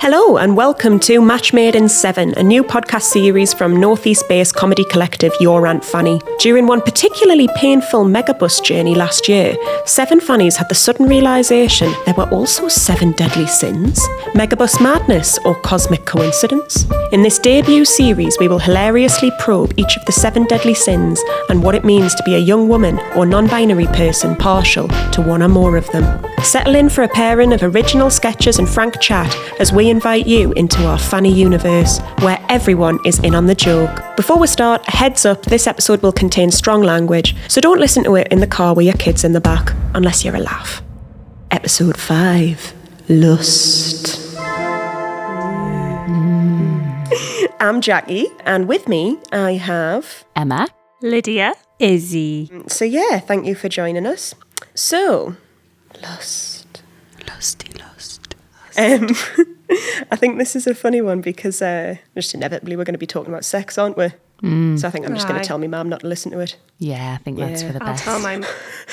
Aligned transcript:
Hello, 0.00 0.36
and 0.36 0.56
welcome 0.56 1.00
to 1.00 1.20
Match 1.20 1.52
Made 1.52 1.74
in 1.74 1.88
Seven, 1.88 2.32
a 2.36 2.42
new 2.42 2.62
podcast 2.62 3.02
series 3.02 3.52
from 3.52 3.80
Northeast 3.80 4.28
based 4.28 4.54
comedy 4.54 4.84
collective 4.84 5.32
Your 5.40 5.66
Aunt 5.66 5.84
Fanny. 5.84 6.20
During 6.38 6.68
one 6.68 6.80
particularly 6.80 7.48
painful 7.56 8.04
megabus 8.04 8.62
journey 8.62 8.94
last 8.94 9.28
year, 9.28 9.56
seven 9.86 10.20
Fannies 10.20 10.56
had 10.56 10.68
the 10.68 10.74
sudden 10.76 11.08
realisation 11.08 11.92
there 12.04 12.14
were 12.14 12.30
also 12.30 12.68
seven 12.68 13.10
deadly 13.12 13.48
sins. 13.48 13.98
Megabus 14.34 14.80
madness 14.80 15.36
or 15.44 15.56
cosmic 15.62 16.04
coincidence? 16.04 16.86
In 17.10 17.22
this 17.22 17.40
debut 17.40 17.84
series, 17.84 18.38
we 18.38 18.46
will 18.46 18.60
hilariously 18.60 19.32
probe 19.40 19.74
each 19.76 19.96
of 19.96 20.04
the 20.04 20.12
seven 20.12 20.44
deadly 20.44 20.74
sins 20.74 21.20
and 21.48 21.60
what 21.60 21.74
it 21.74 21.84
means 21.84 22.14
to 22.14 22.22
be 22.22 22.36
a 22.36 22.38
young 22.38 22.68
woman 22.68 23.00
or 23.16 23.26
non 23.26 23.48
binary 23.48 23.86
person 23.86 24.36
partial 24.36 24.86
to 25.10 25.20
one 25.20 25.42
or 25.42 25.48
more 25.48 25.76
of 25.76 25.90
them. 25.90 26.24
Settle 26.44 26.76
in 26.76 26.88
for 26.88 27.02
a 27.02 27.08
pairing 27.08 27.52
of 27.52 27.64
original 27.64 28.10
sketches 28.10 28.60
and 28.60 28.68
frank 28.68 29.00
chat 29.00 29.36
as 29.58 29.72
we 29.72 29.87
invite 29.90 30.26
you 30.26 30.52
into 30.52 30.84
our 30.86 30.98
Fanny 30.98 31.32
universe 31.32 32.00
where 32.20 32.44
everyone 32.48 32.98
is 33.04 33.18
in 33.20 33.34
on 33.34 33.46
the 33.46 33.54
joke. 33.54 34.02
Before 34.16 34.38
we 34.38 34.46
start, 34.46 34.86
a 34.88 34.90
heads 34.90 35.24
up 35.24 35.42
this 35.42 35.66
episode 35.66 36.02
will 36.02 36.12
contain 36.12 36.50
strong 36.50 36.82
language, 36.82 37.34
so 37.48 37.60
don't 37.60 37.80
listen 37.80 38.04
to 38.04 38.16
it 38.16 38.28
in 38.28 38.40
the 38.40 38.46
car 38.46 38.74
with 38.74 38.86
your 38.86 38.94
kids 38.94 39.24
in 39.24 39.32
the 39.32 39.40
back, 39.40 39.72
unless 39.94 40.24
you're 40.24 40.36
a 40.36 40.40
laugh. 40.40 40.82
Episode 41.50 41.96
5 41.96 42.74
Lust. 43.08 44.36
I'm 47.60 47.80
Jackie, 47.80 48.26
and 48.44 48.68
with 48.68 48.86
me 48.88 49.18
I 49.32 49.52
have. 49.52 50.24
Emma. 50.36 50.68
Lydia. 51.02 51.54
Izzy. 51.78 52.50
So, 52.66 52.84
yeah, 52.84 53.18
thank 53.20 53.46
you 53.46 53.54
for 53.54 53.68
joining 53.68 54.06
us. 54.06 54.34
So, 54.74 55.36
lust. 56.02 56.82
Lusty 57.26 57.72
lust. 57.78 58.34
Um, 58.76 59.08
I 60.10 60.16
think 60.16 60.38
this 60.38 60.56
is 60.56 60.66
a 60.66 60.74
funny 60.74 61.00
one 61.00 61.20
because 61.20 61.60
uh, 61.62 61.96
just 62.14 62.34
inevitably 62.34 62.76
we're 62.76 62.84
going 62.84 62.94
to 62.94 62.98
be 62.98 63.06
talking 63.06 63.32
about 63.32 63.44
sex, 63.44 63.76
aren't 63.78 63.96
we? 63.96 64.08
Mm. 64.42 64.78
So 64.78 64.86
I 64.86 64.90
think 64.90 65.04
I'm 65.06 65.14
just 65.14 65.26
going 65.26 65.40
to 65.40 65.46
tell 65.46 65.58
my 65.58 65.66
mum 65.66 65.88
not 65.88 66.00
to 66.00 66.06
listen 66.06 66.30
to 66.32 66.38
it. 66.40 66.56
Yeah, 66.78 67.14
I 67.18 67.22
think 67.22 67.38
that's 67.38 67.62
Yeah. 67.62 67.72
for 67.72 67.78
the 67.78 67.84
I'll 67.84 67.92
best. 67.92 68.04
tell 68.04 68.20
my 68.20 68.40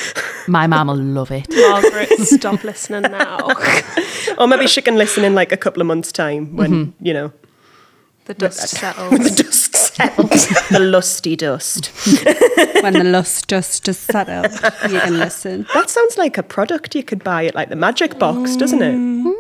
My 0.47 0.67
mum 0.67 0.88
will 0.88 0.95
love 0.97 1.31
it. 1.31 1.47
Margaret 1.52 2.09
stop 2.19 2.63
listening 2.63 3.03
now. 3.11 3.50
Or 4.38 4.47
maybe 4.47 4.67
she 4.67 4.81
can 4.81 4.95
listen 4.95 5.23
in 5.23 5.33
like 5.35 5.52
a 5.52 5.58
couple 5.58 5.81
of 5.81 5.88
months' 5.88 6.11
time 6.11 6.55
when, 6.55 6.72
mm-hmm. 6.72 7.05
you 7.05 7.13
know, 7.13 7.31
The 8.25 8.33
dust 8.33 8.59
when 8.59 8.67
settles. 8.67 9.19
the 9.38 9.44
dust 9.44 9.75
settles. 9.75 10.47
the 10.69 10.80
lusty 10.80 11.35
dust. 11.35 11.88
when 12.83 12.94
the 12.94 13.03
lust 13.03 13.47
dust 13.47 13.88
is 13.88 13.97
settled, 14.00 14.52
you 14.91 15.00
can 15.00 15.19
listen. 15.19 15.66
That 15.75 15.89
sounds 15.89 16.17
like 16.17 16.38
a 16.39 16.44
product 16.44 16.95
you 16.95 17.03
could 17.03 17.23
buy 17.23 17.45
at 17.45 17.53
like 17.55 17.69
the 17.69 17.75
Magic 17.75 18.17
Box, 18.19 18.55
doesn't 18.55 18.81
it? 18.81 18.95
Mm. 18.95 19.34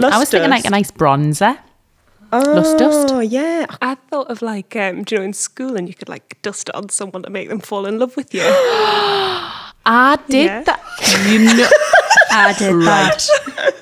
Lust 0.00 0.14
I 0.14 0.18
was 0.18 0.30
thinking 0.30 0.50
like 0.50 0.64
a 0.64 0.70
nice 0.70 0.90
bronzer. 0.90 1.58
oh, 2.32 2.38
lust 2.38 2.78
dust. 2.78 3.30
yeah. 3.30 3.66
I 3.80 3.94
thought 4.10 4.30
of 4.30 4.42
like, 4.42 4.74
um, 4.76 5.04
do 5.04 5.14
you 5.14 5.18
know, 5.20 5.24
in 5.24 5.32
school 5.32 5.76
and 5.76 5.88
you 5.88 5.94
could 5.94 6.08
like 6.08 6.40
dust 6.42 6.68
it 6.68 6.74
on 6.74 6.88
someone 6.88 7.22
to 7.22 7.30
make 7.30 7.48
them 7.48 7.60
fall 7.60 7.86
in 7.86 7.98
love 7.98 8.16
with 8.16 8.32
you. 8.34 8.42
I 9.84 10.18
did 10.28 10.44
Yeah. 10.46 10.62
that. 10.62 10.80
You 11.28 11.38
know, 11.56 11.68
I 12.30 12.52
did 12.58 12.82
that. 12.82 13.74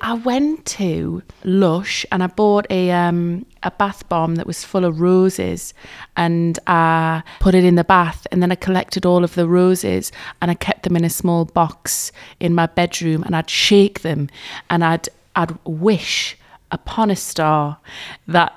I 0.00 0.14
went 0.14 0.64
to 0.66 1.22
Lush 1.42 2.06
and 2.12 2.22
I 2.22 2.28
bought 2.28 2.66
a 2.70 2.92
um 2.92 3.44
a 3.64 3.72
bath 3.72 4.08
bomb 4.08 4.36
that 4.36 4.46
was 4.46 4.62
full 4.64 4.84
of 4.84 5.00
roses 5.00 5.74
and 6.16 6.56
I 6.68 7.24
put 7.40 7.56
it 7.56 7.64
in 7.64 7.74
the 7.74 7.82
bath 7.82 8.24
and 8.30 8.40
then 8.40 8.52
I 8.52 8.54
collected 8.54 9.04
all 9.04 9.24
of 9.24 9.34
the 9.34 9.48
roses 9.48 10.12
and 10.40 10.52
I 10.52 10.54
kept 10.54 10.84
them 10.84 10.94
in 10.96 11.04
a 11.04 11.10
small 11.10 11.44
box 11.46 12.12
in 12.38 12.54
my 12.54 12.66
bedroom 12.66 13.24
and 13.24 13.34
I'd 13.34 13.50
shake 13.50 14.02
them 14.02 14.28
and 14.70 14.84
I'd 14.84 15.08
I'd 15.38 15.56
wish 15.64 16.36
upon 16.70 17.10
a 17.10 17.16
star 17.16 17.78
that 18.26 18.52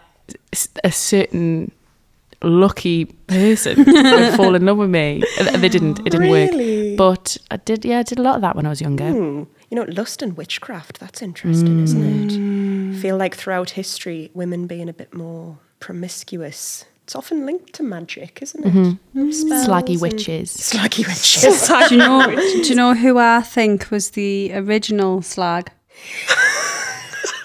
a 0.84 0.92
certain 0.92 1.72
lucky 2.44 3.06
person 3.28 3.84
would 3.86 4.34
fall 4.34 4.56
in 4.56 4.66
love 4.66 4.78
with 4.78 4.90
me. 4.90 5.24
They 5.40 5.70
didn't. 5.70 6.00
It 6.00 6.06
didn't 6.10 6.22
Really? 6.32 6.90
work. 6.92 6.98
But 6.98 7.38
I 7.52 7.58
did. 7.58 7.86
Yeah, 7.86 8.00
I 8.00 8.04
did 8.04 8.18
a 8.20 8.24
lot 8.24 8.36
of 8.36 8.42
that 8.42 8.56
when 8.56 8.66
I 8.66 8.70
was 8.70 8.82
younger. 8.82 9.10
Hmm. 9.12 9.44
You 9.70 9.76
know, 9.78 9.84
lust 9.84 10.22
and 10.22 10.36
witchcraft, 10.36 11.00
that's 11.00 11.22
interesting, 11.22 11.82
isn't 11.84 12.04
it? 12.32 12.98
I 12.98 13.00
feel 13.00 13.16
like 13.16 13.36
throughout 13.36 13.70
history, 13.72 14.30
women 14.34 14.68
being 14.68 14.90
a 14.90 14.94
bit 14.94 15.14
more 15.14 15.60
promiscuous. 15.80 16.84
It's 17.04 17.16
often 17.16 17.46
linked 17.46 17.74
to 17.74 17.84
magic, 17.84 18.40
isn't 18.42 18.66
it? 18.66 19.34
Spells 19.34 19.68
Slaggy 19.68 20.00
witches. 20.02 20.52
Slaggy 20.58 21.06
witches. 21.08 21.68
Do 21.90 21.96
you 21.96 21.98
know? 22.00 22.36
Do 22.36 22.68
you 22.70 22.76
know 22.76 22.94
who 22.96 23.18
I 23.18 23.42
think 23.42 23.90
was 23.92 24.10
the 24.12 24.52
original 24.54 25.22
slag? 25.22 25.72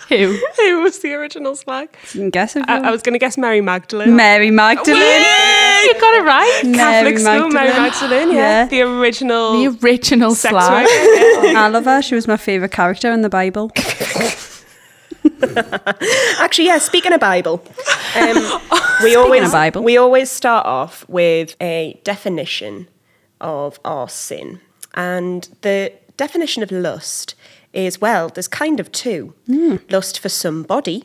Who? 0.08 0.38
Who 0.56 0.82
was 0.82 1.00
the 1.00 1.14
original 1.14 1.56
slag? 1.56 1.88
You 2.12 2.20
can 2.20 2.30
guess 2.30 2.54
who. 2.54 2.62
I, 2.68 2.78
I 2.88 2.90
was 2.90 3.02
going 3.02 3.14
to 3.14 3.18
guess 3.18 3.36
Mary 3.36 3.60
Magdalene. 3.60 4.14
Mary 4.14 4.50
Magdalene. 4.52 5.00
you 5.00 5.94
got 6.00 6.14
it 6.14 6.24
right. 6.24 6.60
Catholic 6.74 7.18
school, 7.18 7.48
Mary 7.48 7.68
Magdalene. 7.70 7.82
Magdalene, 7.82 8.28
yeah. 8.36 8.62
Yeah. 8.62 8.66
The 8.66 8.82
original 8.82 9.52
The 9.64 9.78
original 9.82 10.34
sex 10.34 10.52
slag. 10.52 10.84
worker. 10.84 11.46
yeah. 11.48 11.62
I 11.64 11.68
love 11.68 11.84
her. 11.86 12.02
She 12.02 12.14
was 12.14 12.28
my 12.28 12.36
favourite 12.36 12.70
character 12.72 13.10
in 13.12 13.22
the 13.22 13.28
Bible. 13.28 13.70
Actually, 16.38 16.66
yeah. 16.66 16.78
Speaking 16.78 17.12
of 17.12 17.20
Bible, 17.20 17.62
um, 18.16 18.60
we 19.02 19.16
always 19.16 19.44
of 19.46 19.52
Bible. 19.52 19.82
we 19.82 19.96
always 19.96 20.30
start 20.30 20.66
off 20.66 21.08
with 21.08 21.56
a 21.60 22.00
definition 22.04 22.88
of 23.40 23.78
our 23.84 24.08
sin, 24.08 24.60
and 24.94 25.48
the 25.62 25.92
definition 26.16 26.62
of 26.62 26.70
lust 26.70 27.34
is 27.84 28.00
well, 28.00 28.28
there's 28.28 28.48
kind 28.48 28.80
of 28.80 28.90
two: 28.92 29.34
lust 29.90 30.18
for 30.18 30.28
somebody, 30.28 31.04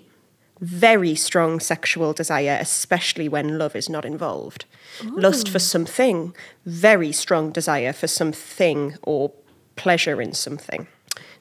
very 0.60 1.16
strong 1.16 1.60
sexual 1.60 2.14
desire, 2.14 2.58
especially 2.62 3.28
when 3.30 3.58
love 3.58 3.76
is 3.76 3.90
not 3.90 4.06
involved. 4.06 4.66
Lust 5.04 5.50
for 5.50 5.60
something, 5.60 6.34
very 6.66 7.12
strong 7.12 7.52
desire 7.52 7.94
for 7.94 8.08
something 8.08 8.96
or 9.04 9.32
pleasure 9.76 10.22
in 10.22 10.34
something. 10.34 10.88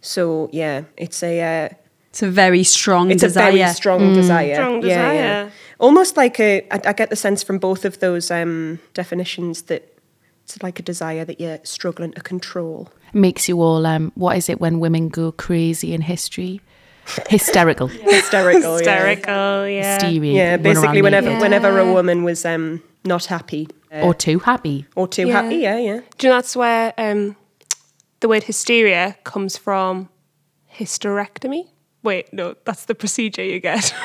So 0.01 0.49
yeah, 0.53 0.83
it's 0.97 1.23
a. 1.23 1.41
Uh, 1.41 1.69
It's 2.11 2.23
a 2.23 2.31
very 2.31 2.65
strong 2.65 3.11
it's 3.11 3.23
desire. 3.23 3.49
a 3.49 3.53
very 3.53 3.75
strong 3.75 4.15
desire. 4.15 4.55
Strong 4.55 4.83
Yeah, 4.83 5.13
yeah. 5.13 5.51
Almost 5.79 6.17
like 6.17 6.41
a. 6.41 6.63
I, 6.71 6.81
I 6.91 6.93
get 6.93 7.09
the 7.11 7.17
sense 7.17 7.45
from 7.45 7.59
both 7.59 7.85
of 7.85 7.99
those 7.99 8.31
um, 8.31 8.79
definitions 8.95 9.63
that 9.63 9.83
it's 10.45 10.63
like 10.63 10.81
a 10.81 10.83
desire 10.83 11.25
that 11.25 11.41
you're 11.41 11.61
struggling 11.63 12.13
to 12.13 12.21
control. 12.21 12.89
Makes 13.13 13.49
you 13.49 13.61
all. 13.61 13.87
Um, 13.87 14.13
what 14.15 14.37
is 14.37 14.49
it 14.49 14.61
when 14.61 14.81
women 14.81 15.09
go 15.09 15.33
crazy 15.33 15.93
in 15.95 16.01
history? 16.03 16.61
Hysterical. 17.29 17.87
Hysterical. 17.89 18.77
Hysterical, 18.77 19.69
yeah. 19.69 19.95
Hysteria. 19.95 20.33
Yeah, 20.33 20.51
yeah 20.51 20.57
basically, 20.57 21.03
whenever 21.03 21.27
naked. 21.29 21.43
whenever 21.43 21.79
a 21.79 21.93
woman 21.93 22.23
was 22.25 22.45
um, 22.45 22.83
not 23.05 23.25
happy 23.27 23.67
or 23.91 24.15
too 24.15 24.39
happy. 24.39 24.87
or 24.95 25.09
too 25.09 25.27
Yeah. 25.27 25.43
happy, 25.43 25.57
yeah, 25.57 25.79
yeah. 25.79 26.01
Do 26.19 26.27
you 26.27 26.33
know 26.33 26.37
that's 26.37 26.55
where 26.55 26.95
um, 26.99 27.35
the 28.21 28.29
word 28.29 28.45
hysteria 28.45 29.17
comes 29.25 29.57
from? 29.57 30.09
Hysterectomy? 30.79 31.67
Wait, 32.03 32.33
no, 32.33 32.55
that's 32.65 32.85
the 32.87 32.95
procedure 32.95 33.45
you 33.45 33.61
get. 33.61 33.95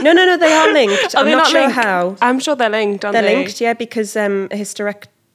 No, 0.00 0.12
no, 0.12 0.24
no, 0.24 0.36
they 0.36 0.52
are 0.52 0.72
linked. 0.72 1.14
Are 1.16 1.18
I'm 1.18 1.24
they 1.26 1.32
not, 1.34 1.48
sure 1.48 1.60
linked? 1.62 1.74
how. 1.74 2.16
I'm 2.22 2.38
sure 2.38 2.54
they're 2.54 2.70
linked, 2.70 3.04
aren't 3.04 3.14
They're 3.14 3.22
they? 3.22 3.34
linked, 3.36 3.60
yeah, 3.60 3.72
because 3.74 4.16
um, 4.16 4.46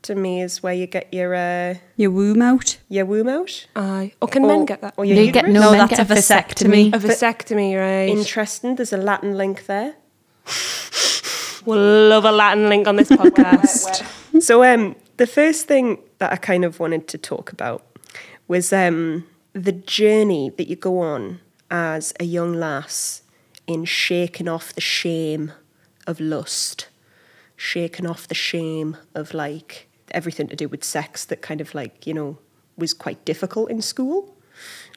a 0.09 0.15
me 0.15 0.41
is 0.41 0.61
where 0.63 0.73
you 0.73 0.87
get 0.87 1.13
your 1.13 1.33
uh, 1.35 1.75
Your 1.95 2.11
womb 2.11 2.41
out. 2.41 2.77
your 2.89 3.05
womb 3.05 3.29
out. 3.29 3.67
Aye. 3.75 4.13
Or 4.21 4.27
can 4.27 4.43
or, 4.45 4.47
men 4.47 4.65
get 4.65 4.81
that? 4.81 4.93
Or 4.97 5.05
your 5.05 5.15
They 5.15 5.31
get 5.31 5.47
no, 5.47 5.61
No, 5.61 5.71
men 5.71 5.87
that's 5.87 5.97
get 5.97 6.11
a 6.11 6.13
vasectomy. 6.13 6.93
A 6.93 6.99
vasectomy, 6.99 7.77
right? 7.79 8.09
Interesting. 8.09 8.75
There's 8.75 8.93
a 8.93 8.97
Latin 8.97 9.37
link 9.37 9.65
there. 9.65 9.95
we'll 11.65 12.09
love 12.09 12.25
a 12.25 12.31
Latin 12.31 12.69
link 12.69 12.87
on 12.87 12.95
this 12.97 13.09
podcast. 13.21 14.41
So 14.41 14.63
um, 14.63 14.95
the 15.17 15.27
first 15.27 15.67
thing 15.67 15.99
that 16.17 16.31
I 16.31 16.35
kind 16.37 16.65
of 16.65 16.79
wanted 16.79 17.07
to 17.09 17.17
talk 17.17 17.51
about 17.51 17.85
was 18.47 18.73
um, 18.73 19.25
the 19.53 19.71
journey 19.71 20.51
that 20.57 20.67
you 20.67 20.75
go 20.75 20.99
on 20.99 21.39
as 21.71 22.13
a 22.19 22.23
young 22.25 22.53
lass 22.53 23.21
in 23.67 23.85
shaking 23.85 24.47
off 24.47 24.73
the 24.73 24.81
shame 24.81 25.51
of 26.05 26.19
lust, 26.19 26.87
shaking 27.55 28.05
off 28.05 28.27
the 28.27 28.35
shame 28.35 28.97
of 29.15 29.33
like 29.33 29.87
everything 30.13 30.47
to 30.47 30.55
do 30.55 30.67
with 30.67 30.83
sex 30.83 31.25
that 31.25 31.41
kind 31.41 31.61
of 31.61 31.73
like 31.73 32.07
you 32.07 32.13
know 32.13 32.37
was 32.77 32.93
quite 32.93 33.23
difficult 33.25 33.69
in 33.69 33.81
school. 33.81 34.35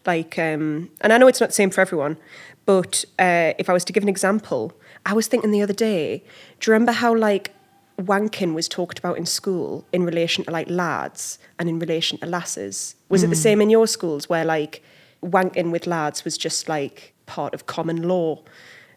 Like, 0.04 0.38
um, 0.38 0.90
and 1.00 1.12
I 1.12 1.18
know 1.18 1.26
it's 1.26 1.40
not 1.40 1.48
the 1.48 1.54
same 1.54 1.70
for 1.70 1.80
everyone, 1.80 2.16
but 2.64 3.04
uh, 3.18 3.54
if 3.58 3.68
I 3.68 3.72
was 3.72 3.84
to 3.86 3.92
give 3.92 4.02
an 4.02 4.08
example, 4.08 4.72
I 5.04 5.12
was 5.14 5.26
thinking 5.26 5.50
the 5.50 5.62
other 5.62 5.72
day, 5.72 6.22
do 6.60 6.70
you 6.70 6.72
remember 6.74 6.92
how 6.92 7.14
like 7.14 7.52
wanking 7.98 8.54
was 8.54 8.68
talked 8.68 8.98
about 8.98 9.16
in 9.16 9.26
school 9.26 9.86
in 9.92 10.04
relation 10.04 10.44
to 10.44 10.50
like 10.50 10.68
lads 10.68 11.38
and 11.58 11.68
in 11.68 11.78
relation 11.78 12.18
to 12.18 12.26
lasses? 12.26 12.94
Was 13.08 13.22
it 13.22 13.30
the 13.30 13.36
same 13.36 13.60
in 13.60 13.70
your 13.70 13.86
schools 13.86 14.28
where 14.28 14.44
like 14.44 14.82
wanking 15.22 15.70
with 15.70 15.86
lads 15.86 16.24
was 16.24 16.36
just 16.36 16.68
like 16.68 17.14
part 17.26 17.54
of 17.54 17.66
common 17.66 18.02
law? 18.02 18.42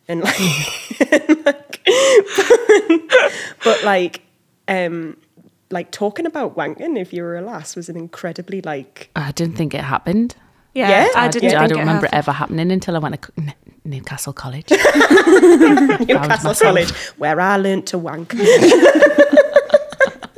And 0.07 0.21
like, 0.21 0.39
and, 1.11 1.45
like 1.45 1.81
but 3.63 3.83
like, 3.83 4.21
um, 4.67 5.17
like 5.71 5.91
talking 5.91 6.25
about 6.25 6.55
wanking 6.57 6.97
if 6.99 7.13
you 7.13 7.21
were 7.23 7.37
a 7.37 7.41
lass 7.41 7.75
was 7.75 7.89
an 7.89 7.97
incredibly 7.97 8.61
like 8.61 9.09
I 9.15 9.31
didn't 9.31 9.55
think 9.55 9.73
it 9.73 9.81
happened. 9.81 10.35
Yeah, 10.73 10.89
Yeah? 10.89 11.07
I 11.15 11.25
I- 11.25 11.27
didn't. 11.29 11.49
yeah, 11.51 11.61
I 11.63 11.67
don't 11.67 11.77
it 11.77 11.81
remember 11.81 12.05
it 12.05 12.11
happened. 12.13 12.17
ever 12.29 12.31
happening 12.31 12.71
until 12.71 12.95
I 12.95 12.99
went 12.99 13.21
to 13.21 13.27
c- 13.27 13.33
n- 13.47 13.53
Newcastle 13.85 14.33
College. 14.33 14.69
Newcastle. 14.71 16.53
College, 16.55 16.91
where 17.17 17.39
I 17.41 17.57
learnt 17.57 17.87
to 17.87 17.97
wank. 17.97 18.33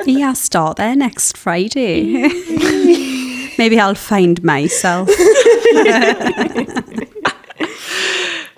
Yeah, 0.06 0.34
start 0.34 0.78
there 0.78 0.96
next 0.96 1.38
Friday. 1.38 2.02
Maybe 3.58 3.80
I'll 3.80 3.94
find 3.96 4.42
myself. 4.44 5.10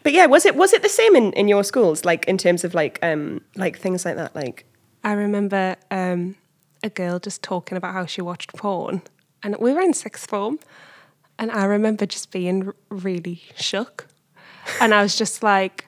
But 0.04 0.12
yeah, 0.12 0.26
was 0.26 0.46
it 0.46 0.56
was 0.56 0.74
it 0.74 0.82
the 0.82 0.90
same 0.90 1.16
in, 1.16 1.32
in 1.34 1.48
your 1.48 1.64
schools, 1.64 2.04
like 2.04 2.26
in 2.28 2.38
terms 2.38 2.64
of 2.66 2.74
like 2.74 3.00
um 3.02 3.40
like 3.56 3.78
things 3.80 4.04
like 4.06 4.18
that, 4.18 4.36
like 4.36 4.66
I 5.04 5.14
remember 5.14 5.78
um, 5.92 6.36
a 6.84 6.90
girl 6.90 7.18
just 7.20 7.42
talking 7.42 7.78
about 7.78 7.94
how 7.94 8.06
she 8.06 8.22
watched 8.22 8.54
porn, 8.54 9.02
and 9.42 9.56
we 9.60 9.74
were 9.74 9.82
in 9.82 9.94
sixth 9.94 10.30
form, 10.30 10.60
and 11.40 11.52
I 11.52 11.64
remember 11.66 12.06
just 12.06 12.32
being 12.32 12.72
really 12.90 13.42
shook, 13.56 14.08
and 14.82 14.94
I 14.94 15.02
was 15.02 15.16
just 15.16 15.42
like, 15.44 15.88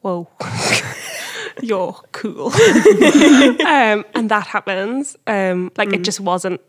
"Whoa, 0.00 0.28
you're 1.62 1.92
cool," 2.12 2.46
um, 2.52 4.04
and 4.14 4.30
that 4.30 4.46
happens. 4.48 5.16
Um, 5.26 5.70
like 5.76 5.92
it 5.92 6.02
just 6.04 6.20
wasn't 6.20 6.60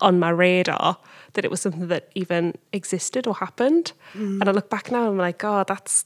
on 0.00 0.18
my 0.18 0.30
radar 0.30 0.98
that 1.34 1.44
it 1.44 1.50
was 1.50 1.62
something 1.62 1.88
that 1.88 2.10
even 2.14 2.54
existed 2.72 3.26
or 3.26 3.34
happened, 3.34 3.92
and 4.14 4.48
I 4.48 4.52
look 4.52 4.68
back 4.68 4.90
now 4.92 5.02
and 5.02 5.08
I'm 5.10 5.18
like, 5.18 5.42
"Oh, 5.44 5.64
that's." 5.66 6.04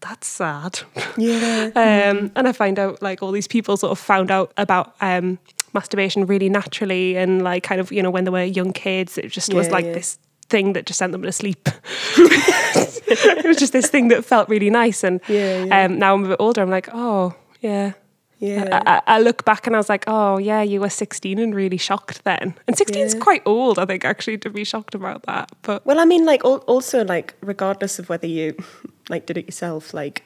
That's 0.00 0.28
sad. 0.28 0.78
yeah, 1.16 1.70
Um, 1.74 2.30
and 2.36 2.46
I 2.46 2.52
find 2.52 2.78
out 2.78 3.02
like 3.02 3.20
all 3.20 3.32
these 3.32 3.48
people 3.48 3.76
sort 3.76 3.90
of 3.90 3.98
found 3.98 4.30
out 4.30 4.52
about 4.56 4.94
um, 5.00 5.40
masturbation 5.74 6.26
really 6.26 6.48
naturally 6.48 7.16
and 7.16 7.42
like 7.42 7.62
kind 7.62 7.80
of 7.80 7.92
you 7.92 8.02
know 8.02 8.10
when 8.10 8.24
they 8.24 8.30
were 8.30 8.42
young 8.42 8.72
kids 8.72 9.18
it 9.18 9.28
just 9.28 9.52
was 9.52 9.70
like 9.70 9.84
yeah. 9.84 9.92
this 9.92 10.18
thing 10.48 10.72
that 10.72 10.86
just 10.86 10.98
sent 10.98 11.12
them 11.12 11.22
to 11.22 11.30
sleep. 11.32 11.68
it 12.16 13.44
was 13.46 13.58
just 13.58 13.72
this 13.72 13.88
thing 13.88 14.08
that 14.08 14.24
felt 14.24 14.48
really 14.48 14.70
nice 14.70 15.04
and 15.04 15.20
Yeah, 15.28 15.64
yeah. 15.64 15.84
Um, 15.84 15.98
now 15.98 16.14
I'm 16.14 16.24
a 16.24 16.28
bit 16.28 16.36
older 16.40 16.62
I'm 16.62 16.70
like 16.70 16.88
oh 16.92 17.34
yeah. 17.60 17.92
yeah. 18.38 18.82
I, 18.86 18.94
I, 18.94 19.16
I 19.16 19.20
look 19.20 19.44
back 19.44 19.66
and 19.66 19.74
I 19.74 19.78
was 19.78 19.88
like, 19.88 20.04
oh 20.06 20.38
yeah, 20.38 20.62
you 20.62 20.80
were 20.80 20.90
16 20.90 21.38
and 21.38 21.54
really 21.54 21.76
shocked 21.76 22.22
then. 22.24 22.54
And 22.68 22.76
16 22.78 23.02
is 23.02 23.14
Yeah. 23.14 23.20
quite 23.20 23.42
old, 23.44 23.80
I 23.80 23.84
think, 23.84 24.04
actually, 24.04 24.38
to 24.38 24.50
be 24.50 24.62
shocked 24.62 24.94
about 24.94 25.24
that. 25.24 25.50
But 25.62 25.84
Well, 25.84 25.98
I 25.98 26.04
mean, 26.04 26.24
like 26.24 26.44
also 26.44 27.04
like 27.04 27.34
regardless 27.40 27.98
of 27.98 28.08
whether 28.08 28.28
you 28.28 28.56
like 29.08 29.26
did 29.26 29.38
it 29.38 29.46
yourself, 29.46 29.92
like 29.92 30.22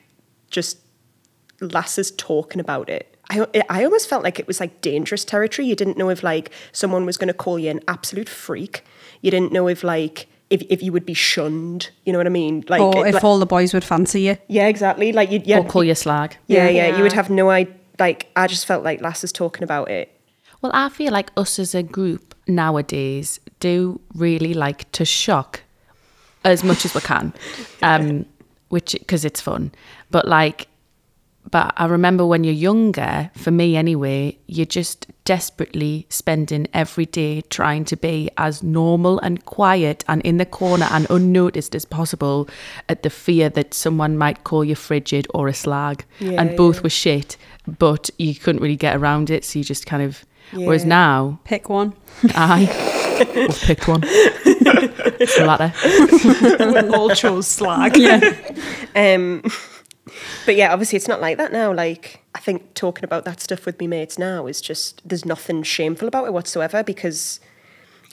just 0.50 0.78
lasses 1.60 2.10
talking 2.10 2.60
about 2.60 2.88
it. 2.90 3.11
I 3.32 3.64
I 3.68 3.84
almost 3.84 4.08
felt 4.08 4.22
like 4.24 4.38
it 4.38 4.46
was 4.46 4.60
like 4.60 4.80
dangerous 4.80 5.24
territory. 5.24 5.66
You 5.68 5.76
didn't 5.76 5.96
know 5.96 6.10
if 6.10 6.22
like 6.22 6.50
someone 6.72 7.04
was 7.06 7.16
going 7.16 7.28
to 7.28 7.34
call 7.44 7.58
you 7.58 7.70
an 7.70 7.80
absolute 7.88 8.28
freak. 8.28 8.84
You 9.22 9.30
didn't 9.30 9.52
know 9.52 9.68
if 9.68 9.82
like 9.84 10.26
if 10.50 10.62
if 10.68 10.82
you 10.82 10.92
would 10.92 11.06
be 11.06 11.14
shunned. 11.14 11.90
You 12.04 12.12
know 12.12 12.18
what 12.18 12.26
I 12.26 12.30
mean? 12.30 12.64
Like, 12.68 12.80
or 12.82 13.06
if 13.06 13.14
like- 13.14 13.24
all 13.24 13.38
the 13.38 13.46
boys 13.46 13.72
would 13.74 13.84
fancy 13.84 14.22
you. 14.22 14.36
yeah, 14.48 14.66
exactly. 14.68 15.12
Like 15.12 15.30
you'd 15.30 15.46
yeah, 15.46 15.58
Or 15.60 15.64
call 15.64 15.84
you 15.84 15.94
slag. 15.94 16.36
yeah, 16.46 16.68
yeah, 16.68 16.88
Yeah. 16.88 16.96
You 16.96 17.02
would 17.02 17.12
have 17.14 17.30
no 17.30 17.50
idea. 17.50 17.74
Like 17.98 18.26
I 18.36 18.46
just 18.46 18.66
felt 18.66 18.82
like 18.84 19.00
lasses 19.00 19.32
talking 19.32 19.62
about 19.62 19.90
it. 19.90 20.08
Well, 20.60 20.72
I 20.74 20.88
feel 20.88 21.12
like 21.12 21.30
us 21.36 21.58
as 21.58 21.74
a 21.74 21.82
group 21.82 22.34
nowadays 22.46 23.40
do 23.60 24.00
really 24.14 24.54
like 24.54 24.90
to 24.92 25.04
shock 25.04 25.60
as 26.44 26.64
much 26.64 26.84
as 26.84 26.94
we 26.94 27.00
can, 27.00 27.32
um, 27.82 28.26
which 28.68 28.92
because 28.98 29.24
it's 29.24 29.40
fun. 29.40 29.70
But 30.10 30.26
like, 30.26 30.66
but 31.50 31.74
I 31.76 31.86
remember 31.86 32.24
when 32.24 32.44
you're 32.44 32.54
younger, 32.54 33.30
for 33.34 33.50
me 33.50 33.76
anyway, 33.76 34.38
you're 34.46 34.64
just 34.64 35.06
desperately 35.24 36.06
spending 36.08 36.66
every 36.72 37.06
day 37.06 37.42
trying 37.42 37.84
to 37.86 37.96
be 37.96 38.30
as 38.38 38.62
normal 38.62 39.18
and 39.20 39.44
quiet 39.44 40.04
and 40.08 40.22
in 40.22 40.38
the 40.38 40.46
corner 40.46 40.86
and 40.90 41.06
unnoticed 41.10 41.74
as 41.74 41.84
possible 41.84 42.48
at 42.88 43.02
the 43.02 43.10
fear 43.10 43.48
that 43.50 43.74
someone 43.74 44.16
might 44.16 44.44
call 44.44 44.64
you 44.64 44.74
frigid 44.74 45.26
or 45.34 45.48
a 45.48 45.54
slag. 45.54 46.04
Yeah, 46.20 46.40
and 46.40 46.56
both 46.56 46.76
yeah. 46.76 46.82
were 46.82 46.90
shit, 46.90 47.36
but 47.66 48.08
you 48.18 48.34
couldn't 48.34 48.62
really 48.62 48.76
get 48.76 48.96
around 48.96 49.30
it. 49.30 49.44
So 49.44 49.58
you 49.58 49.64
just 49.64 49.84
kind 49.84 50.02
of, 50.02 50.24
whereas 50.52 50.84
now, 50.84 51.40
Pick 51.44 51.68
one. 51.68 51.94
I 52.34 53.28
we've 53.36 53.60
picked 53.60 53.88
one. 53.88 54.02
It's 55.22 55.36
the 55.38 55.44
latter. 55.44 55.72
we 56.88 56.96
all 56.96 57.10
chose 57.10 57.46
slag. 57.46 57.96
Yeah. 57.96 58.34
Um, 58.96 59.44
but 60.46 60.56
yeah, 60.56 60.72
obviously 60.72 60.96
it's 60.96 61.08
not 61.08 61.20
like 61.20 61.36
that 61.38 61.52
now. 61.52 61.72
Like 61.72 62.24
I 62.34 62.40
think 62.40 62.74
talking 62.74 63.04
about 63.04 63.24
that 63.24 63.40
stuff 63.40 63.66
with 63.66 63.78
me 63.78 63.86
mates 63.86 64.18
now 64.18 64.46
is 64.46 64.60
just 64.60 65.06
there's 65.08 65.24
nothing 65.24 65.62
shameful 65.62 66.08
about 66.08 66.26
it 66.26 66.32
whatsoever 66.32 66.82
because 66.82 67.40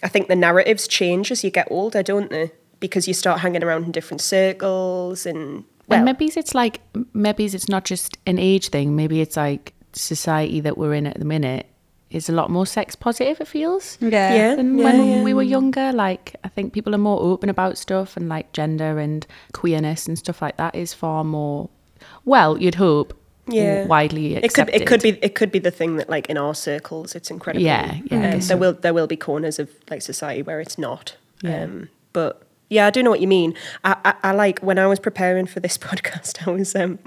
I 0.04 0.08
think 0.08 0.28
the 0.28 0.36
narratives 0.36 0.88
change 0.88 1.32
as 1.32 1.44
you 1.44 1.50
get 1.50 1.68
older, 1.70 2.04
don't 2.04 2.30
they? 2.30 2.52
Because 2.80 3.08
you 3.08 3.14
start 3.14 3.42
hanging 3.42 3.64
around 3.64 3.86
in 3.86 3.92
different 3.92 4.22
circles 4.22 5.26
and 5.26 5.66
well, 5.88 5.98
and 5.98 6.06
maybe 6.06 6.26
it's 6.26 6.54
like 6.54 6.82
maybe 7.14 7.46
it's 7.46 7.70
not 7.70 7.86
just 7.86 8.18
an 8.26 8.38
age 8.38 8.70
thing. 8.70 8.96
Maybe 8.96 9.22
it's 9.22 9.36
like 9.36 9.74
society 9.94 10.60
that 10.62 10.78
we're 10.78 10.94
in 10.94 11.08
at 11.08 11.18
the 11.18 11.26
minute 11.26 11.66
is 12.10 12.30
a 12.30 12.32
lot 12.32 12.50
more 12.50 12.66
sex 12.66 12.96
positive. 12.96 13.40
It 13.42 13.48
feels. 13.48 13.98
Yeah. 14.00 14.34
Yeah. 14.34 14.56
Than 14.56 14.78
yeah, 14.78 14.84
when 14.84 15.08
yeah. 15.08 15.24
we 15.24 15.34
were 15.34 15.44
younger, 15.44 15.92
like 15.92 16.36
I 16.44 16.48
think 16.48 16.74
people 16.74 16.94
are 16.96 17.00
more 17.00 17.20
open 17.22 17.50
about 17.50 17.78
stuff 17.78 18.18
and 18.18 18.30
like 18.30 18.52
gender 18.54 19.00
and 19.00 19.26
queerness 19.54 20.08
and 20.08 20.18
stuff 20.18 20.42
like 20.42 20.58
that 20.58 20.76
is 20.76 20.94
far 20.94 21.24
more. 21.24 21.70
Well, 22.30 22.58
you'd 22.62 22.76
hope. 22.76 23.16
Yeah. 23.48 23.88
Widely 23.88 24.36
it 24.36 24.42
could 24.42 24.46
accepted. 24.46 24.82
it 24.82 24.86
could 24.88 25.02
be 25.02 25.10
it 25.24 25.34
could 25.34 25.52
be 25.52 25.58
the 25.58 25.72
thing 25.72 25.96
that 25.98 26.08
like 26.08 26.30
in 26.30 26.38
our 26.38 26.54
circles 26.54 27.16
it's 27.16 27.32
incredible. 27.32 27.66
Yeah, 27.66 27.98
yeah, 28.06 28.18
Um, 28.18 28.32
guess 28.34 28.48
there 28.48 28.58
will 28.58 28.74
there 28.74 28.94
will 28.94 29.08
be 29.08 29.18
corners 29.18 29.58
of 29.58 29.72
like 29.90 30.04
society 30.04 30.44
where 30.44 30.60
it's 30.62 30.78
not. 30.78 31.16
Yeah. 31.42 31.64
Um, 31.64 31.90
but 32.14 32.44
yeah, 32.70 32.86
I 32.86 32.92
do 32.92 33.02
know 33.02 33.10
what 33.10 33.22
you 33.22 33.28
mean. 33.28 33.56
I, 33.84 33.96
I, 34.06 34.14
I 34.30 34.32
like 34.34 34.60
when 34.60 34.78
I 34.78 34.86
was 34.86 35.00
preparing 35.00 35.48
for 35.48 35.60
this 35.60 35.78
podcast, 35.88 36.48
I 36.48 36.52
was 36.52 36.76
um 36.76 37.00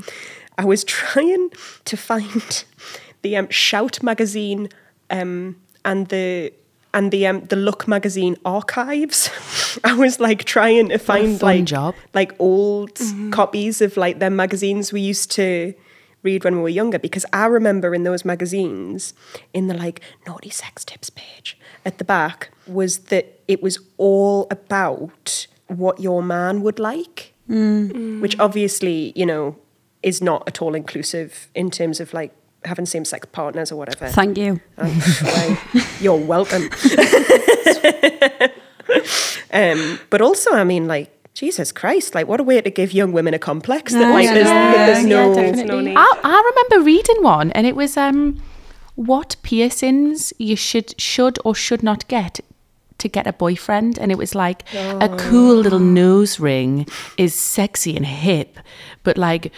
I 0.59 0.65
was 0.65 0.83
trying 0.83 1.51
to 1.85 1.97
find 1.97 2.65
the 3.23 3.37
um, 3.37 3.49
Shout 3.49 4.03
magazine 4.03 4.69
um 5.11 5.55
and 5.85 6.09
the 6.09 6.53
and 6.95 7.11
the 7.11 7.27
um 7.27 7.41
the 7.47 7.57
Look 7.57 7.87
magazine 7.89 8.37
archives. 8.45 9.31
I 9.85 9.95
was 9.95 10.21
like 10.21 10.45
trying 10.45 10.89
to 10.91 10.99
find 10.99 11.41
like 11.43 11.65
job. 11.65 11.95
like 12.15 12.35
old 12.39 13.01
copies 13.31 13.81
of 13.81 13.97
like 13.97 14.19
their 14.19 14.31
magazines 14.31 14.93
we 14.93 15.01
used 15.01 15.31
to 15.33 15.75
read 16.23 16.45
when 16.45 16.55
we 16.57 16.63
were 16.63 16.69
younger 16.69 16.99
because 16.99 17.27
I 17.33 17.47
remember 17.47 17.95
in 17.95 18.05
those 18.05 18.25
magazines 18.25 19.13
in 19.53 19.67
the 19.67 19.75
like 19.75 20.01
naughty 20.27 20.51
sex 20.51 20.85
tips 20.85 21.11
page 21.11 21.59
at 21.85 21.99
the 21.99 22.05
back 22.05 22.51
was 22.67 22.99
that 23.11 23.41
it 23.49 23.61
was 23.63 23.79
all 23.97 24.47
about 24.51 25.47
what 25.67 25.99
your 26.01 26.23
man 26.23 26.63
would 26.63 26.79
like 26.79 27.33
which 28.21 28.39
obviously 28.39 29.13
you 29.17 29.27
know 29.27 29.57
is 30.03 30.23
not 30.23 30.43
at 30.47 30.63
all 30.63 30.75
inclusive 30.75 31.49
in 31.55 31.71
terms 31.71 31.99
of 32.01 32.15
like 32.15 32.33
having 32.65 32.87
same 32.87 33.05
sex 33.05 33.27
partners 33.33 33.73
or 33.73 33.77
whatever 33.77 34.09
Thank 34.09 34.39
you. 34.39 34.61
Oh, 34.79 35.87
you're 36.01 36.17
welcome. 36.17 36.69
um, 39.53 39.99
but 40.11 40.21
also, 40.21 40.53
I 40.53 40.65
mean, 40.65 40.87
like, 40.87 41.11
Jesus 41.35 41.73
Christ, 41.73 42.15
like, 42.15 42.27
what 42.29 42.41
a 42.41 42.43
way 42.43 42.61
to 42.61 42.71
give 42.71 42.93
young 42.93 43.13
women 43.13 43.35
a 43.35 43.39
complex 43.39 43.93
that, 43.93 44.01
Yeah, 44.01 44.11
like, 44.11 44.25
yeah, 44.27 44.35
there's, 44.35 44.49
yeah, 44.49 44.87
there's 44.87 45.05
yeah, 45.05 45.27
no. 45.27 45.35
definitely. 45.35 45.65
no 45.65 45.81
need. 45.81 45.97
I, 45.97 46.21
I 46.23 46.53
remember 46.55 46.85
reading 46.87 47.23
one, 47.23 47.51
and 47.53 47.67
it 47.67 47.75
was 47.75 47.97
um, 47.97 48.41
what 48.95 49.37
piercings 49.43 50.33
you 50.39 50.57
should 50.57 51.01
should 51.01 51.39
or 51.45 51.55
should 51.55 51.83
not 51.83 52.07
get 52.09 52.41
to 52.99 53.09
get 53.09 53.27
a 53.27 53.33
boyfriend, 53.33 53.99
and 53.99 54.13
it 54.13 54.19
was 54.19 54.35
like 54.35 54.63
a 54.75 55.09
cool 55.19 55.57
little 55.57 55.81
nose 55.81 56.39
ring 56.39 56.87
is 57.17 57.35
sexy 57.35 57.97
and 57.97 58.07
hip, 58.07 58.59
but 59.03 59.19
like 59.19 59.53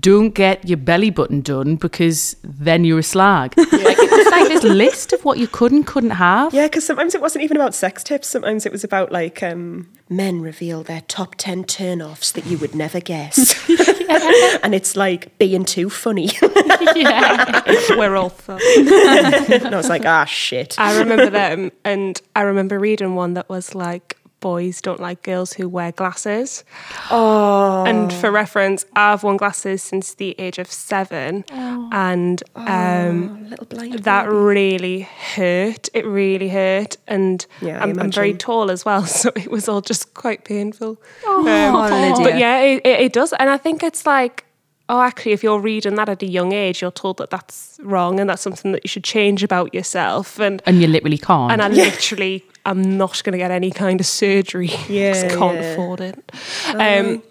don't 0.00 0.30
get 0.30 0.66
your 0.68 0.78
belly 0.78 1.10
button 1.10 1.40
done 1.40 1.76
because 1.76 2.36
then 2.42 2.84
you're 2.84 3.00
a 3.00 3.02
slag. 3.02 3.54
Like 3.76 3.98
it 3.98 4.10
was 4.10 4.26
like 4.26 4.48
this 4.48 4.64
list 4.64 5.12
of 5.12 5.24
what 5.24 5.38
you 5.38 5.46
could 5.46 5.70
and 5.70 5.86
couldn't 5.86 6.10
have. 6.10 6.52
Yeah, 6.52 6.66
because 6.66 6.84
sometimes 6.84 7.14
it 7.14 7.20
wasn't 7.20 7.44
even 7.44 7.56
about 7.56 7.74
sex 7.74 8.02
tips. 8.02 8.26
Sometimes 8.26 8.66
it 8.66 8.72
was 8.72 8.82
about, 8.82 9.12
like, 9.12 9.42
um, 9.42 9.88
men 10.08 10.40
reveal 10.40 10.82
their 10.82 11.02
top 11.02 11.34
10 11.36 11.64
turn 11.64 12.00
offs 12.02 12.32
that 12.32 12.46
you 12.46 12.58
would 12.58 12.74
never 12.74 12.98
guess. 13.00 13.54
and 14.62 14.74
it's 14.74 14.96
like 14.96 15.36
being 15.38 15.64
too 15.64 15.90
funny. 15.90 16.30
yeah. 16.96 17.62
We're 17.90 18.16
all 18.16 18.30
fun. 18.30 18.60
and 18.78 19.74
I 19.74 19.76
was 19.76 19.88
like, 19.88 20.04
ah, 20.04 20.24
shit. 20.24 20.74
I 20.78 20.98
remember 20.98 21.30
them, 21.30 21.70
and 21.84 22.20
I 22.34 22.42
remember 22.42 22.78
reading 22.78 23.14
one 23.14 23.34
that 23.34 23.48
was 23.48 23.74
like, 23.74 24.16
boys 24.40 24.80
don't 24.80 25.00
like 25.00 25.22
girls 25.22 25.54
who 25.54 25.68
wear 25.68 25.92
glasses. 25.92 26.64
Oh. 27.10 27.84
And 27.86 28.12
for 28.12 28.30
reference, 28.30 28.84
I've 28.94 29.22
worn 29.22 29.36
glasses 29.36 29.82
since 29.82 30.14
the 30.14 30.34
age 30.38 30.58
of 30.58 30.70
seven, 30.70 31.44
and 31.50 32.42
um, 32.54 33.48
Little 33.50 33.66
blind 33.66 33.98
that 34.00 34.24
baby. 34.26 34.36
really 34.36 35.00
hurt. 35.02 35.88
It 35.94 36.04
really 36.06 36.48
hurt, 36.48 36.96
and 37.06 37.44
Yeah, 37.60 37.78
I 37.80 37.82
I'm, 37.84 37.98
I'm 37.98 38.10
very 38.12 38.34
tall 38.34 38.70
as 38.70 38.84
well, 38.84 39.04
so 39.20 39.30
it 39.36 39.50
was 39.50 39.68
all 39.68 39.80
just 39.80 40.14
quite 40.14 40.44
painful. 40.44 40.98
Oh, 41.24 41.38
Um, 41.46 41.90
Lydia. 41.90 42.24
but 42.24 42.38
yeah, 42.38 42.60
it, 42.60 42.84
it, 42.86 43.00
it 43.00 43.12
does, 43.12 43.32
and 43.34 43.50
I 43.50 43.56
think 43.56 43.82
it's 43.82 44.06
like. 44.06 44.42
Oh, 44.88 45.00
actually, 45.00 45.32
if 45.32 45.42
you're 45.42 45.58
reading 45.58 45.96
that 45.96 46.08
at 46.08 46.22
a 46.22 46.26
young 46.26 46.52
age, 46.52 46.80
you're 46.80 46.92
told 46.92 47.16
that 47.16 47.28
that's 47.30 47.80
wrong 47.82 48.20
and 48.20 48.30
that's 48.30 48.40
something 48.40 48.70
that 48.70 48.84
you 48.84 48.88
should 48.88 49.02
change 49.02 49.42
about 49.42 49.74
yourself. 49.74 50.38
And 50.38 50.62
And 50.64 50.80
you 50.80 50.86
literally 50.86 51.18
can't. 51.18 51.50
and 51.50 51.60
I 51.60 51.66
literally 51.84 52.44
am 52.70 52.96
not 52.96 53.22
going 53.24 53.32
to 53.32 53.38
get 53.38 53.50
any 53.50 53.70
kind 53.70 54.00
of 54.00 54.06
surgery. 54.06 54.68
'cause 54.68 54.88
Yeah, 54.90 55.22
I 55.24 55.28
can't 55.38 55.60
yeah. 55.60 55.72
afford 55.72 56.00
it. 56.00 56.32
Um, 56.74 57.22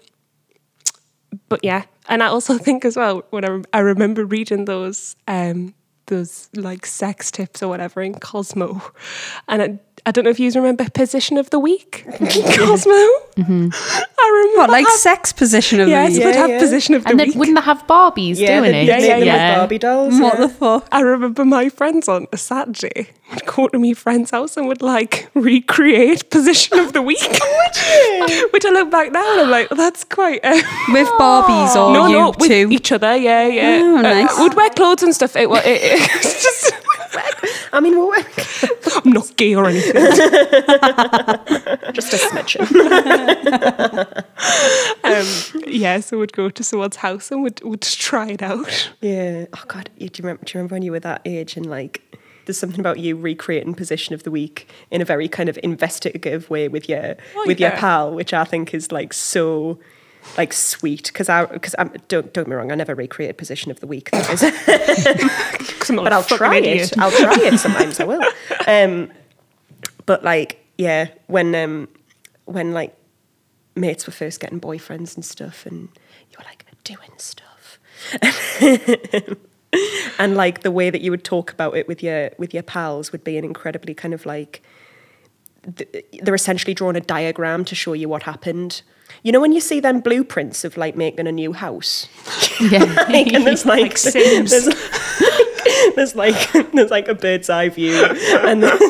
but 1.48 1.60
yeah, 1.62 1.82
and 2.08 2.22
I 2.22 2.26
also 2.26 2.58
think 2.66 2.84
as 2.84 2.96
well 2.96 3.22
when 3.30 3.44
I, 3.44 3.62
I 3.72 3.78
remember 3.80 4.24
reading 4.24 4.64
those 4.64 5.16
um 5.28 5.74
those 6.06 6.48
like 6.54 6.86
sex 6.86 7.30
tips 7.32 7.62
or 7.62 7.68
whatever 7.68 8.00
in 8.02 8.14
Cosmo, 8.14 8.80
and 9.48 9.62
I, 9.62 9.78
I 10.04 10.10
don't 10.12 10.24
know 10.24 10.30
if 10.30 10.38
you 10.38 10.50
remember 10.52 10.88
position 10.90 11.36
of 11.38 11.50
the 11.50 11.58
week 11.58 12.04
in 12.20 12.26
Cosmo. 12.58 12.92
I 12.92 13.40
remember 13.40 14.58
What, 14.58 14.70
like 14.70 14.86
have- 14.86 14.94
sex 14.98 15.32
position 15.32 15.80
of 15.80 15.88
yes, 15.88 16.12
the 16.16 16.24
would 16.24 16.34
Yeah, 16.34 16.40
have 16.42 16.50
yeah. 16.50 16.58
position 16.60 16.94
of 16.94 17.04
the 17.04 17.14
Week. 17.14 17.20
And 17.22 17.32
then 17.32 17.38
wouldn't 17.38 17.56
they 17.56 17.62
have 17.62 17.86
Barbies 17.86 18.36
Yeah, 18.38 18.60
doing 18.60 18.72
they, 18.72 18.82
it? 18.82 18.86
they 18.86 18.98
make 18.98 19.08
Yeah, 19.08 19.16
yeah. 19.18 19.48
like 19.48 19.56
Barbie 19.58 19.78
dolls. 19.78 20.20
What 20.20 20.34
yeah. 20.34 20.46
the 20.46 20.48
fuck? 20.52 20.88
I 20.92 21.00
remember 21.00 21.44
my 21.44 21.68
friends 21.68 22.08
on 22.08 22.26
a 22.32 22.36
Saturday 22.36 23.08
would 23.32 23.46
go 23.46 23.68
to 23.68 23.78
my 23.78 23.94
friend's 23.94 24.30
house 24.30 24.56
and 24.56 24.68
would 24.68 24.82
like 24.82 25.28
recreate 25.34 26.30
position 26.30 26.78
of 26.78 26.92
the 26.92 27.02
week. 27.02 27.18
Which 28.52 28.64
I 28.64 28.70
look 28.70 28.90
back 28.90 29.12
now 29.12 29.32
and 29.32 29.40
I'm 29.42 29.50
like, 29.50 29.70
well, 29.70 29.78
that's 29.78 30.04
quite. 30.04 30.40
Uh, 30.44 30.60
With 30.92 31.08
Barbies 31.18 31.74
or 31.74 31.92
no, 31.92 32.06
you 32.06 32.12
no, 32.18 32.34
with 32.38 32.48
two? 32.50 32.68
each 32.70 32.92
other. 32.92 33.16
Yeah, 33.16 33.46
yeah. 33.46 33.80
Oh, 33.82 33.98
Uh, 33.98 34.42
would 34.42 34.54
wear 34.54 34.70
clothes 34.70 35.02
and 35.02 35.14
stuff. 35.14 35.36
It, 35.36 35.48
wa- 35.50 35.58
it, 35.64 35.66
it, 35.82 36.10
it's 36.14 36.42
just. 36.42 36.72
I 37.72 37.80
mean, 37.80 37.96
well, 37.96 38.12
I'm 39.04 39.12
not 39.12 39.36
gay 39.36 39.54
or 39.54 39.66
anything. 39.66 39.92
just 41.92 42.12
a 42.12 42.16
smidgen. 42.16 42.66
um, 45.04 45.62
yeah, 45.66 46.00
so 46.00 46.18
we'd 46.18 46.32
go 46.32 46.50
to 46.50 46.64
someone's 46.64 46.96
house 46.96 47.30
and 47.30 47.42
would 47.42 47.62
would 47.62 47.82
try 47.82 48.28
it 48.28 48.42
out. 48.42 48.90
Yeah. 49.00 49.46
Oh 49.52 49.62
God, 49.66 49.90
do 49.98 50.04
you 50.04 50.10
remember? 50.18 50.44
Do 50.44 50.52
you 50.52 50.58
remember 50.58 50.74
when 50.74 50.82
you 50.82 50.92
were 50.92 51.00
that 51.00 51.22
age 51.24 51.56
and 51.56 51.66
like? 51.66 52.02
There's 52.44 52.58
something 52.58 52.78
about 52.78 53.00
you 53.00 53.16
recreating 53.16 53.74
position 53.74 54.14
of 54.14 54.22
the 54.22 54.30
week 54.30 54.68
in 54.92 55.00
a 55.00 55.04
very 55.04 55.26
kind 55.26 55.48
of 55.48 55.58
investigative 55.64 56.48
way 56.48 56.68
with 56.68 56.88
your 56.88 57.16
Oh, 57.34 57.44
with 57.44 57.58
your 57.58 57.72
pal, 57.72 58.14
which 58.14 58.32
I 58.32 58.44
think 58.44 58.72
is 58.72 58.92
like 58.92 59.12
so 59.12 59.80
like 60.36 60.52
sweet 60.52 61.04
because 61.08 61.28
I 61.28 61.44
because 61.46 61.74
I'm 61.78 61.88
don't 62.08 62.32
don't 62.32 62.44
get 62.44 62.48
me 62.48 62.54
wrong, 62.54 62.70
I 62.72 62.74
never 62.74 62.94
recreate 62.94 63.36
position 63.38 63.70
of 63.70 63.80
the 63.80 63.86
week. 63.86 64.10
That 64.10 64.30
is, 64.32 64.40
'Cause 65.78 65.90
I'm 65.90 65.96
not 65.96 66.04
but 66.04 66.12
I'll 66.12 66.22
try 66.22 66.56
idiot. 66.56 66.92
it. 66.92 66.98
I'll 66.98 67.10
try 67.10 67.34
it 67.46 67.58
sometimes. 67.58 68.00
I 68.00 68.04
will. 68.12 68.22
Um, 68.66 69.10
but 70.06 70.22
like, 70.24 70.64
yeah, 70.78 71.08
when 71.26 71.54
um, 71.54 71.88
when 72.44 72.72
like 72.72 72.94
mates 73.74 74.06
were 74.06 74.12
first 74.12 74.40
getting 74.40 74.60
boyfriends 74.60 75.14
and 75.16 75.24
stuff, 75.24 75.66
and 75.66 75.88
you 76.30 76.36
were 76.38 76.44
like 76.44 76.64
doing 76.84 77.10
stuff, 77.18 77.78
and 80.18 80.36
like 80.36 80.62
the 80.62 80.70
way 80.70 80.90
that 80.90 81.00
you 81.00 81.10
would 81.10 81.24
talk 81.24 81.52
about 81.52 81.76
it 81.76 81.88
with 81.88 82.02
your 82.02 82.30
with 82.38 82.54
your 82.54 82.62
pals 82.62 83.12
would 83.12 83.24
be 83.24 83.36
an 83.36 83.44
incredibly 83.44 83.94
kind 83.94 84.14
of 84.14 84.24
like 84.26 84.62
they're 86.22 86.34
essentially 86.34 86.74
drawing 86.74 86.96
a 86.96 87.00
diagram 87.00 87.64
to 87.66 87.74
show 87.74 87.92
you 87.92 88.08
what 88.08 88.22
happened. 88.24 88.82
You 89.22 89.32
know 89.32 89.40
when 89.40 89.52
you 89.52 89.60
see 89.60 89.80
them 89.80 90.00
blueprints 90.00 90.64
of 90.64 90.76
like 90.76 90.96
making 90.96 91.26
a 91.26 91.32
new 91.32 91.52
house, 91.52 92.06
Yeah. 92.60 92.84
like, 93.08 93.32
and 93.32 93.46
there's 93.46 93.64
like, 93.74 93.82
Like 93.82 93.98
Sims. 93.98 94.50
there's, 94.50 94.66
there's 95.96 96.14
like 96.16 96.52
there's 96.72 96.90
like 96.90 97.08
a 97.08 97.14
bird's 97.14 97.48
eye 97.50 97.68
view, 97.68 98.04
and 98.04 98.62
there's, 98.62 98.80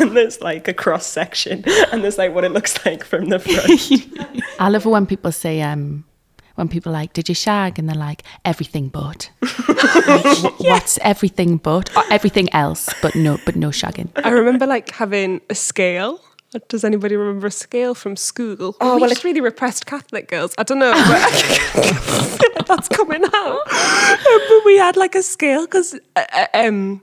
and 0.00 0.16
there's 0.16 0.40
like 0.40 0.68
a 0.68 0.74
cross 0.74 1.06
section, 1.06 1.64
and 1.92 2.02
there's 2.04 2.18
like 2.18 2.34
what 2.34 2.44
it 2.44 2.52
looks 2.52 2.84
like 2.84 3.04
from 3.04 3.26
the 3.28 3.38
front. 3.38 4.40
I 4.60 4.68
love 4.68 4.84
when 4.86 5.06
people 5.06 5.32
say, 5.32 5.62
um, 5.62 6.04
when 6.56 6.68
people 6.68 6.90
are 6.90 6.98
like, 7.00 7.12
did 7.12 7.28
you 7.28 7.34
shag? 7.34 7.78
And 7.78 7.88
they're 7.88 7.96
like, 7.96 8.22
everything 8.44 8.88
but. 8.88 9.30
Like, 9.40 9.50
wh- 10.36 10.60
What's 10.60 10.98
everything 11.02 11.56
but? 11.56 11.94
Or 11.96 12.04
everything 12.10 12.52
else, 12.54 12.88
but 13.02 13.14
no, 13.14 13.38
but 13.44 13.56
no 13.56 13.68
shagging. 13.68 14.08
I 14.24 14.30
remember 14.30 14.66
like 14.66 14.90
having 14.90 15.40
a 15.50 15.54
scale. 15.54 16.20
Does 16.68 16.84
anybody 16.84 17.16
remember 17.16 17.46
a 17.46 17.50
scale 17.50 17.94
from 17.94 18.14
school? 18.14 18.76
Oh, 18.80 18.96
we 18.96 19.00
well, 19.02 19.10
it's 19.10 19.24
really 19.24 19.40
repressed 19.40 19.86
Catholic 19.86 20.28
girls. 20.28 20.54
I 20.58 20.64
don't 20.64 20.78
know. 20.80 20.92
But 20.92 22.66
that's 22.66 22.88
coming 22.88 23.24
out. 23.24 23.58
but 23.68 24.64
we 24.66 24.76
had 24.76 24.96
like 24.96 25.14
a 25.14 25.22
scale 25.22 25.64
because 25.64 25.94
uh, 26.16 26.24
uh, 26.32 26.46
um, 26.52 27.00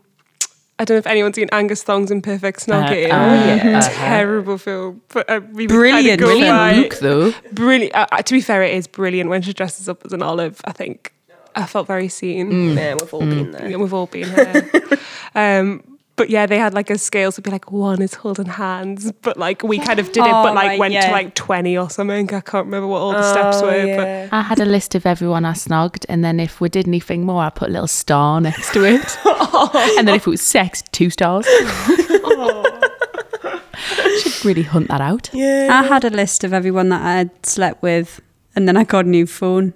I 0.79 0.85
don't 0.85 0.95
know 0.95 0.99
if 0.99 1.07
anyone's 1.07 1.35
seen 1.35 1.49
Angus 1.51 1.83
Thongs 1.83 2.09
and 2.09 2.23
Perfect 2.23 2.65
Snogging. 2.65 3.05
uh, 3.05 3.07
yeah. 3.07 3.81
Terrible 3.81 4.57
film, 4.57 5.01
but 5.09 5.29
uh, 5.29 5.41
we 5.51 5.63
would 5.63 5.69
Brilliant 5.69 6.21
Kind 6.21 6.31
of 6.31 6.37
Brilliant 6.37 6.57
by- 6.57 6.73
look, 6.73 6.99
though. 6.99 7.33
Brilliant. 7.51 7.93
Uh, 7.93 8.07
uh, 8.11 8.21
to 8.21 8.33
be 8.33 8.39
fair, 8.41 8.63
it 8.63 8.73
is 8.73 8.87
brilliant 8.87 9.29
when 9.29 9.41
she 9.41 9.51
dresses 9.53 9.89
up 9.89 10.05
as 10.05 10.13
an 10.13 10.21
olive. 10.23 10.61
I 10.63 10.71
think 10.71 11.13
I 11.55 11.65
felt 11.65 11.85
very 11.87 12.07
seen. 12.07 12.77
Yeah, 12.77 12.95
we've 12.99 13.13
all 13.13 13.19
been 13.19 13.51
there. 13.51 13.69
Yeah, 13.69 13.75
we've 13.77 13.93
all 13.93 14.07
been 14.07 14.29
here. 14.29 14.69
um, 15.35 15.83
but 16.19 16.29
yeah, 16.29 16.45
they 16.45 16.57
had 16.57 16.73
like 16.73 16.89
a 16.89 16.97
scale, 16.97 17.31
so 17.31 17.35
it'd 17.35 17.45
be 17.45 17.49
like 17.49 17.71
one 17.71 18.01
is 18.01 18.13
holding 18.13 18.45
hands, 18.45 19.09
but 19.21 19.37
like 19.37 19.63
we 19.63 19.79
kind 19.79 19.99
of 19.99 20.07
did 20.07 20.25
it, 20.25 20.29
Oh, 20.29 20.43
but 20.43 20.53
like 20.53 20.67
right, 20.67 20.79
went 20.79 20.93
yeah. 20.93 21.07
to 21.07 21.11
like 21.13 21.33
twenty 21.33 21.77
or 21.77 21.89
something. 21.89 22.33
I 22.33 22.41
can't 22.41 22.65
remember 22.65 22.87
what 22.87 22.99
all 22.99 23.13
the 23.13 23.19
oh, 23.19 23.31
steps 23.31 23.57
Oh, 23.61 23.67
were, 23.67 23.85
yeah. 23.85 24.27
I 24.29 24.41
had 24.41 24.59
a 24.59 24.65
list 24.65 24.95
of 24.95 25.05
everyone 25.05 25.45
I 25.45 25.53
snogged, 25.53 26.05
and 26.09 26.21
then 26.21 26.41
if 26.41 26.59
we 26.59 26.67
did 26.67 26.87
anything 26.87 27.25
more, 27.25 27.41
I 27.41 27.49
put 27.49 27.69
a 27.69 27.71
little 27.71 27.87
star 27.87 28.41
next 28.41 28.73
to 28.73 28.83
it. 28.83 29.17
Oh. 29.51 29.95
and 29.97 30.07
then 30.07 30.15
if 30.15 30.27
it 30.27 30.29
was 30.29 30.41
sex, 30.41 30.83
two 30.91 31.09
stars. 31.09 31.45
Should 34.21 34.45
really 34.45 34.63
hunt 34.63 34.89
that 34.89 35.01
out. 35.01 35.29
Yeah. 35.33 35.69
I 35.71 35.87
had 35.87 36.03
a 36.03 36.09
list 36.09 36.43
of 36.43 36.53
everyone 36.53 36.89
that 36.89 37.01
I 37.01 37.13
had 37.19 37.45
slept 37.45 37.81
with, 37.81 38.19
and 38.55 38.67
then 38.67 38.75
I 38.75 38.83
got 38.83 39.05
a 39.05 39.09
new 39.09 39.25
phone. 39.25 39.73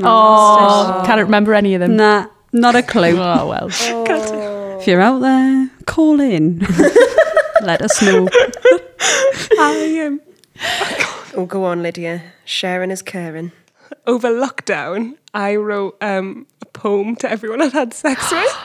Oh, 0.00 1.02
can't 1.04 1.20
remember 1.20 1.52
any 1.52 1.74
of 1.74 1.80
them. 1.80 1.96
Nah, 1.96 2.28
not 2.52 2.76
a 2.76 2.82
clue. 2.82 3.18
Oh 3.18 3.48
well. 3.48 4.53
If 4.84 4.88
you're 4.88 5.00
out 5.00 5.20
there, 5.20 5.70
call 5.86 6.20
in. 6.20 6.58
Let 7.62 7.80
us 7.80 8.02
know. 8.02 8.28
I 9.58 10.02
um, 10.06 10.20
Oh, 11.34 11.46
go 11.46 11.64
on, 11.64 11.82
Lydia. 11.82 12.22
Sharing 12.44 12.90
is 12.90 13.00
caring. 13.00 13.52
over 14.06 14.28
lockdown, 14.28 15.16
I 15.32 15.56
wrote 15.56 15.96
um, 16.02 16.46
a 16.60 16.66
poem 16.66 17.16
to 17.16 17.30
everyone 17.30 17.62
I'd 17.62 17.72
had 17.72 17.94
sex 17.94 18.30
with. 18.30 18.56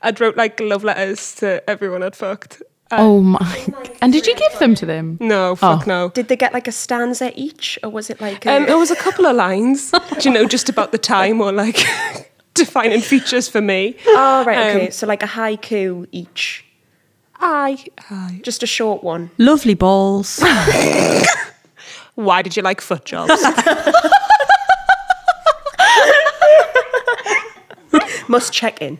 I'd 0.00 0.20
wrote 0.20 0.36
like 0.36 0.60
love 0.60 0.84
letters 0.84 1.34
to 1.36 1.68
everyone 1.68 2.04
I'd 2.04 2.14
fucked. 2.14 2.62
Uh, 2.92 2.98
Oh 3.00 3.20
my! 3.20 3.66
And 4.00 4.12
did 4.12 4.28
you 4.28 4.36
give 4.36 4.56
them 4.60 4.76
to 4.76 4.86
them? 4.86 5.18
No, 5.20 5.56
fuck 5.56 5.82
Oh. 5.82 5.84
no. 5.88 6.08
Did 6.10 6.28
they 6.28 6.36
get 6.36 6.52
like 6.54 6.68
a 6.68 6.72
stanza 6.72 7.32
each, 7.34 7.80
or 7.82 7.90
was 7.90 8.10
it 8.10 8.20
like 8.20 8.46
a, 8.46 8.56
Um, 8.58 8.66
it 8.68 8.76
was 8.78 8.92
a 8.92 8.96
couple 8.96 9.26
of 9.26 9.34
lines, 9.34 9.90
do 9.90 10.28
you 10.28 10.30
know, 10.32 10.46
just 10.46 10.68
about 10.68 10.92
the 10.92 10.98
time 10.98 11.40
or 11.40 11.50
like 11.50 11.84
defining 12.58 13.00
features 13.00 13.48
for 13.48 13.60
me. 13.62 13.96
Oh 14.08 14.44
right, 14.44 14.58
okay. 14.76 14.86
um, 14.86 14.92
so 14.92 15.06
like 15.06 15.22
a 15.22 15.26
haiku 15.26 16.06
each, 16.12 16.64
I, 17.40 17.84
I. 18.10 18.40
just 18.42 18.62
a 18.62 18.66
short 18.66 19.02
one. 19.02 19.30
Lovely 19.38 19.74
balls. 19.74 20.40
Why 22.14 22.42
did 22.42 22.56
you 22.56 22.62
like 22.62 22.80
foot 22.80 23.04
jobs? 23.04 23.32
Must 28.28 28.52
check 28.52 28.82
in. 28.82 28.98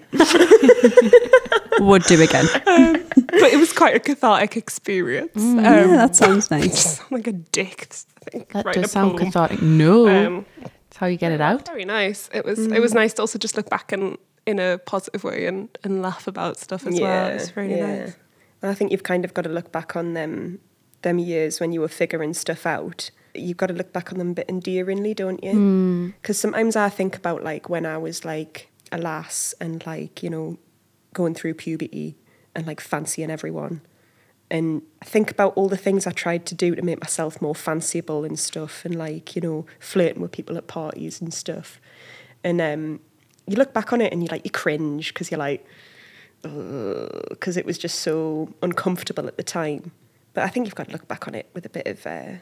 Would 1.80 2.02
do 2.04 2.20
again. 2.22 2.46
but 2.54 3.52
it 3.52 3.58
was 3.58 3.72
quite 3.74 3.94
a 3.94 4.00
cathartic 4.00 4.56
experience. 4.56 5.36
Um, 5.36 5.58
yeah, 5.62 5.86
that 5.88 6.16
sounds 6.16 6.50
nice. 6.50 6.96
sound 6.96 7.10
like 7.10 7.26
a 7.26 7.32
dick. 7.32 7.88
I 7.90 8.30
think, 8.30 8.48
That 8.52 8.72
does 8.72 8.90
sound 8.92 9.12
poem. 9.18 9.26
cathartic. 9.26 9.60
No, 9.62 10.08
Um, 10.08 10.46
that's 10.60 10.72
how 10.98 11.06
you 11.06 11.16
get 11.16 11.32
it 11.32 11.40
out. 11.40 11.66
Very 11.66 11.84
nice. 11.84 12.28
It 12.32 12.44
was. 12.44 12.58
It 12.58 12.80
was 12.80 12.92
mm. 12.92 12.96
nice 12.96 13.14
to 13.14 13.22
also 13.22 13.38
just 13.38 13.56
look 13.56 13.70
back 13.70 13.92
and 13.92 14.18
in 14.48 14.58
a 14.58 14.78
positive 14.78 15.24
way 15.24 15.46
and, 15.46 15.68
and 15.84 16.00
laugh 16.00 16.26
about 16.26 16.56
stuff 16.56 16.86
as 16.86 16.98
well. 16.98 17.28
It's 17.28 17.54
really 17.54 17.80
nice. 17.80 18.16
And 18.62 18.70
I 18.70 18.74
think 18.74 18.90
you've 18.90 19.02
kind 19.02 19.24
of 19.26 19.34
got 19.34 19.42
to 19.42 19.50
look 19.50 19.70
back 19.70 19.94
on 19.94 20.14
them, 20.14 20.58
them 21.02 21.18
years 21.18 21.60
when 21.60 21.70
you 21.70 21.82
were 21.82 21.88
figuring 21.88 22.32
stuff 22.32 22.64
out. 22.64 23.10
You've 23.34 23.58
got 23.58 23.66
to 23.66 23.74
look 23.74 23.92
back 23.92 24.10
on 24.10 24.18
them 24.18 24.30
a 24.30 24.34
bit 24.34 24.48
endearingly, 24.48 25.12
don't 25.12 25.44
you? 25.44 25.52
Hmm. 25.52 26.06
Because 26.22 26.38
sometimes 26.40 26.76
I 26.76 26.88
think 26.88 27.14
about 27.14 27.44
like 27.44 27.68
when 27.68 27.84
I 27.84 27.98
was 27.98 28.24
like 28.24 28.70
a 28.90 28.96
lass 28.96 29.54
and 29.60 29.84
like 29.84 30.22
you 30.22 30.30
know 30.30 30.56
going 31.12 31.34
through 31.34 31.54
puberty 31.54 32.16
and 32.54 32.66
like 32.66 32.80
fancying 32.80 33.30
everyone. 33.30 33.82
And 34.50 34.80
think 35.04 35.30
about 35.30 35.52
all 35.56 35.68
the 35.68 35.76
things 35.76 36.06
I 36.06 36.10
tried 36.10 36.46
to 36.46 36.54
do 36.54 36.74
to 36.74 36.80
make 36.82 37.00
myself 37.02 37.42
more 37.42 37.52
fanciable 37.54 38.24
and 38.24 38.38
stuff, 38.38 38.84
and 38.84 38.94
like 38.96 39.36
you 39.36 39.42
know 39.42 39.66
flirting 39.78 40.22
with 40.22 40.32
people 40.32 40.56
at 40.56 40.66
parties 40.66 41.20
and 41.20 41.34
stuff. 41.34 41.78
And 42.42 42.60
um, 42.60 43.00
you 43.46 43.56
look 43.56 43.74
back 43.74 43.92
on 43.92 44.00
it 44.00 44.10
and 44.12 44.22
you 44.22 44.28
like 44.30 44.44
you 44.44 44.50
cringe 44.50 45.12
because 45.12 45.30
you're 45.30 45.38
like, 45.38 45.66
because 46.42 47.56
it 47.56 47.66
was 47.66 47.78
just 47.78 48.00
so 48.00 48.54
uncomfortable 48.62 49.26
at 49.26 49.36
the 49.36 49.42
time. 49.42 49.90
But 50.34 50.44
I 50.44 50.48
think 50.48 50.66
you've 50.66 50.74
got 50.74 50.86
to 50.86 50.92
look 50.92 51.08
back 51.08 51.26
on 51.28 51.34
it 51.34 51.48
with 51.54 51.66
a 51.66 51.68
bit 51.68 51.86
of, 51.86 52.06
uh, 52.06 52.32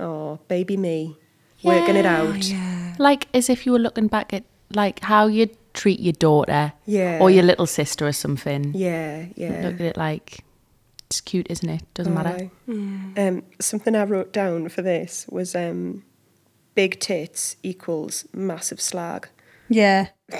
oh, 0.00 0.38
baby 0.48 0.76
me, 0.76 1.16
working 1.62 1.96
it 1.96 2.06
out. 2.06 2.50
Like 2.98 3.28
as 3.34 3.48
if 3.50 3.66
you 3.66 3.72
were 3.72 3.78
looking 3.78 4.06
back 4.08 4.32
at 4.32 4.44
like 4.74 5.00
how 5.00 5.26
you'd 5.26 5.56
treat 5.74 6.00
your 6.00 6.12
daughter, 6.14 6.72
Yeah. 6.86 7.18
or 7.20 7.30
your 7.30 7.44
little 7.44 7.66
sister 7.66 8.06
or 8.06 8.12
something. 8.12 8.72
Yeah, 8.74 9.26
yeah. 9.36 9.60
Look 9.64 9.74
at 9.74 9.80
it 9.80 9.96
like 9.96 10.40
it's 11.08 11.22
cute, 11.22 11.46
isn't 11.48 11.68
it? 11.68 11.82
Doesn't 11.94 12.12
matter. 12.12 12.50
Aye. 12.68 12.80
Um, 13.16 13.42
something 13.60 13.96
I 13.96 14.04
wrote 14.04 14.30
down 14.30 14.68
for 14.68 14.82
this 14.82 15.26
was 15.30 15.56
um, 15.56 16.04
big 16.74 17.00
tits 17.00 17.56
equals 17.62 18.26
massive 18.34 18.80
slag. 18.80 19.28
Yeah. 19.68 20.08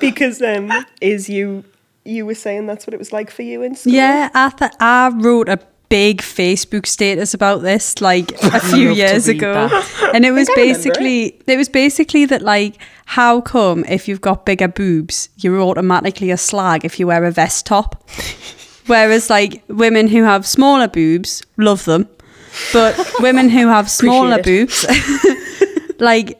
Because 0.00 0.40
um, 0.40 0.72
is 1.02 1.28
you 1.28 1.62
you 2.06 2.24
were 2.24 2.34
saying 2.34 2.66
that's 2.66 2.86
what 2.86 2.94
it 2.94 2.98
was 2.98 3.12
like 3.12 3.30
for 3.30 3.42
you 3.42 3.62
in 3.62 3.74
school? 3.74 3.92
Yeah, 3.92 4.30
I 4.32 4.48
th- 4.48 4.72
I 4.80 5.10
wrote 5.10 5.50
a 5.50 5.58
big 5.90 6.22
Facebook 6.22 6.86
status 6.86 7.34
about 7.34 7.60
this 7.60 8.00
like 8.00 8.32
a 8.42 8.60
few 8.72 8.92
years 8.92 9.28
ago, 9.28 9.68
that. 9.68 10.12
and 10.14 10.24
it 10.24 10.30
was 10.30 10.48
I 10.48 10.52
remember 10.52 10.72
basically 10.72 11.42
it 11.46 11.56
was 11.58 11.68
basically 11.68 12.24
that 12.26 12.40
like 12.40 12.76
how 13.04 13.42
come 13.42 13.84
if 13.84 14.08
you've 14.08 14.22
got 14.22 14.46
bigger 14.46 14.68
boobs 14.68 15.28
you're 15.36 15.60
automatically 15.60 16.30
a 16.30 16.38
slag 16.38 16.84
if 16.86 16.98
you 16.98 17.06
wear 17.06 17.24
a 17.24 17.30
vest 17.30 17.66
top, 17.66 18.02
whereas 18.90 19.30
like 19.30 19.62
women 19.68 20.08
who 20.08 20.24
have 20.24 20.46
smaller 20.46 20.88
boobs 20.88 21.42
love 21.56 21.84
them, 21.84 22.08
but 22.72 22.98
women 23.20 23.48
who 23.48 23.68
have 23.68 23.88
smaller 23.88 24.42
boobs 24.42 24.84
like 25.98 26.36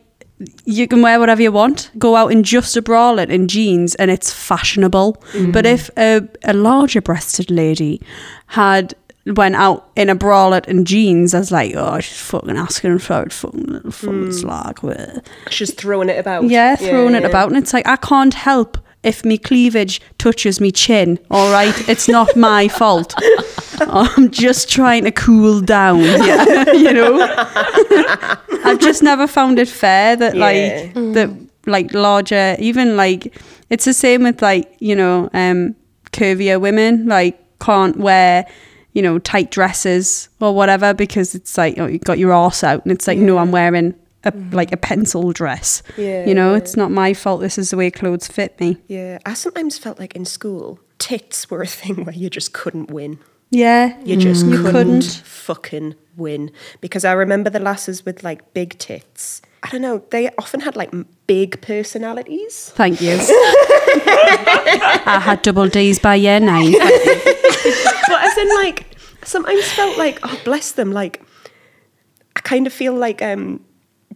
you 0.64 0.88
can 0.88 1.02
wear 1.02 1.20
whatever 1.20 1.42
you 1.42 1.52
want. 1.52 1.90
Go 1.98 2.16
out 2.16 2.32
in 2.32 2.42
just 2.42 2.76
a 2.76 2.82
bralette 2.82 3.30
and 3.30 3.48
jeans, 3.48 3.94
and 3.96 4.10
it's 4.10 4.32
fashionable. 4.32 5.14
Mm-hmm. 5.32 5.52
But 5.52 5.66
if 5.66 5.90
a, 5.96 6.26
a 6.44 6.54
larger 6.54 7.00
breasted 7.00 7.50
lady 7.50 8.00
had 8.46 8.94
went 9.26 9.54
out 9.54 9.90
in 9.96 10.08
a 10.08 10.16
bralette 10.16 10.66
and 10.66 10.86
jeans, 10.86 11.34
I 11.34 11.40
was 11.40 11.52
like, 11.52 11.74
oh, 11.76 12.00
she's 12.00 12.20
fucking 12.20 12.56
asking 12.56 12.98
for 13.00 13.22
it, 13.22 13.32
fucking 13.32 13.64
little 13.64 13.90
fucking 13.90 14.28
mm. 14.28 14.34
slag. 14.34 15.22
She's 15.50 15.74
throwing 15.74 16.08
it 16.08 16.18
about. 16.18 16.44
Yeah, 16.44 16.76
throwing 16.76 17.14
it 17.14 17.22
yeah. 17.22 17.28
about, 17.28 17.48
and 17.48 17.58
it's 17.58 17.74
like 17.74 17.86
I 17.86 17.96
can't 17.96 18.34
help 18.34 18.78
if 19.02 19.24
me 19.24 19.38
cleavage 19.38 20.00
touches 20.18 20.60
me 20.60 20.70
chin. 20.70 21.18
All 21.30 21.50
right, 21.52 21.74
it's 21.88 22.08
not 22.08 22.36
my 22.36 22.68
fault. 22.68 23.14
I'm 23.80 24.30
just 24.30 24.68
trying 24.70 25.04
to 25.04 25.10
cool 25.12 25.60
down. 25.60 26.00
Yeah, 26.02 26.72
you 26.72 26.92
know. 26.92 27.18
I've 28.64 28.78
just 28.78 29.02
never 29.02 29.26
found 29.26 29.58
it 29.58 29.68
fair 29.68 30.16
that 30.16 30.34
Yeah. 30.34 30.40
like 30.40 31.14
that 31.14 31.30
like 31.66 31.92
larger, 31.94 32.56
even 32.58 32.96
like 32.96 33.36
it's 33.70 33.84
the 33.84 33.94
same 33.94 34.22
with 34.24 34.42
like 34.42 34.70
you 34.80 34.94
know 34.96 35.30
um 35.32 35.74
curvier 36.12 36.60
women 36.60 37.06
like 37.06 37.38
can't 37.60 37.96
wear 37.96 38.46
you 38.92 39.02
know 39.02 39.18
tight 39.18 39.50
dresses 39.50 40.28
or 40.40 40.54
whatever 40.54 40.92
because 40.94 41.34
it's 41.34 41.56
like 41.56 41.78
oh, 41.78 41.86
you 41.86 41.98
got 41.98 42.18
your 42.18 42.32
arse 42.32 42.64
out 42.64 42.82
and 42.84 42.92
it's 42.92 43.06
like 43.06 43.18
no 43.18 43.38
I'm 43.38 43.52
wearing 43.52 43.94
a 44.24 44.32
like 44.52 44.72
a 44.72 44.76
pencil 44.76 45.32
dress. 45.32 45.82
Yeah, 45.96 46.24
you 46.26 46.34
know, 46.34 46.54
it's 46.54 46.76
not 46.76 46.90
my 46.90 47.14
fault. 47.14 47.40
This 47.40 47.58
is 47.58 47.70
the 47.70 47.76
way 47.76 47.90
clothes 47.90 48.28
fit 48.28 48.58
me. 48.60 48.78
Yeah, 48.88 49.18
I 49.26 49.34
sometimes 49.34 49.78
felt 49.78 49.98
like 49.98 50.14
in 50.16 50.24
school, 50.24 50.78
tits 50.98 51.50
were 51.50 51.62
a 51.62 51.66
thing 51.66 52.04
where 52.04 52.14
you 52.14 52.30
just 52.30 52.52
couldn't 52.52 52.90
win. 52.90 53.18
Yeah, 53.52 53.98
You 54.04 54.16
just 54.16 54.46
You 54.46 54.58
couldn't, 54.58 54.72
couldn't. 54.72 55.22
fucking 55.24 55.94
win. 56.16 56.52
Because 56.80 57.04
I 57.04 57.10
remember 57.12 57.50
the 57.50 57.58
lasses 57.58 58.06
with 58.06 58.22
like 58.22 58.54
big 58.54 58.78
tits. 58.78 59.42
I 59.64 59.68
don't 59.70 59.82
know, 59.82 60.04
they 60.10 60.30
often 60.38 60.60
had 60.60 60.76
like 60.76 60.92
big 61.26 61.60
personalities. 61.60 62.70
Thank 62.76 63.00
you. 63.00 63.18
I 63.20 65.20
had 65.22 65.42
double 65.42 65.68
D's 65.68 65.98
by 65.98 66.14
year 66.14 66.40
nine. 66.40 66.72
but 66.72 68.24
as 68.24 68.38
in 68.38 68.48
like, 68.62 68.86
sometimes 69.24 69.70
felt 69.72 69.98
like, 69.98 70.18
oh, 70.22 70.40
bless 70.44 70.72
them. 70.72 70.92
Like, 70.92 71.22
I 72.36 72.40
kind 72.40 72.66
of 72.66 72.72
feel 72.72 72.94
like 72.94 73.20
um, 73.20 73.60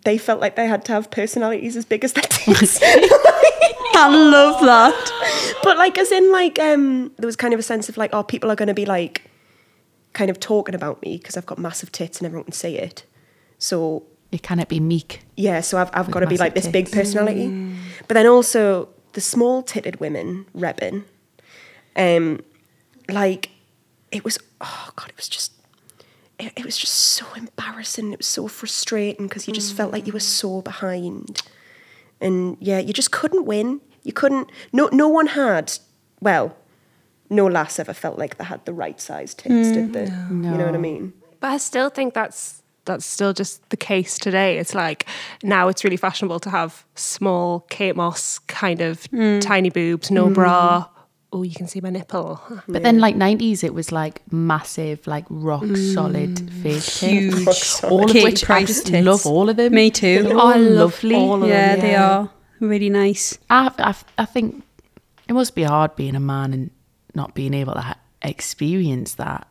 they 0.04 0.18
felt 0.18 0.40
like 0.40 0.56
they 0.56 0.66
had 0.66 0.84
to 0.86 0.92
have 0.92 1.10
personalities 1.10 1.76
as 1.76 1.84
big 1.84 2.04
as 2.04 2.12
their 2.12 2.22
tits. 2.24 2.78
I 3.96 4.08
love 4.08 4.60
that. 4.64 5.58
but 5.62 5.76
like, 5.78 5.96
as 5.98 6.10
in 6.12 6.30
like, 6.32 6.58
um, 6.58 7.12
there 7.18 7.26
was 7.26 7.36
kind 7.36 7.54
of 7.54 7.60
a 7.60 7.62
sense 7.62 7.88
of 7.88 7.96
like, 7.96 8.10
oh, 8.12 8.22
people 8.22 8.50
are 8.50 8.56
going 8.56 8.68
to 8.68 8.74
be 8.74 8.84
like, 8.86 9.22
kind 10.12 10.30
of 10.30 10.38
talking 10.40 10.74
about 10.74 11.00
me 11.02 11.16
because 11.16 11.36
I've 11.36 11.46
got 11.46 11.58
massive 11.58 11.90
tits 11.90 12.18
and 12.18 12.26
everyone 12.26 12.44
can 12.44 12.52
see 12.52 12.76
it. 12.76 13.04
So 13.58 14.04
It 14.30 14.42
cannot 14.42 14.68
be 14.68 14.78
meek. 14.80 15.22
yeah, 15.36 15.60
so 15.60 15.78
I've, 15.78 15.90
I've 15.92 16.10
got 16.10 16.20
to 16.20 16.26
be 16.26 16.36
like 16.36 16.54
this 16.54 16.68
big 16.68 16.90
personality. 16.92 17.74
But 18.08 18.14
then 18.14 18.26
also 18.26 18.88
the 19.14 19.20
small 19.20 19.62
titted 19.62 20.00
women 20.00 20.46
rebbing, 20.54 21.04
um, 21.96 22.40
like 23.08 23.50
it 24.12 24.24
was, 24.24 24.38
oh 24.60 24.90
God, 24.96 25.08
it 25.08 25.16
was 25.16 25.28
just, 25.28 25.52
it, 26.38 26.52
it 26.56 26.64
was 26.64 26.76
just 26.76 26.94
so 26.94 27.26
embarrassing. 27.34 28.12
It 28.12 28.18
was 28.18 28.26
so 28.26 28.48
frustrating 28.48 29.26
because 29.26 29.46
you 29.46 29.54
just 29.54 29.74
felt 29.74 29.92
like 29.92 30.06
you 30.06 30.12
were 30.12 30.18
mm. 30.18 30.22
so 30.22 30.62
behind. 30.62 31.42
And 32.20 32.56
yeah, 32.60 32.78
you 32.78 32.92
just 32.92 33.10
couldn't 33.10 33.44
win. 33.44 33.80
You 34.02 34.12
couldn't, 34.12 34.50
no, 34.72 34.88
no 34.92 35.08
one 35.08 35.28
had, 35.28 35.72
well, 36.20 36.56
no 37.30 37.46
lass 37.46 37.78
ever 37.78 37.94
felt 37.94 38.18
like 38.18 38.36
they 38.36 38.44
had 38.44 38.64
the 38.64 38.72
right 38.72 39.00
size 39.00 39.34
tits, 39.34 39.72
did 39.72 39.92
they? 39.92 40.06
Mm, 40.06 40.44
you 40.44 40.58
know 40.58 40.66
what 40.66 40.74
I 40.74 40.78
mean? 40.78 41.12
But 41.40 41.48
I 41.48 41.56
still 41.58 41.90
think 41.90 42.14
that's 42.14 42.62
that's 42.86 43.06
still 43.06 43.32
just 43.32 43.66
the 43.70 43.78
case 43.78 44.18
today. 44.18 44.58
It's 44.58 44.74
like 44.74 45.06
now 45.42 45.68
it's 45.68 45.84
really 45.84 45.96
fashionable 45.96 46.40
to 46.40 46.50
have 46.50 46.84
small 46.94 47.60
Kate 47.70 47.96
Moss 47.96 48.38
kind 48.40 48.82
of 48.82 49.02
mm. 49.10 49.40
tiny 49.40 49.70
boobs, 49.70 50.10
no 50.10 50.28
bra. 50.28 50.86
Oh, 51.34 51.42
you 51.42 51.52
can 51.54 51.66
see 51.66 51.80
my 51.80 51.90
nipple. 51.90 52.40
But 52.68 52.82
then, 52.84 53.00
like 53.00 53.16
nineties, 53.16 53.64
it 53.64 53.74
was 53.74 53.90
like 53.90 54.22
massive, 54.32 55.04
like 55.06 55.24
rock 55.28 55.64
solid 55.76 56.36
mm. 56.36 56.62
fake 56.62 56.74
tits. 56.74 57.00
Huge. 57.00 57.46
Rock 57.46 57.56
solid. 57.56 57.92
All 57.92 58.04
of 58.04 58.10
Katie 58.10 58.24
which 58.24 58.44
I 58.44 58.46
Price 58.46 58.66
just 58.68 58.86
tits. 58.86 59.04
love 59.04 59.26
all 59.26 59.48
of 59.48 59.56
them. 59.56 59.74
Me 59.74 59.90
too. 59.90 60.22
They're 60.22 60.34
Oh, 60.36 60.40
all 60.40 60.48
I 60.52 60.56
love 60.56 60.92
lovely. 61.02 61.14
all 61.16 61.34
of 61.34 61.40
them. 61.40 61.48
yeah, 61.50 61.76
they 61.76 61.94
are 61.96 62.30
really 62.60 62.88
nice. 62.88 63.36
I, 63.50 63.70
I, 63.78 63.94
I 64.16 64.24
think 64.26 64.62
it 65.28 65.32
must 65.32 65.54
be 65.56 65.64
hard 65.64 65.96
being 65.96 66.14
a 66.14 66.20
man 66.20 66.52
and 66.54 66.70
not 67.14 67.34
being 67.34 67.52
able 67.54 67.74
to 67.74 67.80
ha- 67.80 67.98
experience 68.22 69.14
that. 69.16 69.48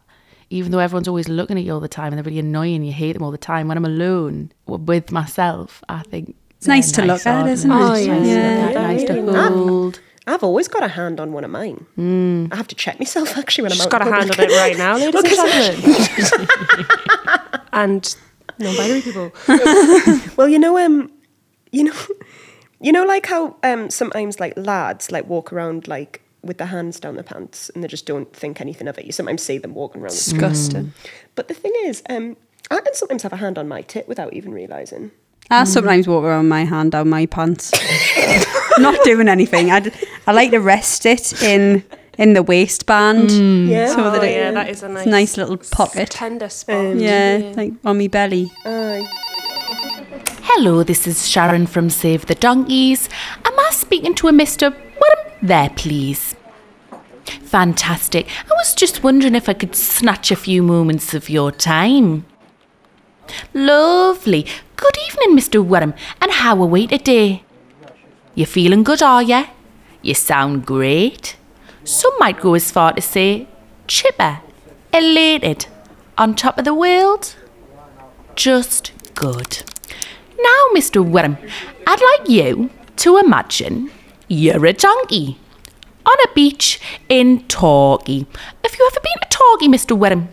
Even 0.50 0.72
though 0.72 0.80
everyone's 0.80 1.08
always 1.08 1.28
looking 1.28 1.58
at 1.58 1.64
you 1.66 1.74
all 1.74 1.80
the 1.82 1.88
time 1.88 2.14
and 2.14 2.18
they're 2.18 2.24
really 2.24 2.40
annoying, 2.40 2.84
you 2.84 2.94
hate 2.94 3.14
them 3.14 3.24
all 3.24 3.32
the 3.32 3.38
time. 3.40 3.68
When 3.68 3.76
I'm 3.78 3.86
alone 3.86 4.52
with 4.68 5.12
myself, 5.12 5.84
I 5.90 6.04
think 6.04 6.36
It's 6.58 6.68
nice 6.68 6.92
to 6.94 7.04
look 7.04 7.26
at, 7.26 7.48
isn't 7.50 7.70
it? 7.72 7.74
Oh, 7.76 7.80
Nice, 7.80 8.06
yeah. 8.06 8.14
nice, 8.16 8.24
to 8.24 8.24
look 8.24 8.28
Yeah. 8.28 8.70
at, 8.70 8.74
nice 8.76 9.04
to 9.06 9.14
Really 9.14 9.32
nice. 9.34 9.50
hold. 9.50 10.00
I've 10.26 10.44
always 10.44 10.68
got 10.70 10.84
a 10.84 10.88
hand 10.88 11.20
on 11.20 11.34
one 11.34 11.44
of 11.44 11.52
mine. 11.52 11.86
I 12.52 12.56
have 12.56 12.68
to 12.70 12.76
check 12.76 12.98
myself 13.00 13.38
actually 13.38 13.64
when 13.64 13.72
She's 13.72 13.82
I'm 13.82 13.88
out. 13.88 13.92
got 13.92 14.02
a 14.08 14.12
hand 14.12 14.32
on 14.32 14.40
it 14.40 14.52
right 14.52 14.78
now, 14.78 14.98
ladies 14.98 15.16
and 15.16 15.28
gentlemen. 15.28 16.48
and 17.74 18.16
non-binary 18.60 19.02
people. 19.02 19.32
Well, 20.38 20.48
you 20.48 20.60
know, 20.60 20.78
um, 20.78 21.12
you 21.72 21.84
know, 21.84 21.94
you 22.80 22.92
know, 22.92 23.04
like 23.04 23.26
how 23.26 23.56
um 23.64 23.90
sometimes 23.90 24.40
like 24.40 24.54
lads 24.58 25.12
like 25.12 25.28
walk 25.28 25.52
around 25.54 25.88
like 25.88 26.22
with 26.42 26.58
their 26.58 26.68
hands 26.68 27.00
down 27.00 27.16
their 27.16 27.24
pants 27.24 27.70
and 27.74 27.84
they 27.84 27.88
just 27.88 28.06
don't 28.06 28.34
think 28.36 28.60
anything 28.62 28.88
of 28.88 28.98
it. 28.98 29.06
You 29.06 29.12
sometimes 29.12 29.42
see 29.42 29.58
them 29.58 29.74
walking 29.74 30.02
around. 30.02 30.12
with- 30.12 30.24
Disgusting. 30.26 30.94
But 31.36 31.48
the 31.48 31.54
thing 31.54 31.72
is, 31.86 32.02
um, 32.10 32.36
I 32.72 32.80
can 32.82 32.94
sometimes 32.94 33.24
have 33.24 33.34
a 33.34 33.38
hand 33.38 33.58
on 33.58 33.68
my 33.68 33.82
tit 33.82 34.08
without 34.08 34.34
even 34.34 34.54
realizing. 34.54 35.12
I 35.50 35.66
sometimes 35.66 36.08
walk 36.08 36.24
around 36.24 36.48
my 36.48 36.64
hand 36.66 36.92
down 36.94 37.10
my 37.10 37.26
pants. 37.26 37.72
Not 38.80 39.04
doing 39.04 39.28
anything. 39.28 39.72
I, 39.72 39.92
I 40.28 40.32
like 40.32 40.52
to 40.52 40.60
rest 40.60 41.06
it 41.06 41.42
in 41.44 41.84
in 42.18 42.34
the 42.34 42.44
waistband. 42.44 43.30
Mm. 43.30 43.68
Yeah. 43.70 43.88
So 43.88 44.12
that 44.12 44.20
oh, 44.22 44.24
it- 44.24 44.32
yeah, 44.32 44.52
that 44.52 44.70
is 44.70 44.84
a 44.84 44.86
it's 44.86 44.94
nice, 44.94 45.06
a 45.06 45.10
nice 45.10 45.38
little 45.38 45.58
pocket. 45.58 46.10
tender 46.12 46.50
spot. 46.50 46.76
Um, 46.76 47.00
yeah, 47.00 47.54
like 47.56 47.74
on 47.86 47.98
my 47.98 48.08
belly. 48.08 48.52
Aye. 48.66 49.08
Hello, 50.46 50.84
this 50.84 51.08
is 51.08 51.28
Sharon 51.28 51.66
from 51.66 51.90
Save 51.90 52.28
the 52.28 52.36
Donkeys. 52.36 53.10
Am 53.44 53.58
I 53.58 53.70
speaking 53.72 54.14
to 54.16 54.28
a 54.28 54.32
Mr. 54.32 54.72
What 54.98 55.34
there, 55.42 55.70
please? 55.76 56.36
Fantastic. 57.26 58.28
I 58.50 58.54
was 58.54 58.74
just 58.76 59.04
wondering 59.04 59.34
if 59.36 59.50
I 59.50 59.54
could 59.54 59.76
snatch 59.76 60.30
a 60.32 60.36
few 60.36 60.62
moments 60.62 61.14
of 61.14 61.30
your 61.30 61.52
time. 61.52 62.26
Lovely. 63.54 64.46
Good 64.76 64.98
evening, 65.08 65.38
Mr. 65.38 65.64
Worm, 65.66 65.94
and 66.22 66.32
how 66.32 66.62
are 66.62 66.68
we 66.68 66.88
today? 66.88 67.44
You 68.36 68.46
feeling 68.48 68.84
good, 68.84 69.04
are 69.04 69.22
you? 69.22 69.46
You 70.02 70.16
sound 70.16 70.66
great. 70.66 71.36
Some 71.84 72.14
might 72.18 72.40
go 72.40 72.56
as 72.56 72.72
far 72.72 72.94
to 72.94 73.02
say 73.02 73.48
chipper, 73.88 74.40
elated, 74.92 75.68
on 76.18 76.36
top 76.36 76.58
of 76.58 76.66
the 76.66 76.74
world. 76.74 77.36
Just 78.36 78.92
good. 79.14 79.64
Now, 80.40 80.62
Mr. 80.74 81.06
Worm, 81.06 81.38
I'd 81.86 82.02
like 82.02 82.28
you 82.28 82.72
to 82.98 83.18
imagine 83.18 83.92
you're 84.28 84.66
a 84.66 84.74
donkey 84.74 85.38
on 86.06 86.18
a 86.24 86.34
beach 86.34 86.80
in 87.10 87.44
Torquay. 87.48 88.26
Have 88.64 88.76
you 88.78 88.90
ever 88.92 89.00
been 89.00 89.22
to 89.22 89.28
Torquay, 89.30 89.68
Mr. 89.68 89.98
Worm? 89.98 90.30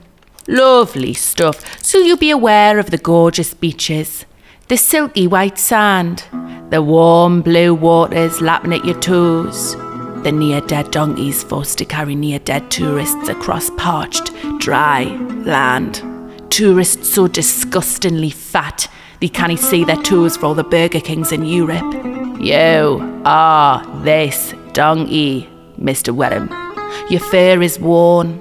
Lovely 0.49 1.13
stuff. 1.13 1.83
So 1.85 1.99
you'll 1.99 2.17
be 2.17 2.31
aware 2.31 2.79
of 2.79 2.91
the 2.91 2.99
gorgeous 2.99 3.53
beaches, 3.55 4.25
the 4.71 4.77
silky 4.77 5.27
white 5.27 5.59
sand, 5.59 6.23
the 6.71 6.81
warm 6.81 7.43
blue 7.43 7.75
waters 7.75 8.41
lapping 8.41 8.73
at 8.73 8.85
your 8.85 8.99
toes, 9.01 9.75
the 10.23 10.31
near 10.31 10.61
dead 10.61 10.89
donkeys 10.93 11.43
forced 11.43 11.77
to 11.77 11.85
carry 11.85 12.15
near 12.15 12.39
dead 12.39 12.71
tourists 12.71 13.29
across 13.29 13.69
parched, 13.71 14.31
dry 14.59 15.03
land. 15.45 16.05
Tourists 16.53 17.09
so 17.09 17.27
disgustingly 17.27 18.31
fat 18.31 18.87
they 19.21 19.29
can't 19.29 19.59
see 19.59 19.83
their 19.83 20.01
toes 20.03 20.37
for 20.37 20.47
all 20.47 20.55
the 20.55 20.63
Burger 20.63 21.01
Kings 21.01 21.33
in 21.33 21.45
Europe. 21.45 21.93
You 22.41 23.23
are 23.25 23.85
this 24.05 24.55
donkey, 24.73 25.49
Mr. 25.81 26.15
Werham. 26.15 26.49
Your 27.11 27.21
fur 27.21 27.61
is 27.61 27.81
worn. 27.81 28.41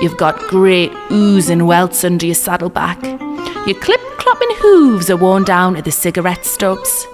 You've 0.00 0.16
got 0.16 0.38
great 0.48 0.90
oozing 1.12 1.66
welts 1.66 2.02
under 2.02 2.24
your 2.24 2.34
saddleback. 2.34 2.98
Your 3.66 3.74
clip 3.80 4.00
clopping 4.16 4.54
hooves 4.58 5.10
are 5.10 5.16
worn 5.16 5.42
down 5.42 5.74
to 5.74 5.82
the 5.82 5.90
cigarette 5.90 6.44
stubs. 6.44 7.04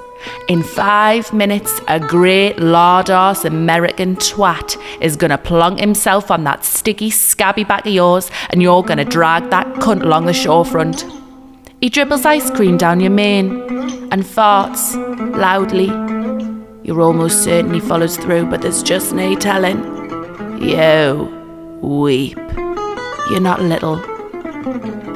In 0.48 0.62
five 0.62 1.32
minutes, 1.32 1.80
a 1.88 1.98
great 1.98 2.58
lard 2.58 3.08
arse 3.08 3.46
American 3.46 4.16
twat 4.16 4.76
is 5.00 5.16
gonna 5.16 5.38
plonk 5.38 5.80
himself 5.80 6.30
on 6.30 6.44
that 6.44 6.62
sticky, 6.62 7.08
scabby 7.08 7.64
back 7.64 7.86
of 7.86 7.94
yours, 7.94 8.30
and 8.50 8.60
you're 8.60 8.82
gonna 8.82 9.06
drag 9.06 9.48
that 9.48 9.66
cunt 9.76 10.02
along 10.02 10.26
the 10.26 10.32
shorefront. 10.32 11.10
He 11.80 11.88
dribbles 11.88 12.26
ice 12.26 12.50
cream 12.50 12.76
down 12.76 13.00
your 13.00 13.10
mane 13.10 13.62
and 14.12 14.22
farts 14.22 14.94
loudly. 15.34 15.86
You're 16.82 17.00
almost 17.00 17.44
certain 17.44 17.72
he 17.72 17.80
follows 17.80 18.18
through, 18.18 18.50
but 18.50 18.60
there's 18.60 18.82
just 18.82 19.14
no 19.14 19.34
telling. 19.36 19.78
You 20.60 21.30
weep. 21.80 22.36
You're 23.30 23.40
not 23.40 23.62
little 23.62 23.96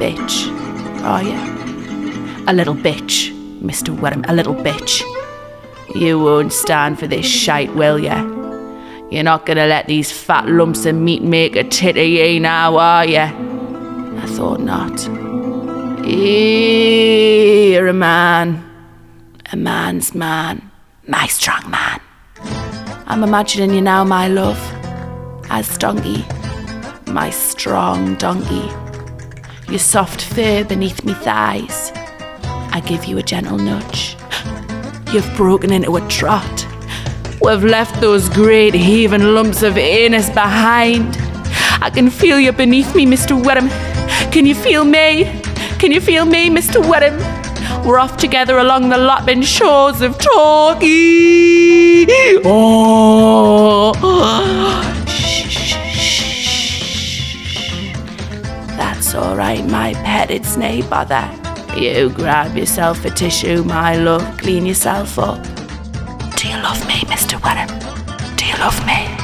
bitch, 0.01 0.56
are 1.07 1.23
you? 1.23 1.37
A 2.47 2.53
little 2.53 2.75
bitch, 2.75 3.31
Mr. 3.61 3.97
Wedham, 3.97 4.25
a 4.27 4.33
little 4.33 4.55
bitch. 4.55 5.01
You 5.95 6.19
won't 6.19 6.51
stand 6.51 6.99
for 6.99 7.07
this 7.07 7.25
shite, 7.25 7.73
will 7.73 7.97
you? 7.97 8.35
You're 9.09 9.23
not 9.23 9.45
gonna 9.45 9.67
let 9.67 9.87
these 9.87 10.11
fat 10.11 10.49
lumps 10.49 10.85
of 10.85 10.95
meat 10.95 11.23
make 11.23 11.55
a 11.55 11.63
tit 11.63 11.95
of 11.95 12.01
eh, 12.01 12.33
ye 12.33 12.39
now, 12.39 12.75
are 12.77 13.05
you? 13.05 13.19
I 13.19 14.25
thought 14.27 14.59
not. 14.59 15.07
You're 16.05 17.87
a 17.87 17.93
man. 17.93 18.63
A 19.53 19.55
man's 19.55 20.13
man. 20.13 20.69
My 21.07 21.25
strong 21.27 21.69
man. 21.71 22.01
I'm 23.07 23.23
imagining 23.23 23.73
you 23.73 23.81
now, 23.81 24.03
my 24.03 24.27
love, 24.27 24.59
as 25.49 25.77
donkey. 25.77 26.25
My 27.07 27.29
strong 27.29 28.15
donkey. 28.15 28.86
Your 29.69 29.79
soft 29.79 30.21
fur 30.21 30.63
beneath 30.63 31.03
me 31.03 31.13
thighs. 31.13 31.91
I 32.71 32.81
give 32.85 33.03
you 33.03 33.17
a 33.17 33.21
gentle 33.21 33.57
nudge. 33.57 34.15
You've 35.11 35.29
broken 35.35 35.73
into 35.73 35.97
a 35.97 36.07
trot. 36.07 36.65
We've 37.41 37.63
left 37.63 37.99
those 37.99 38.29
great 38.29 38.73
heaving 38.73 39.33
lumps 39.33 39.63
of 39.63 39.77
anus 39.77 40.29
behind. 40.29 41.17
I 41.81 41.91
can 41.93 42.09
feel 42.09 42.39
you 42.39 42.53
beneath 42.53 42.95
me, 42.95 43.05
Mr. 43.05 43.41
Wedham. 43.43 43.67
Can 44.31 44.45
you 44.45 44.55
feel 44.55 44.85
me? 44.85 45.25
Can 45.79 45.91
you 45.91 45.99
feel 45.99 46.25
me, 46.25 46.49
Mr. 46.49 46.81
Wedham? 46.81 47.17
We're 47.85 47.99
off 47.99 48.15
together 48.15 48.59
along 48.59 48.87
the 48.87 48.97
lapping 48.97 49.41
shores 49.41 50.01
of 50.01 50.17
Torquay. 50.17 52.05
Oh. 52.45 54.86
All 59.17 59.35
right, 59.35 59.65
my 59.65 59.93
pet. 59.93 60.29
It's 60.31 60.55
no 60.57 60.81
bother. 60.89 61.29
You 61.75 62.09
grab 62.09 62.55
yourself 62.55 63.03
a 63.05 63.09
tissue, 63.09 63.63
my 63.63 63.95
love. 63.95 64.37
Clean 64.37 64.65
yourself 64.65 65.17
up. 65.19 65.43
Do 66.35 66.47
you 66.47 66.55
love 66.61 66.85
me, 66.87 67.01
Mr. 67.11 67.39
Wedham? 67.39 67.67
Do 68.37 68.45
you 68.45 68.55
love 68.57 68.79
me? 68.85 69.17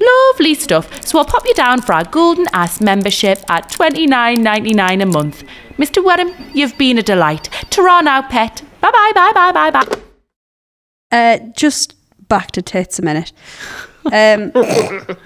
Lovely 0.00 0.54
stuff. 0.54 1.04
So 1.04 1.18
I'll 1.18 1.24
pop 1.24 1.44
you 1.46 1.54
down 1.54 1.80
for 1.82 1.94
our 1.94 2.04
Golden 2.04 2.46
Ass 2.52 2.80
membership 2.80 3.38
at 3.48 3.70
$29.99 3.70 5.02
a 5.02 5.06
month. 5.06 5.44
Mr. 5.76 6.04
Wedham, 6.04 6.34
you've 6.54 6.76
been 6.78 6.98
a 6.98 7.02
delight. 7.02 7.48
Ta 7.70 8.00
now, 8.00 8.22
pet. 8.22 8.62
Bye 8.80 8.90
bye, 8.90 9.12
bye 9.14 9.32
bye, 9.32 9.52
bye 9.52 9.70
bye. 9.70 9.98
Uh, 11.10 11.38
just 11.56 11.94
back 12.28 12.50
to 12.52 12.62
tits 12.62 12.98
a 12.98 13.02
minute. 13.02 13.32
Um, 14.12 14.50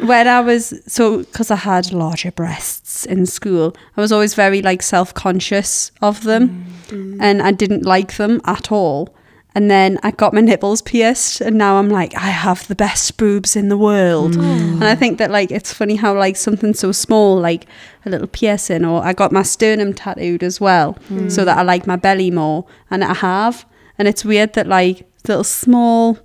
when 0.06 0.28
I 0.28 0.40
was 0.40 0.82
so 0.86 1.18
because 1.18 1.50
I 1.50 1.56
had 1.56 1.92
larger 1.92 2.32
breasts 2.32 3.04
in 3.06 3.26
school, 3.26 3.76
I 3.96 4.00
was 4.00 4.12
always 4.12 4.34
very 4.34 4.62
like 4.62 4.82
self 4.82 5.14
conscious 5.14 5.92
of 6.00 6.24
them, 6.24 6.66
mm-hmm. 6.86 7.20
and 7.20 7.42
I 7.42 7.52
didn't 7.52 7.84
like 7.84 8.16
them 8.16 8.40
at 8.44 8.72
all. 8.72 9.14
And 9.54 9.70
then 9.70 9.98
I 10.02 10.12
got 10.12 10.32
my 10.32 10.40
nipples 10.40 10.80
pierced, 10.80 11.42
and 11.42 11.58
now 11.58 11.76
I'm 11.76 11.90
like, 11.90 12.14
I 12.14 12.30
have 12.30 12.66
the 12.68 12.74
best 12.74 13.18
boobs 13.18 13.54
in 13.54 13.68
the 13.68 13.76
world. 13.76 14.32
Mm. 14.32 14.74
And 14.74 14.84
I 14.84 14.94
think 14.94 15.18
that 15.18 15.30
like 15.30 15.50
it's 15.50 15.74
funny 15.74 15.96
how 15.96 16.16
like 16.16 16.36
something 16.36 16.72
so 16.72 16.90
small, 16.90 17.38
like 17.38 17.66
a 18.06 18.10
little 18.10 18.28
piercing, 18.28 18.84
or 18.84 19.04
I 19.04 19.12
got 19.12 19.30
my 19.30 19.42
sternum 19.42 19.92
tattooed 19.92 20.42
as 20.42 20.58
well, 20.58 20.94
mm. 21.10 21.30
so 21.30 21.44
that 21.44 21.58
I 21.58 21.62
like 21.62 21.86
my 21.86 21.96
belly 21.96 22.30
more, 22.30 22.64
and 22.90 23.04
I 23.04 23.12
have. 23.14 23.66
And 23.98 24.08
it's 24.08 24.24
weird 24.24 24.54
that 24.54 24.66
like 24.66 25.06
little 25.28 25.44
small 25.44 26.18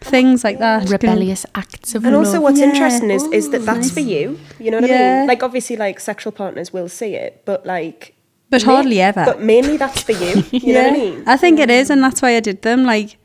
things 0.00 0.44
like 0.44 0.58
that. 0.58 0.82
can- 0.82 0.92
Rebellious 0.92 1.44
acts 1.54 1.94
of 1.94 2.04
And 2.04 2.14
love. 2.16 2.26
also, 2.26 2.40
what's 2.40 2.58
Yeah. 2.58 2.66
interesting 2.70 3.10
is 3.10 3.24
is 3.32 3.50
that 3.50 3.62
Ooh, 3.62 3.64
that's 3.64 3.78
nice. 3.86 3.90
for 3.90 4.00
you. 4.00 4.38
You 4.58 4.70
know 4.70 4.80
what 4.80 4.90
I 4.90 4.98
mean? 5.18 5.26
Like, 5.28 5.42
obviously, 5.42 5.76
like 5.76 6.00
sexual 6.00 6.32
partners 6.32 6.72
will 6.72 6.88
see 6.88 7.14
it, 7.14 7.42
but 7.44 7.64
like, 7.66 8.14
But 8.50 8.64
ma- 8.64 8.72
hardly 8.72 9.00
ever. 9.00 9.24
But 9.24 9.40
mainly 9.42 9.76
that's 9.76 10.02
for 10.02 10.12
you. 10.12 10.44
You 10.50 10.72
know 10.74 10.82
what 10.82 10.92
I 10.92 10.96
mean? 10.96 11.22
I 11.26 11.36
think 11.36 11.58
it 11.60 11.70
is, 11.70 11.90
and 11.90 12.02
that's 12.02 12.20
why 12.22 12.36
I 12.36 12.40
did 12.40 12.62
them. 12.62 12.84
Like, 12.84 13.16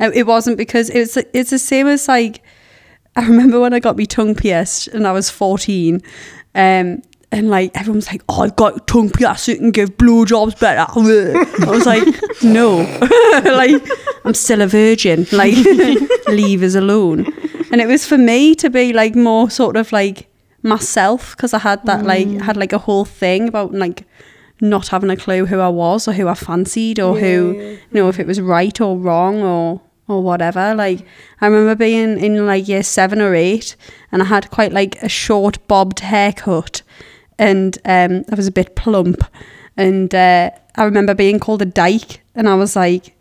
uh, 0.00 0.10
it 0.14 0.26
wasn't 0.26 0.56
because 0.58 0.90
it 0.90 0.98
was. 1.00 1.16
It's 1.32 1.50
the 1.50 1.58
same 1.58 1.86
as 1.86 2.08
like. 2.08 2.42
I 3.18 3.26
remember 3.26 3.58
when 3.60 3.72
I 3.72 3.78
got 3.80 3.96
my 3.96 4.04
tongue 4.04 4.34
pierced, 4.34 4.88
and 4.88 5.06
I 5.06 5.12
was 5.12 5.30
fourteen, 5.30 6.02
um, 6.54 7.00
and 7.36 7.50
like 7.50 7.70
everyone 7.74 7.98
was 7.98 8.10
like, 8.10 8.22
"Oh, 8.28 8.42
I've 8.42 8.56
got 8.56 8.86
tongue 8.86 9.10
pierced. 9.10 9.48
You 9.48 9.56
can 9.56 9.70
give 9.70 9.96
blowjobs 9.96 10.58
better." 10.58 10.90
Uh, 10.90 11.44
I 11.66 11.70
was 11.70 11.86
like, 11.86 12.06
"No, 12.42 12.78
like 13.44 13.82
I'm 14.24 14.34
still 14.34 14.62
a 14.62 14.66
virgin. 14.66 15.26
Like, 15.32 15.54
leave 16.28 16.62
us 16.62 16.74
alone." 16.74 17.26
And 17.70 17.80
it 17.80 17.86
was 17.86 18.06
for 18.06 18.18
me 18.18 18.54
to 18.56 18.70
be 18.70 18.92
like 18.92 19.14
more 19.14 19.50
sort 19.50 19.76
of 19.76 19.92
like 19.92 20.28
myself 20.62 21.36
because 21.36 21.54
I 21.54 21.58
had 21.58 21.84
that 21.86 22.04
like 22.04 22.26
mm. 22.26 22.40
had 22.40 22.56
like 22.56 22.72
a 22.72 22.78
whole 22.78 23.04
thing 23.04 23.48
about 23.48 23.72
like 23.72 24.04
not 24.60 24.88
having 24.88 25.10
a 25.10 25.16
clue 25.16 25.46
who 25.46 25.60
I 25.60 25.68
was 25.68 26.08
or 26.08 26.12
who 26.12 26.28
I 26.28 26.34
fancied 26.34 26.98
or 26.98 27.18
who 27.18 27.52
you 27.60 27.78
know 27.92 28.08
if 28.08 28.18
it 28.18 28.26
was 28.26 28.40
right 28.40 28.80
or 28.80 28.96
wrong 28.98 29.42
or 29.42 29.80
or 30.08 30.22
whatever. 30.22 30.74
Like 30.74 31.06
I 31.40 31.46
remember 31.46 31.74
being 31.74 32.18
in 32.18 32.46
like 32.46 32.68
year 32.68 32.82
seven 32.82 33.20
or 33.20 33.34
eight 33.34 33.76
and 34.12 34.22
I 34.22 34.26
had 34.26 34.50
quite 34.50 34.72
like 34.72 35.00
a 35.02 35.08
short 35.08 35.66
bobbed 35.68 36.00
haircut 36.00 36.82
and 37.38 37.78
um 37.84 38.24
I 38.30 38.34
was 38.34 38.46
a 38.46 38.52
bit 38.52 38.76
plump 38.76 39.22
and 39.76 40.14
uh, 40.14 40.50
I 40.76 40.84
remember 40.84 41.14
being 41.14 41.38
called 41.38 41.62
a 41.62 41.66
dyke 41.66 42.22
and 42.34 42.48
I 42.48 42.54
was 42.54 42.76
like 42.76 43.14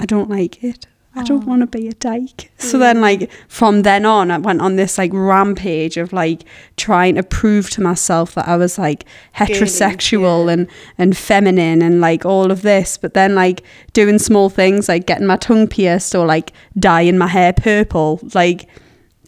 I 0.00 0.06
don't 0.06 0.30
like 0.30 0.62
it. 0.62 0.86
I 1.14 1.24
don't 1.24 1.46
want 1.46 1.62
to 1.62 1.66
be 1.66 1.88
a 1.88 1.94
dyke. 1.94 2.52
So 2.58 2.78
then, 2.78 3.00
like, 3.00 3.28
from 3.48 3.82
then 3.82 4.04
on, 4.04 4.30
I 4.30 4.38
went 4.38 4.60
on 4.60 4.76
this 4.76 4.98
like 4.98 5.10
rampage 5.12 5.96
of 5.96 6.12
like 6.12 6.44
trying 6.76 7.16
to 7.16 7.24
prove 7.24 7.70
to 7.70 7.80
myself 7.80 8.34
that 8.34 8.46
I 8.46 8.56
was 8.56 8.78
like 8.78 9.04
heterosexual 9.34 10.52
and 10.52 10.68
and 10.96 11.16
feminine 11.16 11.82
and 11.82 12.00
like 12.00 12.24
all 12.24 12.52
of 12.52 12.62
this. 12.62 12.96
But 12.96 13.14
then, 13.14 13.34
like, 13.34 13.64
doing 13.92 14.20
small 14.20 14.48
things 14.48 14.88
like 14.88 15.06
getting 15.06 15.26
my 15.26 15.36
tongue 15.36 15.66
pierced 15.66 16.14
or 16.14 16.24
like 16.24 16.52
dyeing 16.78 17.18
my 17.18 17.26
hair 17.26 17.52
purple, 17.52 18.20
like, 18.34 18.68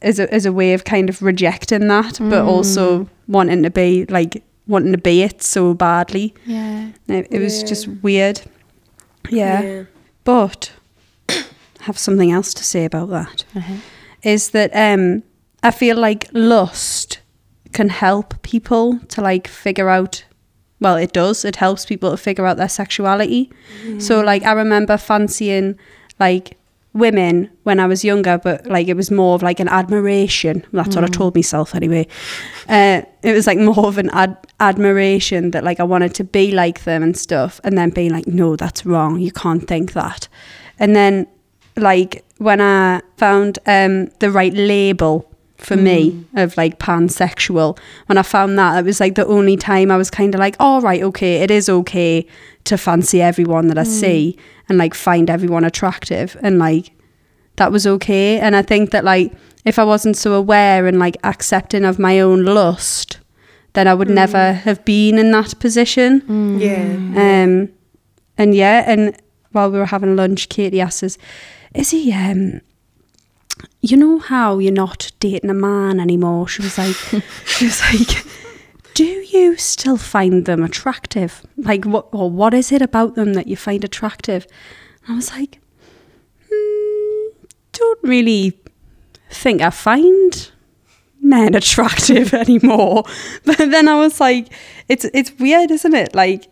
as 0.02 0.18
a 0.18 0.32
as 0.32 0.46
a 0.46 0.52
way 0.52 0.72
of 0.72 0.84
kind 0.84 1.08
of 1.08 1.22
rejecting 1.22 1.88
that, 1.88 2.18
but 2.20 2.42
also 2.44 3.00
mm. 3.04 3.08
wanting 3.28 3.62
to 3.62 3.70
be 3.70 4.06
like 4.06 4.42
wanting 4.66 4.92
to 4.92 4.98
be 4.98 5.22
it 5.22 5.42
so 5.42 5.74
badly. 5.74 6.34
Yeah. 6.46 6.90
It, 7.08 7.26
it 7.30 7.38
was 7.40 7.62
Yeah. 7.62 7.68
just 7.68 7.88
weird. 8.02 8.40
yeah. 9.28 9.84
But 10.24 10.72
I 11.28 11.44
have 11.80 11.98
something 11.98 12.30
else 12.30 12.54
to 12.54 12.64
say 12.64 12.84
about 12.84 13.10
that. 13.10 13.44
Uh-huh. 13.54 13.74
Is 14.22 14.50
that 14.50 14.70
um 14.74 15.22
I 15.62 15.70
feel 15.70 15.96
like 15.96 16.28
lust 16.32 17.20
can 17.72 17.88
help 17.88 18.40
people 18.42 18.98
to 19.08 19.20
like 19.20 19.46
figure 19.48 19.88
out 19.88 20.24
well 20.80 20.96
it 20.96 21.12
does 21.12 21.44
it 21.44 21.56
helps 21.56 21.86
people 21.86 22.10
to 22.10 22.16
figure 22.16 22.46
out 22.46 22.56
their 22.56 22.68
sexuality 22.68 23.48
so 23.98 24.20
mm. 24.20 24.24
like 24.24 24.42
i 24.42 24.50
remember 24.50 24.96
fancying 24.96 25.78
like 26.18 26.56
women 26.92 27.48
when 27.62 27.78
i 27.78 27.86
was 27.86 28.04
younger 28.04 28.36
but 28.38 28.66
like 28.66 28.88
it 28.88 28.94
was 28.94 29.10
more 29.10 29.36
of 29.36 29.42
like 29.42 29.60
an 29.60 29.68
admiration. 29.68 30.64
That's 30.72 30.96
what 30.96 31.04
i 31.04 31.08
told 31.08 31.34
myself 31.36 31.74
anyway. 31.74 32.06
Uh, 32.68 33.02
it 33.22 33.32
was 33.32 33.46
like 33.46 33.58
more 33.58 33.86
of 33.86 33.98
an 33.98 34.10
ad- 34.10 34.36
admiration 34.58 35.52
that 35.52 35.62
like 35.62 35.78
i 35.78 35.84
wanted 35.84 36.14
to 36.14 36.24
be 36.24 36.50
like 36.50 36.82
them 36.84 37.02
and 37.02 37.16
stuff 37.16 37.60
and 37.62 37.78
then 37.78 37.90
being 37.90 38.10
like 38.10 38.26
no 38.26 38.56
that's 38.56 38.84
wrong. 38.84 39.20
You 39.20 39.30
can't 39.30 39.66
think 39.66 39.92
that. 39.92 40.28
And 40.78 40.96
then 40.96 41.26
like 41.76 42.24
when 42.38 42.60
I 42.60 43.00
found 43.16 43.58
um 43.66 44.06
the 44.18 44.30
right 44.30 44.52
label 44.52 45.29
for 45.60 45.76
me 45.76 46.24
of 46.34 46.56
like 46.56 46.78
pansexual, 46.78 47.78
when 48.06 48.18
I 48.18 48.22
found 48.22 48.58
that, 48.58 48.78
it 48.78 48.84
was 48.84 49.00
like 49.00 49.14
the 49.14 49.26
only 49.26 49.56
time 49.56 49.90
I 49.90 49.96
was 49.96 50.10
kind 50.10 50.34
of 50.34 50.38
like, 50.38 50.56
all 50.58 50.80
right, 50.80 51.02
okay, 51.02 51.42
it 51.42 51.50
is 51.50 51.68
okay 51.68 52.26
to 52.64 52.76
fancy 52.76 53.22
everyone 53.22 53.68
that 53.68 53.78
I 53.78 53.84
see 53.84 54.36
and 54.68 54.78
like 54.78 54.94
find 54.94 55.30
everyone 55.30 55.64
attractive 55.64 56.36
and 56.42 56.58
like 56.58 56.92
that 57.56 57.72
was 57.72 57.86
okay. 57.86 58.40
And 58.40 58.56
I 58.56 58.62
think 58.62 58.90
that 58.90 59.04
like 59.04 59.32
if 59.64 59.78
I 59.78 59.84
wasn't 59.84 60.16
so 60.16 60.32
aware 60.34 60.86
and 60.86 60.98
like 60.98 61.16
accepting 61.24 61.84
of 61.84 61.98
my 61.98 62.20
own 62.20 62.44
lust, 62.44 63.18
then 63.74 63.86
I 63.86 63.94
would 63.94 64.10
never 64.10 64.52
have 64.52 64.84
been 64.84 65.18
in 65.18 65.30
that 65.32 65.58
position. 65.60 66.58
Yeah. 66.58 67.44
Um, 67.44 67.68
and 68.36 68.54
yeah, 68.54 68.84
and 68.86 69.16
while 69.52 69.70
we 69.70 69.78
were 69.78 69.86
having 69.86 70.16
lunch, 70.16 70.48
Katie 70.48 70.80
asked 70.80 71.02
us, 71.02 71.18
"Izzy? 71.74 72.12
Um, 72.12 72.60
you 73.80 73.96
know 73.96 74.18
how 74.18 74.58
you're 74.58 74.72
not 74.72 75.10
dating 75.20 75.50
a 75.50 75.54
man 75.54 76.00
anymore?" 76.00 76.48
She 76.48 76.62
was 76.62 76.78
like, 76.78 76.96
"She 77.46 77.66
was 77.66 77.80
like, 77.92 78.24
do 78.94 79.04
you 79.04 79.56
still 79.56 79.96
find 79.96 80.44
them 80.44 80.62
attractive? 80.62 81.42
Like, 81.56 81.84
what 81.84 82.08
or 82.12 82.30
what 82.30 82.54
is 82.54 82.72
it 82.72 82.82
about 82.82 83.14
them 83.14 83.34
that 83.34 83.46
you 83.46 83.56
find 83.56 83.84
attractive?" 83.84 84.46
I 85.08 85.14
was 85.14 85.32
like, 85.32 85.60
hmm, 86.50 87.28
don't 87.72 88.02
really 88.02 88.60
think 89.30 89.62
I 89.62 89.70
find 89.70 90.50
men 91.20 91.54
attractive 91.54 92.34
anymore. 92.44 93.04
But 93.44 93.58
then 93.58 93.88
I 93.88 93.94
was 93.96 94.20
like, 94.20 94.52
it's 94.88 95.06
it's 95.14 95.32
weird, 95.38 95.70
isn't 95.70 95.94
it? 95.94 96.14
Like 96.14 96.48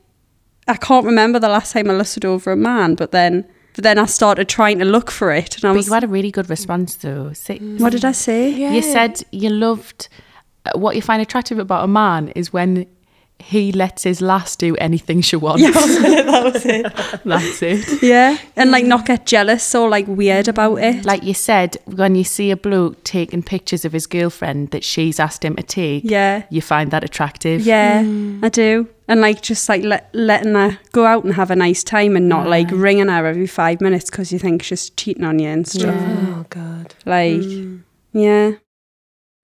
I 0.66 0.76
can't 0.76 1.06
remember 1.06 1.38
the 1.38 1.48
last 1.48 1.72
time 1.72 1.90
I 1.90 1.94
lusted 1.94 2.24
over 2.24 2.52
a 2.52 2.56
man, 2.56 2.94
but 2.94 3.10
then 3.10 3.46
but 3.78 3.84
then 3.84 3.96
I 3.98 4.06
started 4.06 4.48
trying 4.48 4.80
to 4.80 4.84
look 4.84 5.08
for 5.08 5.30
it, 5.32 5.54
and 5.56 5.64
I 5.64 5.68
But 5.68 5.76
was. 5.76 5.86
you 5.86 5.92
had 5.92 6.02
a 6.02 6.08
really 6.08 6.32
good 6.32 6.50
response 6.50 6.96
though. 6.96 7.32
Say- 7.32 7.58
What 7.78 7.92
did 7.92 8.04
I 8.04 8.10
say? 8.12 8.50
You 8.50 8.82
said 8.82 9.22
you 9.30 9.50
loved 9.50 10.08
uh, 10.66 10.76
what 10.76 10.96
you 10.96 11.02
find 11.02 11.22
attractive 11.22 11.60
about 11.60 11.84
a 11.84 11.86
man 11.86 12.28
is 12.34 12.52
when 12.52 12.86
he 13.40 13.70
lets 13.70 14.02
his 14.02 14.20
lass 14.20 14.56
do 14.56 14.74
anything 14.78 15.20
she 15.20 15.36
wants. 15.36 15.62
Yeah, 15.62 15.70
that 16.32 16.42
was 16.52 16.66
it. 16.66 16.92
That's 17.24 17.62
it. 17.62 18.02
Yeah, 18.02 18.36
and 18.56 18.72
like 18.72 18.84
not 18.84 19.06
get 19.06 19.26
jealous 19.26 19.74
or 19.76 19.88
like 19.88 20.06
weird 20.08 20.48
about 20.48 20.78
it. 20.82 21.04
Like 21.04 21.22
you 21.22 21.34
said, 21.34 21.76
when 21.86 22.16
you 22.16 22.24
see 22.24 22.50
a 22.50 22.56
bloke 22.56 23.04
taking 23.04 23.44
pictures 23.44 23.84
of 23.84 23.92
his 23.92 24.08
girlfriend 24.08 24.70
that 24.72 24.82
she's 24.82 25.20
asked 25.20 25.44
him 25.44 25.54
to 25.54 25.62
take, 25.62 26.02
Yeah. 26.10 26.42
you 26.50 26.60
find 26.60 26.90
that 26.90 27.04
attractive. 27.04 27.60
Yeah, 27.64 28.00
I 28.42 28.48
do. 28.48 28.88
And 29.08 29.22
like 29.22 29.40
just 29.40 29.68
like 29.68 29.82
let, 29.82 30.10
letting 30.14 30.54
her 30.54 30.78
go 30.92 31.06
out 31.06 31.24
and 31.24 31.34
have 31.34 31.50
a 31.50 31.56
nice 31.56 31.82
time 31.82 32.14
and 32.14 32.28
not 32.28 32.46
like 32.46 32.68
ringing 32.70 33.08
her 33.08 33.26
every 33.26 33.46
five 33.46 33.80
minutes 33.80 34.10
because 34.10 34.32
you 34.32 34.38
think 34.38 34.62
she's 34.62 34.90
cheating 34.90 35.24
on 35.24 35.38
you 35.38 35.48
and 35.48 35.66
stuff. 35.66 35.94
Oh 35.98 36.44
god, 36.50 36.94
Like, 37.06 37.40
yeah, 38.12 38.52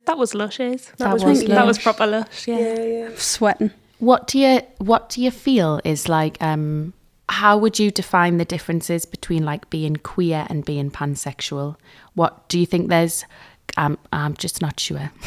that 0.04 0.18
was 0.18 0.34
lushes. 0.34 0.92
That 0.98 1.12
was 1.14 1.24
was 1.24 1.40
really 1.40 1.54
That 1.54 1.66
was 1.66 1.78
proper 1.78 2.06
lush. 2.06 2.46
Yeah. 2.46 2.58
Yeah, 2.58 2.82
yeah. 2.82 3.08
sweating. 3.16 3.70
What 4.00 4.26
do 4.26 4.38
you 4.38 4.60
What 4.78 5.08
do 5.08 5.22
you 5.22 5.30
feel 5.30 5.80
is 5.82 6.08
like? 6.08 6.36
Um, 6.42 6.92
how 7.30 7.56
would 7.56 7.78
you 7.78 7.90
define 7.90 8.36
the 8.36 8.44
differences 8.44 9.06
between 9.06 9.46
like 9.46 9.70
being 9.70 9.96
queer 9.96 10.46
and 10.50 10.62
being 10.62 10.90
pansexual? 10.90 11.76
What 12.12 12.46
do 12.50 12.58
you 12.58 12.66
think 12.66 12.90
there's? 12.90 13.24
Um, 13.78 13.96
I'm 14.12 14.34
just 14.34 14.60
not 14.60 14.78
sure. 14.78 15.10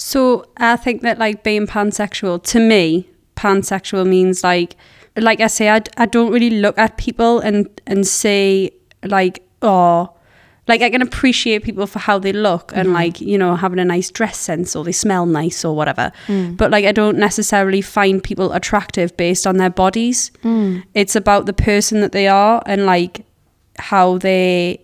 So 0.00 0.46
I 0.56 0.76
think 0.76 1.02
that 1.02 1.18
like 1.18 1.42
being 1.44 1.66
pansexual 1.66 2.42
to 2.44 2.58
me, 2.58 3.09
pansexual 3.40 4.06
means 4.06 4.44
like, 4.44 4.76
like 5.16 5.40
I 5.40 5.46
say, 5.46 5.70
I, 5.70 5.80
I 5.96 6.06
don't 6.06 6.30
really 6.30 6.50
look 6.50 6.78
at 6.78 6.98
people 6.98 7.40
and 7.40 7.68
and 7.86 8.06
say 8.06 8.70
like, 9.02 9.42
oh, 9.62 10.14
like 10.68 10.82
I 10.82 10.90
can 10.90 11.02
appreciate 11.02 11.64
people 11.64 11.86
for 11.86 11.98
how 11.98 12.18
they 12.18 12.32
look 12.32 12.70
and 12.74 12.86
mm-hmm. 12.86 12.94
like 12.94 13.20
you 13.20 13.38
know 13.38 13.56
having 13.56 13.78
a 13.78 13.84
nice 13.84 14.10
dress 14.10 14.38
sense 14.38 14.76
or 14.76 14.84
they 14.84 14.92
smell 14.92 15.26
nice 15.26 15.64
or 15.64 15.74
whatever. 15.74 16.12
Mm. 16.28 16.56
But 16.56 16.70
like 16.70 16.84
I 16.84 16.92
don't 16.92 17.18
necessarily 17.18 17.82
find 17.82 18.22
people 18.22 18.52
attractive 18.52 19.16
based 19.16 19.46
on 19.46 19.56
their 19.56 19.70
bodies. 19.70 20.30
Mm. 20.44 20.84
It's 20.94 21.16
about 21.16 21.46
the 21.46 21.52
person 21.52 22.00
that 22.02 22.12
they 22.12 22.28
are 22.28 22.62
and 22.66 22.86
like 22.86 23.24
how 23.78 24.18
they 24.18 24.80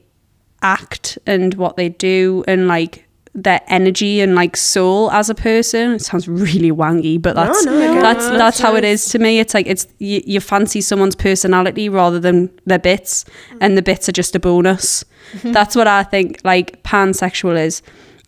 act 0.63 1.19
and 1.27 1.55
what 1.55 1.77
they 1.77 1.89
do 1.89 2.43
and 2.49 2.67
like 2.67 3.06
their 3.37 3.61
energy 3.69 4.23
and 4.23 4.35
like 4.35 4.57
soul 4.57 5.11
as 5.11 5.29
a 5.29 5.35
person. 5.35 5.93
It 5.93 6.03
sounds 6.03 6.27
really 6.27 6.73
wangy, 6.73 7.21
but 7.21 7.37
that's 7.37 7.65
no, 7.65 7.79
get 7.79 8.01
that's 8.01 8.29
that's 8.31 8.59
how 8.59 8.75
it 8.75 8.85
is 8.85 9.05
to 9.11 9.19
me. 9.19 9.39
It's 9.39 9.53
like 9.55 9.67
it's 9.67 9.87
you, 9.99 10.23
you 10.27 10.41
fancy 10.41 10.81
someone's 10.81 11.15
personality 11.15 11.89
rather 11.89 12.19
than 12.19 12.51
their 12.65 12.79
bits, 12.79 13.25
mm. 13.51 13.59
and 13.61 13.77
the 13.77 13.83
bits 13.83 14.09
are 14.09 14.13
just 14.13 14.35
a 14.35 14.41
bonus. 14.41 15.05
Mm-hmm. 15.33 15.53
That's 15.53 15.77
what 15.77 15.87
I 15.87 16.03
think 16.03 16.41
like 16.45 16.83
pansexual 16.83 17.63
is, 17.63 17.83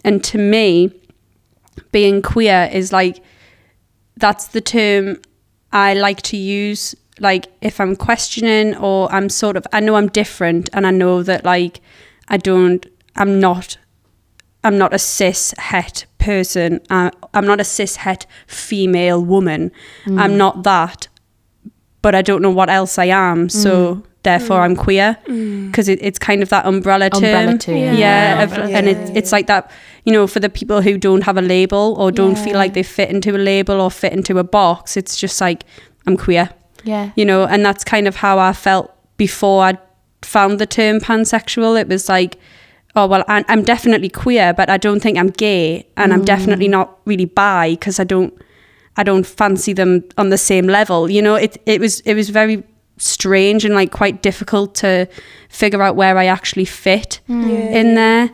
and 0.04 0.22
to 0.24 0.38
me, 0.38 0.92
being 1.90 2.20
queer 2.20 2.68
is 2.70 2.92
like 2.92 3.22
that's 4.18 4.48
the 4.48 4.60
term 4.60 5.20
I 5.72 5.94
like 5.94 6.20
to 6.22 6.36
use 6.36 6.94
like 7.18 7.46
if 7.62 7.80
I'm 7.80 7.96
questioning 7.96 8.76
or 8.76 9.10
I'm 9.10 9.30
sort 9.30 9.56
of 9.56 9.66
I 9.72 9.80
know 9.80 9.96
I'm 9.96 10.08
different 10.08 10.68
and 10.74 10.86
I 10.86 10.90
know 10.90 11.22
that 11.22 11.44
like 11.44 11.80
I 12.28 12.36
don't 12.36 12.84
I'm 13.16 13.40
not 13.40 13.78
I'm 14.64 14.76
not 14.76 14.92
a 14.92 14.98
cis 14.98 15.54
het 15.58 16.06
person. 16.18 16.80
I, 16.90 17.10
I'm 17.34 17.46
not 17.46 17.60
a 17.60 17.64
cis 17.64 17.96
het 17.96 18.26
female 18.46 19.20
woman. 19.24 19.70
Mm. 20.06 20.18
I'm 20.20 20.36
not 20.36 20.64
that, 20.64 21.08
but 22.02 22.14
I 22.14 22.22
don't 22.22 22.42
know 22.42 22.50
what 22.50 22.68
else 22.68 22.98
I 22.98 23.06
am. 23.06 23.46
Mm. 23.46 23.50
So 23.50 24.02
therefore, 24.24 24.62
I'm 24.62 24.74
queer 24.76 25.16
mm. 25.26 25.66
because 25.70 25.88
it, 25.88 26.00
it's 26.02 26.18
kind 26.18 26.42
of 26.42 26.48
that 26.48 26.66
umbrella 26.66 27.08
term. 27.10 27.24
Umbrella 27.24 27.58
term, 27.58 27.76
Yeah, 27.76 27.92
yeah. 27.94 28.42
of- 28.42 28.52
and 28.58 28.88
it, 28.88 29.16
it's 29.16 29.32
like 29.32 29.46
that. 29.46 29.70
You 30.04 30.12
know, 30.12 30.26
for 30.26 30.40
the 30.40 30.48
people 30.48 30.80
who 30.82 30.96
don't 30.98 31.22
have 31.22 31.36
a 31.36 31.42
label 31.42 31.94
or 31.98 32.10
don't 32.10 32.36
feel 32.36 32.54
like 32.54 32.72
they 32.72 32.82
fit 32.82 33.10
into 33.10 33.36
a 33.36 33.38
label 33.38 33.80
or 33.80 33.90
fit 33.90 34.12
into 34.12 34.38
a 34.38 34.44
box, 34.44 34.96
it's 34.96 35.16
just 35.16 35.40
like 35.40 35.64
I'm 36.06 36.16
queer 36.16 36.48
Yeah. 36.84 37.10
you 37.14 37.24
know, 37.26 37.44
and 37.44 37.64
that's 37.64 37.84
kind 37.84 38.08
of 38.08 38.16
how 38.16 38.38
I 38.38 38.54
felt 38.54 38.90
before 39.18 39.64
I 39.64 39.78
found 40.22 40.58
the 40.58 40.66
term 40.66 41.00
pansexual. 41.00 41.78
It 41.78 41.88
was 41.88 42.08
like, 42.08 42.38
oh 42.98 43.06
well, 43.06 43.24
I'm, 43.28 43.44
I'm 43.48 43.62
definitely 43.62 44.08
queer, 44.08 44.52
but 44.52 44.68
I 44.68 44.76
don't 44.76 45.00
think 45.00 45.16
I'm 45.16 45.30
gay, 45.30 45.86
and 45.96 46.12
I'm 46.12 46.24
definitely 46.24 46.68
not 46.68 46.98
really 47.04 47.26
bi 47.26 47.70
because 47.70 48.00
I 48.00 48.04
don't, 48.04 48.34
I 48.96 49.02
don't 49.04 49.26
fancy 49.26 49.72
them 49.72 50.04
on 50.16 50.30
the 50.30 50.38
same 50.38 50.66
level. 50.66 51.08
You 51.10 51.22
know, 51.22 51.36
it 51.36 51.62
it 51.66 51.80
was 51.80 52.00
it 52.00 52.14
was 52.14 52.30
very 52.30 52.64
strange 52.96 53.64
and 53.64 53.74
like 53.74 53.92
quite 53.92 54.22
difficult 54.22 54.74
to 54.74 55.06
figure 55.48 55.82
out 55.82 55.94
where 55.96 56.18
I 56.18 56.26
actually 56.26 56.64
fit 56.64 57.20
in 57.28 57.94
there. 57.94 58.30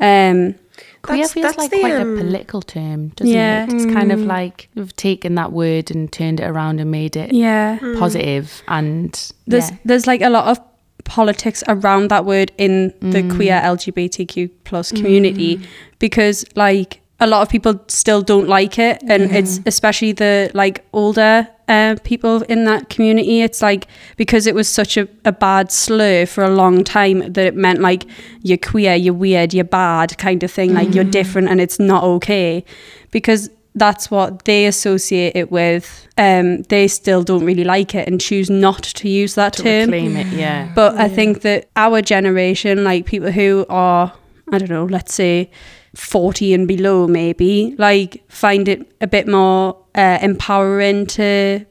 Um, 0.00 0.54
Queer 1.02 1.16
That's- 1.16 1.32
feels 1.32 1.46
that's 1.46 1.58
like 1.58 1.70
the, 1.72 1.80
quite 1.80 1.96
um, 1.96 2.16
a 2.16 2.20
political 2.22 2.62
term, 2.62 3.08
doesn't 3.16 3.34
Yeah. 3.34 3.64
it? 3.64 3.72
It's 3.72 3.86
kind 3.86 4.12
of 4.12 4.20
like 4.20 4.68
we've 4.76 4.94
taken 4.94 5.34
that 5.34 5.50
word 5.50 5.90
and 5.90 6.12
turned 6.12 6.38
it 6.38 6.44
around 6.44 6.78
and 6.78 6.92
made 6.92 7.16
it 7.16 7.32
yeah. 7.32 7.78
positive 7.98 8.62
and 8.68 9.10
there's 9.48 9.70
yeah. 9.70 9.76
there's 9.84 10.06
like 10.06 10.22
a 10.22 10.30
lot 10.30 10.46
of 10.46 10.60
politics 11.04 11.62
around 11.68 12.08
that 12.10 12.24
word 12.24 12.52
in 12.58 12.92
the 13.00 13.22
Mm. 13.22 13.34
queer 13.36 13.60
LGBTQ 13.62 14.50
plus 14.64 14.92
community 14.92 15.60
because 15.98 16.44
like 16.54 17.00
a 17.20 17.26
lot 17.26 17.42
of 17.42 17.48
people 17.48 17.80
still 17.88 18.20
don't 18.22 18.48
like 18.48 18.78
it 18.78 19.00
and 19.08 19.30
it's 19.30 19.60
especially 19.66 20.10
the 20.12 20.50
like 20.54 20.84
older 20.92 21.46
uh, 21.68 21.94
people 22.02 22.42
in 22.42 22.64
that 22.64 22.88
community. 22.88 23.40
It's 23.42 23.62
like 23.62 23.86
because 24.16 24.46
it 24.48 24.54
was 24.54 24.68
such 24.68 24.96
a, 24.96 25.06
a 25.24 25.30
bad 25.32 25.70
slur 25.70 26.26
for 26.26 26.42
a 26.42 26.50
long 26.50 26.82
time 26.84 27.20
that 27.32 27.46
it 27.46 27.54
meant 27.54 27.80
like 27.80 28.04
you're 28.42 28.58
queer 28.58 28.94
you're 28.96 29.14
weird 29.14 29.54
you're 29.54 29.64
bad 29.64 30.18
kind 30.18 30.42
of 30.42 30.50
thing. 30.50 30.74
Like 30.74 30.94
you're 30.94 31.04
different 31.04 31.48
and 31.48 31.60
it's 31.60 31.78
not 31.78 32.02
okay 32.02 32.64
because 33.12 33.48
that's 33.74 34.10
what 34.10 34.44
they 34.44 34.66
associate 34.66 35.34
it 35.34 35.50
with. 35.50 36.08
Um, 36.18 36.62
they 36.64 36.88
still 36.88 37.22
don't 37.22 37.44
really 37.44 37.64
like 37.64 37.94
it 37.94 38.06
and 38.06 38.20
choose 38.20 38.50
not 38.50 38.82
to 38.82 39.08
use 39.08 39.34
that 39.34 39.54
to 39.54 39.62
term. 39.62 39.90
reclaim 39.90 40.16
it, 40.16 40.26
yeah. 40.28 40.70
but 40.74 40.96
I 40.96 41.08
think 41.08 41.42
that 41.42 41.68
our 41.76 42.02
generation, 42.02 42.84
like 42.84 43.06
people 43.06 43.30
who 43.30 43.64
are, 43.68 44.12
I 44.50 44.58
don't 44.58 44.70
know, 44.70 44.84
let's 44.84 45.14
say 45.14 45.50
40 45.94 46.54
and 46.54 46.68
below, 46.68 47.06
maybe, 47.06 47.74
like 47.78 48.22
find 48.28 48.68
it 48.68 48.92
a 49.00 49.06
bit 49.06 49.26
more 49.26 49.78
uh, 49.94 50.18
empowering 50.20 51.06
to 51.06 51.64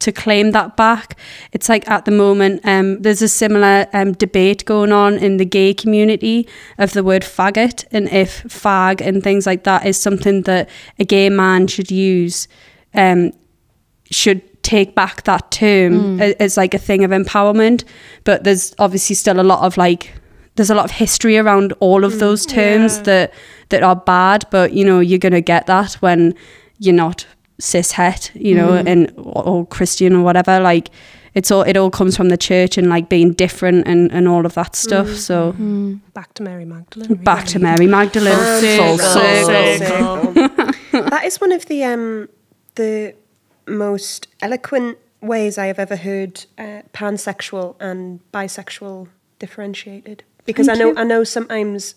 to 0.00 0.12
claim 0.12 0.52
that 0.52 0.76
back. 0.76 1.16
It's 1.52 1.68
like 1.68 1.88
at 1.90 2.04
the 2.04 2.10
moment, 2.12 2.60
um, 2.64 3.02
there's 3.02 3.20
a 3.22 3.28
similar 3.28 3.86
um, 3.92 4.12
debate 4.12 4.64
going 4.64 4.92
on 4.92 5.14
in 5.18 5.38
the 5.38 5.44
gay 5.44 5.74
community 5.74 6.46
of 6.78 6.92
the 6.92 7.02
word 7.02 7.22
faggot 7.22 7.84
and 7.90 8.08
if 8.10 8.44
fag 8.44 9.00
and 9.00 9.22
things 9.22 9.44
like 9.46 9.64
that 9.64 9.84
is 9.84 9.98
something 10.00 10.42
that 10.42 10.68
a 10.98 11.04
gay 11.04 11.28
man 11.30 11.66
should 11.66 11.90
use. 11.90 12.46
Um, 12.94 13.32
should 14.10 14.40
take 14.62 14.94
back 14.94 15.22
that 15.24 15.50
term 15.50 16.18
a- 16.20 16.42
as 16.42 16.56
like 16.56 16.74
a 16.74 16.78
thing 16.78 17.04
of 17.04 17.10
empowerment 17.10 17.84
but 18.24 18.44
there's 18.44 18.74
obviously 18.78 19.14
still 19.14 19.38
a 19.40 19.42
lot 19.42 19.62
of 19.64 19.76
like 19.76 20.14
there's 20.56 20.70
a 20.70 20.74
lot 20.74 20.84
of 20.84 20.90
history 20.90 21.36
around 21.38 21.72
all 21.80 22.04
of 22.04 22.18
those 22.18 22.44
terms 22.46 23.02
that 23.02 23.32
that 23.68 23.82
are 23.82 23.96
bad 23.96 24.44
but 24.50 24.72
you 24.72 24.84
know 24.84 24.98
you're 25.00 25.18
gonna 25.18 25.40
get 25.42 25.66
that 25.66 25.92
when 26.00 26.34
you're 26.78 26.94
not 26.94 27.26
cis 27.58 27.92
het 27.92 28.30
you 28.34 28.54
know 28.54 28.82
and 28.86 29.12
or, 29.16 29.46
or 29.46 29.66
christian 29.66 30.14
or 30.14 30.22
whatever 30.22 30.60
like 30.60 30.90
it's 31.34 31.50
all 31.50 31.62
it 31.62 31.76
all 31.76 31.90
comes 31.90 32.16
from 32.16 32.28
the 32.28 32.36
church 32.36 32.78
and 32.78 32.88
like 32.88 33.08
being 33.08 33.32
different 33.32 33.86
and 33.86 34.12
and 34.12 34.26
all 34.28 34.46
of 34.46 34.54
that 34.54 34.76
stuff 34.76 35.08
so. 35.14 35.52
Back 36.12 36.34
to 36.34 36.42
Mary 36.42 36.64
Magdalene. 36.64 37.14
back 37.22 37.46
to 37.46 37.58
mary 37.58 37.86
magdalene. 37.86 38.36
Full 38.78 38.98
Full 38.98 38.98
circle. 38.98 40.32
that 41.10 41.22
is 41.24 41.40
one 41.40 41.52
of 41.52 41.66
the 41.66 41.84
um, 41.84 42.28
the 42.74 43.14
most 43.66 44.28
eloquent 44.40 44.98
ways 45.20 45.58
I 45.58 45.66
have 45.66 45.78
ever 45.78 45.96
heard 45.96 46.44
uh, 46.58 46.82
pansexual 46.92 47.76
and 47.80 48.20
bisexual 48.32 49.08
differentiated. 49.38 50.24
Because 50.44 50.68
I 50.68 50.74
know 50.74 50.94
I 50.96 51.04
know 51.04 51.24
sometimes 51.24 51.94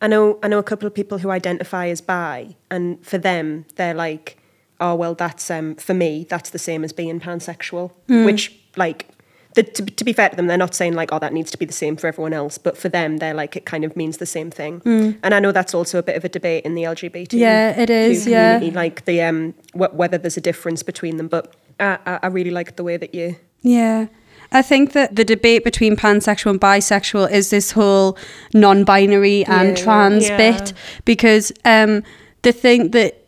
I 0.00 0.06
know 0.08 0.38
I 0.42 0.48
know 0.48 0.58
a 0.58 0.62
couple 0.62 0.86
of 0.86 0.94
people 0.94 1.18
who 1.18 1.30
identify 1.30 1.88
as 1.88 2.00
bi, 2.00 2.56
and 2.70 3.04
for 3.04 3.18
them 3.18 3.66
they're 3.76 3.94
like, 3.94 4.38
oh 4.82 4.94
well, 4.94 5.14
that's 5.14 5.50
um, 5.50 5.74
for 5.76 5.94
me 5.94 6.26
that's 6.28 6.50
the 6.50 6.58
same 6.58 6.84
as 6.84 6.92
being 6.92 7.20
pansexual, 7.20 7.90
which 8.08 8.52
like. 8.76 9.08
The, 9.54 9.64
to, 9.64 9.84
to 9.84 10.04
be 10.04 10.14
fair 10.14 10.30
to 10.30 10.36
them, 10.36 10.46
they're 10.46 10.56
not 10.66 10.74
saying 10.74 10.94
like, 10.94 11.10
"Oh, 11.12 11.18
that 11.18 11.34
needs 11.34 11.50
to 11.50 11.58
be 11.58 11.66
the 11.66 11.74
same 11.74 11.94
for 11.96 12.06
everyone 12.06 12.32
else," 12.32 12.56
but 12.56 12.74
for 12.82 12.88
them, 12.88 13.18
they're 13.18 13.34
like, 13.42 13.54
it 13.54 13.66
kind 13.66 13.84
of 13.84 13.94
means 13.96 14.16
the 14.16 14.24
same 14.24 14.50
thing. 14.50 14.80
And 15.22 15.34
I 15.34 15.40
know 15.40 15.52
that's 15.52 15.74
also 15.74 15.98
a 15.98 16.02
bit 16.02 16.16
of 16.16 16.24
a 16.24 16.28
debate 16.30 16.64
in 16.64 16.74
the 16.74 16.84
LGBT 16.84 17.34
Yeah, 17.34 17.78
it 17.78 17.90
is, 17.90 18.26
yeah. 18.26 18.54
community, 18.54 18.74
like 18.74 19.04
the 19.04 19.20
um 19.20 19.52
wh- 19.74 19.92
whether 19.94 20.16
there's 20.16 20.38
a 20.38 20.40
difference 20.40 20.82
between 20.82 21.18
them. 21.18 21.28
But 21.28 21.54
I, 21.78 21.98
I, 22.06 22.18
I 22.22 22.26
really 22.28 22.50
like 22.50 22.76
the 22.76 22.82
way 22.84 22.96
that 22.96 23.14
you 23.14 23.36
Yeah. 23.60 24.06
I 24.52 24.62
think 24.62 24.92
that 24.92 25.16
the 25.16 25.24
debate 25.24 25.64
between 25.64 25.96
pansexual 25.96 26.52
and 26.52 26.60
bisexual 26.60 27.30
is 27.30 27.50
this 27.50 27.72
whole 27.72 28.16
non-binary 28.54 29.44
and 29.44 29.76
Yeah. 29.76 29.84
trans 29.84 30.28
Yeah. 30.28 30.36
bit 30.38 30.72
because 31.04 31.52
um, 31.66 32.02
the 32.40 32.52
thing 32.52 32.90
that 32.92 33.21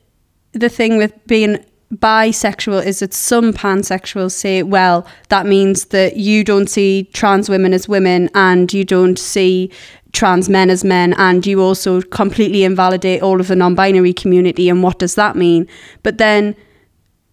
the 0.55 0.69
thing 0.69 0.97
with 0.97 1.13
being 1.27 1.65
bisexual 1.93 2.85
is 2.85 3.01
that 3.01 3.15
some 3.15 3.53
pansexuals 3.53 4.33
say, 4.33 4.63
well, 4.63 5.07
that 5.29 5.47
means 5.47 5.87
that 5.87 6.17
you 6.17 6.45
don't 6.45 6.69
see 6.69 7.09
trans 7.13 7.49
women 7.49 7.73
as 7.73 7.89
women 7.89 8.31
and 8.35 8.73
you 8.73 8.85
don't 8.85 9.19
see 9.19 9.71
trans 10.13 10.49
men 10.49 10.71
as 10.71 10.85
men 10.85 11.13
and 11.15 11.47
you 11.47 11.61
also 11.61 12.01
completely 12.01 12.65
invalidate 12.65 13.23
all 13.23 13.41
of 13.41 13.49
the 13.49 13.57
non-binary 13.57 14.13
community 14.13 14.69
and 14.69 14.83
what 14.83 14.99
does 14.99 15.17
that 15.17 15.37
mean? 15.37 15.69
But 16.03 16.19
then 16.19 16.57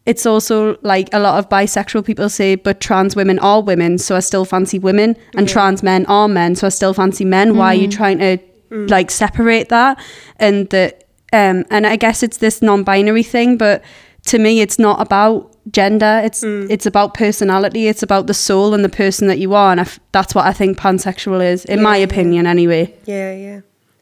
it's 0.05 0.25
also 0.25 0.77
like 0.81 1.09
a 1.13 1.19
lot 1.19 1.37
of 1.37 1.47
bisexual 1.47 2.05
people 2.05 2.27
say, 2.27 2.55
but 2.55 2.81
trans 2.81 3.15
women 3.15 3.37
are 3.39 3.61
women, 3.61 3.99
so 3.99 4.15
I 4.15 4.19
still 4.19 4.45
fancy 4.45 4.79
women, 4.79 5.15
and 5.35 5.47
trans 5.47 5.83
men 5.83 6.07
are 6.07 6.27
men, 6.27 6.55
so 6.55 6.65
I 6.65 6.71
still 6.71 6.93
fancy 6.93 7.23
men. 7.23 7.55
Why 7.55 7.67
are 7.67 7.75
you 7.75 7.87
mm. 7.87 7.91
trying 7.91 8.17
to 8.17 8.39
mm. 8.71 8.89
like 8.89 9.11
separate 9.11 9.69
that? 9.69 10.03
And 10.37 10.67
that, 10.71 11.00
um, 11.33 11.65
and 11.69 11.85
I 11.87 11.95
guess 11.95 12.23
it's 12.23 12.37
this 12.37 12.61
non-binary 12.61 13.23
thing, 13.23 13.57
but 13.57 13.83
to 14.27 14.37
me, 14.39 14.61
it's 14.61 14.77
not 14.77 15.01
about 15.01 15.49
gender. 15.71 16.21
It's 16.23 16.43
it's 16.43 16.85
about 16.85 17.13
personality. 17.13 17.87
It's 17.87 18.03
about 18.03 18.27
the 18.27 18.33
soul 18.33 18.73
and 18.73 18.83
the 18.83 18.89
person 18.89 19.27
that 19.27 19.39
you 19.39 19.53
are, 19.53 19.71
and 19.71 19.79
I 19.79 19.83
f- 19.83 19.99
that's 20.11 20.35
what 20.35 20.45
I 20.45 20.53
think 20.53 20.77
pansexual 20.77 21.43
is, 21.43 21.65
in 21.65 21.81
my 21.81 21.97
Yeah. 21.97 22.03
opinion, 22.05 22.45
anyway. 22.47 22.93
Yeah, 23.05 23.33
yeah. 23.33 23.61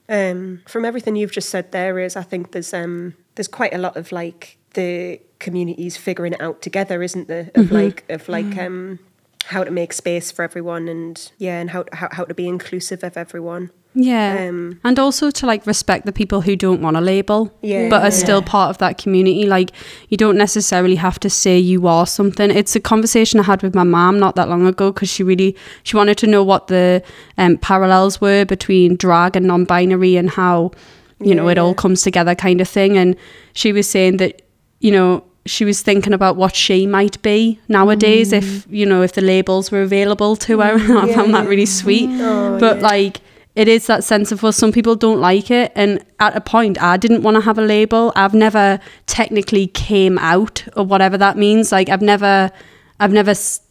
Um, 0.09 0.61
from 0.67 0.85
everything 0.85 1.15
you've 1.15 1.31
just 1.31 1.49
said, 1.49 1.71
there 1.71 1.99
is. 1.99 2.15
I 2.15 2.23
think 2.23 2.51
there's 2.51 2.73
um, 2.73 3.13
there's 3.35 3.47
quite 3.47 3.73
a 3.73 3.77
lot 3.77 3.95
of 3.95 4.11
like 4.11 4.57
the 4.73 5.19
communities 5.39 5.97
figuring 5.97 6.33
it 6.33 6.41
out 6.41 6.61
together, 6.61 7.01
isn't 7.03 7.27
there? 7.27 7.51
Of 7.55 7.71
like 7.71 8.03
of 8.09 8.27
like 8.27 8.57
um, 8.57 8.99
how 9.45 9.63
to 9.63 9.71
make 9.71 9.93
space 9.93 10.31
for 10.31 10.43
everyone, 10.43 10.87
and 10.89 11.31
yeah, 11.37 11.59
and 11.61 11.69
how 11.69 11.85
how, 11.93 12.09
how 12.11 12.25
to 12.25 12.33
be 12.33 12.47
inclusive 12.47 13.03
of 13.03 13.15
everyone. 13.17 13.69
Yeah. 13.95 14.47
Um, 14.49 14.79
and 14.83 14.99
also 14.99 15.31
to 15.31 15.45
like 15.47 15.65
respect 15.65 16.05
the 16.05 16.11
people 16.11 16.41
who 16.41 16.55
don't 16.55 16.79
want 16.81 16.95
a 16.95 17.01
label 17.01 17.51
Yeah. 17.61 17.89
but 17.89 18.03
are 18.03 18.11
still 18.11 18.41
part 18.41 18.69
of 18.69 18.77
that 18.77 18.97
community. 18.97 19.45
Like 19.47 19.71
you 20.09 20.15
don't 20.17 20.37
necessarily 20.37 20.95
have 20.95 21.19
to 21.21 21.29
say 21.29 21.57
you 21.57 21.87
are 21.87 22.05
something. 22.05 22.51
It's 22.51 22.75
a 22.75 22.79
conversation 22.79 23.39
i 23.39 23.43
had 23.43 23.63
with 23.63 23.73
my 23.75 23.83
mom 23.83 24.19
not 24.19 24.35
that 24.35 24.47
long 24.47 24.65
ago 24.67 24.91
because 24.91 25.09
she 25.09 25.23
really 25.23 25.55
she 25.83 25.97
wanted 25.97 26.17
to 26.19 26.27
know 26.27 26.43
what 26.43 26.67
the 26.67 27.01
um, 27.37 27.57
parallels 27.57 28.21
were 28.21 28.45
between 28.45 28.95
drag 28.95 29.35
and 29.35 29.47
non-binary 29.47 30.17
and 30.17 30.29
how 30.29 30.71
you 31.19 31.33
know 31.35 31.45
Yeah, 31.45 31.51
it 31.53 31.57
all 31.57 31.73
comes 31.73 32.01
together 32.03 32.35
kind 32.35 32.61
of 32.61 32.67
thing. 32.69 32.95
And 32.97 33.15
she 33.53 33.73
was 33.73 33.89
saying 33.89 34.17
that 34.17 34.43
you 34.81 34.91
know 34.91 35.23
she 35.45 35.65
was 35.65 35.81
thinking 35.81 36.13
about 36.13 36.35
what 36.35 36.55
she 36.55 36.85
might 36.85 37.19
be 37.23 37.59
nowadays 37.67 38.31
if 38.33 38.67
you 38.69 38.85
know 38.85 39.01
if 39.01 39.13
the 39.13 39.21
labels 39.21 39.71
were 39.71 39.81
available 39.81 40.35
to 40.35 40.59
her. 40.59 40.75
I 41.01 41.07
Yeah, 41.07 41.15
found 41.15 41.33
that 41.33 41.47
really 41.47 41.65
sweet. 41.65 42.07
Oh, 42.11 42.59
but 42.59 42.77
yeah. 42.77 42.83
like 42.87 43.21
it 43.55 43.67
is 43.67 43.87
that 43.87 44.03
sense 44.03 44.31
of 44.31 44.43
well 44.43 44.51
some 44.51 44.71
people 44.71 44.95
don't 44.95 45.19
like 45.19 45.49
it 45.51 45.71
and 45.75 46.03
at 46.19 46.35
a 46.35 46.41
point 46.41 46.81
i 46.81 46.97
didn't 46.97 47.23
want 47.23 47.35
to 47.35 47.41
have 47.41 47.57
a 47.57 47.61
label. 47.61 48.11
I've 48.15 48.33
never 48.33 48.79
technically 49.05 49.67
came 49.67 50.17
out 50.19 50.65
or 50.75 50.83
whatever 50.85 51.17
that 51.17 51.37
means. 51.37 51.71
Like 51.71 51.89
i've 51.89 52.01
never 52.01 52.51
i've 52.99 53.11
never 53.11 53.31
s- 53.31 53.61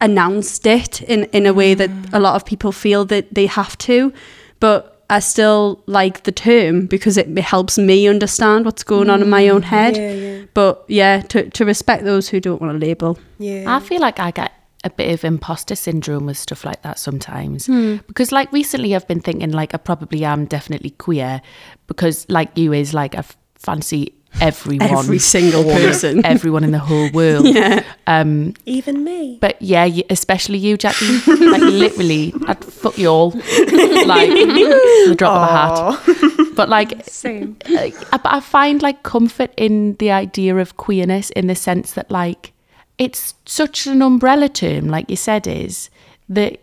announced 0.00 0.66
it 0.66 1.02
in 1.02 1.24
in 1.32 1.46
a 1.46 1.54
way 1.54 1.74
that 1.74 1.90
mm. 1.90 2.08
a 2.12 2.20
lot 2.20 2.36
of 2.36 2.44
people 2.44 2.72
feel 2.72 3.04
that 3.06 3.32
they 3.32 3.46
have 3.46 3.76
to. 3.78 4.12
But 4.60 4.94
i 5.10 5.20
still 5.20 5.82
like 5.86 6.24
the 6.24 6.32
term 6.32 6.86
because 6.86 7.16
it 7.16 7.26
helps 7.38 7.78
me 7.78 8.06
understand 8.06 8.66
what's 8.66 8.84
going 8.84 9.08
on 9.08 9.22
in 9.22 9.30
my 9.30 9.48
own 9.48 9.62
mm. 9.62 9.64
head. 9.64 9.96
Yeah, 9.96 10.12
yeah. 10.12 10.44
but 10.52 10.84
yeah 10.88 11.22
to, 11.22 11.48
to 11.50 11.64
respect 11.64 12.04
those 12.04 12.28
who 12.28 12.40
don't 12.40 12.60
want 12.60 12.76
a 12.76 12.78
label. 12.78 13.18
Yeah. 13.38 13.64
I 13.74 13.80
feel 13.80 14.00
like 14.00 14.18
I 14.20 14.30
get 14.32 14.52
a 14.84 14.90
bit 14.90 15.12
of 15.12 15.24
imposter 15.24 15.74
syndrome 15.74 16.26
with 16.26 16.38
stuff 16.38 16.64
like 16.64 16.82
that 16.82 16.98
sometimes. 16.98 17.66
Because 18.06 18.30
like 18.32 18.52
recently 18.52 18.94
I've 18.94 19.08
been 19.08 19.20
thinking 19.20 19.50
like 19.50 19.74
I 19.74 19.78
probably 19.78 20.24
am 20.24 20.44
definitely 20.46 20.90
queer 20.90 21.42
because 21.88 22.26
like 22.28 22.56
you 22.56 22.72
is 22.72 22.94
like 22.94 23.14
I 23.16 23.18
f- 23.18 23.36
fancy 23.56 24.12
everyone. 24.40 24.88
Every 24.98 25.18
single 25.18 25.64
person. 25.64 26.24
Everyone 26.34 26.62
in 26.62 26.70
the 26.70 26.78
whole 26.78 27.10
world. 27.14 27.44
yeah 27.46 27.82
Um 28.06 28.54
Even 28.66 29.02
me. 29.02 29.38
but 29.40 29.60
yeah, 29.60 29.88
especially 30.10 30.58
you, 30.58 30.76
Jackie. 30.76 31.18
like 31.26 31.60
literally, 31.62 32.32
I'd 32.46 32.64
fuck 32.64 32.96
you 32.98 33.08
all. 33.08 33.30
like 33.32 34.30
the 34.30 35.14
drop 35.18 35.34
of 35.36 35.48
a 35.48 35.52
hat. 35.52 36.54
But 36.54 36.68
like 36.68 37.04
Same. 37.04 37.56
I, 37.66 37.92
I 38.12 38.40
find 38.40 38.80
like 38.82 39.02
comfort 39.02 39.50
in 39.56 39.94
the 39.98 40.10
idea 40.12 40.56
of 40.56 40.76
queerness 40.76 41.30
in 41.30 41.46
the 41.48 41.54
sense 41.56 41.92
that 41.94 42.10
like 42.10 42.52
it's 42.98 43.34
such 43.46 43.86
an 43.86 44.02
umbrella 44.02 44.48
term, 44.48 44.88
like 44.88 45.08
you 45.08 45.16
said, 45.16 45.46
is 45.46 45.90
that 46.28 46.60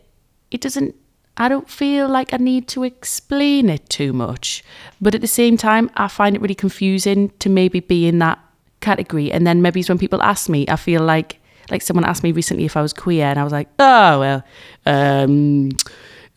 it 0.52 0.62
doesn't. 0.62 0.96
I 1.38 1.50
don't 1.50 1.70
feel 1.70 2.08
like 2.08 2.34
I 2.34 2.38
need 2.38 2.68
to 2.70 2.84
explain 2.84 3.70
it 3.70 3.90
too 3.90 4.14
much, 4.14 4.64
but 5.02 5.14
at 5.16 5.20
the 5.22 5.28
same 5.28 5.58
time, 5.58 5.92
I 5.98 6.08
find 6.08 6.34
it 6.36 6.42
really 6.42 6.56
confusing 6.56 7.30
to 7.40 7.50
maybe 7.50 7.82
be 7.82 8.08
in 8.08 8.20
that 8.20 8.40
category. 8.80 9.32
And 9.34 9.46
then 9.46 9.62
maybe 9.62 9.84
when 9.84 9.98
people 9.98 10.22
ask 10.22 10.48
me, 10.50 10.66
I 10.70 10.78
feel 10.78 11.02
like 11.02 11.40
like 11.72 11.82
someone 11.82 12.06
asked 12.06 12.24
me 12.24 12.32
recently 12.32 12.64
if 12.66 12.78
I 12.78 12.82
was 12.82 12.94
queer, 12.94 13.26
and 13.26 13.38
I 13.40 13.44
was 13.44 13.52
like, 13.52 13.68
oh 13.80 14.20
well, 14.20 14.44
um, 14.86 15.72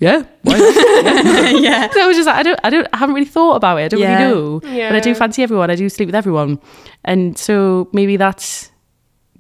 yeah, 0.01 0.25
why 0.43 0.57
yeah 1.61 1.89
So 1.93 2.03
I 2.03 2.07
was 2.07 2.17
just 2.17 2.27
like, 2.27 2.37
I 2.37 2.43
don't, 2.43 2.61
I 2.65 2.71
don't, 2.71 2.89
I 2.93 2.97
haven't 2.97 3.15
really 3.15 3.27
thought 3.27 3.55
about 3.57 3.79
it. 3.79 3.85
I 3.85 3.89
don't 3.89 4.01
Yeah. 4.01 4.19
really 4.19 4.33
know. 4.33 4.61
But 4.61 4.97
I 4.97 5.01
do 5.01 5.15
fancy 5.15 5.43
everyone. 5.43 5.71
I 5.71 5.77
do 5.77 5.89
sleep 5.89 6.07
with 6.07 6.15
everyone, 6.15 6.59
and 7.05 7.37
so 7.39 7.89
maybe 7.93 8.17
that's 8.17 8.71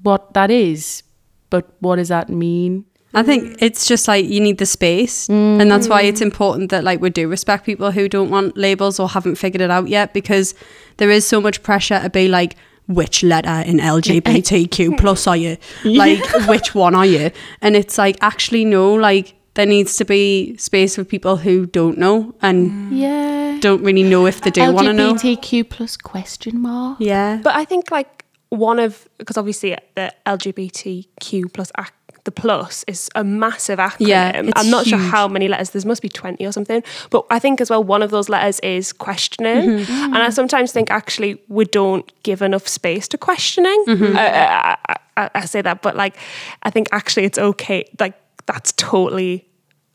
what 0.02 0.34
that 0.34 0.50
is. 0.50 1.02
But 1.50 1.66
what 1.80 1.96
does 1.96 2.08
that 2.08 2.28
mean? 2.28 2.84
I 3.14 3.22
think 3.22 3.56
it's 3.62 3.86
just 3.86 4.06
like 4.06 4.26
you 4.26 4.38
need 4.38 4.58
the 4.58 4.66
space, 4.66 5.28
and 5.30 5.70
that's 5.70 5.88
why 5.88 6.02
it's 6.02 6.20
important 6.20 6.70
that 6.70 6.84
like 6.84 7.00
we 7.00 7.08
do 7.08 7.26
respect 7.26 7.64
people 7.64 7.90
who 7.90 8.06
don't 8.08 8.28
want 8.28 8.56
labels 8.56 9.00
or 9.00 9.08
haven't 9.08 9.36
figured 9.36 9.62
it 9.62 9.70
out 9.70 9.88
yet, 9.88 10.12
because 10.12 10.54
there 10.98 11.10
is 11.10 11.26
so 11.26 11.40
much 11.40 11.62
pressure 11.62 11.98
to 12.02 12.10
be 12.10 12.28
like, 12.28 12.54
which 12.86 13.22
letter 13.22 13.62
in 13.66 13.78
LGBTQ 13.78 14.98
plus 15.00 15.26
are 15.26 15.36
you? 15.38 15.56
Like, 15.84 16.22
which 16.48 16.74
one 16.74 16.94
are 16.94 17.06
you? 17.06 17.30
And 17.62 17.76
it's 17.76 17.96
like 17.96 18.16
actually 18.20 18.66
no, 18.66 18.92
like 18.94 19.34
there 19.54 19.66
needs 19.66 19.96
to 19.96 20.04
be 20.04 20.56
space 20.58 20.94
for 20.96 21.02
people 21.04 21.36
who 21.38 21.64
don't 21.66 21.96
know 21.96 22.34
and 22.42 22.92
Yeah. 22.96 23.56
don't 23.60 23.82
really 23.82 24.02
know 24.04 24.26
if 24.26 24.42
they 24.42 24.50
do 24.50 24.70
want 24.72 24.86
to 24.86 24.92
know. 24.92 25.14
LGBTQ 25.14 25.68
plus 25.70 25.96
question 25.96 26.60
mark. 26.60 26.98
Yeah, 27.00 27.40
But 27.42 27.56
I 27.56 27.64
think 27.64 27.90
like 27.90 28.26
one 28.50 28.78
of 28.78 29.08
because 29.18 29.36
obviously 29.36 29.76
the 29.94 30.12
LGBTQ 30.26 31.52
plus 31.52 31.70
ac- 31.78 31.90
the 32.24 32.30
plus 32.32 32.84
is 32.86 33.08
a 33.14 33.24
massive 33.24 33.78
acronym. 33.78 34.08
Yeah, 34.08 34.42
I'm 34.56 34.68
not 34.70 34.86
sure 34.86 34.98
how 34.98 35.28
many 35.28 35.48
letters. 35.48 35.70
There 35.70 35.82
must 35.86 36.02
be 36.02 36.08
twenty 36.08 36.44
or 36.46 36.52
something. 36.52 36.82
But 37.10 37.24
I 37.30 37.38
think 37.38 37.60
as 37.60 37.70
well 37.70 37.82
one 37.82 38.02
of 38.02 38.10
those 38.10 38.28
letters 38.28 38.60
is 38.60 38.92
questioning, 38.92 39.78
Mm-hmm. 39.78 40.14
and 40.14 40.18
I 40.18 40.30
sometimes 40.30 40.72
think 40.72 40.90
actually 40.90 41.40
we 41.48 41.64
don't 41.64 42.10
give 42.22 42.42
enough 42.42 42.68
space 42.68 43.08
to 43.08 43.18
questioning. 43.18 43.84
Mm-hmm. 43.86 44.16
I, 44.16 44.76
I, 44.88 44.96
I, 45.16 45.30
I 45.34 45.44
say 45.46 45.62
that, 45.62 45.80
but 45.82 45.96
like 45.96 46.16
I 46.62 46.70
think 46.70 46.88
actually 46.92 47.24
it's 47.24 47.38
okay. 47.38 47.84
Like 47.98 48.14
that's 48.46 48.72
totally 48.76 49.46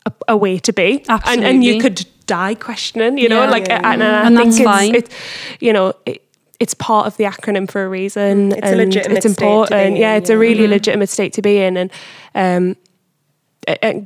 a, 0.06 0.12
a 0.28 0.36
way 0.36 0.58
to 0.58 0.72
be, 0.72 1.04
and, 1.08 1.44
and 1.44 1.62
you 1.64 1.80
could 1.80 2.04
die 2.26 2.54
questioning. 2.56 3.18
You 3.18 3.28
know, 3.28 3.42
Yeah. 3.44 3.50
like 3.50 3.68
Yeah, 3.68 3.80
and, 3.92 4.00
yeah. 4.00 4.22
I 4.22 4.26
And 4.26 4.36
think 4.36 4.46
that's 4.50 4.56
it's, 4.58 4.64
fine. 4.64 4.94
It's, 4.94 5.14
you 5.60 5.72
know. 5.72 5.92
It, 6.06 6.20
it's 6.64 6.74
part 6.74 7.06
of 7.06 7.16
the 7.18 7.24
acronym 7.24 7.70
for 7.70 7.84
a 7.84 7.88
reason. 7.88 8.50
Mm, 8.50 8.56
it's 8.58 8.66
a 8.66 8.70
and 8.70 8.76
legitimate 8.78 9.18
It's 9.18 9.26
state 9.26 9.34
to 9.34 9.40
be 9.40 9.46
important. 9.46 9.86
in, 9.86 9.96
yeah, 9.96 10.14
it's 10.18 10.30
a 10.30 10.32
yeah. 10.32 10.38
really 10.46 10.66
legitimate 10.66 11.10
state 11.10 11.32
to 11.34 11.42
be 11.42 11.58
in, 11.66 11.76
and 11.76 11.90
um, 12.44 12.76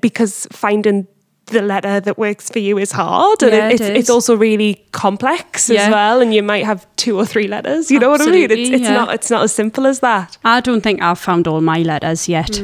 because 0.01 0.47
finding 0.51 1.07
the 1.47 1.63
letter 1.63 1.99
that 2.01 2.19
works 2.19 2.51
for 2.51 2.59
you 2.59 2.77
is 2.79 2.93
hard, 2.93 3.43
and 3.43 3.53
Yeah, 3.53 3.69
it, 3.69 3.81
it 3.81 3.81
it's 3.81 3.99
it's 4.01 4.11
also 4.11 4.37
really 4.37 4.85
complex 4.93 5.71
Yeah. 5.71 5.83
as 5.87 5.91
well. 5.91 6.21
And 6.21 6.35
you 6.35 6.43
might 6.43 6.65
have 6.67 6.81
two 6.97 7.17
or 7.17 7.25
three 7.25 7.49
letters. 7.49 7.91
You 7.91 8.01
know 8.01 8.11
what 8.11 8.21
I 8.21 8.27
mean? 8.27 8.51
It's 8.51 8.71
it's 8.71 8.83
yeah. 8.83 8.95
not 8.95 9.15
it's 9.15 9.31
not 9.31 9.43
as 9.43 9.53
simple 9.55 9.87
as 9.87 10.01
that. 10.01 10.37
I 10.45 10.61
don't 10.61 10.83
think 10.83 11.01
I've 11.01 11.19
found 11.19 11.47
all 11.49 11.61
my 11.61 11.79
letters 11.83 12.29
yet. 12.29 12.61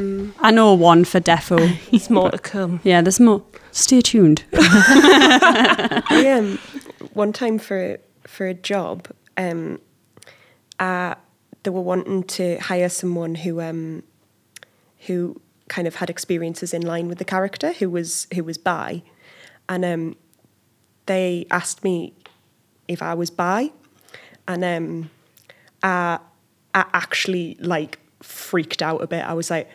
I 0.47 0.51
know 0.51 0.73
one 0.73 1.05
for 1.05 1.19
defo. 1.21 1.57
It's 1.91 2.09
more 2.09 2.31
to 2.31 2.37
come. 2.37 2.79
yeah, 2.83 3.01
there's 3.03 3.19
more. 3.19 3.41
Stay 3.71 4.01
tuned. 4.01 4.43
I, 4.53 6.35
um, 6.37 6.59
one 7.13 7.33
time 7.33 7.57
for 7.59 7.97
for 8.27 8.45
a 8.47 8.53
job, 8.53 9.07
um, 9.37 9.79
uh, 10.79 11.15
they 11.63 11.71
were 11.71 11.81
wanting 11.81 12.23
to 12.23 12.57
hire 12.57 12.89
someone 12.89 13.35
who 13.35 13.61
um, 13.61 14.03
who 15.07 15.41
kind 15.67 15.87
of 15.87 15.95
had 15.95 16.09
experiences 16.09 16.73
in 16.73 16.81
line 16.81 17.07
with 17.07 17.17
the 17.17 17.25
character, 17.25 17.73
who 17.73 17.89
was 17.89 18.27
who 18.33 18.43
was 18.43 18.57
bi, 18.57 19.01
and 19.67 19.83
um, 19.83 20.15
they 21.05 21.45
asked 21.51 21.83
me 21.83 22.13
if 22.87 23.01
I 23.01 23.13
was 23.13 23.29
bi, 23.29 23.71
and 24.47 24.63
um, 24.63 25.09
I, 25.83 26.19
I 26.73 26.85
actually 26.93 27.57
like 27.59 27.99
freaked 28.21 28.81
out 28.81 29.01
a 29.01 29.07
bit. 29.07 29.23
I 29.23 29.33
was 29.33 29.49
like, 29.49 29.69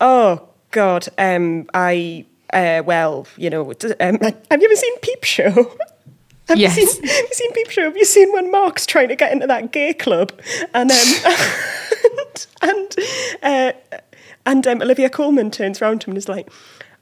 "Oh 0.00 0.48
God, 0.70 1.08
um, 1.18 1.68
I 1.74 2.26
uh, 2.52 2.82
well, 2.84 3.26
you 3.36 3.50
know, 3.50 3.62
um, 3.70 4.18
have 4.50 4.62
you 4.62 4.68
ever 4.68 4.76
seen 4.76 4.98
Peep 5.00 5.24
Show?" 5.24 5.76
Have 6.48 6.58
Yes. 6.58 6.76
you, 6.76 6.86
seen, 6.86 7.02
have 7.08 7.24
you 7.28 7.32
seen 7.32 7.52
Peep 7.52 7.70
Show? 7.70 7.82
Have 7.82 7.96
you 7.96 8.04
seen 8.04 8.32
when 8.32 8.50
Mark's 8.50 8.86
trying 8.86 9.08
to 9.08 9.16
get 9.16 9.32
into 9.32 9.46
that 9.46 9.72
gay 9.72 9.94
club? 9.94 10.32
And 10.74 10.90
um, 10.90 11.08
and, 12.22 12.46
and 12.62 12.96
uh, 13.42 13.72
And 14.46 14.66
um, 14.66 14.82
Olivia 14.82 15.08
Colman 15.08 15.50
turns 15.50 15.80
around 15.80 16.00
to 16.02 16.06
him 16.06 16.12
and 16.12 16.18
is 16.18 16.28
like, 16.28 16.50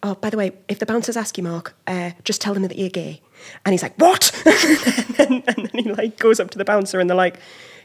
"Oh, 0.03 0.15
by 0.15 0.31
the 0.31 0.37
way, 0.37 0.53
if 0.69 0.79
the 0.79 0.87
bouncers 0.87 1.17
ask 1.17 1.37
you, 1.37 1.43
Mark, 1.45 1.75
uh, 1.89 2.13
just 2.25 2.41
tell 2.41 2.55
them 2.55 2.63
that 2.63 2.79
you're 2.79 2.89
gay." 2.89 3.21
And 3.65 3.73
he's 3.73 3.83
like, 3.83 3.97
"What?" 3.97 4.31
and, 4.47 5.17
then, 5.17 5.43
and 5.49 5.67
then 5.67 5.85
he 5.85 5.93
like 5.93 6.19
goes 6.19 6.39
up 6.39 6.51
to 6.51 6.59
the 6.59 6.65
bouncer 6.65 7.01
and 7.01 7.11
they're 7.11 7.17
like, 7.17 7.39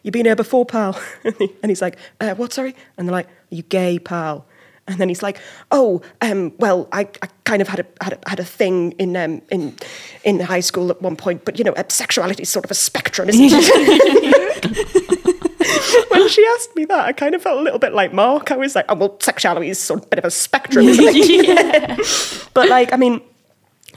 "You've 0.03 0.13
been 0.13 0.25
here 0.27 0.35
before, 0.35 0.63
pal?" 0.65 0.99
and, 1.23 1.49
he's 1.71 1.81
like, 1.81 1.97
uh, 2.21 2.35
"What? 2.35 2.53
Sorry?" 2.53 2.75
And 2.97 3.07
they're 3.07 3.13
like, 3.15 3.27
"Are 3.27 3.55
you 3.55 3.63
gay, 3.63 3.97
pal?" 3.97 4.45
And 4.87 4.99
then 4.99 5.09
he's 5.09 5.21
like, 5.21 5.37
"Oh, 5.71 6.01
um, 6.21 6.53
well, 6.59 6.87
I, 6.91 7.01
I 7.21 7.27
kind 7.43 7.61
of 7.61 7.67
had 7.67 7.81
a 7.81 7.85
had 8.03 8.13
a, 8.13 8.29
had 8.29 8.39
a 8.39 8.45
thing 8.45 8.93
in 8.93 9.17
um, 9.17 9.41
in 9.51 9.75
in 10.23 10.39
high 10.39 10.61
school 10.61 10.89
at 10.89 11.01
one 11.01 11.15
point, 11.15 11.43
but 11.45 11.57
you 11.57 11.65
know, 11.65 11.73
uh, 11.73 11.83
sexuality 11.89 12.43
is 12.43 12.49
sort 12.49 12.63
of 12.65 12.71
a 12.71 12.75
spectrum, 12.75 13.29
isn't 13.29 13.49
it?" 13.51 15.17
when 16.09 16.29
she 16.29 16.45
asked 16.55 16.75
me 16.75 16.85
that, 16.85 17.05
I 17.05 17.13
kind 17.13 17.35
of 17.35 17.41
felt 17.41 17.59
a 17.59 17.61
little 17.61 17.79
bit 17.79 17.93
like 17.93 18.13
Mark. 18.13 18.51
I 18.51 18.57
was 18.57 18.75
like, 18.75 18.85
"Oh, 18.89 18.95
well, 18.95 19.17
sexuality 19.19 19.69
is 19.69 19.79
sort 19.79 19.99
of 20.01 20.05
a 20.05 20.09
bit 20.09 20.19
of 20.19 20.25
a 20.25 20.31
spectrum, 20.31 20.87
isn't 20.87 21.03
it?" 21.05 22.49
but 22.53 22.69
like, 22.69 22.93
I 22.93 22.97
mean, 22.97 23.21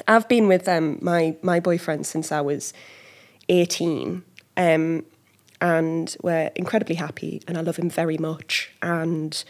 I've 0.09 0.29
been 0.29 0.49
with 0.49 0.69
um, 0.69 0.99
my 1.01 1.37
my 1.43 1.61
boyfriend 1.61 2.07
since 2.07 2.33
I 2.33 2.41
was 2.41 2.73
eighteen, 3.49 4.25
um, 4.57 5.05
and 5.61 6.17
we're 6.23 6.51
incredibly 6.57 6.97
happy, 6.97 7.43
and 7.47 7.57
I 7.57 7.61
love 7.61 7.77
him 7.77 7.91
very 7.91 8.19
much, 8.19 8.71
and 8.83 9.43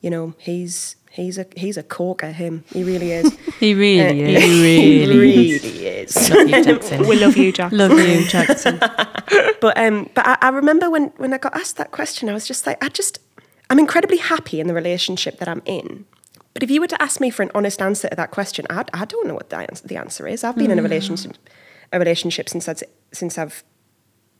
you 0.00 0.10
know, 0.10 0.34
he's 0.38 0.96
he's 1.10 1.38
a 1.38 1.46
he's 1.56 1.76
a 1.76 1.82
corker. 1.82 2.30
Him, 2.32 2.64
he 2.72 2.84
really 2.84 3.12
is. 3.12 3.36
He 3.58 3.74
really 3.74 4.24
Uh, 4.24 4.38
is. 4.38 4.44
he 4.62 5.06
really 5.08 5.86
is. 5.86 6.30
Love 6.30 6.48
you, 6.48 6.64
Jackson. 6.70 7.08
We 7.08 7.18
love 7.18 7.36
you, 7.36 7.52
Jack. 7.52 7.72
Love 7.72 7.90
you, 7.98 8.24
Jackson. 8.28 8.78
But 9.60 9.76
um, 9.76 10.08
but 10.14 10.24
I, 10.26 10.38
I 10.42 10.48
remember 10.50 10.88
when 10.90 11.06
when 11.16 11.32
I 11.34 11.38
got 11.38 11.54
asked 11.56 11.76
that 11.78 11.90
question, 11.90 12.28
I 12.28 12.34
was 12.34 12.46
just 12.46 12.66
like, 12.66 12.82
I 12.84 12.88
just 12.88 13.18
I'm 13.70 13.78
incredibly 13.80 14.18
happy 14.18 14.60
in 14.60 14.68
the 14.68 14.74
relationship 14.74 15.38
that 15.40 15.48
I'm 15.48 15.62
in. 15.64 16.04
But 16.54 16.62
if 16.62 16.70
you 16.70 16.80
were 16.80 16.86
to 16.88 17.02
ask 17.02 17.20
me 17.20 17.30
for 17.30 17.42
an 17.42 17.50
honest 17.54 17.80
answer 17.82 18.08
to 18.08 18.16
that 18.16 18.30
question, 18.30 18.66
I, 18.70 18.84
I 18.92 19.04
don't 19.04 19.26
know 19.28 19.34
what 19.34 19.50
the 19.50 19.56
answer, 19.58 19.86
the 19.86 19.96
answer 19.96 20.26
is. 20.26 20.42
I've 20.44 20.56
been 20.56 20.70
in 20.70 20.78
a 20.78 20.82
relationship 20.82 21.36
a 21.92 21.98
relationship 21.98 22.48
since 22.48 22.68
I've 22.68 22.82
since 23.12 23.38
I've 23.38 23.64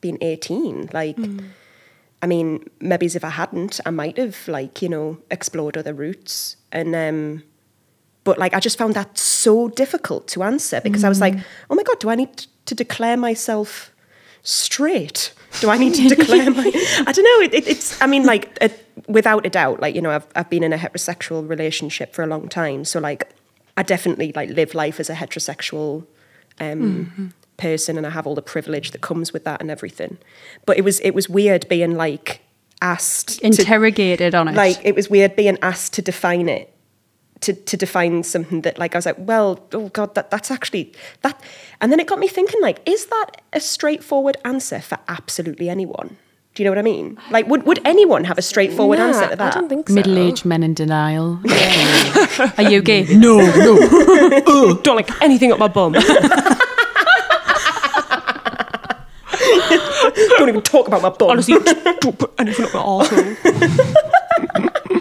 been 0.01 0.17
18. 0.21 0.89
Like, 0.93 1.17
I 2.21 2.27
mean, 2.27 2.69
maybe 2.81 3.05
if 3.05 3.23
I 3.23 3.29
hadn't, 3.29 3.79
I 3.85 3.91
might 3.91 4.17
have 4.17 4.47
like 4.47 4.81
you 4.81 4.89
know 4.89 5.17
explored 5.31 5.77
other 5.77 5.93
routes 5.93 6.55
and. 6.71 6.95
um 6.95 7.43
but 8.25 8.37
like 8.37 8.53
I 8.53 8.59
just 8.59 8.77
found 8.77 8.93
that 8.93 9.17
so 9.17 9.69
difficult 9.69 10.27
to 10.27 10.43
answer 10.43 10.81
because 10.81 11.03
I 11.03 11.09
was 11.09 11.21
like, 11.21 11.33
oh 11.69 11.75
my 11.75 11.81
god, 11.83 11.99
do 11.99 12.09
I 12.09 12.15
need 12.15 12.45
to 12.65 12.75
declare 12.75 13.17
myself 13.17 13.91
straight? 14.43 15.33
Do 15.61 15.69
I 15.69 15.77
need 15.77 15.95
to 15.95 16.07
declare 16.15 16.51
my? 16.51 16.71
I 17.07 17.11
don't 17.11 17.23
know. 17.23 17.45
It, 17.45 17.53
it, 17.53 17.67
it's. 17.67 17.99
I 18.01 18.07
mean, 18.07 18.25
like 18.25 18.55
it, 18.61 18.85
without 19.07 19.45
a 19.45 19.49
doubt, 19.49 19.79
like 19.79 19.95
you 19.95 20.01
know, 20.01 20.11
I've 20.11 20.27
I've 20.35 20.49
been 20.49 20.63
in 20.63 20.73
a 20.73 20.77
heterosexual 20.77 21.47
relationship 21.49 22.13
for 22.13 22.23
a 22.23 22.27
long 22.27 22.49
time, 22.49 22.85
so 22.85 22.99
like 22.99 23.29
I 23.77 23.83
definitely 23.83 24.31
like 24.35 24.49
live 24.49 24.75
life 24.75 24.99
as 24.99 25.09
a 25.09 25.15
heterosexual 25.15 26.05
um, 26.59 27.33
person, 27.59 27.97
and 27.97 28.07
I 28.07 28.09
have 28.09 28.25
all 28.25 28.35
the 28.35 28.41
privilege 28.41 28.91
that 28.91 29.01
comes 29.01 29.31
with 29.33 29.43
that 29.43 29.61
and 29.61 29.69
everything. 29.69 30.17
But 30.65 30.77
it 30.79 30.83
was 30.83 30.99
it 31.01 31.11
was 31.13 31.29
weird 31.29 31.67
being 31.69 31.95
like 31.95 32.41
asked 32.81 33.39
to 33.39 33.45
Interrogated 33.45 34.33
on 34.33 34.47
it. 34.47 34.55
like 34.55 34.79
it 34.83 34.95
was 34.95 35.09
weird 35.09 35.35
being 35.35 35.57
asked 35.61 35.93
to 35.93 36.01
define 36.01 36.47
it 36.49 36.73
to, 37.41 37.53
to 37.53 37.77
define 37.77 38.23
something 38.23 38.61
that 38.61 38.77
like 38.79 38.95
I 38.95 38.97
was 38.97 39.05
like, 39.05 39.15
well, 39.19 39.59
oh 39.73 39.89
god, 39.89 40.15
that 40.15 40.31
that's 40.31 40.49
actually 40.51 40.93
that 41.21 41.41
and 41.81 41.91
then 41.91 41.99
it 41.99 42.07
got 42.07 42.19
me 42.19 42.27
thinking 42.27 42.61
like, 42.61 42.79
is 42.85 43.05
that 43.07 43.41
a 43.53 43.59
straightforward 43.59 44.37
answer 44.45 44.79
for 44.81 44.97
absolutely 45.07 45.69
anyone? 45.69 46.17
Do 46.55 46.63
you 46.63 46.65
know 46.65 46.71
what 46.71 46.79
I 46.79 46.81
mean? 46.81 47.17
Like 47.31 47.47
would, 47.47 47.63
would 47.63 47.79
anyone 47.85 48.23
have 48.25 48.37
a 48.37 48.41
straightforward 48.41 48.99
Nah, 48.99 49.07
answer 49.07 49.27
to 49.29 49.35
that? 49.35 49.55
I 49.55 49.59
don't 49.59 49.69
think 49.69 49.87
so. 49.87 49.95
Middle-aged 49.95 50.45
men 50.45 50.63
in 50.63 50.73
denial. 50.73 51.39
Are 52.57 52.69
you 52.69 52.81
gay? 52.81 53.03
no, 53.15 53.37
no. 53.39 54.73
Don't 54.83 54.95
like 54.97 55.09
anything 55.21 55.51
up 55.53 55.59
my 55.59 55.67
bum. 55.67 55.93
Don't 60.39 60.49
even 60.49 60.61
talk 60.61 60.87
about 60.87 61.01
my 61.01 61.09
bum. 61.09 61.31
Honestly, 61.31 61.57
don't 61.59 62.17
put 62.17 62.31
anything 62.39 62.65
up 62.65 62.73
my 62.73 62.79
arsehole. 62.79 63.95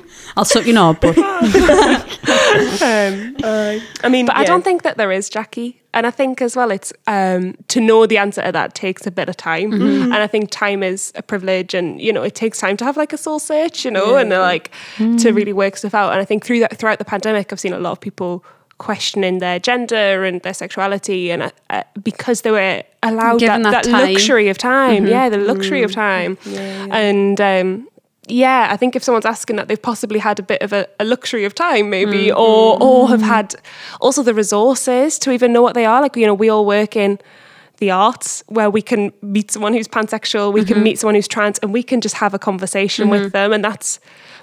I'll 0.36 0.44
suck 0.44 0.66
your 0.66 0.74
knob, 0.74 1.00
but 1.00 1.16
Um, 1.18 1.24
I 4.02 4.08
mean 4.08 4.26
But 4.26 4.36
I 4.36 4.44
don't 4.44 4.62
think 4.62 4.82
that 4.82 4.96
there 4.96 5.10
is, 5.10 5.28
Jackie. 5.28 5.82
And 5.94 6.06
I 6.06 6.10
think 6.10 6.42
as 6.42 6.54
well, 6.54 6.70
it's 6.70 6.92
um, 7.06 7.56
to 7.68 7.80
know 7.80 8.06
the 8.06 8.18
answer 8.18 8.42
to 8.42 8.52
that 8.52 8.74
takes 8.74 9.06
a 9.06 9.10
bit 9.10 9.28
of 9.28 9.36
time. 9.36 9.72
And 9.72 10.14
I 10.14 10.26
think 10.26 10.50
time 10.50 10.82
is 10.82 11.12
a 11.16 11.22
privilege, 11.22 11.74
and 11.74 12.00
you 12.00 12.12
know, 12.12 12.22
it 12.22 12.34
takes 12.34 12.60
time 12.60 12.76
to 12.76 12.84
have 12.84 12.96
like 12.96 13.12
a 13.12 13.16
soul 13.16 13.38
search, 13.38 13.84
you 13.84 13.90
know, 13.90 14.16
and 14.16 14.32
uh, 14.32 14.40
like 14.40 14.70
to 14.98 15.32
really 15.32 15.52
work 15.52 15.76
stuff 15.76 15.94
out. 15.94 16.12
And 16.12 16.20
I 16.20 16.24
think 16.24 16.44
through 16.44 16.60
that, 16.60 16.78
throughout 16.78 16.98
the 16.98 17.04
pandemic, 17.04 17.52
I've 17.52 17.60
seen 17.60 17.72
a 17.72 17.78
lot 17.80 17.92
of 17.92 18.00
people 18.00 18.44
questioning 18.78 19.38
their 19.38 19.58
gender 19.58 20.24
and 20.24 20.40
their 20.42 20.54
sexuality, 20.54 21.30
and 21.30 21.42
uh, 21.42 21.50
uh, 21.70 21.82
because 22.02 22.42
they 22.42 22.50
were 22.50 22.82
allowed 23.02 23.40
that, 23.40 23.62
that 23.62 23.84
that, 23.84 23.86
luxury 23.86 24.48
of 24.48 24.58
time, 24.58 25.06
yeah, 25.06 25.28
the 25.28 25.38
luxury 25.38 25.82
of 25.82 25.92
time, 25.92 26.38
and. 26.46 27.40
Um, 27.40 27.88
yeah, 28.30 28.68
I 28.70 28.76
think 28.76 28.94
if 28.94 29.02
someone's 29.02 29.24
asking 29.24 29.56
that, 29.56 29.68
they've 29.68 29.80
possibly 29.80 30.18
had 30.18 30.38
a 30.38 30.42
bit 30.42 30.60
of 30.60 30.74
a, 30.74 30.86
a 31.00 31.04
luxury 31.04 31.46
of 31.46 31.54
time, 31.54 31.88
maybe, 31.88 32.30
or 32.30 32.76
or 32.78 33.08
have 33.08 33.22
had 33.22 33.54
also 34.02 34.22
the 34.22 34.34
resources 34.34 35.18
to 35.20 35.32
even 35.32 35.52
know 35.52 35.62
what 35.62 35.74
they 35.74 35.86
are. 35.86 36.02
Like 36.02 36.14
you 36.14 36.26
know, 36.26 36.34
we 36.34 36.50
all 36.50 36.66
work 36.66 36.94
in 36.94 37.18
the 37.78 37.90
arts 37.90 38.42
where 38.48 38.70
we 38.70 38.82
can 38.82 39.12
meet 39.22 39.50
someone 39.50 39.72
who's 39.72 39.88
pansexual, 39.88 40.52
we 40.52 40.64
can 40.64 40.82
meet 40.82 40.98
someone 40.98 41.14
who's 41.14 41.28
trans, 41.28 41.58
and 41.60 41.72
we 41.72 41.82
can 41.82 42.00
just 42.00 42.16
have 42.16 42.34
a 42.34 42.38
conversation 42.38 43.08
with 43.08 43.32
them, 43.32 43.52
and 43.52 43.64
that's 43.64 43.98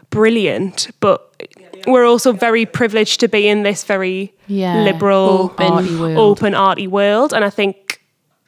brilliant. 0.09 0.89
But 0.99 1.45
we're 1.87 2.05
also 2.05 2.31
very 2.33 2.65
privileged 2.65 3.19
to 3.21 3.27
be 3.27 3.47
in 3.47 3.63
this 3.63 3.83
very 3.83 4.33
Yeah. 4.47 4.83
liberal, 4.83 5.51
Open. 5.51 5.71
Arty 5.73 5.95
world. 5.95 6.17
open 6.17 6.53
arty 6.55 6.87
world, 6.87 7.33
and 7.33 7.43
I 7.45 7.49
think, 7.49 8.01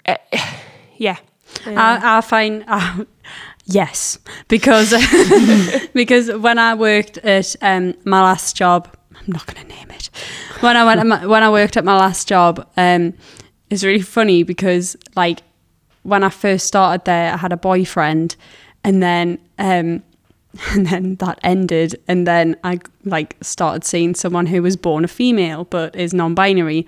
uh, 0.06 0.16
yeah. 0.98 1.18
I, 1.66 2.18
I 2.18 2.22
find 2.22 2.64
uh, 2.68 3.04
yes 3.66 4.20
because 4.48 4.94
because 5.94 6.32
when 6.32 6.58
I 6.60 6.74
worked 6.76 7.18
at 7.20 7.56
um, 7.62 7.94
my 8.06 8.22
last 8.22 8.56
job, 8.56 8.88
I'm 9.16 9.26
not 9.34 9.46
going 9.46 9.66
to 9.68 9.76
name 9.76 9.90
it. 9.92 10.10
When 10.62 10.78
I 10.78 10.84
went 10.86 11.00
at 11.00 11.08
my, 11.14 11.26
when 11.26 11.44
I 11.44 11.50
worked 11.50 11.78
at 11.78 11.84
my 11.86 11.98
last 11.98 12.28
job, 12.28 12.68
um, 12.78 13.14
it's 13.70 13.84
really 13.84 14.02
funny 14.02 14.44
because 14.44 14.96
like 15.16 15.40
when 16.04 16.24
I 16.24 16.30
first 16.30 16.68
started 16.68 17.06
there, 17.06 17.34
I 17.34 17.38
had 17.38 17.52
a 17.52 17.58
boyfriend, 17.58 18.36
and 18.84 19.02
then 19.02 19.40
um, 19.58 20.04
and 20.72 20.88
then 20.88 21.16
that 21.16 21.40
ended, 21.44 22.00
and 22.08 22.26
then 22.26 22.56
I 22.64 22.80
like 23.06 23.38
started 23.42 23.84
seeing 23.84 24.16
someone 24.16 24.46
who 24.46 24.62
was 24.62 24.76
born 24.76 25.04
a 25.04 25.08
female 25.08 25.66
but 25.66 25.96
is 25.96 26.14
non-binary, 26.14 26.88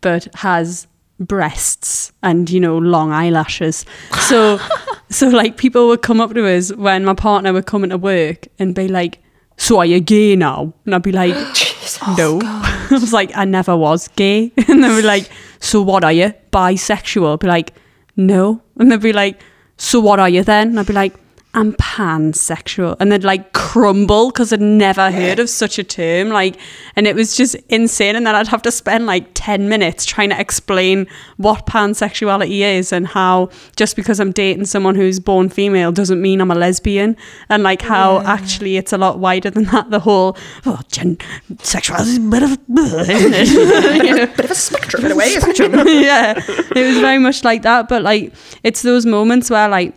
but 0.00 0.28
has 0.36 0.86
breasts 1.18 2.12
and 2.22 2.48
you 2.48 2.58
know 2.58 2.78
long 2.78 3.12
eyelashes. 3.12 3.84
So 4.20 4.58
so 5.10 5.28
like 5.28 5.56
people 5.56 5.88
would 5.88 6.02
come 6.02 6.20
up 6.20 6.34
to 6.34 6.46
us 6.46 6.72
when 6.74 7.04
my 7.04 7.14
partner 7.14 7.52
would 7.52 7.66
come 7.66 7.84
into 7.84 7.98
work 7.98 8.48
and 8.58 8.74
be 8.74 8.88
like, 8.88 9.18
"So 9.56 9.78
are 9.78 9.86
you 9.86 10.00
gay 10.00 10.36
now?" 10.36 10.72
And 10.86 10.94
I'd 10.94 11.02
be 11.02 11.12
like, 11.12 11.34
"No." 12.16 12.40
I 12.44 12.88
was 12.90 13.12
like, 13.12 13.36
"I 13.36 13.44
never 13.44 13.76
was 13.76 14.08
gay," 14.08 14.52
and 14.68 14.82
they'd 14.82 14.96
be 14.96 15.02
like, 15.02 15.30
"So 15.60 15.82
what 15.82 16.04
are 16.04 16.12
you? 16.12 16.32
Bisexual?" 16.52 17.34
I'd 17.34 17.40
be 17.40 17.46
like, 17.46 17.74
"No," 18.16 18.62
and 18.78 18.90
they'd 18.90 19.00
be 19.00 19.12
like, 19.12 19.40
"So 19.76 20.00
what 20.00 20.18
are 20.18 20.28
you 20.28 20.42
then?" 20.42 20.68
And 20.68 20.80
I'd 20.80 20.86
be 20.86 20.92
like. 20.92 21.14
I'm 21.52 21.72
pansexual, 21.72 22.96
and 23.00 23.10
they'd 23.10 23.24
like 23.24 23.52
crumble 23.52 24.30
because 24.30 24.52
I'd 24.52 24.60
never 24.60 25.10
heard 25.10 25.40
of 25.40 25.50
such 25.50 25.80
a 25.80 25.84
term. 25.84 26.28
Like, 26.28 26.56
and 26.94 27.08
it 27.08 27.16
was 27.16 27.36
just 27.36 27.56
insane. 27.68 28.14
And 28.14 28.24
then 28.24 28.36
I'd 28.36 28.46
have 28.46 28.62
to 28.62 28.70
spend 28.70 29.06
like 29.06 29.26
10 29.34 29.68
minutes 29.68 30.06
trying 30.06 30.30
to 30.30 30.40
explain 30.40 31.08
what 31.38 31.66
pansexuality 31.66 32.60
is 32.60 32.92
and 32.92 33.04
how 33.04 33.50
just 33.74 33.96
because 33.96 34.20
I'm 34.20 34.30
dating 34.30 34.66
someone 34.66 34.94
who's 34.94 35.18
born 35.18 35.48
female 35.48 35.90
doesn't 35.90 36.22
mean 36.22 36.40
I'm 36.40 36.52
a 36.52 36.54
lesbian. 36.54 37.16
And 37.48 37.64
like 37.64 37.82
how 37.82 38.20
actually 38.20 38.76
it's 38.76 38.92
a 38.92 38.98
lot 38.98 39.18
wider 39.18 39.50
than 39.50 39.64
that. 39.64 39.90
The 39.90 40.00
whole, 40.00 40.36
oh, 40.66 40.80
gen- 40.88 41.18
sexuality 41.62 42.10
is 42.10 42.18
a 42.18 42.20
bit 42.20 42.42
of 42.44 42.52
a, 42.52 43.10
isn't 43.10 43.34
it? 43.34 44.04
You 44.04 44.14
know? 44.14 44.26
bit 44.26 44.44
of 44.44 44.50
a 44.52 44.54
spectrum 44.54 45.04
in 45.04 45.12
a 45.12 45.16
way, 45.16 45.26
isn't 45.30 45.58
yeah, 45.58 46.34
it 46.46 46.86
was 46.86 46.98
very 46.98 47.18
much 47.18 47.42
like 47.42 47.62
that. 47.62 47.88
But 47.88 48.02
like, 48.02 48.32
it's 48.62 48.82
those 48.82 49.04
moments 49.04 49.50
where 49.50 49.68
like, 49.68 49.94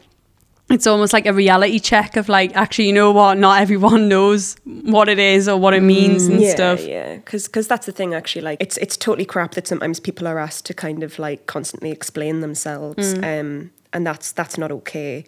it's 0.74 0.88
almost 0.88 1.14
like 1.14 1.26
a 1.26 1.34
reality 1.34 1.80
check 1.80 2.18
of 2.18 2.28
like, 2.28 2.56
actually, 2.56 2.88
you 2.88 2.94
know 2.94 3.12
what? 3.12 3.38
Not 3.38 3.62
everyone 3.62 4.10
knows 4.10 4.56
what 4.66 5.08
it 5.08 5.20
is 5.20 5.48
or 5.48 5.58
what 5.58 5.74
it 5.74 5.82
means 5.82 6.28
and 6.28 6.42
yeah, 6.42 6.52
stuff. 6.52 6.84
Yeah, 6.84 7.16
because 7.16 7.48
because 7.48 7.68
that's 7.68 7.86
the 7.86 7.92
thing. 7.92 8.14
Actually, 8.14 8.42
like 8.42 8.62
it's 8.62 8.78
it's 8.78 8.98
totally 8.98 9.26
crap 9.26 9.52
that 9.52 9.68
sometimes 9.68 10.00
people 10.00 10.28
are 10.28 10.40
asked 10.40 10.66
to 10.66 10.74
kind 10.74 11.04
of 11.04 11.20
like 11.20 11.46
constantly 11.46 11.92
explain 11.92 12.42
themselves, 12.42 13.14
um, 13.20 13.72
and 13.94 14.06
that's 14.06 14.32
that's 14.32 14.58
not 14.58 14.72
okay. 14.72 15.26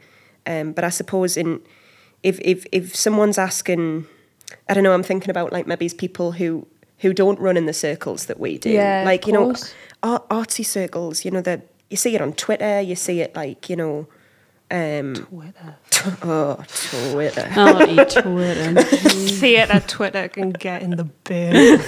Um, 0.48 0.74
but 0.74 0.84
I 0.84 0.89
suppose 0.89 1.38
in 1.38 1.62
if 2.24 2.39
if 2.41 2.66
if 2.72 2.96
someone's 2.96 3.38
asking, 3.38 4.08
I 4.68 4.74
don't 4.74 4.84
know, 4.84 4.93
I'm 4.93 5.04
thinking 5.04 5.30
about 5.30 5.54
like 5.54 5.68
maybe 5.68 5.86
it's 5.86 5.93
people 5.93 6.34
who 6.34 6.68
who 7.00 7.14
don't 7.14 7.39
run 7.39 7.58
in 7.58 7.66
the 7.66 7.74
circles 7.74 8.26
that 8.26 8.39
we 8.39 8.58
do, 8.58 8.72
Yeah, 8.72 9.04
like 9.06 9.28
you 9.28 9.34
know, 9.34 9.54
art, 10.02 10.28
artsy 10.30 10.66
circles. 10.66 11.24
You 11.24 11.32
know 11.32 11.41
that 11.41 11.68
you 11.89 11.98
see 11.98 12.16
it 12.16 12.22
on 12.22 12.34
Twitter, 12.34 12.82
you 12.82 12.96
see 12.96 13.22
it 13.22 13.36
like 13.36 13.70
you 13.70 13.76
know 13.76 14.08
Um, 14.72 15.13
Twitter. 15.16 15.76
oh, 16.24 16.57
Twitter. 17.11 17.47
Oh, 17.55 17.86
eat 17.88 18.09
Twitter. 18.09 18.82
Theatre 19.39 19.84
Twitter 19.88 20.28
can 20.28 20.51
get 20.51 20.82
in 20.82 20.91
the 20.91 21.03
bin. 21.03 21.80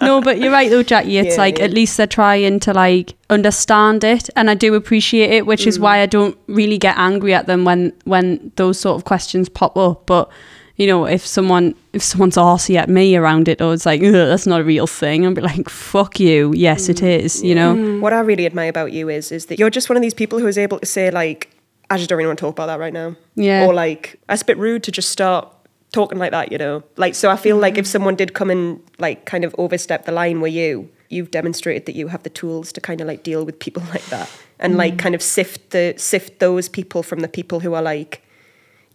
no, 0.02 0.20
but 0.20 0.38
you're 0.38 0.52
right 0.52 0.70
though, 0.70 0.82
Jackie. 0.82 1.16
It's 1.18 1.36
Yeah, 1.36 1.40
like 1.42 1.58
yeah. 1.58 1.64
at 1.64 1.72
least 1.72 1.96
they're 1.96 2.06
trying 2.06 2.60
to 2.60 2.72
like 2.74 3.14
understand 3.30 4.04
it, 4.04 4.28
and 4.36 4.50
I 4.50 4.54
do 4.54 4.74
appreciate 4.74 5.30
it, 5.30 5.46
which 5.46 5.62
Mm. 5.64 5.68
is 5.68 5.80
why 5.80 6.00
I 6.00 6.06
don't 6.06 6.36
really 6.46 6.78
get 6.78 6.96
angry 6.98 7.32
at 7.34 7.46
them 7.46 7.64
when 7.64 7.92
when 8.04 8.52
those 8.56 8.78
sort 8.78 8.96
of 8.96 9.04
questions 9.04 9.48
pop 9.48 9.76
up. 9.76 10.04
But 10.06 10.28
you 10.76 10.86
know, 10.86 11.06
if 11.06 11.26
someone 11.26 11.74
if 11.92 12.02
someone's 12.02 12.36
arsey 12.36 12.76
at 12.76 12.88
me 12.88 13.16
around 13.16 13.48
it, 13.48 13.60
or 13.62 13.72
it's 13.72 13.86
like 13.86 14.02
"Ugh, 14.02 14.12
that's 14.12 14.46
not 14.46 14.60
a 14.60 14.64
real 14.64 14.86
thing, 14.86 15.24
I'll 15.26 15.34
be 15.34 15.40
like, 15.40 15.68
fuck 15.70 16.20
you. 16.20 16.52
Yes, 16.54 16.88
it 16.88 16.98
Mm. 16.98 17.20
is. 17.20 17.42
You 17.42 17.54
know. 17.54 17.98
What 18.00 18.12
I 18.12 18.20
really 18.20 18.44
admire 18.46 18.68
about 18.68 18.92
you 18.92 19.08
is 19.08 19.32
is 19.32 19.46
that 19.46 19.58
you're 19.58 19.70
just 19.70 19.88
one 19.88 19.96
of 19.96 20.02
these 20.02 20.14
people 20.14 20.38
who 20.38 20.46
is 20.46 20.58
able 20.58 20.78
to 20.80 20.86
say 20.86 21.10
like, 21.10 21.48
I 21.90 21.96
just 21.96 22.08
don't 22.08 22.16
really 22.16 22.28
want 22.28 22.38
to 22.38 22.42
talk 22.42 22.54
about 22.54 22.66
that 22.66 22.78
right 22.78 22.92
now. 22.92 23.16
Yeah. 23.34 23.66
Or 23.66 23.74
like, 23.74 24.20
that's 24.28 24.42
a 24.42 24.44
bit 24.44 24.58
rude 24.58 24.82
to 24.84 24.92
just 24.92 25.10
start 25.10 25.52
talking 25.92 26.18
like 26.18 26.30
that, 26.30 26.50
you 26.50 26.58
know. 26.58 26.82
Like, 26.96 27.14
so 27.14 27.30
I 27.30 27.36
feel 27.36 27.58
like 27.58 27.76
if 27.76 27.84
mm. 27.84 27.88
someone 27.88 28.16
did 28.16 28.34
come 28.34 28.50
and 28.50 28.80
like 28.98 29.26
kind 29.26 29.44
of 29.44 29.54
overstep 29.58 30.06
the 30.06 30.12
line 30.12 30.40
where 30.40 30.50
you, 30.50 30.90
you've 31.10 31.30
demonstrated 31.30 31.86
that 31.86 31.94
you 31.94 32.08
have 32.08 32.22
the 32.22 32.30
tools 32.30 32.72
to 32.72 32.80
kind 32.80 33.00
of 33.00 33.06
like 33.06 33.22
deal 33.22 33.44
with 33.44 33.58
people 33.58 33.82
like 33.90 34.04
that 34.06 34.30
and 34.58 34.76
like 34.76 34.94
mm. 34.94 34.98
kind 34.98 35.14
of 35.14 35.22
sift 35.22 35.70
the 35.70 35.94
sift 35.98 36.38
those 36.38 36.68
people 36.68 37.02
from 37.02 37.20
the 37.20 37.28
people 37.28 37.60
who 37.60 37.74
are 37.74 37.82
like 37.82 38.22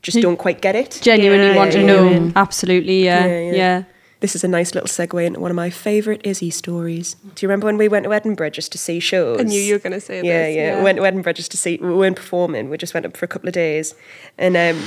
just 0.01 0.21
don't 0.21 0.37
quite 0.37 0.61
get 0.61 0.75
it. 0.75 0.99
Genuinely 1.01 1.47
Yeah, 1.47 1.55
want 1.55 1.71
to 1.73 1.83
know. 1.83 2.09
yeah. 2.09 2.31
Absolutely. 2.35 3.03
Yeah. 3.03 3.51
yeah. 3.51 3.83
This 4.19 4.35
is 4.35 4.43
a 4.43 4.47
nice 4.47 4.73
little 4.73 4.87
segue 4.87 5.25
into 5.25 5.39
one 5.39 5.51
of 5.51 5.55
my 5.55 5.69
favourite 5.69 6.21
Izzy 6.25 6.49
stories. 6.49 7.15
Do 7.35 7.45
you 7.45 7.49
remember 7.49 7.65
when 7.65 7.77
we 7.77 7.87
went 7.87 8.05
to 8.05 8.13
Edinburgh 8.13 8.51
just 8.51 8.71
to 8.71 8.77
see 8.77 8.99
shows? 8.99 9.39
I 9.39 9.43
knew 9.43 9.59
you 9.59 9.75
were 9.75 9.79
going 9.79 9.93
to 9.93 9.99
say 9.99 10.17
yeah, 10.17 10.47
this. 10.47 10.55
Yeah, 10.55 10.77
We 10.77 10.83
went 10.83 10.97
to 10.97 11.05
Edinburgh 11.05 11.33
just 11.33 11.51
to 11.51 11.57
see. 11.57 11.77
We 11.77 11.93
weren't 11.93 12.15
performing. 12.15 12.69
We 12.69 12.77
just 12.77 12.93
went 12.93 13.05
up 13.05 13.15
for 13.15 13.25
a 13.25 13.27
couple 13.27 13.47
of 13.47 13.53
days, 13.53 13.93
and 14.37 14.57
um, 14.57 14.83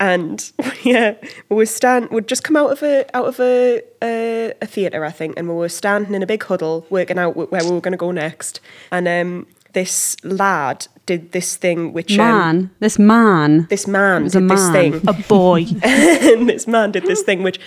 and 0.00 0.52
yeah, 0.82 1.14
we 1.48 1.56
were 1.56 1.66
stand. 1.66 2.10
We'd 2.10 2.28
just 2.28 2.44
come 2.44 2.56
out 2.56 2.70
of 2.70 2.82
a 2.82 3.04
out 3.16 3.26
of 3.26 3.40
a 3.40 3.82
a, 4.02 4.52
a 4.60 4.66
theatre, 4.66 5.04
I 5.04 5.10
think, 5.10 5.38
and 5.38 5.48
we 5.48 5.54
were 5.54 5.68
standing 5.68 6.14
in 6.14 6.22
a 6.22 6.26
big 6.26 6.42
huddle, 6.42 6.86
working 6.90 7.18
out 7.18 7.36
where 7.36 7.64
we 7.64 7.70
were 7.70 7.80
going 7.80 7.92
to 7.92 7.98
go 7.98 8.10
next. 8.10 8.60
And 8.90 9.08
um, 9.08 9.46
this 9.72 10.16
lad 10.24 10.86
did 11.06 11.32
this 11.32 11.56
thing, 11.56 11.92
which 11.92 12.18
um, 12.18 12.18
Man, 12.18 12.70
this 12.80 12.98
man. 12.98 13.66
this 13.70 13.86
man 13.86 14.24
was 14.24 14.34
a 14.34 14.40
did 14.40 14.50
this 14.50 14.70
thing 14.70 15.00
A 15.06 15.12
boy. 15.14 15.64
and 15.82 16.48
this 16.48 16.66
man 16.66 16.92
did 16.92 17.04
this 17.04 17.22
thing 17.22 17.42
which 17.42 17.58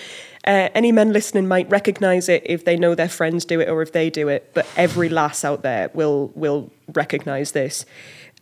uh, 0.45 0.69
any 0.73 0.91
men 0.91 1.13
listening 1.13 1.47
might 1.47 1.69
recognize 1.69 2.27
it 2.27 2.41
if 2.45 2.65
they 2.65 2.75
know 2.75 2.95
their 2.95 3.09
friends 3.09 3.45
do 3.45 3.59
it 3.59 3.69
or 3.69 3.81
if 3.81 3.91
they 3.91 4.09
do 4.09 4.27
it 4.27 4.51
but 4.53 4.65
every 4.75 5.07
lass 5.07 5.45
out 5.45 5.61
there 5.61 5.89
will 5.93 6.31
will 6.35 6.71
recognize 6.93 7.51
this. 7.51 7.85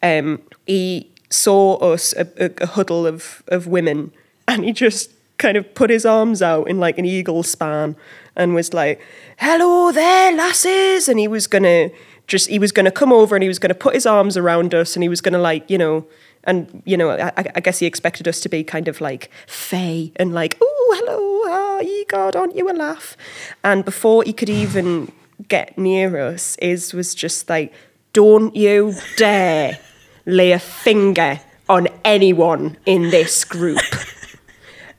Um, 0.01 0.41
he 0.65 1.11
saw 1.29 1.75
us 1.75 2.13
a, 2.13 2.27
a, 2.43 2.63
a 2.63 2.67
huddle 2.67 3.05
of, 3.05 3.43
of 3.49 3.67
women 3.67 4.11
and 4.47 4.63
he 4.63 4.71
just 4.71 5.11
kind 5.37 5.57
of 5.57 5.73
put 5.73 5.89
his 5.89 6.05
arms 6.05 6.41
out 6.41 6.69
in 6.69 6.79
like 6.79 6.97
an 6.97 7.05
eagle 7.05 7.43
span 7.43 7.95
and 8.35 8.55
was 8.55 8.73
like 8.73 9.01
hello 9.37 9.91
there 9.91 10.33
lasses! 10.33 11.07
And 11.07 11.19
he 11.19 11.27
was 11.27 11.47
gonna 11.47 11.91
just 12.27 12.49
he 12.49 12.59
was 12.59 12.71
gonna 12.71 12.91
come 12.91 13.11
over 13.11 13.35
and 13.35 13.43
he 13.43 13.49
was 13.49 13.59
gonna 13.59 13.73
put 13.73 13.93
his 13.93 14.05
arms 14.05 14.37
around 14.37 14.73
us 14.73 14.95
and 14.95 15.03
he 15.03 15.09
was 15.09 15.21
gonna 15.21 15.39
like 15.39 15.69
you 15.69 15.77
know 15.77 16.07
and 16.49 16.81
you 16.85 16.97
know, 16.97 17.11
I, 17.11 17.31
I 17.55 17.59
guess 17.59 17.79
he 17.79 17.85
expected 17.85 18.27
us 18.27 18.39
to 18.41 18.49
be 18.49 18.63
kind 18.63 18.87
of 18.87 18.99
like 18.99 19.29
fey 19.47 20.11
and 20.15 20.33
like, 20.33 20.57
oh, 20.59 20.95
hello, 20.99 21.53
ah, 21.53 21.79
ye 21.79 22.05
God, 22.05 22.35
aren't 22.35 22.55
you 22.55 22.69
a 22.69 22.73
laugh? 22.73 23.15
And 23.63 23.85
before 23.85 24.23
he 24.23 24.33
could 24.33 24.49
even 24.49 25.11
get 25.47 25.77
near 25.77 26.17
us, 26.17 26.57
is 26.57 26.93
was 26.93 27.13
just 27.13 27.49
like, 27.49 27.71
don't 28.13 28.55
you 28.55 28.95
dare 29.15 29.77
lay 30.25 30.51
a 30.51 30.59
finger 30.59 31.39
on 31.69 31.87
anyone 32.03 32.77
in 32.85 33.11
this 33.11 33.45
group. 33.45 33.79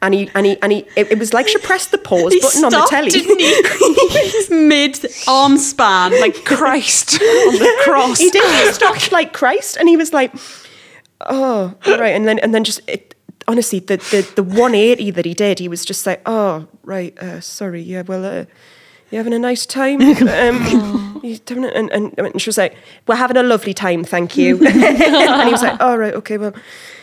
And 0.03 0.15
he 0.15 0.31
and 0.35 0.47
he 0.47 0.57
and 0.63 0.73
he 0.73 0.79
it, 0.97 1.13
it 1.13 1.19
was 1.19 1.35
like 1.35 1.47
she 1.47 1.59
pressed 1.59 1.91
the 1.91 1.99
pause 1.99 2.33
He 2.33 2.41
button 2.41 2.65
on 2.65 2.71
the 2.73 2.87
stopped, 2.87 2.91
telly. 2.91 3.11
didn't 3.11 3.39
he? 3.39 4.49
Mid 4.67 4.99
arm 5.29 5.59
span, 5.59 6.19
like 6.23 6.43
Christ 6.47 7.15
on 7.21 7.55
the 7.59 7.81
cross. 7.85 8.19
he 8.19 8.31
did. 8.31 8.43
He 8.65 8.73
stopped 8.73 9.13
like 9.13 9.35
Christ, 9.35 9.77
and 9.77 9.91
he 9.91 9.99
was 9.99 10.15
like, 10.15 10.33
"Oh, 11.29 11.75
right." 11.87 12.15
And 12.15 12.27
then, 12.27 12.39
and 12.41 12.55
then 12.55 12.65
just 12.65 12.81
it, 12.89 13.15
honestly, 13.49 13.79
the 13.81 13.97
the 13.97 14.27
the 14.37 14.43
one 14.43 14.75
eighty 14.75 15.11
that 15.11 15.25
he 15.25 15.35
did, 15.35 15.59
he 15.59 15.69
was 15.69 15.85
just 15.85 16.07
like, 16.07 16.21
"Oh, 16.27 16.67
right, 16.85 17.17
uh, 17.19 17.41
sorry, 17.41 17.83
yeah, 17.83 18.03
well, 18.03 18.25
uh, 18.25 18.45
you 19.11 19.19
having 19.19 19.35
a 19.35 19.39
nice 19.39 19.67
time?" 19.67 20.01
Um, 20.29 21.21
you 21.23 21.39
having 21.49 21.65
a- 21.65 21.69
and, 21.69 21.91
and 21.91 22.15
and 22.19 22.41
she 22.41 22.49
was 22.49 22.59
like, 22.59 22.75
"We're 23.07 23.17
having 23.17 23.37
a 23.37 23.43
lovely 23.43 23.75
time, 23.75 24.05
thank 24.05 24.37
you." 24.37 24.57
and 24.67 25.47
he 25.47 25.53
was 25.53 25.63
like, 25.63 25.81
"All 25.81 25.99
right, 25.99 26.15
okay, 26.15 26.39
well." 26.39 26.53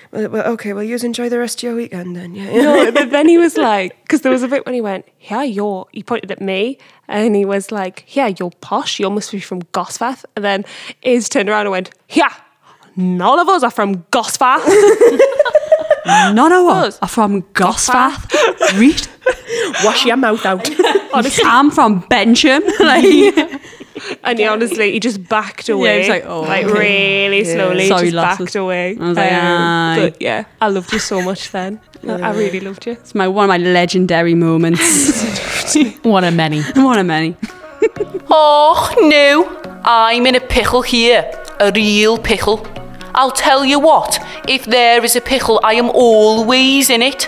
Well, 0.10 0.30
well, 0.30 0.48
okay, 0.54 0.72
well, 0.72 0.84
you 0.86 0.96
enjoy 0.96 1.28
the 1.28 1.38
rest 1.38 1.60
of 1.60 1.64
your 1.64 1.76
weekend 1.76 2.16
then. 2.16 2.34
Yeah, 2.34 2.50
yeah. 2.50 2.62
No, 2.62 2.92
but 2.94 3.12
then 3.12 3.28
he 3.28 3.38
was 3.38 3.58
like, 3.58 4.02
because 4.04 4.22
there 4.22 4.32
was 4.32 4.42
a 4.42 4.48
bit 4.48 4.66
when 4.66 4.74
he 4.74 4.80
went, 4.80 5.06
yeah, 5.20 5.44
you're, 5.44 5.86
he 5.92 6.02
pointed 6.02 6.32
at 6.32 6.40
me 6.40 6.78
and 7.10 7.36
he 7.36 7.44
was 7.44 7.74
like, 7.74 8.06
yeah, 8.16 8.28
you're 8.40 8.52
posh, 8.62 9.02
you 9.02 9.10
must 9.10 9.34
be 9.34 9.42
from 9.42 9.64
Gosforth. 9.74 10.24
And 10.38 10.46
then 10.46 10.64
Iz 11.02 11.28
turned 11.28 11.50
around 11.50 11.64
and 11.66 11.72
went, 11.72 11.90
yeah, 12.12 12.34
none 12.98 13.40
of 13.40 13.48
us 13.48 13.64
are 13.64 13.72
from 13.72 14.04
Gosforth. 14.12 14.66
none 16.34 16.52
of 16.52 16.66
us 16.66 16.96
Us. 16.96 17.00
are 17.02 17.08
from 17.08 17.42
Gosforth. 17.54 18.78
Read. 18.80 19.08
Wash 19.86 20.06
your 20.06 20.18
mouth 20.18 20.46
out. 20.46 20.70
Honestly. 21.14 21.44
I'm 21.46 21.72
from 21.72 22.02
Bencham. 22.04 22.62
like, 22.80 23.62
And 24.24 24.38
he 24.40 24.46
honestly, 24.46 24.92
he 24.92 25.00
just 25.00 25.28
backed 25.28 25.70
away. 25.70 26.00
was 26.00 26.08
like, 26.10 26.24
oh, 26.26 26.42
like 26.42 26.66
okay. 26.66 26.80
really 26.80 27.44
slowly, 27.44 27.88
Sorry, 27.88 28.04
just 28.06 28.16
lasses. 28.16 28.46
backed 28.46 28.56
away. 28.56 28.96
Um, 28.96 29.02
I 29.04 29.08
was 29.10 29.18
like, 29.18 29.32
aye. 29.32 29.98
but 30.12 30.22
yeah, 30.22 30.46
I 30.62 30.68
loved 30.70 30.94
you 30.94 31.00
so 31.00 31.22
much 31.22 31.52
then. 31.52 31.80
I- 32.08 32.22
I 32.22 32.32
really 32.34 32.60
loved 32.60 32.86
you. 32.86 32.92
it's 32.94 33.16
my 33.16 33.28
one 33.28 33.46
of 33.46 33.50
my 33.50 33.58
legendary 33.58 34.36
moments. 34.36 35.76
One 36.04 36.24
of 36.24 36.34
many. 36.36 36.62
one 36.76 37.00
of 37.00 37.06
many. 37.06 37.36
Oh, 38.30 38.94
no, 39.02 39.82
I'm 39.84 40.26
in 40.28 40.36
a 40.36 40.40
pickle 40.42 40.82
here. 40.84 41.30
A 41.60 41.72
real 41.74 42.18
pickle. 42.20 42.66
I'll 43.18 43.32
tell 43.32 43.66
you 43.66 43.80
what, 43.80 44.24
if 44.48 44.66
there 44.66 45.04
is 45.04 45.16
a 45.16 45.22
pickle, 45.22 45.60
I 45.64 45.74
am 45.74 45.90
always 45.90 46.92
in 46.92 47.02
it. 47.02 47.28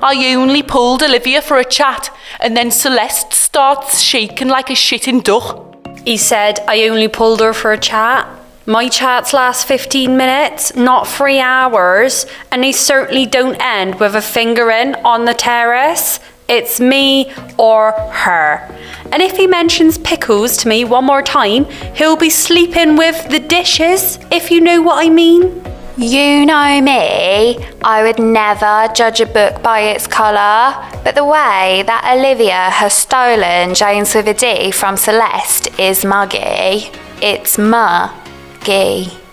I 0.00 0.32
only 0.36 0.62
pulled 0.62 1.02
Olivia 1.02 1.42
for 1.42 1.58
a 1.58 1.64
chat, 1.64 2.16
and 2.38 2.56
then 2.56 2.70
Celeste 2.70 3.32
starts 3.32 4.00
shaking 4.00 4.46
like 4.46 4.70
a 4.70 4.74
shitting 4.74 5.24
duck. 5.24 5.74
He 6.04 6.18
said, 6.18 6.60
I 6.68 6.86
only 6.88 7.08
pulled 7.08 7.40
her 7.40 7.52
for 7.52 7.72
a 7.72 7.78
chat. 7.78 8.28
My 8.66 8.88
chats 8.88 9.32
last 9.32 9.66
15 9.66 10.16
minutes, 10.16 10.76
not 10.76 11.08
three 11.08 11.40
hours, 11.40 12.26
and 12.52 12.62
they 12.62 12.70
certainly 12.70 13.26
don't 13.26 13.56
end 13.60 13.98
with 13.98 14.14
a 14.14 14.22
finger 14.22 14.70
in 14.70 14.94
on 15.04 15.24
the 15.24 15.34
terrace. 15.34 16.20
It's 16.48 16.78
me 16.78 17.32
or 17.58 17.90
her. 17.90 18.70
And 19.12 19.22
if 19.22 19.36
he 19.36 19.46
mentions 19.46 19.98
pickles 19.98 20.56
to 20.58 20.68
me 20.68 20.84
one 20.84 21.04
more 21.04 21.22
time, 21.22 21.66
he'll 21.94 22.16
be 22.16 22.30
sleeping 22.30 22.96
with 22.96 23.28
the 23.28 23.40
dishes, 23.40 24.18
if 24.30 24.50
you 24.50 24.60
know 24.60 24.82
what 24.82 25.04
I 25.04 25.08
mean. 25.08 25.62
You 25.96 26.44
know 26.44 26.80
me, 26.80 27.56
I 27.84 28.02
would 28.02 28.18
never 28.18 28.92
judge 28.94 29.20
a 29.20 29.26
book 29.26 29.62
by 29.62 29.80
its 29.80 30.08
colour, 30.08 30.74
but 31.04 31.14
the 31.14 31.24
way 31.24 31.84
that 31.86 32.16
Olivia 32.16 32.70
has 32.70 32.94
stolen 32.94 33.74
James 33.74 34.12
with 34.12 34.26
a 34.26 34.34
D 34.34 34.72
from 34.72 34.96
Celeste 34.96 35.68
is 35.78 36.04
muggy. 36.04 36.90
It's 37.22 37.58
muggy. 37.58 39.23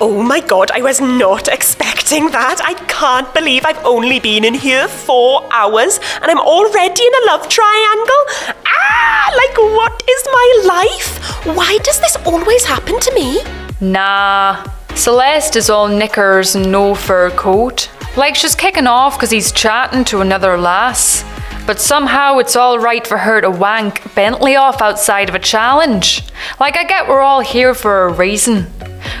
Oh 0.00 0.22
my 0.22 0.40
god, 0.40 0.72
I 0.72 0.82
was 0.82 1.00
not 1.00 1.46
expecting 1.46 2.30
that. 2.30 2.60
I 2.64 2.74
can't 2.88 3.32
believe 3.32 3.64
I've 3.64 3.84
only 3.84 4.18
been 4.18 4.44
in 4.44 4.54
here 4.54 4.88
four 4.88 5.44
hours 5.52 6.00
and 6.20 6.24
I'm 6.24 6.40
already 6.40 7.02
in 7.06 7.12
a 7.22 7.26
love 7.26 7.48
triangle. 7.48 8.22
Ah, 8.66 9.32
like 9.36 9.56
what 9.56 10.02
is 10.08 10.22
my 10.26 10.62
life? 10.66 11.46
Why 11.56 11.78
does 11.84 12.00
this 12.00 12.16
always 12.26 12.64
happen 12.64 12.98
to 12.98 13.14
me? 13.14 13.40
Nah, 13.80 14.64
Celeste 14.96 15.56
is 15.56 15.70
all 15.70 15.86
knickers 15.86 16.56
and 16.56 16.72
no 16.72 16.94
fur 16.96 17.30
coat. 17.30 17.88
Like 18.16 18.34
she's 18.34 18.54
kicking 18.56 18.88
off 18.88 19.16
because 19.16 19.30
he's 19.30 19.52
chatting 19.52 20.04
to 20.06 20.20
another 20.22 20.58
lass. 20.58 21.24
But 21.66 21.80
somehow 21.80 22.38
it's 22.38 22.56
all 22.56 22.78
right 22.78 23.06
for 23.06 23.16
her 23.16 23.40
to 23.40 23.50
wank 23.50 24.14
Bentley 24.14 24.54
off 24.54 24.82
outside 24.82 25.30
of 25.30 25.34
a 25.34 25.38
challenge. 25.38 26.22
Like, 26.60 26.76
I 26.76 26.84
get 26.84 27.08
we're 27.08 27.22
all 27.22 27.40
here 27.40 27.72
for 27.74 28.04
a 28.04 28.12
reason. 28.12 28.66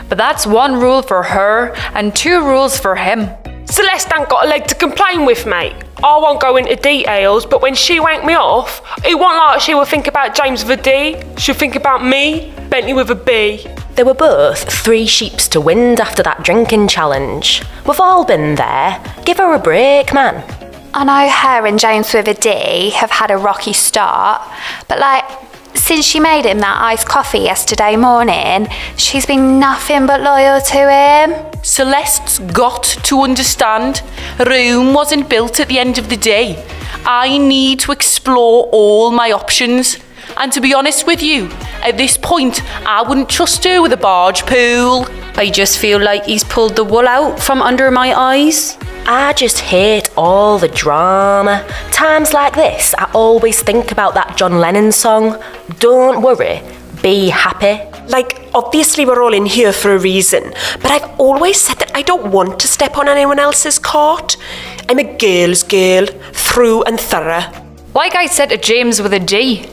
But 0.08 0.18
that's 0.18 0.46
one 0.46 0.74
rule 0.74 1.00
for 1.00 1.22
her 1.22 1.74
and 1.94 2.14
two 2.14 2.44
rules 2.44 2.78
for 2.78 2.96
him. 2.96 3.30
Celeste 3.66 4.12
ain't 4.14 4.28
got 4.28 4.44
a 4.44 4.48
leg 4.48 4.66
to 4.66 4.74
complain 4.74 5.24
with, 5.24 5.46
mate. 5.46 5.74
I 6.02 6.18
won't 6.18 6.40
go 6.40 6.56
into 6.56 6.76
details, 6.76 7.46
but 7.46 7.62
when 7.62 7.74
she 7.74 7.98
wanked 7.98 8.26
me 8.26 8.34
off, 8.34 8.82
it 9.06 9.18
wasn't 9.18 9.38
like 9.38 9.60
she 9.62 9.74
would 9.74 9.88
think 9.88 10.06
about 10.06 10.34
James 10.34 10.64
with 10.64 10.80
a 10.80 10.82
D. 10.82 11.22
She'll 11.38 11.54
think 11.54 11.76
about 11.76 12.04
me, 12.04 12.52
Bentley 12.68 12.92
with 12.92 13.10
a 13.10 13.14
B. 13.14 13.66
They 13.94 14.02
were 14.02 14.12
both 14.12 14.70
three 14.70 15.06
sheeps 15.06 15.48
to 15.48 15.62
wind 15.62 15.98
after 15.98 16.22
that 16.22 16.42
drinking 16.42 16.88
challenge. 16.88 17.62
We've 17.86 18.00
all 18.00 18.24
been 18.26 18.54
there. 18.56 19.02
Give 19.24 19.38
her 19.38 19.54
a 19.54 19.58
break, 19.58 20.12
man. 20.12 20.44
I 20.96 21.02
know 21.02 21.28
her 21.28 21.66
and 21.66 21.76
James 21.76 22.14
with 22.14 22.28
a 22.28 22.34
D 22.34 22.90
have 22.90 23.10
had 23.10 23.32
a 23.32 23.36
rocky 23.36 23.72
start, 23.72 24.40
but 24.88 25.00
like, 25.00 25.24
Since 25.74 26.06
she 26.06 26.20
made 26.20 26.44
him 26.46 26.60
that 26.60 26.80
iced 26.80 27.08
coffee 27.08 27.40
yesterday 27.40 27.96
morning, 27.96 28.68
she's 28.96 29.26
been 29.26 29.58
nothing 29.58 30.06
but 30.06 30.20
loyal 30.20 30.60
to 30.60 30.90
him. 30.90 31.34
Celeste's 31.62 32.38
got 32.38 32.84
to 32.84 33.22
understand 33.22 34.00
Rome 34.38 34.94
wasn't 34.94 35.28
built 35.28 35.58
at 35.60 35.68
the 35.68 35.78
end 35.80 35.98
of 35.98 36.08
the 36.08 36.16
day. 36.16 36.64
I 37.04 37.38
need 37.38 37.80
to 37.80 37.92
explore 37.92 38.68
all 38.72 39.10
my 39.10 39.32
options. 39.32 39.98
And 40.36 40.52
to 40.52 40.60
be 40.60 40.74
honest 40.74 41.06
with 41.06 41.22
you, 41.22 41.48
at 41.82 41.96
this 41.96 42.16
point, 42.16 42.62
I 42.86 43.02
wouldn't 43.02 43.28
trust 43.28 43.64
her 43.64 43.80
with 43.80 43.92
a 43.92 43.96
barge 43.96 44.44
pool. 44.46 45.06
I 45.36 45.50
just 45.50 45.78
feel 45.78 46.00
like 46.00 46.24
he's 46.24 46.44
pulled 46.44 46.76
the 46.76 46.84
wool 46.84 47.08
out 47.08 47.40
from 47.40 47.62
under 47.62 47.90
my 47.90 48.12
eyes. 48.14 48.76
I 49.06 49.32
just 49.34 49.60
hate 49.60 50.08
all 50.16 50.58
the 50.58 50.68
drama. 50.68 51.66
Times 51.90 52.32
like 52.32 52.54
this, 52.54 52.94
I 52.96 53.10
always 53.12 53.62
think 53.62 53.92
about 53.92 54.14
that 54.14 54.36
John 54.36 54.58
Lennon 54.58 54.92
song, 54.92 55.42
Don't 55.78 56.22
Worry, 56.22 56.62
Be 57.02 57.28
Happy. 57.28 57.82
Like, 58.08 58.48
obviously, 58.54 59.04
we're 59.04 59.22
all 59.22 59.34
in 59.34 59.46
here 59.46 59.72
for 59.72 59.94
a 59.94 59.98
reason, 59.98 60.52
but 60.80 60.90
I've 60.90 61.20
always 61.20 61.60
said 61.60 61.78
that 61.78 61.94
I 61.94 62.02
don't 62.02 62.32
want 62.32 62.58
to 62.60 62.68
step 62.68 62.96
on 62.96 63.08
anyone 63.08 63.38
else's 63.38 63.78
court. 63.78 64.36
I'm 64.88 64.98
a 64.98 65.16
girl's 65.18 65.62
girl, 65.62 66.06
through 66.32 66.84
and 66.84 66.98
thorough. 66.98 67.44
Like 67.94 68.14
I 68.14 68.26
said 68.26 68.50
to 68.50 68.56
James 68.56 69.00
with 69.02 69.12
a 69.12 69.20
D, 69.20 69.66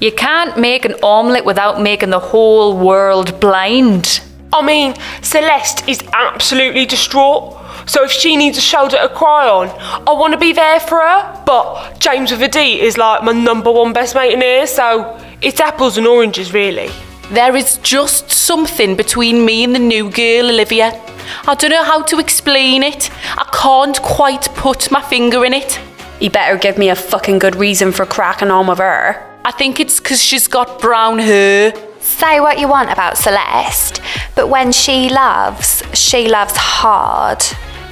you 0.00 0.10
can't 0.10 0.58
make 0.58 0.84
an 0.84 0.94
omelette 1.02 1.44
without 1.44 1.80
making 1.80 2.10
the 2.10 2.18
whole 2.18 2.76
world 2.76 3.38
blind. 3.38 4.22
I 4.52 4.64
mean, 4.64 4.94
Celeste 5.22 5.86
is 5.88 6.02
absolutely 6.12 6.86
distraught. 6.86 7.56
So 7.86 8.04
if 8.04 8.10
she 8.10 8.36
needs 8.36 8.58
a 8.58 8.60
shoulder 8.62 8.96
to 8.96 9.08
cry 9.10 9.48
on, 9.48 9.68
I 10.08 10.12
want 10.12 10.32
to 10.32 10.38
be 10.38 10.52
there 10.52 10.80
for 10.80 11.00
her. 11.00 11.42
But 11.44 12.00
James 12.00 12.30
with 12.30 12.42
a 12.42 12.48
D 12.48 12.80
is 12.80 12.96
like 12.96 13.22
my 13.22 13.32
number 13.32 13.70
one 13.70 13.92
best 13.92 14.14
mate 14.14 14.32
in 14.32 14.40
here, 14.40 14.66
so 14.66 15.18
it's 15.42 15.60
apples 15.60 15.98
and 15.98 16.06
oranges, 16.06 16.52
really. 16.52 16.90
There 17.30 17.54
is 17.54 17.78
just 17.78 18.30
something 18.30 18.96
between 18.96 19.44
me 19.44 19.64
and 19.64 19.74
the 19.74 19.78
new 19.78 20.10
girl, 20.10 20.50
Olivia. 20.50 21.00
I 21.46 21.54
don't 21.54 21.70
know 21.70 21.84
how 21.84 22.02
to 22.02 22.18
explain 22.18 22.82
it. 22.82 23.10
I 23.36 23.48
can't 23.52 24.00
quite 24.02 24.48
put 24.56 24.90
my 24.90 25.02
finger 25.02 25.44
in 25.44 25.54
it. 25.54 25.78
He 26.18 26.28
better 26.28 26.58
give 26.58 26.76
me 26.76 26.88
a 26.88 26.96
fucking 26.96 27.38
good 27.38 27.54
reason 27.54 27.92
for 27.92 28.04
cracking 28.04 28.50
on 28.50 28.66
with 28.66 28.78
her. 28.78 29.29
I 29.44 29.52
think 29.52 29.80
it's 29.80 29.98
because 30.00 30.22
she's 30.22 30.48
got 30.48 30.80
brown 30.80 31.18
hair. 31.18 31.72
Say 32.00 32.40
what 32.40 32.58
you 32.58 32.68
want 32.68 32.90
about 32.90 33.16
Celeste, 33.16 34.00
but 34.34 34.48
when 34.48 34.72
she 34.72 35.08
loves, 35.08 35.82
she 35.94 36.28
loves 36.28 36.54
hard. 36.56 37.42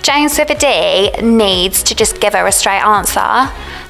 James 0.02 0.38
with 0.38 0.50
a 0.50 0.54
D 0.54 1.10
needs 1.22 1.82
to 1.84 1.94
just 1.94 2.20
give 2.20 2.32
her 2.34 2.46
a 2.46 2.52
straight 2.52 2.82
answer. 2.82 3.20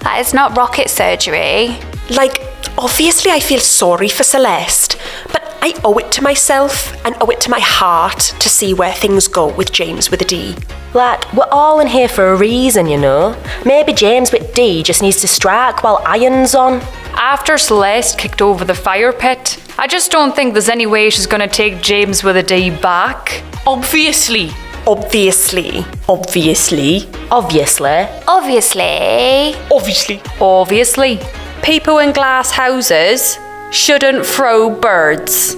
That 0.00 0.16
is 0.20 0.34
not 0.34 0.56
rocket 0.56 0.88
surgery. 0.90 1.78
Like, 2.10 2.40
obviously, 2.76 3.30
I 3.30 3.40
feel 3.40 3.60
sorry 3.60 4.08
for 4.08 4.22
Celeste, 4.22 4.96
but 5.32 5.47
I 5.60 5.74
owe 5.84 5.98
it 5.98 6.12
to 6.12 6.22
myself 6.22 6.94
and 7.04 7.16
owe 7.20 7.30
it 7.30 7.40
to 7.42 7.50
my 7.50 7.60
heart 7.60 8.18
to 8.38 8.48
see 8.48 8.74
where 8.74 8.92
things 8.92 9.26
go 9.26 9.52
with 9.54 9.72
James 9.72 10.10
with 10.10 10.22
a 10.22 10.24
D. 10.24 10.54
Like, 10.94 11.30
we're 11.32 11.48
all 11.50 11.80
in 11.80 11.88
here 11.88 12.08
for 12.08 12.32
a 12.32 12.36
reason, 12.36 12.86
you 12.86 12.96
know. 12.98 13.36
Maybe 13.64 13.92
James 13.92 14.32
with 14.32 14.54
D 14.54 14.82
just 14.82 15.02
needs 15.02 15.20
to 15.20 15.28
strike 15.28 15.82
while 15.82 16.00
iron's 16.06 16.54
on. 16.54 16.80
After 17.14 17.58
Celeste 17.58 18.18
kicked 18.18 18.40
over 18.40 18.64
the 18.64 18.74
fire 18.74 19.12
pit, 19.12 19.58
I 19.78 19.86
just 19.86 20.12
don't 20.12 20.34
think 20.34 20.52
there's 20.52 20.68
any 20.68 20.86
way 20.86 21.10
she's 21.10 21.26
gonna 21.26 21.48
take 21.48 21.82
James 21.82 22.22
with 22.22 22.36
a 22.36 22.42
D 22.42 22.70
back. 22.70 23.42
Obviously. 23.66 24.50
Obviously. 24.86 25.84
Obviously. 26.08 27.08
Obviously. 27.30 28.08
Obviously. 28.26 29.56
Obviously. 29.70 30.22
Obviously. 30.40 31.20
People 31.62 31.98
in 31.98 32.12
glass 32.12 32.50
houses 32.52 33.38
shouldn't 33.70 34.24
throw 34.24 34.70
birds. 34.70 35.54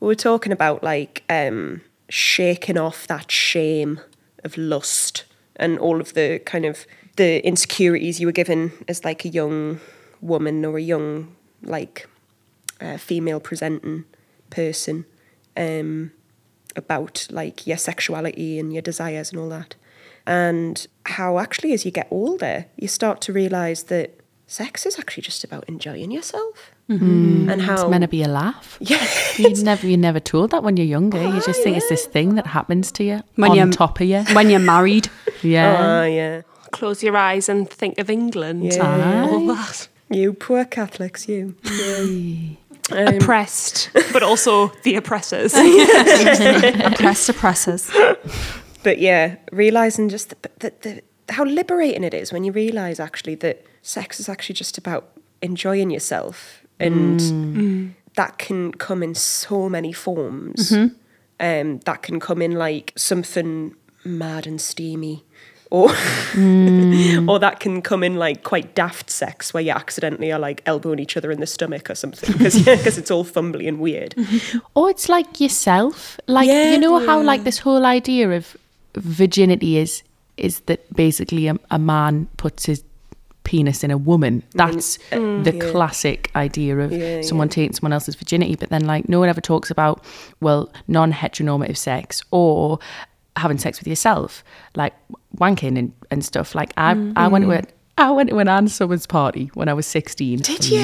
We 0.00 0.08
were 0.08 0.14
talking 0.14 0.52
about 0.52 0.82
like 0.82 1.22
um, 1.28 1.82
shaking 2.08 2.76
off 2.76 3.06
that 3.06 3.30
shame 3.30 4.00
of 4.44 4.56
lust 4.56 5.24
and 5.56 5.78
all 5.78 6.00
of 6.00 6.14
the 6.14 6.40
kind 6.44 6.64
of 6.64 6.86
the 7.16 7.44
insecurities 7.46 8.20
you 8.20 8.26
were 8.26 8.32
given 8.32 8.72
as 8.88 9.04
like 9.04 9.24
a 9.24 9.28
young 9.28 9.80
woman 10.20 10.64
or 10.64 10.76
a 10.76 10.82
young 10.82 11.34
like 11.62 12.08
uh, 12.80 12.96
female 12.98 13.40
presenting 13.40 14.04
person 14.50 15.06
um, 15.56 16.12
about 16.74 17.26
like 17.30 17.66
your 17.66 17.78
sexuality 17.78 18.58
and 18.58 18.72
your 18.72 18.82
desires 18.82 19.30
and 19.30 19.40
all 19.40 19.48
that. 19.48 19.74
And 20.26 20.86
how 21.06 21.38
actually 21.38 21.72
as 21.72 21.84
you 21.84 21.90
get 21.90 22.08
older, 22.10 22.66
you 22.76 22.88
start 22.88 23.20
to 23.22 23.32
realise 23.32 23.84
that 23.84 24.20
sex 24.46 24.86
is 24.86 24.98
actually 24.98 25.22
just 25.22 25.44
about 25.44 25.64
enjoying 25.68 26.10
yourself. 26.10 26.72
And 26.88 27.60
how 27.62 27.74
It's 27.74 27.84
meant 27.90 28.02
to 28.02 28.08
be 28.08 28.22
a 28.22 28.28
laugh. 28.28 28.78
yeah, 28.80 29.04
You 29.36 29.50
never, 29.64 29.86
you're 29.88 29.98
never 29.98 30.20
told 30.20 30.50
that 30.52 30.62
when 30.62 30.76
you're 30.76 30.86
younger. 30.86 31.20
you 31.20 31.40
just 31.40 31.62
think 31.64 31.76
it's 31.76 31.88
this 31.88 32.06
thing 32.06 32.36
that 32.36 32.46
happens 32.46 32.92
to 32.92 33.02
you 33.04 33.22
When 33.34 33.50
on 33.50 33.56
you're- 33.56 33.72
top 33.72 34.00
of 34.00 34.06
you. 34.06 34.22
When 34.34 34.50
you're 34.50 34.60
married. 34.60 35.08
Yeah. 35.42 35.76
Ah, 35.78 36.04
yeah. 36.04 36.42
Close 36.72 37.02
your 37.02 37.16
eyes 37.16 37.48
and 37.48 37.68
think 37.68 37.98
of 37.98 38.08
England. 38.10 38.72
Yeah. 38.72 39.26
All 39.30 39.46
that. 39.46 39.88
You 40.10 40.32
poor 40.32 40.64
Catholics, 40.64 41.28
you. 41.28 41.54
Um, 41.64 42.56
Oppressed, 42.90 43.90
but 44.12 44.22
also 44.22 44.68
the 44.84 44.94
oppressors. 44.96 45.52
Oppressed 45.56 47.28
oppressors. 47.28 47.90
but 48.84 48.98
yeah, 48.98 49.36
realizing 49.52 50.08
just 50.08 50.30
the, 50.30 50.36
the, 50.60 50.72
the, 50.82 51.02
how 51.28 51.44
liberating 51.44 52.04
it 52.04 52.14
is 52.14 52.32
when 52.32 52.44
you 52.44 52.52
realize 52.52 53.00
actually 53.00 53.34
that 53.36 53.64
sex 53.82 54.20
is 54.20 54.28
actually 54.28 54.54
just 54.54 54.78
about 54.78 55.08
enjoying 55.42 55.90
yourself, 55.90 56.64
and 56.78 57.20
mm. 57.20 57.54
Mm. 57.56 57.90
that 58.14 58.38
can 58.38 58.72
come 58.72 59.02
in 59.02 59.14
so 59.14 59.68
many 59.68 59.92
forms. 59.92 60.70
Mm-hmm. 60.70 60.94
Um, 61.38 61.80
that 61.80 62.02
can 62.02 62.18
come 62.18 62.40
in 62.40 62.52
like 62.52 62.92
something 62.96 63.74
mad 64.04 64.46
and 64.46 64.60
steamy. 64.60 65.24
Or, 65.68 65.88
mm. 65.88 67.28
or 67.28 67.38
that 67.40 67.58
can 67.58 67.82
come 67.82 68.04
in 68.04 68.16
like 68.16 68.44
quite 68.44 68.74
daft 68.76 69.10
sex 69.10 69.52
where 69.52 69.62
you 69.62 69.72
accidentally 69.72 70.30
are 70.30 70.38
like 70.38 70.62
elbowing 70.64 71.00
each 71.00 71.16
other 71.16 71.32
in 71.32 71.40
the 71.40 71.46
stomach 71.46 71.90
or 71.90 71.96
something 71.96 72.32
because 72.38 72.64
yeah, 72.66 72.76
'cause 72.76 72.96
it's 72.96 73.10
all 73.10 73.24
fumbly 73.24 73.66
and 73.66 73.80
weird. 73.80 74.14
Mm-hmm. 74.14 74.58
Or 74.74 74.88
it's 74.90 75.08
like 75.08 75.40
yourself. 75.40 76.18
Like 76.28 76.46
Yeah, 76.46 76.70
you 76.70 76.78
know 76.78 77.04
how 77.04 77.20
like 77.20 77.42
this 77.42 77.58
whole 77.58 77.84
idea 77.84 78.30
of 78.30 78.56
virginity 78.94 79.76
is 79.76 80.02
is 80.36 80.60
that 80.60 80.92
basically 80.94 81.46
a, 81.48 81.56
a 81.70 81.78
man 81.78 82.28
puts 82.36 82.66
his 82.66 82.84
penis 83.44 83.84
in 83.84 83.90
a 83.90 83.96
woman. 83.96 84.42
That's 84.54 84.98
the 85.10 85.56
classic 85.70 86.30
idea 86.34 86.78
of 86.78 86.92
Yeah, 86.92 87.22
someone 87.22 87.48
taking 87.48 87.72
someone 87.74 87.92
else's 87.92 88.16
virginity. 88.16 88.56
But 88.56 88.70
then 88.70 88.84
like 88.86 89.08
no 89.08 89.20
one 89.20 89.28
ever 89.28 89.40
talks 89.40 89.70
about 89.70 90.04
well 90.40 90.70
non 90.88 91.12
heteronormative 91.12 91.76
sex 91.76 92.22
or 92.30 92.78
having 93.36 93.58
sex 93.58 93.78
with 93.78 93.86
yourself, 93.86 94.42
like 94.74 94.94
wanking 95.36 95.78
and, 95.78 95.92
and 96.10 96.24
stuff. 96.24 96.54
Like 96.54 96.72
I 96.76 96.90
I 97.16 97.28
went 97.28 97.44
to 97.44 97.52
a 97.52 97.62
I 97.98 98.10
went 98.10 98.28
to 98.30 98.38
an 98.38 98.48
Ann 98.48 98.68
Summers 98.68 99.06
party 99.06 99.50
when 99.54 99.68
I 99.68 99.72
was 99.74 99.86
16. 99.86 100.40
Did 100.40 100.68
you? 100.68 100.82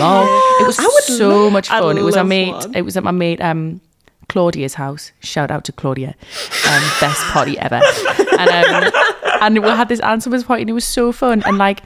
It 0.61 0.67
was 0.67 0.79
so 1.19 1.51
much 1.51 1.71
I'd 1.71 1.81
fun. 1.81 1.99
It 1.99 2.03
was 2.03 2.17
love 2.17 2.27
mate. 2.27 2.53
one. 2.53 2.75
It 2.75 2.83
was 2.83 2.97
at 2.97 3.05
my 3.05 3.11
mate 3.11 3.41
um, 3.43 3.83
Claudia's 4.29 4.75
house. 4.75 5.13
Shout 5.21 5.51
out 5.51 5.65
to 5.65 5.73
Claudia. 5.73 6.15
Um, 6.69 6.83
best 7.01 7.21
party 7.33 7.59
ever. 7.59 7.81
And 8.39 8.51
um, 8.85 8.93
and 9.43 9.63
we 9.63 9.69
had 9.69 9.89
this 9.89 10.01
Summers 10.01 10.45
party 10.45 10.63
and 10.63 10.71
it 10.71 10.75
was 10.75 10.85
so 10.85 11.13
fun. 11.13 11.43
And 11.45 11.59
like 11.59 11.83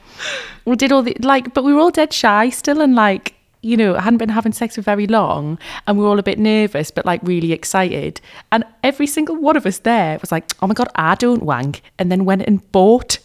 we 0.65 0.75
did 0.75 0.91
all 0.91 1.03
the 1.03 1.15
like, 1.19 1.53
but 1.53 1.63
we 1.63 1.73
were 1.73 1.79
all 1.79 1.91
dead 1.91 2.13
shy 2.13 2.49
still 2.49 2.81
and 2.81 2.95
like 2.95 3.33
you 3.63 3.75
know, 3.75 3.95
I 3.95 4.01
hadn't 4.01 4.19
been 4.19 4.29
having 4.29 4.53
sex 4.53 4.75
for 4.75 4.81
very 4.81 5.07
long 5.07 5.57
and 5.85 5.97
we 5.97 6.03
were 6.03 6.09
all 6.09 6.19
a 6.19 6.23
bit 6.23 6.37
nervous, 6.37 6.91
but 6.91 7.05
like 7.05 7.19
really 7.23 7.51
excited. 7.51 8.21
And 8.51 8.63
every 8.83 9.07
single 9.07 9.35
one 9.35 9.57
of 9.57 9.65
us 9.65 9.79
there 9.79 10.19
was 10.19 10.31
like, 10.31 10.53
oh 10.61 10.67
my 10.67 10.75
God, 10.75 10.87
I 10.95 11.15
don't 11.15 11.43
wank. 11.43 11.81
And 11.97 12.11
then 12.11 12.23
went 12.23 12.43
and 12.43 12.71
bought 12.71 13.17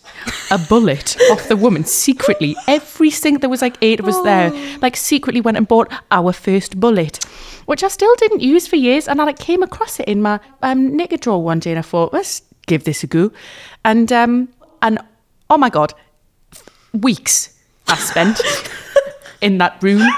a 0.51 0.59
bullet 0.59 1.17
off 1.31 1.49
the 1.49 1.57
woman 1.57 1.85
secretly. 1.85 2.57
Every 2.67 3.11
single, 3.11 3.41
there 3.41 3.51
was 3.51 3.63
like 3.63 3.77
eight 3.83 4.01
of 4.01 4.09
us 4.09 4.21
there, 4.23 4.51
like 4.81 4.97
secretly 4.97 5.43
went 5.43 5.59
and 5.59 5.69
bought 5.69 5.93
our 6.11 6.33
first 6.33 6.81
bullet, 6.81 7.23
which 7.67 7.85
I 7.85 7.89
still 7.89 8.15
didn't 8.17 8.41
use 8.41 8.67
for 8.67 8.77
years. 8.77 9.07
And 9.07 9.21
I 9.21 9.25
like 9.25 9.39
came 9.39 9.63
across 9.63 10.01
it 10.01 10.09
in 10.09 10.23
my 10.23 10.41
um, 10.63 10.97
knicker 10.97 11.19
drawer 11.19 11.45
one 11.45 11.61
day 11.61 11.71
and 11.71 11.79
I 11.79 11.83
thought, 11.83 12.15
let's 12.15 12.43
give 12.67 12.85
this 12.85 13.05
a 13.05 13.07
go. 13.07 13.31
And, 13.85 14.13
um, 14.13 14.49
and 14.81 14.99
oh 15.51 15.59
my 15.59 15.71
God, 15.71 15.95
weeks 16.93 17.59
I 17.89 17.97
spent 17.97 18.41
in 19.41 19.59
that 19.59 19.83
room, 19.83 20.09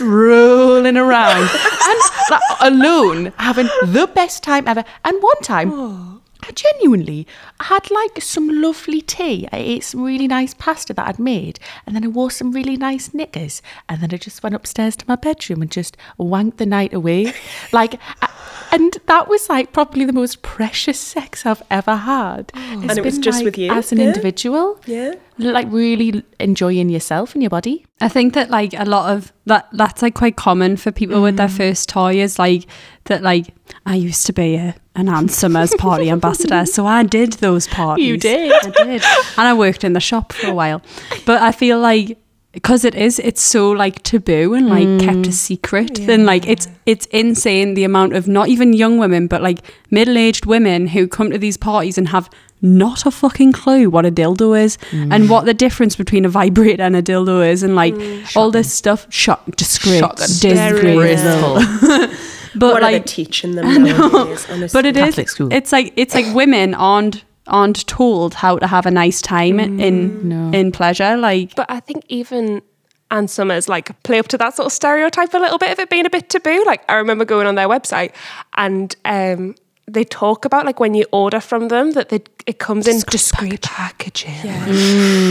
rolling 0.00 0.96
around 0.96 1.48
and 1.50 2.00
like, 2.30 2.40
alone, 2.60 3.32
having 3.36 3.68
the 3.84 4.10
best 4.14 4.42
time 4.42 4.66
ever. 4.66 4.84
And 5.04 5.22
one 5.22 5.40
time, 5.42 6.20
I 6.42 6.52
genuinely 6.52 7.26
had 7.60 7.90
like 7.90 8.22
some 8.22 8.48
lovely 8.48 9.02
tea. 9.02 9.46
I 9.52 9.58
ate 9.58 9.84
some 9.84 10.02
really 10.02 10.26
nice 10.26 10.54
pasta 10.54 10.94
that 10.94 11.06
I'd 11.06 11.18
made, 11.18 11.60
and 11.86 11.94
then 11.94 12.04
I 12.04 12.08
wore 12.08 12.30
some 12.30 12.52
really 12.52 12.76
nice 12.76 13.12
knickers, 13.12 13.60
and 13.88 14.00
then 14.00 14.10
I 14.12 14.16
just 14.16 14.42
went 14.42 14.54
upstairs 14.54 14.96
to 14.96 15.04
my 15.06 15.16
bedroom 15.16 15.60
and 15.62 15.70
just 15.70 15.96
wanked 16.18 16.56
the 16.56 16.66
night 16.66 16.94
away. 16.94 17.34
Like, 17.72 18.00
I, 18.22 18.30
And 18.72 18.96
that 19.06 19.28
was 19.28 19.48
like 19.48 19.72
probably 19.72 20.04
the 20.04 20.12
most 20.12 20.42
precious 20.42 20.98
sex 20.98 21.44
I've 21.44 21.62
ever 21.70 21.96
had. 21.96 22.52
It's 22.54 22.88
And 22.88 22.98
it 22.98 23.04
was 23.04 23.18
just 23.18 23.38
like, 23.38 23.44
with 23.46 23.58
you? 23.58 23.70
as 23.72 23.92
an 23.92 23.98
Yeah. 23.98 24.06
individual. 24.08 24.78
Yeah. 24.86 25.14
Like 25.38 25.66
really 25.70 26.22
enjoying 26.38 26.88
yourself 26.88 27.34
and 27.34 27.42
your 27.42 27.50
body. 27.50 27.84
I 28.00 28.08
think 28.08 28.34
that 28.34 28.50
like 28.50 28.72
a 28.74 28.84
lot 28.84 29.10
of 29.16 29.32
that 29.46 29.68
that's 29.72 30.02
like 30.02 30.14
quite 30.14 30.36
common 30.36 30.76
for 30.76 30.92
people 30.92 31.20
with 31.22 31.36
their 31.36 31.48
Mm. 31.48 31.56
first 31.56 31.88
toy 31.88 32.20
is 32.20 32.38
like 32.38 32.66
that 33.04 33.22
like 33.22 33.46
I 33.86 33.94
used 33.96 34.26
to 34.26 34.32
be 34.32 34.56
a 34.56 34.74
an 34.96 35.08
Ann 35.08 35.28
Summers 35.28 35.72
party 35.78 36.10
ambassador, 36.10 36.66
so 36.66 36.84
I 36.84 37.04
did 37.04 37.34
those 37.34 37.66
parties. 37.68 38.04
You 38.06 38.16
did. 38.18 38.52
I 38.52 38.70
did, 38.70 39.02
and 39.38 39.48
I 39.48 39.54
worked 39.54 39.84
in 39.84 39.92
the 39.94 40.00
shop 40.00 40.32
for 40.32 40.48
a 40.48 40.54
while. 40.54 40.82
But 41.24 41.40
I 41.42 41.52
feel 41.52 41.78
like 41.78 42.18
because 42.52 42.84
it 42.84 42.94
is, 42.94 43.18
it's 43.20 43.42
so 43.42 43.70
like 43.70 44.02
taboo 44.02 44.54
and 44.54 44.68
like 44.68 45.00
kept 45.00 45.26
a 45.26 45.30
mm. 45.30 45.32
secret. 45.32 46.06
Then 46.06 46.26
like 46.26 46.48
it's 46.48 46.66
it's 46.84 47.06
insane 47.06 47.74
the 47.74 47.84
amount 47.84 48.14
of 48.14 48.26
not 48.26 48.48
even 48.48 48.72
young 48.72 48.98
women, 48.98 49.28
but 49.28 49.40
like 49.40 49.60
middle 49.90 50.18
aged 50.18 50.46
women 50.46 50.88
who 50.88 51.06
come 51.06 51.30
to 51.30 51.38
these 51.38 51.56
parties 51.56 51.96
and 51.96 52.08
have 52.08 52.28
not 52.62 53.06
a 53.06 53.10
fucking 53.10 53.52
clue 53.52 53.88
what 53.88 54.04
a 54.04 54.10
dildo 54.10 54.60
is 54.60 54.76
mm. 54.90 55.12
and 55.14 55.30
what 55.30 55.46
the 55.46 55.54
difference 55.54 55.96
between 55.96 56.26
a 56.26 56.28
vibrator 56.28 56.82
and 56.82 56.94
a 56.94 57.02
dildo 57.02 57.48
is 57.48 57.62
and 57.62 57.74
like 57.74 57.94
mm. 57.94 58.36
all 58.36 58.50
this 58.50 58.72
stuff. 58.72 59.06
Shock, 59.10 59.56
disgrace, 59.56 60.00
Shocking. 60.00 60.26
disgraceful. 60.26 61.54
but 62.56 62.74
what 62.74 62.82
are 62.82 62.90
they 62.90 62.98
like, 62.98 63.06
teaching 63.06 63.54
them 63.54 63.84
nowadays? 63.84 64.46
Honestly? 64.50 64.76
but 64.76 64.84
it 64.84 64.96
is. 64.96 65.04
Catholic 65.04 65.28
school. 65.28 65.52
It's 65.52 65.70
like 65.70 65.92
it's 65.96 66.14
like 66.14 66.34
women 66.34 66.74
aren't 66.74 67.24
aren't 67.50 67.86
told 67.86 68.34
how 68.34 68.58
to 68.58 68.66
have 68.66 68.86
a 68.86 68.90
nice 68.90 69.20
time 69.20 69.60
in 69.60 70.28
No. 70.28 70.50
in 70.58 70.72
pleasure. 70.72 71.16
Like 71.16 71.54
But 71.56 71.66
I 71.70 71.80
think 71.80 72.04
even 72.08 72.62
Ann 73.10 73.28
Summers 73.28 73.68
like 73.68 73.90
play 74.02 74.18
up 74.18 74.28
to 74.28 74.38
that 74.38 74.54
sort 74.54 74.66
of 74.66 74.72
stereotype 74.72 75.34
a 75.34 75.38
little 75.38 75.58
bit 75.58 75.72
of 75.72 75.78
it 75.78 75.90
being 75.90 76.06
a 76.06 76.10
bit 76.10 76.28
taboo. 76.30 76.62
Like 76.64 76.82
I 76.88 76.94
remember 76.94 77.24
going 77.24 77.46
on 77.46 77.54
their 77.56 77.68
website 77.68 78.12
and 78.56 78.94
um, 79.04 79.54
they 79.90 80.04
talk 80.04 80.44
about 80.44 80.64
like 80.64 80.78
when 80.78 80.94
you 80.94 81.04
order 81.12 81.40
from 81.40 81.68
them 81.68 81.92
that 81.92 82.08
they, 82.10 82.20
it 82.46 82.58
comes 82.60 82.86
in 82.86 83.00
discreet 83.00 83.62
packaging, 83.62 84.36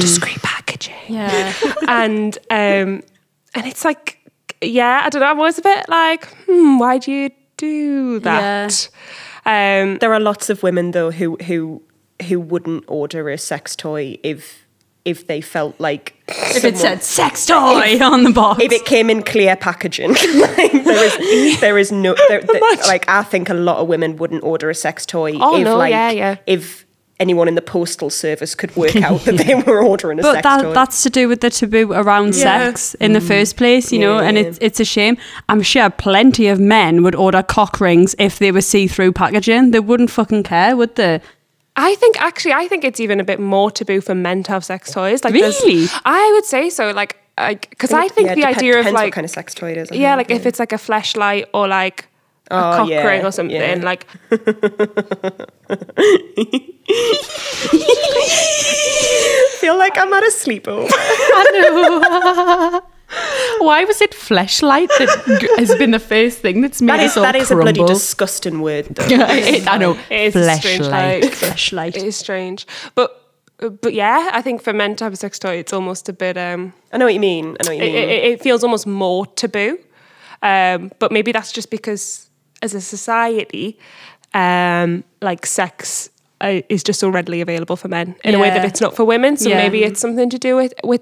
discreet 0.02 0.42
packaging, 0.42 0.96
yeah, 1.08 1.54
and 1.88 2.38
um, 2.50 3.02
and 3.56 3.66
it's 3.66 3.86
like 3.86 4.18
yeah, 4.62 5.02
I 5.06 5.10
don't 5.10 5.22
know. 5.22 5.28
I'm 5.32 5.40
always 5.40 5.58
a 5.58 5.62
bit 5.62 5.88
like, 5.88 6.26
hmm, 6.46 6.80
why 6.80 6.98
do 6.98 7.12
you 7.12 7.30
do 7.56 8.20
that? 8.20 8.90
Um, 9.46 9.98
There 10.00 10.14
are 10.14 10.20
lots 10.20 10.50
of 10.50 10.62
women 10.64 10.92
though 10.92 11.12
who 11.12 11.38
who 11.38 11.82
who 12.28 12.40
wouldn't 12.40 12.84
order 12.88 13.30
a 13.30 13.38
sex 13.38 13.76
toy 13.76 14.18
if 14.24 14.66
if 15.06 15.26
they 15.28 15.42
felt 15.42 15.80
like 15.80 16.14
if 16.28 16.64
it 16.64 16.78
said 16.78 17.02
sex 17.02 17.46
toy 17.46 17.98
on 18.02 18.24
the 18.24 18.32
box, 18.32 18.62
if 18.62 18.72
it 18.72 18.86
came 18.86 19.10
in 19.10 19.24
clear 19.24 19.56
packaging. 19.56 20.10
like, 20.36 20.72
there 20.84 21.06
is 21.06 21.60
there 21.62 21.78
is 21.78 21.92
no 21.92 22.16
there, 22.28 22.42
there- 22.42 22.62
like 22.88 23.08
I 23.10 23.24
think 23.24 23.50
a 23.50 23.54
lot 23.54 23.78
of 23.78 23.88
women 23.88 24.18
wouldn't 24.18 24.44
order 24.44 24.70
a 24.70 24.76
sex 24.76 25.06
toy 25.06 25.38
Oh, 25.40 25.58
if 25.58 25.64
no, 25.64 25.78
like 25.78 25.92
yeah, 25.92 26.12
yeah. 26.12 26.36
if 26.46 26.86
anyone 27.20 27.48
in 27.50 27.56
the 27.56 27.62
postal 27.62 28.10
service 28.10 28.56
could 28.56 28.74
work 28.78 28.96
out 28.98 29.20
that 29.22 29.38
they 29.38 29.54
were 29.68 29.84
ordering 29.84 30.20
a 30.20 30.22
but 30.22 30.34
sex 30.36 30.44
that 30.44 30.62
toy. 30.62 30.74
that's 30.74 31.04
to 31.04 31.10
do 31.10 31.28
with 31.28 31.42
the 31.42 31.50
taboo 31.50 31.92
around 31.94 32.28
Yeah. 32.36 32.44
sex 32.44 32.94
in 32.96 33.14
the 33.14 33.20
mm. 33.20 33.28
first 33.28 33.58
place, 33.58 33.92
you 33.92 34.00
know. 34.00 34.20
And 34.20 34.38
Yeah. 34.38 34.44
it's 34.44 34.58
it's 34.62 34.80
a 34.80 34.86
shame. 34.86 35.18
I'm 35.48 35.62
sure 35.62 35.90
plenty 35.90 36.48
of 36.48 36.60
men 36.60 37.04
would 37.04 37.16
order 37.16 37.42
cock 37.42 37.80
rings 37.82 38.16
if 38.20 38.38
they 38.40 38.52
were 38.52 38.62
see 38.62 38.88
through 38.88 39.14
packaging. 39.14 39.72
They 39.72 39.80
wouldn't 39.80 40.12
fucking 40.12 40.44
care, 40.44 40.76
would 40.78 40.96
they? 40.96 41.22
I 41.80 41.96
think 41.96 42.20
actually, 42.22 42.54
I 42.54 42.68
think 42.68 42.84
it's 42.84 43.00
even 43.00 43.20
a 43.20 43.24
bit 43.24 43.40
more 43.40 43.72
taboo 43.72 44.02
for 44.02 44.14
men 44.16 44.44
to 44.44 44.52
have 44.52 44.64
sex 44.66 44.92
toys. 44.92 45.24
Like, 45.24 45.34
Really? 45.34 45.88
I 46.06 46.32
would 46.34 46.46
say 46.46 46.70
so. 46.70 46.92
Like, 46.92 47.18
because 47.70 47.94
I 47.94 48.08
think 48.10 48.28
Yeah, 48.28 48.36
the 48.36 48.42
dep- 48.42 48.58
idea 48.58 48.80
of 48.80 48.86
like 48.88 48.96
what 49.08 49.14
kind 49.14 49.26
of 49.26 49.32
sex 49.32 49.54
toy 49.54 49.72
it 49.72 49.78
is. 49.78 49.92
I 49.92 49.96
yeah, 49.96 50.16
think, 50.18 50.30
like 50.30 50.40
if 50.40 50.46
it's 50.46 50.60
like 50.60 50.74
a 50.74 50.78
flashlight 50.78 51.48
or 51.54 51.68
like 51.68 52.06
a 52.52 52.56
Oh, 52.56 52.78
cock 52.78 52.90
yeah, 52.90 53.06
ring 53.08 53.26
or 53.26 53.32
something, 53.32 53.56
yeah. 53.56 53.80
like 53.82 54.06
I 54.32 54.38
feel 59.60 59.78
like 59.78 59.98
I'm 59.98 60.12
at 60.14 60.24
a 60.24 60.32
sleepover. 60.32 60.90
Why 63.60 63.84
was 63.86 64.02
it 64.02 64.12
fleshlight 64.12 64.88
that 65.00 65.10
has 65.58 65.76
been 65.76 65.92
the 65.92 66.00
first 66.00 66.40
thing 66.40 66.62
that's 66.62 66.82
made 66.82 67.00
That 67.00 67.04
is 67.04 67.12
us 67.12 67.18
all 67.18 67.24
that 67.24 67.36
is 67.36 67.52
a 67.52 67.56
bloody 67.56 67.84
disgusting 67.86 68.62
word 68.62 68.86
though. 68.86 69.06
It- 69.10 69.68
I 69.68 69.78
know. 69.78 69.98
it 70.10 70.36
is 70.36 70.36
a 70.36 70.56
strange. 70.56 70.82
Fleshlight. 70.84 71.22
Like, 71.24 71.34
Flashlight. 71.34 71.98
it 71.98 72.04
is 72.04 72.16
strange, 72.16 72.66
but 72.96 73.16
but 73.58 73.94
yeah, 73.94 74.30
I 74.32 74.42
think 74.42 74.62
for 74.62 74.72
men 74.74 74.96
to 74.98 75.04
have 75.04 75.12
a 75.14 75.18
sex 75.18 75.38
toy, 75.40 75.56
it's 75.56 75.74
almost 75.74 76.08
a 76.10 76.14
bit. 76.14 76.38
um 76.38 76.74
I 76.94 76.98
know 76.98 77.06
what 77.06 77.14
you 77.14 77.20
mean. 77.20 77.58
I 77.60 77.64
know 77.66 77.76
what 77.76 77.78
you 77.86 77.92
mean. 77.94 77.96
it, 78.10 78.24
it 78.32 78.42
feels 78.42 78.64
almost 78.64 78.88
more 78.88 79.26
taboo. 79.36 79.78
Um, 80.42 80.92
but 81.00 81.12
maybe 81.12 81.32
that's 81.34 81.52
just 81.52 81.70
because 81.70 82.30
as 82.62 82.74
a 82.74 82.80
society, 82.82 83.78
um, 84.34 85.04
like 85.22 85.46
sex 85.46 86.10
uh, 86.42 86.62
is 86.70 86.84
just 86.84 87.00
so 87.02 87.10
readily 87.10 87.42
available 87.42 87.76
for 87.76 87.90
men 87.90 88.16
in 88.24 88.34
a 88.36 88.40
way 88.40 88.50
that 88.50 88.64
it's 88.64 88.80
not 88.80 88.96
for 88.96 89.04
women. 89.04 89.36
So 89.36 89.50
Yeah. 89.50 89.58
maybe 89.58 89.84
it's 89.84 90.00
something 90.00 90.30
to 90.30 90.38
do 90.40 90.56
with 90.56 90.74
with 90.84 91.02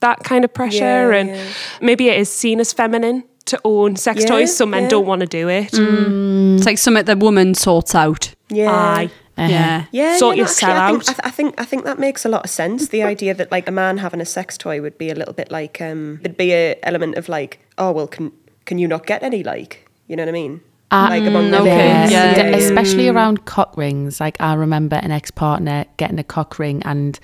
that 0.00 0.22
kind 0.24 0.44
of 0.44 0.52
pressure, 0.52 1.10
Yeah, 1.12 1.14
and 1.20 1.28
yeah. 1.30 1.44
maybe 1.80 2.08
it 2.08 2.18
is 2.18 2.32
seen 2.32 2.60
as 2.60 2.72
feminine 2.72 3.24
to 3.46 3.60
own 3.64 3.96
sex 3.96 4.22
Yeah, 4.22 4.28
toys, 4.28 4.56
so 4.56 4.66
men 4.66 4.84
yeah. 4.84 4.88
don't 4.90 5.06
want 5.06 5.20
to 5.20 5.26
do 5.26 5.48
it. 5.48 5.72
Mm. 5.72 6.56
It's 6.56 6.66
like 6.66 6.78
something 6.78 7.04
the 7.04 7.16
woman 7.16 7.54
sorts 7.54 7.94
out. 7.94 8.34
yeah. 8.48 8.70
Aye. 8.72 9.10
Uh-huh. 9.38 9.48
Yeah. 9.52 9.84
Yeah, 9.92 10.16
Sort 10.16 10.36
yeah, 10.36 10.42
no, 10.42 10.48
yourself 10.48 10.72
actually, 10.72 10.80
I 10.80 10.88
out. 10.88 10.90
think, 10.90 11.02
I, 11.02 11.12
th- 11.12 11.20
I 11.24 11.30
think 11.30 11.60
I 11.60 11.64
think 11.64 11.84
that 11.84 11.98
makes 12.00 12.24
a 12.24 12.28
lot 12.28 12.42
of 12.44 12.50
sense. 12.50 12.88
The 12.88 13.04
idea 13.04 13.34
that 13.34 13.52
like 13.52 13.68
a 13.68 13.70
man 13.70 13.98
having 13.98 14.20
a 14.20 14.24
sex 14.24 14.58
toy 14.58 14.80
would 14.82 14.98
be 14.98 15.10
a 15.10 15.14
little 15.14 15.32
bit 15.32 15.52
like 15.52 15.80
um, 15.80 16.18
there'd 16.22 16.36
be 16.36 16.52
a 16.52 16.74
element 16.82 17.14
of 17.16 17.28
like, 17.28 17.60
oh 17.78 17.92
well, 17.92 18.08
can 18.08 18.32
can 18.64 18.78
you 18.78 18.88
not 18.88 19.06
get 19.06 19.22
any 19.22 19.44
like, 19.44 19.88
you 20.08 20.16
know 20.16 20.24
what 20.24 20.30
I 20.30 20.32
mean? 20.32 20.60
Ah, 20.90 21.06
like 21.10 21.22
among 21.24 21.44
mm, 21.44 21.50
the 21.52 21.60
okay, 21.60 21.76
men. 21.76 22.10
yeah. 22.10 22.50
D- 22.50 22.58
especially 22.58 23.06
around 23.08 23.44
cock 23.44 23.76
rings. 23.76 24.18
Like 24.18 24.40
I 24.40 24.54
remember 24.54 24.96
an 24.96 25.12
ex 25.12 25.30
partner 25.30 25.84
getting 25.98 26.18
a 26.18 26.24
cock 26.24 26.58
ring, 26.58 26.82
and 26.84 27.20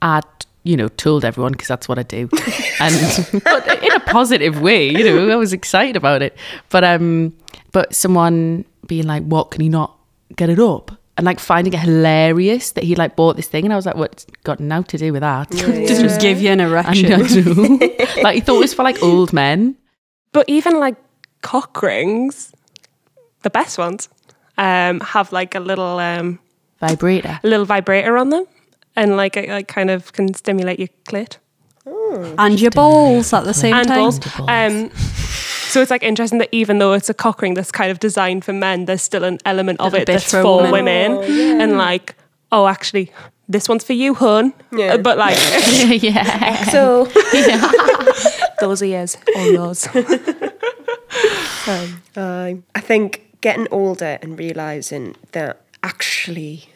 I'd 0.00 0.24
you 0.62 0.76
know 0.76 0.88
told 0.88 1.24
everyone 1.24 1.52
because 1.52 1.68
that's 1.68 1.88
what 1.88 1.98
I 1.98 2.02
do, 2.02 2.28
and 2.80 3.42
but 3.44 3.82
in 3.82 3.92
a 3.92 4.00
positive 4.00 4.60
way. 4.60 4.88
You 4.88 5.04
know, 5.04 5.30
I 5.30 5.36
was 5.36 5.52
excited 5.52 5.96
about 5.96 6.22
it. 6.22 6.36
But 6.68 6.84
um, 6.84 7.34
but 7.72 7.94
someone 7.94 8.64
being 8.86 9.06
like, 9.06 9.22
"What 9.24 9.50
can 9.50 9.60
he 9.60 9.68
not 9.68 9.96
get 10.36 10.50
it 10.50 10.58
up?" 10.58 10.92
And 11.16 11.26
like 11.26 11.38
finding 11.40 11.72
it 11.74 11.80
hilarious 11.80 12.72
that 12.72 12.84
he 12.84 12.94
like 12.94 13.14
bought 13.16 13.36
this 13.36 13.48
thing, 13.48 13.64
and 13.64 13.72
I 13.72 13.76
was 13.76 13.86
like, 13.86 13.96
"What's 13.96 14.26
got 14.44 14.60
now 14.60 14.82
to 14.82 14.96
do 14.98 15.12
with 15.12 15.20
that?" 15.20 15.50
Just 15.52 16.20
give 16.20 16.40
you 16.40 16.50
an 16.50 16.60
And 16.60 16.70
erection. 16.70 17.12
I 17.12 18.20
like 18.22 18.34
he 18.36 18.40
thought 18.40 18.56
it 18.56 18.60
was 18.60 18.74
for 18.74 18.82
like 18.82 19.02
old 19.02 19.32
men. 19.32 19.76
But 20.32 20.48
even 20.48 20.78
like 20.78 20.96
cock 21.42 21.82
rings, 21.82 22.52
the 23.42 23.50
best 23.50 23.78
ones, 23.78 24.08
um, 24.58 25.00
have 25.00 25.32
like 25.32 25.54
a 25.54 25.60
little 25.60 25.98
um, 25.98 26.38
Vibrator. 26.80 27.40
a 27.42 27.46
little 27.46 27.66
vibrator 27.66 28.16
on 28.16 28.30
them, 28.30 28.46
and 28.96 29.16
like 29.16 29.36
it 29.36 29.48
like 29.48 29.68
kind 29.68 29.90
of 29.90 30.12
can 30.12 30.34
stimulate 30.34 30.78
your 30.78 30.88
clit 31.08 31.36
and 32.38 32.60
your 32.60 32.70
balls 32.72 33.32
at 33.32 33.44
the 33.44 33.54
same 33.54 33.74
and 33.74 33.86
time. 33.88 33.98
balls. 33.98 34.20
Um, 34.48 34.90
so 35.70 35.80
it's 35.80 35.90
like 35.90 36.02
interesting 36.02 36.38
that 36.40 36.48
even 36.52 36.78
though 36.78 36.92
it's 36.94 37.08
a 37.08 37.14
cock 37.14 37.40
ring 37.42 37.54
that's 37.54 37.70
kind 37.70 37.90
of 37.90 38.00
designed 38.00 38.44
for 38.44 38.52
men, 38.52 38.86
there's 38.86 39.02
still 39.02 39.22
an 39.24 39.38
element 39.44 39.78
of 39.80 39.92
Little 39.92 40.02
it 40.02 40.06
bit 40.06 40.12
that's 40.14 40.30
for 40.32 40.42
for 40.42 40.72
women. 40.72 41.16
women, 41.18 41.60
and 41.60 41.76
like 41.78 42.14
oh 42.52 42.66
actually. 42.66 43.10
This 43.52 43.68
one's 43.68 43.82
for 43.82 43.94
you, 43.94 44.14
hun. 44.14 44.52
Yeah. 44.70 44.94
Uh, 44.94 44.98
But 44.98 45.18
like, 45.18 45.36
yeah. 46.04 46.64
So 46.70 47.06
those 48.60 48.80
ears, 48.80 49.16
all 49.34 49.50
yours. 49.52 49.88
uh, 51.66 51.86
I 52.16 52.80
think 52.80 53.26
getting 53.40 53.66
older 53.72 54.18
and 54.22 54.38
realizing 54.38 55.16
that 55.32 55.62
actually 55.82 56.68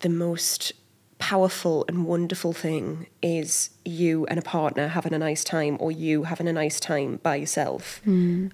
the 0.00 0.08
most 0.10 0.72
powerful 1.20 1.84
and 1.86 2.04
wonderful 2.04 2.52
thing 2.52 3.06
is 3.22 3.70
you 3.84 4.26
and 4.26 4.38
a 4.38 4.42
partner 4.42 4.88
having 4.88 5.12
a 5.14 5.18
nice 5.18 5.44
time 5.44 5.76
or 5.78 5.92
you 5.92 6.24
having 6.24 6.48
a 6.48 6.52
nice 6.52 6.80
time 6.80 7.20
by 7.22 7.36
yourself. 7.36 8.00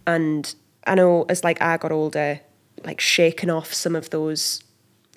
And 0.06 0.54
I 0.86 0.94
know 0.94 1.24
as 1.28 1.42
like 1.42 1.62
I 1.62 1.76
got 1.78 1.92
older, 1.92 2.40
like 2.84 3.00
shaking 3.00 3.48
off 3.50 3.72
some 3.72 3.96
of 3.96 4.10
those 4.10 4.62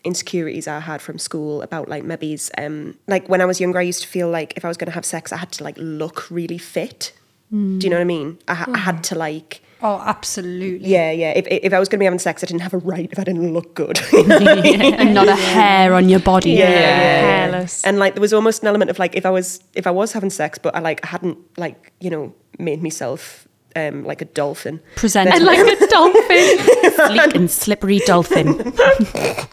insecurities 0.06 0.66
I 0.68 0.80
had 0.80 1.02
from 1.02 1.18
school 1.20 1.62
about 1.62 1.90
like 1.90 2.04
maybe 2.06 2.40
um 2.58 2.96
like 3.08 3.28
when 3.28 3.42
I 3.42 3.46
was 3.46 3.60
younger 3.60 3.80
I 3.80 3.82
used 3.82 4.02
to 4.04 4.08
feel 4.08 4.30
like 4.30 4.54
if 4.56 4.64
I 4.64 4.70
was 4.70 4.78
going 4.78 4.88
to 4.88 4.94
have 4.94 5.04
sex 5.04 5.34
I 5.34 5.38
had 5.38 5.52
to 5.54 5.64
like 5.64 5.76
look 5.78 6.30
really 6.32 6.58
fit. 6.58 7.12
Do 7.52 7.86
you 7.86 7.90
know 7.90 7.98
what 7.98 8.02
I 8.02 8.06
mean? 8.06 8.38
I, 8.48 8.54
ha- 8.54 8.72
I 8.74 8.78
had 8.78 9.04
to 9.06 9.16
like 9.16 9.62
Oh, 9.82 10.02
absolutely. 10.06 10.90
yeah, 10.90 11.12
yeah. 11.12 11.32
If 11.32 11.48
if 11.48 11.74
I 11.74 11.80
was 11.80 11.88
going 11.88 11.98
to 11.98 12.00
be 12.00 12.06
having 12.06 12.20
sex, 12.20 12.44
I 12.44 12.48
didn't 12.48 12.62
have 12.62 12.74
a 12.74 12.80
right 12.80 13.10
if 13.12 13.20
I 13.20 13.24
didn't 13.24 13.54
look 13.54 13.76
good. 13.76 14.00
and 14.14 15.14
not 15.14 15.28
a 15.28 15.36
hair 15.36 15.94
on 15.94 16.10
your 16.10 16.20
body. 16.20 16.52
Yeah. 16.52 16.68
Hairless. 16.68 17.84
and 17.86 17.98
like 18.00 18.16
there 18.16 18.22
was 18.22 18.34
almost 18.34 18.62
an 18.62 18.68
element 18.68 18.92
of 18.92 19.00
like 19.00 19.16
if 19.16 19.26
I 19.26 19.30
was 19.30 19.64
if 19.76 19.88
I 19.88 19.92
was 19.92 20.14
having 20.14 20.30
sex, 20.30 20.60
but 20.60 20.76
I 20.76 20.80
like 20.80 21.04
hadn't 21.06 21.38
like 21.58 21.94
you 22.00 22.10
know 22.10 22.34
made 22.58 22.84
myself 22.84 23.48
um 23.88 24.04
like 24.04 24.22
a 24.22 24.26
dolphin. 24.26 24.80
Presented. 24.96 25.34
And 25.36 25.44
like 25.46 25.60
a 25.82 25.88
dolphin. 25.88 26.60
Sleek 27.08 27.36
and 27.36 27.50
slippery 27.52 28.00
dolphin. 28.06 28.74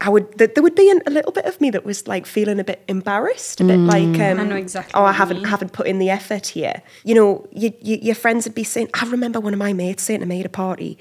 I 0.01 0.09
would 0.09 0.37
th- 0.37 0.51
there 0.53 0.63
would 0.63 0.75
be 0.75 0.89
an, 0.91 1.01
a 1.07 1.09
little 1.11 1.31
bit 1.31 1.45
of 1.45 1.59
me 1.61 1.69
that 1.71 1.85
was 1.85 2.07
like 2.07 2.25
feeling 2.25 2.59
a 2.59 2.63
bit 2.63 2.83
embarrassed, 2.87 3.61
a 3.61 3.63
bit 3.63 3.77
like 3.79 4.19
um, 4.19 4.39
I 4.39 4.43
know 4.43 4.55
exactly 4.55 4.91
Oh, 4.95 5.03
I 5.05 5.11
haven't 5.13 5.37
mean. 5.37 5.45
haven't 5.45 5.73
put 5.73 5.87
in 5.87 5.99
the 5.99 6.09
effort 6.09 6.47
here. 6.47 6.81
You 7.03 7.15
know, 7.15 7.47
you, 7.51 7.71
you, 7.81 7.97
your 8.01 8.15
friends 8.15 8.45
would 8.45 8.55
be 8.55 8.63
saying. 8.63 8.89
I 8.93 9.05
remember 9.09 9.39
one 9.39 9.53
of 9.53 9.59
my 9.59 9.73
mates 9.73 10.03
saying 10.03 10.19
to 10.21 10.25
me 10.25 10.39
at 10.41 10.45
a 10.45 10.49
party, 10.49 10.97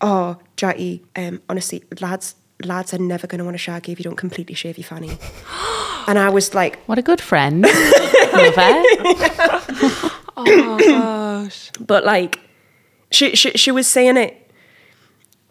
"Oh, 0.00 0.36
Jackie, 0.56 1.02
um, 1.16 1.40
honestly, 1.48 1.82
lads, 2.00 2.34
lads 2.64 2.92
are 2.94 2.98
never 2.98 3.26
going 3.26 3.38
to 3.38 3.44
want 3.44 3.54
to 3.54 3.58
shag 3.58 3.88
you 3.88 3.92
if 3.92 3.98
you 3.98 4.04
don't 4.04 4.16
completely 4.16 4.54
shave 4.54 4.78
your 4.78 4.84
fanny." 4.86 5.16
and 6.06 6.18
I 6.18 6.28
was 6.30 6.54
like, 6.54 6.78
What 6.86 6.98
a 6.98 7.02
good 7.02 7.20
friend. 7.20 7.62
Love 8.34 8.54
it. 8.56 9.63
Oh 10.36 10.78
gosh. 10.78 11.70
but 11.80 12.04
like, 12.04 12.40
she 13.10 13.34
she 13.36 13.50
she 13.52 13.70
was 13.70 13.86
saying 13.86 14.16
it. 14.16 14.40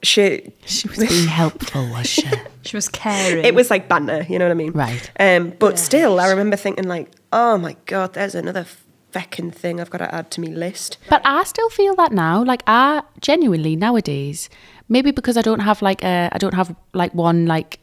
She 0.02 0.52
She 0.66 0.88
was 0.90 1.00
being 1.00 1.28
helpful, 1.28 1.90
was 1.90 2.08
she? 2.08 2.28
She 2.66 2.78
was 2.78 2.88
caring. 2.88 3.44
it 3.44 3.54
was 3.56 3.70
like 3.70 3.90
banter, 3.90 4.26
you 4.30 4.40
know 4.40 4.46
what 4.46 4.52
I 4.52 4.54
mean? 4.54 4.72
Right. 4.72 5.12
Um, 5.20 5.52
but 5.60 5.78
still, 5.78 6.18
I 6.22 6.30
remember 6.30 6.56
thinking 6.56 6.88
like, 6.88 7.12
oh 7.34 7.58
my 7.58 7.76
god, 7.88 8.14
there's 8.14 8.36
another 8.36 8.66
feckin' 9.12 9.54
thing 9.54 9.82
I've 9.82 9.90
got 9.90 9.98
to 9.98 10.16
add 10.16 10.32
to 10.32 10.42
my 10.42 10.48
list. 10.48 10.98
But 11.10 11.22
I 11.26 11.44
still 11.44 11.70
feel 11.70 11.94
that 11.96 12.14
now. 12.14 12.42
Like 12.42 12.64
I 12.66 13.04
genuinely 13.20 13.76
nowadays, 13.76 14.50
maybe 14.88 15.12
because 15.12 15.36
I 15.36 15.42
don't 15.42 15.60
have 15.60 15.82
like 15.82 16.04
a, 16.04 16.30
I 16.32 16.38
don't 16.38 16.54
have 16.54 16.74
like 16.94 17.14
one 17.14 17.48
like 17.48 17.80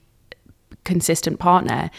consistent 0.84 1.38
partner 1.38 1.90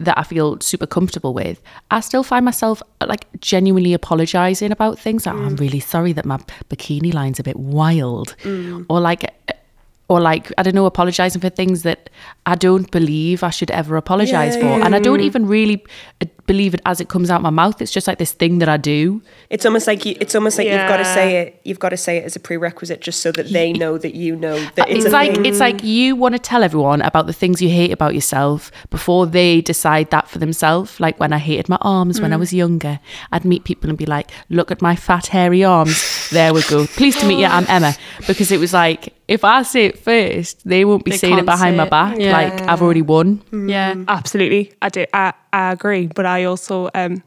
that 0.00 0.16
I 0.16 0.22
feel 0.22 0.60
super 0.60 0.86
comfortable 0.86 1.34
with. 1.34 1.60
I 1.90 2.00
still 2.00 2.22
find 2.22 2.44
myself 2.44 2.82
like 3.04 3.26
genuinely 3.40 3.94
apologizing 3.94 4.70
about 4.70 4.98
things. 4.98 5.26
Like, 5.26 5.34
"Oh, 5.34 5.38
I'm 5.38 5.56
mm. 5.56 5.60
really 5.60 5.80
sorry 5.80 6.12
that 6.12 6.24
my 6.24 6.38
bikini 6.68 7.12
line's 7.12 7.40
a 7.40 7.42
bit 7.42 7.56
wild, 7.56 8.36
mm. 8.42 8.86
or 8.88 9.00
like. 9.00 9.24
Or 10.10 10.22
like 10.22 10.50
I 10.56 10.62
don't 10.62 10.74
know, 10.74 10.86
apologizing 10.86 11.42
for 11.42 11.50
things 11.50 11.82
that 11.82 12.08
I 12.46 12.54
don't 12.54 12.90
believe 12.90 13.42
I 13.42 13.50
should 13.50 13.70
ever 13.70 13.94
apologize 13.98 14.54
Yeah, 14.54 14.62
for, 14.62 14.78
yeah. 14.78 14.86
and 14.86 14.94
I 14.94 15.00
don't 15.00 15.20
even 15.20 15.46
really 15.46 15.84
believe 16.48 16.74
it 16.74 16.80
as 16.84 17.00
it 17.00 17.08
comes 17.08 17.30
out 17.30 17.42
my 17.42 17.50
mouth. 17.50 17.80
It's 17.80 17.92
just 17.92 18.08
like 18.08 18.18
this 18.18 18.32
thing 18.32 18.58
that 18.58 18.68
I 18.68 18.76
do. 18.76 19.22
It's 19.50 19.64
almost 19.64 19.86
like 19.86 20.04
you, 20.04 20.16
it's 20.20 20.34
almost 20.34 20.58
like 20.58 20.66
you've 20.66 20.88
got 20.88 20.96
to 20.96 21.04
say 21.04 21.36
it. 21.36 21.60
You've 21.62 21.78
got 21.78 21.90
to 21.90 21.96
say 21.96 22.16
it 22.16 22.24
as 22.24 22.34
a 22.34 22.40
prerequisite, 22.40 23.00
just 23.00 23.20
so 23.20 23.30
that 23.32 23.48
they 23.50 23.72
know 23.72 23.98
that 23.98 24.14
you 24.14 24.34
know 24.34 24.58
that 24.74 24.88
it's, 24.88 25.04
it's 25.04 25.06
a 25.06 25.10
like 25.10 25.34
thing. 25.34 25.46
it's 25.46 25.60
like 25.60 25.84
you 25.84 26.16
want 26.16 26.34
to 26.34 26.40
tell 26.40 26.64
everyone 26.64 27.02
about 27.02 27.26
the 27.26 27.32
things 27.32 27.62
you 27.62 27.68
hate 27.68 27.92
about 27.92 28.14
yourself 28.14 28.72
before 28.90 29.26
they 29.26 29.60
decide 29.60 30.10
that 30.10 30.26
for 30.28 30.38
themselves. 30.38 30.98
Like 30.98 31.20
when 31.20 31.32
I 31.32 31.38
hated 31.38 31.68
my 31.68 31.78
arms 31.82 32.20
when 32.20 32.32
I 32.32 32.36
mm. 32.36 32.40
was 32.40 32.52
younger, 32.52 32.98
I'd 33.30 33.44
meet 33.44 33.62
people 33.62 33.88
and 33.88 33.98
be 33.98 34.06
like, 34.06 34.30
"Look 34.48 34.72
at 34.72 34.82
my 34.82 34.96
fat 34.96 35.26
hairy 35.28 35.62
arms." 35.62 36.30
There 36.30 36.52
we 36.52 36.62
go. 36.62 36.86
Pleased 36.86 37.20
to 37.20 37.26
meet 37.26 37.40
you. 37.40 37.46
I'm 37.46 37.66
Emma. 37.68 37.94
Because 38.26 38.50
it 38.50 38.58
was 38.58 38.72
like 38.72 39.14
if 39.28 39.44
I 39.44 39.62
say 39.62 39.86
it 39.86 39.98
first, 39.98 40.66
they 40.66 40.86
won't 40.86 41.04
be 41.04 41.10
They 41.12 41.18
saying 41.18 41.38
it 41.38 41.44
behind 41.44 41.74
say 41.74 41.76
my 41.76 41.88
back. 41.88 42.18
Yeah. 42.18 42.32
Like 42.32 42.62
I've 42.62 42.80
already 42.80 43.02
won. 43.02 43.42
yeah. 43.52 43.92
Mm. 43.92 44.06
Absolutely, 44.08 44.72
I 44.80 44.88
do. 44.88 45.04
I, 45.12 45.34
I 45.52 45.72
agree. 45.72 46.06
But 46.06 46.26
I 46.26 46.44
also 46.44 46.90
um, 46.94 47.22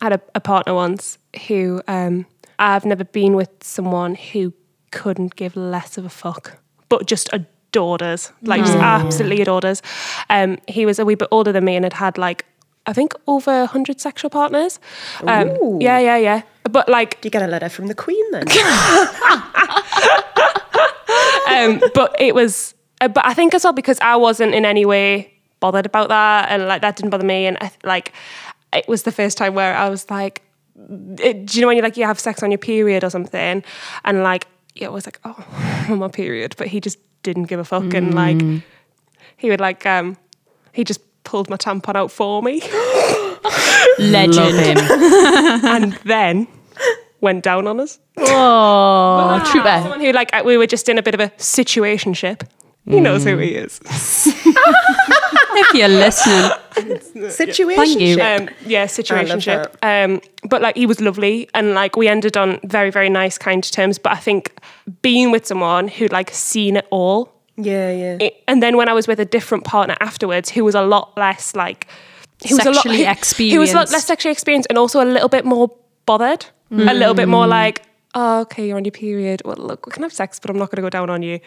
had 0.00 0.12
a, 0.12 0.20
a 0.34 0.40
partner 0.40 0.74
once 0.74 1.18
who 1.46 1.82
um, 1.88 2.26
I've 2.58 2.84
never 2.84 3.04
been 3.04 3.34
with 3.34 3.50
someone 3.62 4.14
who 4.14 4.52
couldn't 4.90 5.36
give 5.36 5.56
less 5.56 5.98
of 5.98 6.04
a 6.04 6.10
fuck, 6.10 6.58
but 6.88 7.06
just 7.06 7.30
adored 7.32 8.02
us, 8.02 8.32
like 8.42 8.62
just 8.62 8.76
absolutely 8.76 9.42
adored 9.42 9.64
us. 9.64 9.82
Um, 10.30 10.58
he 10.66 10.86
was 10.86 10.98
a 10.98 11.04
wee 11.04 11.14
bit 11.14 11.28
older 11.30 11.52
than 11.52 11.64
me 11.64 11.76
and 11.76 11.84
had 11.84 11.94
had 11.94 12.18
like 12.18 12.44
I 12.86 12.94
think 12.94 13.12
over 13.26 13.66
hundred 13.66 14.00
sexual 14.00 14.30
partners. 14.30 14.80
Um, 15.26 15.80
yeah, 15.80 15.98
yeah, 15.98 16.16
yeah. 16.16 16.42
But 16.64 16.88
like 16.88 17.20
Do 17.20 17.26
you 17.26 17.30
get 17.30 17.42
a 17.42 17.46
letter 17.46 17.68
from 17.68 17.86
the 17.86 17.94
Queen 17.94 18.24
then. 18.32 18.48
um, 21.48 21.80
but 21.94 22.16
it 22.18 22.34
was, 22.34 22.74
uh, 23.00 23.08
but 23.08 23.26
I 23.26 23.34
think 23.34 23.54
as 23.54 23.64
well 23.64 23.72
because 23.72 23.98
I 24.00 24.16
wasn't 24.16 24.54
in 24.54 24.64
any 24.64 24.86
way 24.86 25.37
bothered 25.60 25.86
about 25.86 26.08
that, 26.08 26.50
and 26.50 26.66
like 26.66 26.82
that 26.82 26.96
didn't 26.96 27.10
bother 27.10 27.24
me, 27.24 27.46
and 27.46 27.58
I, 27.60 27.70
like 27.84 28.12
it 28.72 28.88
was 28.88 29.02
the 29.02 29.12
first 29.12 29.38
time 29.38 29.54
where 29.54 29.76
I 29.76 29.88
was 29.88 30.08
like, 30.10 30.42
it, 31.18 31.46
do 31.46 31.58
you 31.58 31.62
know 31.62 31.68
when 31.68 31.76
you 31.76 31.82
like 31.82 31.96
you 31.96 32.04
have 32.04 32.20
sex 32.20 32.42
on 32.42 32.50
your 32.50 32.58
period 32.58 33.04
or 33.04 33.10
something, 33.10 33.64
and 34.04 34.22
like 34.22 34.46
yeah, 34.74 34.88
I 34.88 34.90
was 34.90 35.06
like, 35.06 35.20
oh, 35.24 35.86
on 35.90 35.98
my 35.98 36.08
period, 36.08 36.54
but 36.56 36.68
he 36.68 36.80
just 36.80 36.98
didn't 37.22 37.44
give 37.44 37.60
a 37.60 37.64
fuck, 37.64 37.94
and 37.94 38.14
like 38.14 38.40
he 39.36 39.50
would 39.50 39.60
like 39.60 39.86
um, 39.86 40.16
he 40.72 40.84
just 40.84 41.00
pulled 41.24 41.50
my 41.50 41.56
tampon 41.56 41.94
out 41.94 42.10
for 42.10 42.42
me, 42.42 42.60
Legend. 43.98 44.58
Him. 44.58 44.78
and 45.64 45.92
then 46.04 46.48
went 47.20 47.42
down 47.42 47.66
on 47.66 47.80
us. 47.80 47.98
Oh, 48.16 49.42
trooper. 49.50 49.80
Someone 49.82 50.00
who 50.00 50.12
like 50.12 50.32
we 50.44 50.56
were 50.56 50.66
just 50.66 50.88
in 50.88 50.98
a 50.98 51.02
bit 51.02 51.14
of 51.14 51.20
a 51.20 51.28
situationship. 51.30 52.48
He 52.88 53.00
knows 53.00 53.24
who 53.24 53.36
he 53.38 53.48
is. 53.54 53.80
if 54.64 55.74
you're 55.74 55.88
listening, 55.88 57.30
Situation. 57.30 57.76
Thank 57.84 58.00
you. 58.00 58.22
Um, 58.22 58.48
yeah, 58.64 58.86
situationship. 58.86 59.74
Um, 59.82 60.20
but 60.48 60.62
like 60.62 60.76
he 60.76 60.86
was 60.86 61.00
lovely, 61.00 61.48
and 61.54 61.74
like 61.74 61.96
we 61.96 62.08
ended 62.08 62.36
on 62.36 62.60
very, 62.64 62.90
very 62.90 63.08
nice, 63.10 63.36
kind 63.38 63.62
terms. 63.64 63.98
But 63.98 64.12
I 64.12 64.16
think 64.16 64.52
being 65.02 65.30
with 65.30 65.46
someone 65.46 65.88
who'd 65.88 66.12
like 66.12 66.30
seen 66.30 66.76
it 66.76 66.86
all, 66.90 67.32
Yeah, 67.56 67.90
yeah. 67.90 68.16
it, 68.20 68.42
and 68.46 68.62
then 68.62 68.76
when 68.76 68.88
I 68.88 68.92
was 68.92 69.08
with 69.08 69.18
a 69.20 69.24
different 69.24 69.64
partner 69.64 69.96
afterwards, 70.00 70.50
who 70.50 70.64
was 70.64 70.74
a 70.74 70.82
lot 70.82 71.16
less 71.16 71.54
like 71.56 71.88
who 72.48 72.54
was 72.56 72.64
a 72.64 72.70
lot 72.70 72.74
Sexually 72.84 73.04
who- 73.04 73.50
Who 73.54 73.60
was 73.60 73.72
a 73.72 73.76
lot 73.76 73.90
less 73.90 74.04
sexually 74.06 74.32
experienced, 74.32 74.68
and 74.70 74.78
also 74.78 75.02
a 75.02 75.04
little 75.04 75.28
bit 75.28 75.44
more 75.44 75.70
bothered, 76.06 76.46
a 76.70 76.94
little 76.94 77.14
bit 77.14 77.28
more 77.28 77.46
like. 77.46 77.82
Oh, 78.14 78.40
okay, 78.40 78.66
you're 78.66 78.76
on 78.76 78.84
your 78.84 78.92
period. 78.92 79.42
Well, 79.44 79.56
look, 79.56 79.86
we 79.86 79.92
can 79.92 80.02
have 80.02 80.12
sex, 80.12 80.40
but 80.40 80.50
I'm 80.50 80.56
not 80.58 80.70
going 80.70 80.76
to 80.76 80.82
go 80.82 80.90
down 80.90 81.10
on 81.10 81.22
you. 81.22 81.40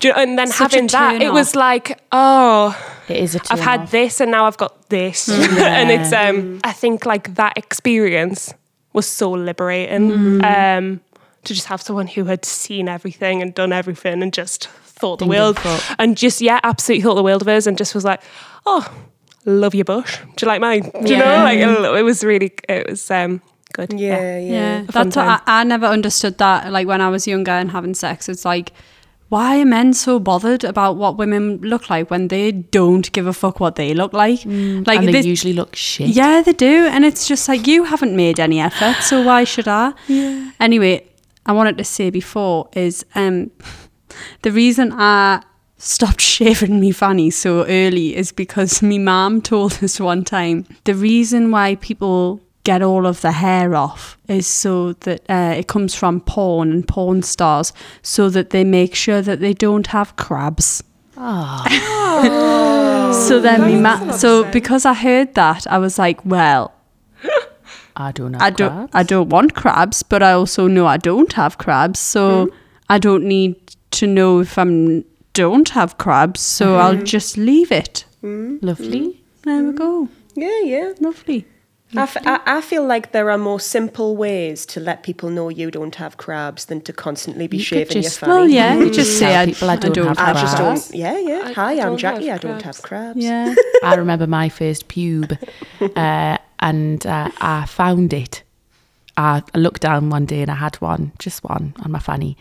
Do 0.00 0.08
you 0.08 0.14
know, 0.14 0.20
and 0.20 0.38
then 0.38 0.48
Such 0.48 0.72
having 0.72 0.88
that, 0.88 1.12
turn 1.12 1.22
it 1.22 1.32
was 1.32 1.54
like, 1.54 2.00
oh, 2.12 2.76
It 3.08 3.18
is 3.18 3.36
a 3.36 3.40
I've 3.50 3.60
had 3.60 3.88
this 3.88 4.20
and 4.20 4.30
now 4.30 4.46
I've 4.46 4.56
got 4.56 4.88
this. 4.88 5.28
and 5.30 5.90
it's 5.90 6.12
um 6.12 6.60
I 6.64 6.72
think 6.72 7.06
like 7.06 7.34
that 7.36 7.56
experience 7.56 8.52
was 8.92 9.06
so 9.06 9.30
liberating. 9.30 10.44
Um 10.44 11.00
to 11.44 11.54
just 11.54 11.66
have 11.68 11.80
someone 11.80 12.08
who 12.08 12.24
had 12.24 12.44
seen 12.44 12.88
everything 12.88 13.40
and 13.40 13.54
done 13.54 13.72
everything 13.72 14.20
and 14.22 14.32
just 14.34 14.66
thought 14.66 15.20
the 15.20 15.24
Didn't 15.26 15.54
give 15.54 15.64
a 15.64 15.68
world 15.68 15.82
and 16.00 16.16
just 16.16 16.40
yeah, 16.40 16.58
absolutely 16.64 17.02
thought 17.04 17.14
the 17.14 17.22
world 17.22 17.42
of 17.42 17.48
us 17.48 17.66
and 17.66 17.78
just 17.78 17.94
was 17.94 18.04
like, 18.04 18.20
Oh, 18.66 18.84
love 19.44 19.74
your 19.74 19.84
bush. 19.84 20.18
Do 20.36 20.44
you 20.44 20.48
like 20.48 20.60
mine? 20.60 20.90
Do 21.04 21.12
you 21.12 21.18
know? 21.18 21.36
Like 21.44 21.58
it 21.60 22.02
was 22.02 22.24
really 22.24 22.52
it 22.68 22.88
was 22.88 23.08
um 23.10 23.40
good. 23.72 23.92
Yeah, 23.98 24.38
yeah. 24.38 24.52
yeah, 24.52 24.84
that's 24.88 25.16
what 25.16 25.26
I. 25.26 25.40
I 25.46 25.64
never 25.64 25.86
understood 25.86 26.38
that. 26.38 26.72
Like 26.72 26.86
when 26.86 27.00
I 27.00 27.08
was 27.08 27.26
younger 27.26 27.52
and 27.52 27.70
having 27.70 27.94
sex, 27.94 28.28
it's 28.28 28.44
like, 28.44 28.72
why 29.28 29.60
are 29.60 29.64
men 29.66 29.92
so 29.92 30.18
bothered 30.18 30.64
about 30.64 30.96
what 30.96 31.18
women 31.18 31.58
look 31.58 31.90
like 31.90 32.10
when 32.10 32.28
they 32.28 32.50
don't 32.52 33.10
give 33.12 33.26
a 33.26 33.32
fuck 33.32 33.60
what 33.60 33.76
they 33.76 33.92
look 33.94 34.12
like? 34.12 34.40
like 34.44 34.98
and 34.98 35.08
they 35.08 35.12
this- 35.12 35.26
usually 35.26 35.52
look 35.52 35.76
shit. 35.76 36.08
Yeah, 36.08 36.42
they 36.42 36.52
do. 36.54 36.86
And 36.86 37.04
it's 37.04 37.28
just 37.28 37.48
like, 37.48 37.66
you 37.66 37.84
haven't 37.84 38.16
made 38.16 38.40
any 38.40 38.60
effort, 38.60 39.02
so 39.02 39.22
why 39.22 39.44
should 39.44 39.68
I? 39.68 39.92
Yeah. 40.06 40.50
Anyway, 40.60 41.06
I 41.44 41.52
wanted 41.52 41.76
to 41.78 41.84
say 41.84 42.10
before 42.10 42.68
is 42.72 43.04
um, 43.14 43.50
the 44.42 44.50
reason 44.52 44.92
I 44.92 45.42
stopped 45.76 46.20
shaving 46.34 46.80
me 46.80 46.90
fanny 46.90 47.30
so 47.30 47.64
early 47.66 48.16
is 48.16 48.32
because 48.32 48.82
me 48.82 48.98
mom 48.98 49.42
told 49.42 49.82
us 49.84 50.00
one 50.00 50.24
time 50.24 50.66
the 50.84 50.94
reason 50.94 51.50
why 51.50 51.74
people 51.76 52.40
get 52.68 52.82
all 52.82 53.06
of 53.06 53.22
the 53.22 53.32
hair 53.32 53.74
off 53.74 54.18
is 54.28 54.46
so 54.46 54.92
that 55.04 55.20
uh, 55.30 55.54
it 55.56 55.66
comes 55.68 55.94
from 55.94 56.20
porn 56.20 56.70
and 56.70 56.86
porn 56.86 57.22
stars 57.22 57.72
so 58.02 58.28
that 58.28 58.50
they 58.50 58.62
make 58.62 58.94
sure 58.94 59.22
that 59.22 59.40
they 59.40 59.54
don't 59.54 59.86
have 59.86 60.14
crabs. 60.16 60.84
Oh. 61.16 61.64
so 63.28 63.40
then 63.40 63.64
we, 63.64 63.80
ma- 63.80 64.12
so 64.12 64.44
because 64.52 64.84
I 64.84 64.92
heard 64.92 65.34
that 65.34 65.66
I 65.66 65.78
was 65.78 65.98
like, 65.98 66.22
well, 66.26 66.74
I 67.96 68.12
don't 68.12 68.32
know. 68.32 68.38
I 68.38 68.50
don't 68.50 68.90
I 68.92 69.02
don't 69.02 69.30
want 69.30 69.54
crabs, 69.54 70.02
but 70.02 70.22
I 70.22 70.32
also 70.32 70.68
know 70.68 70.86
I 70.86 70.98
don't 70.98 71.32
have 71.32 71.56
crabs, 71.56 71.98
so 71.98 72.22
hmm. 72.46 72.54
I 72.90 72.98
don't 72.98 73.24
need 73.24 73.56
to 73.92 74.06
know 74.06 74.40
if 74.40 74.58
I'm 74.58 75.04
don't 75.32 75.70
have 75.70 75.96
crabs, 75.96 76.40
so 76.40 76.76
I'll 76.76 76.98
hmm. 76.98 77.04
just 77.16 77.38
leave 77.38 77.72
it. 77.72 78.04
Hmm. 78.20 78.58
Lovely. 78.60 79.22
There 79.44 79.64
we 79.64 79.72
go. 79.72 80.08
Yeah, 80.34 80.60
yeah. 80.64 80.92
Lovely. 81.00 81.46
I, 81.96 82.02
f- 82.02 82.16
I, 82.26 82.40
I 82.44 82.60
feel 82.60 82.84
like 82.84 83.12
there 83.12 83.30
are 83.30 83.38
more 83.38 83.58
simple 83.58 84.14
ways 84.16 84.66
to 84.66 84.80
let 84.80 85.02
people 85.02 85.30
know 85.30 85.48
you 85.48 85.70
don't 85.70 85.94
have 85.94 86.18
crabs 86.18 86.66
than 86.66 86.82
to 86.82 86.92
constantly 86.92 87.46
be 87.46 87.56
You 87.56 87.62
could 87.62 87.66
shaving 87.66 87.96
your 87.96 88.02
just- 88.02 88.18
fanny. 88.20 88.32
Well, 88.32 88.48
yeah, 88.48 88.74
you 88.76 88.90
just 88.90 89.18
say 89.18 89.34
I, 89.36 89.46
people 89.46 89.70
I 89.70 89.72
I 89.72 89.76
don't 89.76 89.94
don't, 89.94 90.06
have 90.08 90.18
I 90.18 90.24
have 90.26 90.36
just 90.36 90.56
crabs. 90.56 90.88
don't. 90.88 90.98
Yeah, 90.98 91.18
yeah. 91.18 91.42
I- 91.46 91.52
Hi, 91.52 91.78
I 91.78 91.86
I'm 91.86 91.96
Jackie. 91.96 92.30
I 92.30 92.36
don't 92.38 92.60
have 92.62 92.82
crabs. 92.82 93.18
Yeah. 93.18 93.54
I 93.82 93.94
remember 93.94 94.26
my 94.26 94.50
first 94.50 94.88
pube, 94.88 95.38
uh, 95.96 96.38
and 96.60 97.06
uh, 97.06 97.30
I 97.40 97.64
found 97.66 98.12
it. 98.12 98.42
I 99.16 99.42
I 99.54 99.58
looked 99.58 99.80
down 99.82 100.10
one 100.10 100.26
day 100.26 100.42
and 100.42 100.50
I 100.50 100.56
had 100.56 100.76
one, 100.76 101.12
just 101.18 101.42
one, 101.44 101.74
on 101.82 101.90
my 101.90 101.98
fanny, 102.00 102.36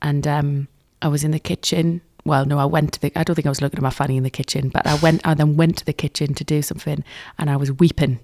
and 0.00 0.26
um, 0.28 0.68
I 1.02 1.08
was 1.08 1.24
in 1.24 1.32
the 1.32 1.40
kitchen. 1.40 2.02
Well, 2.24 2.44
no, 2.46 2.56
I 2.58 2.66
went 2.66 2.92
to 2.92 3.00
the. 3.00 3.12
I 3.18 3.24
don't 3.24 3.34
think 3.34 3.46
I 3.46 3.48
was 3.50 3.60
looking 3.60 3.78
at 3.78 3.82
my 3.82 3.90
fanny 3.90 4.16
in 4.16 4.22
the 4.22 4.30
kitchen, 4.30 4.68
but 4.68 4.86
I 4.86 4.94
went. 4.96 5.26
I 5.26 5.34
then 5.34 5.56
went 5.56 5.78
to 5.78 5.84
the 5.84 5.92
kitchen 5.92 6.34
to 6.34 6.44
do 6.44 6.62
something, 6.62 7.02
and 7.36 7.50
I 7.50 7.56
was 7.56 7.72
weeping 7.72 8.20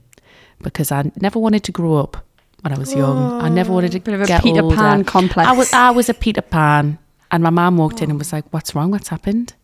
because 0.63 0.93
I 0.93 1.11
never 1.21 1.39
wanted 1.39 1.65
to 1.65 1.73
grow 1.73 1.97
up 1.97 2.17
when 2.63 2.73
I 2.73 2.79
was 2.79 2.95
young. 2.95 3.41
I 3.41 3.49
never 3.49 3.73
wanted 3.73 3.93
to 3.93 4.01
Bit 4.01 4.15
of 4.15 4.23
a 4.23 4.27
get 4.27 4.43
Peter 4.43 4.63
older. 4.63 4.77
Pan 4.77 5.05
complex. 5.05 5.49
I 5.49 5.53
was. 5.53 5.73
I 5.73 5.91
was 5.91 6.09
a 6.09 6.15
Peter 6.15 6.43
Pan, 6.43 6.99
and 7.31 7.43
my 7.43 7.51
mum 7.51 7.77
walked 7.77 8.03
in 8.03 8.11
and 8.11 8.19
was 8.19 8.33
like, 8.33 8.45
"What's 8.53 8.75
wrong? 8.75 8.91
What's 8.91 9.09
happened?" 9.09 9.55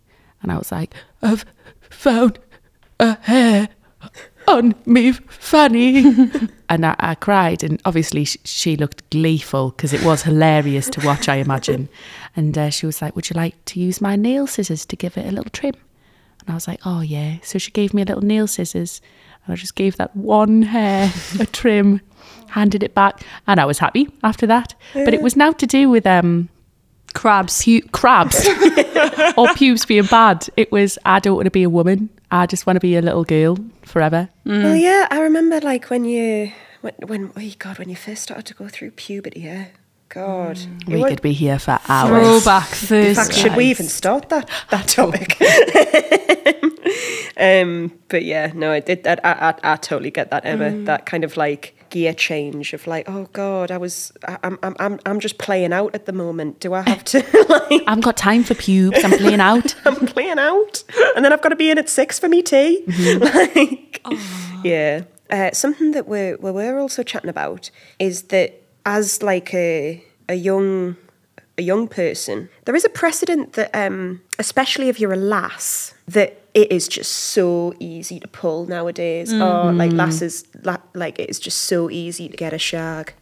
And 0.42 0.52
I 0.52 0.58
was 0.58 0.70
like, 0.70 0.94
"I've 1.22 1.44
found 1.80 2.38
a 3.00 3.18
hair 3.22 3.68
on 4.48 4.74
me 4.86 5.12
fanny. 5.12 6.04
and 6.68 6.86
I, 6.86 6.96
I 6.98 7.14
cried, 7.14 7.62
and 7.62 7.80
obviously 7.84 8.24
sh- 8.24 8.36
she 8.44 8.76
looked 8.76 9.08
gleeful 9.10 9.70
because 9.70 9.92
it 9.92 10.02
was 10.04 10.22
hilarious 10.22 10.88
to 10.90 11.06
watch, 11.06 11.28
I 11.28 11.36
imagine. 11.36 11.88
And 12.36 12.56
uh, 12.56 12.70
she 12.70 12.86
was 12.86 13.00
like, 13.00 13.16
Would 13.16 13.30
you 13.30 13.34
like 13.34 13.62
to 13.66 13.80
use 13.80 14.00
my 14.00 14.16
nail 14.16 14.46
scissors 14.46 14.84
to 14.86 14.96
give 14.96 15.16
it 15.16 15.26
a 15.26 15.30
little 15.30 15.50
trim? 15.50 15.74
And 16.40 16.50
I 16.50 16.54
was 16.54 16.68
like, 16.68 16.80
Oh, 16.84 17.00
yeah. 17.00 17.36
So 17.42 17.58
she 17.58 17.70
gave 17.70 17.94
me 17.94 18.02
a 18.02 18.04
little 18.04 18.22
nail 18.24 18.46
scissors, 18.46 19.00
I 19.48 19.54
just 19.54 19.74
gave 19.74 19.96
that 19.96 20.14
one 20.16 20.62
hair 20.62 21.12
a 21.38 21.46
trim, 21.46 22.00
handed 22.48 22.82
it 22.82 22.94
back, 22.94 23.22
and 23.46 23.60
I 23.60 23.64
was 23.64 23.78
happy 23.78 24.08
after 24.22 24.46
that. 24.46 24.74
But 24.94 25.12
it 25.14 25.22
was 25.22 25.36
now 25.36 25.52
to 25.52 25.66
do 25.66 25.90
with 25.90 26.06
um, 26.06 26.48
Crabs. 27.14 27.62
pu- 27.64 27.82
crabs 27.92 28.46
or 29.36 29.52
pubes 29.54 29.84
being 29.86 30.06
bad. 30.06 30.48
It 30.56 30.72
was, 30.72 30.98
I 31.04 31.20
don't 31.20 31.36
want 31.36 31.46
to 31.46 31.50
be 31.50 31.62
a 31.62 31.70
woman. 31.70 32.08
I 32.30 32.46
just 32.46 32.66
want 32.66 32.76
to 32.76 32.80
be 32.80 32.96
a 32.96 33.02
little 33.02 33.24
girl 33.24 33.56
forever. 33.82 34.28
Well, 34.44 34.74
yeah, 34.76 35.06
I 35.10 35.20
remember 35.20 35.60
like 35.60 35.90
when 35.90 36.04
you 36.04 36.52
when 36.80 36.94
when 37.06 37.32
oh 37.36 37.50
God 37.58 37.78
when 37.78 37.88
you 37.88 37.96
first 37.96 38.22
started 38.24 38.46
to 38.46 38.54
go 38.54 38.68
through 38.68 38.90
puberty. 38.92 39.40
Yeah, 39.40 39.66
God, 40.14 40.58
It 40.86 40.88
We 40.88 41.02
could 41.02 41.22
be 41.22 41.32
here 41.32 41.58
for 41.58 41.80
hours. 41.88 42.44
Throwback 42.44 42.70
In 42.70 43.14
fact, 43.14 43.32
Thursday. 43.32 43.34
should 43.34 43.56
we 43.56 43.64
even 43.64 43.86
start 43.86 44.28
that 44.28 44.48
that 44.70 44.86
topic? 44.86 45.36
um, 47.36 47.92
but 48.08 48.24
yeah, 48.24 48.52
no, 48.54 48.70
I 48.70 48.78
did 48.78 49.02
that. 49.04 49.24
I, 49.26 49.50
I, 49.50 49.72
I 49.72 49.76
totally 49.76 50.12
get 50.12 50.30
that, 50.30 50.44
Emma. 50.46 50.70
That 50.84 51.04
kind 51.04 51.24
of 51.24 51.36
like 51.36 51.74
gear 51.90 52.14
change 52.14 52.72
of 52.72 52.86
like, 52.86 53.08
oh 53.08 53.28
God, 53.32 53.72
I 53.72 53.78
was, 53.78 54.12
I, 54.28 54.38
I'm, 54.44 54.56
I'm, 54.62 54.76
I'm, 54.78 55.00
I'm 55.04 55.18
just 55.18 55.38
playing 55.38 55.72
out 55.72 55.94
at 55.96 56.06
the 56.06 56.12
moment. 56.12 56.60
Do 56.60 56.74
I 56.74 56.82
have 56.82 57.02
to 57.06 57.18
like? 57.48 57.72
I 57.72 57.90
haven't 57.90 58.04
got 58.04 58.16
time 58.16 58.44
for 58.44 58.54
pubes. 58.54 59.02
I'm 59.02 59.10
playing 59.18 59.40
out. 59.40 59.74
I'm 59.84 60.06
playing 60.06 60.38
out, 60.38 60.84
and 61.16 61.24
then 61.24 61.32
I've 61.32 61.42
got 61.42 61.48
to 61.48 61.56
be 61.56 61.70
in 61.70 61.78
at 61.78 61.88
six 61.88 62.20
for 62.20 62.28
me 62.28 62.40
tea. 62.40 62.84
Like, 63.18 64.06
yeah. 64.62 65.02
Uh, 65.30 65.50
something 65.52 65.90
that 65.92 66.06
we're 66.06 66.36
we 66.36 66.50
we're 66.52 66.78
also 66.78 67.02
chatting 67.02 67.30
about 67.30 67.70
is 67.98 68.24
that 68.24 68.60
as 68.84 69.22
like 69.22 69.52
a 69.54 70.02
a 70.28 70.34
young 70.34 70.96
a 71.56 71.62
young 71.62 71.86
person, 71.86 72.48
there 72.64 72.74
is 72.74 72.84
a 72.84 72.88
precedent 72.88 73.52
that, 73.52 73.70
um, 73.74 74.20
especially 74.40 74.88
if 74.88 74.98
you're 74.98 75.12
a 75.12 75.16
lass, 75.16 75.94
that 76.08 76.40
it 76.52 76.70
is 76.72 76.88
just 76.88 77.12
so 77.12 77.72
easy 77.78 78.18
to 78.18 78.26
pull 78.28 78.66
nowadays. 78.66 79.32
Or 79.32 79.72
like 79.72 79.92
lasses, 79.92 80.44
la- 80.64 80.78
like 80.94 81.18
it 81.20 81.30
is 81.30 81.38
just 81.38 81.58
so 81.64 81.88
easy 81.90 82.28
to 82.28 82.36
get 82.36 82.52
a 82.52 82.58
shag, 82.58 83.14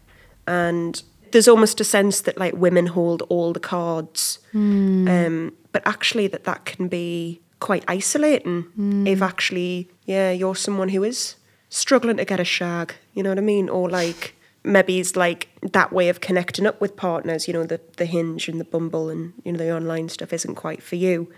and 0.47 1.03
there's 1.33 1.49
almost 1.49 1.81
a 1.81 1.85
sense 1.85 2.21
that 2.23 2.39
like 2.39 2.55
women 2.55 2.87
hold 2.87 3.23
all 3.29 3.53
the 3.53 3.61
cards, 3.61 4.39
um, 4.55 5.53
but 5.73 5.83
actually 5.87 6.27
that 6.29 6.45
that 6.45 6.65
can 6.65 6.89
be 6.89 7.41
quite 7.61 7.85
isolating 7.87 8.67
if 9.07 9.23
actually 9.23 9.89
yeah 10.05 10.33
you're 10.33 10.57
someone 10.57 10.89
who 10.89 11.05
is 11.05 11.37
struggling 11.69 12.17
to 12.17 12.25
get 12.25 12.41
a 12.41 12.45
shag. 12.45 12.95
You 13.15 13.23
know 13.23 13.31
what 13.31 13.39
I 13.39 13.43
mean? 13.43 13.69
Or 13.69 13.89
like 13.91 14.35
maybe 14.65 14.99
it's 15.01 15.17
like 15.17 15.49
that 15.63 15.93
way 15.93 16.09
of 16.09 16.21
connecting 16.21 16.67
up 16.67 16.81
with 16.81 16.97
partners. 16.97 17.47
You 17.47 17.55
know 17.55 17.65
the 17.65 17.81
the 17.97 18.07
hinge 18.07 18.49
and 18.49 18.59
the 18.61 18.65
bumble 18.65 19.09
and 19.09 19.33
you 19.45 19.53
know 19.53 19.59
the 19.59 19.75
online 19.75 20.09
stuff 20.09 20.33
isn't 20.33 20.55
quite 20.57 20.83
for 20.83 20.97
you. 20.97 21.33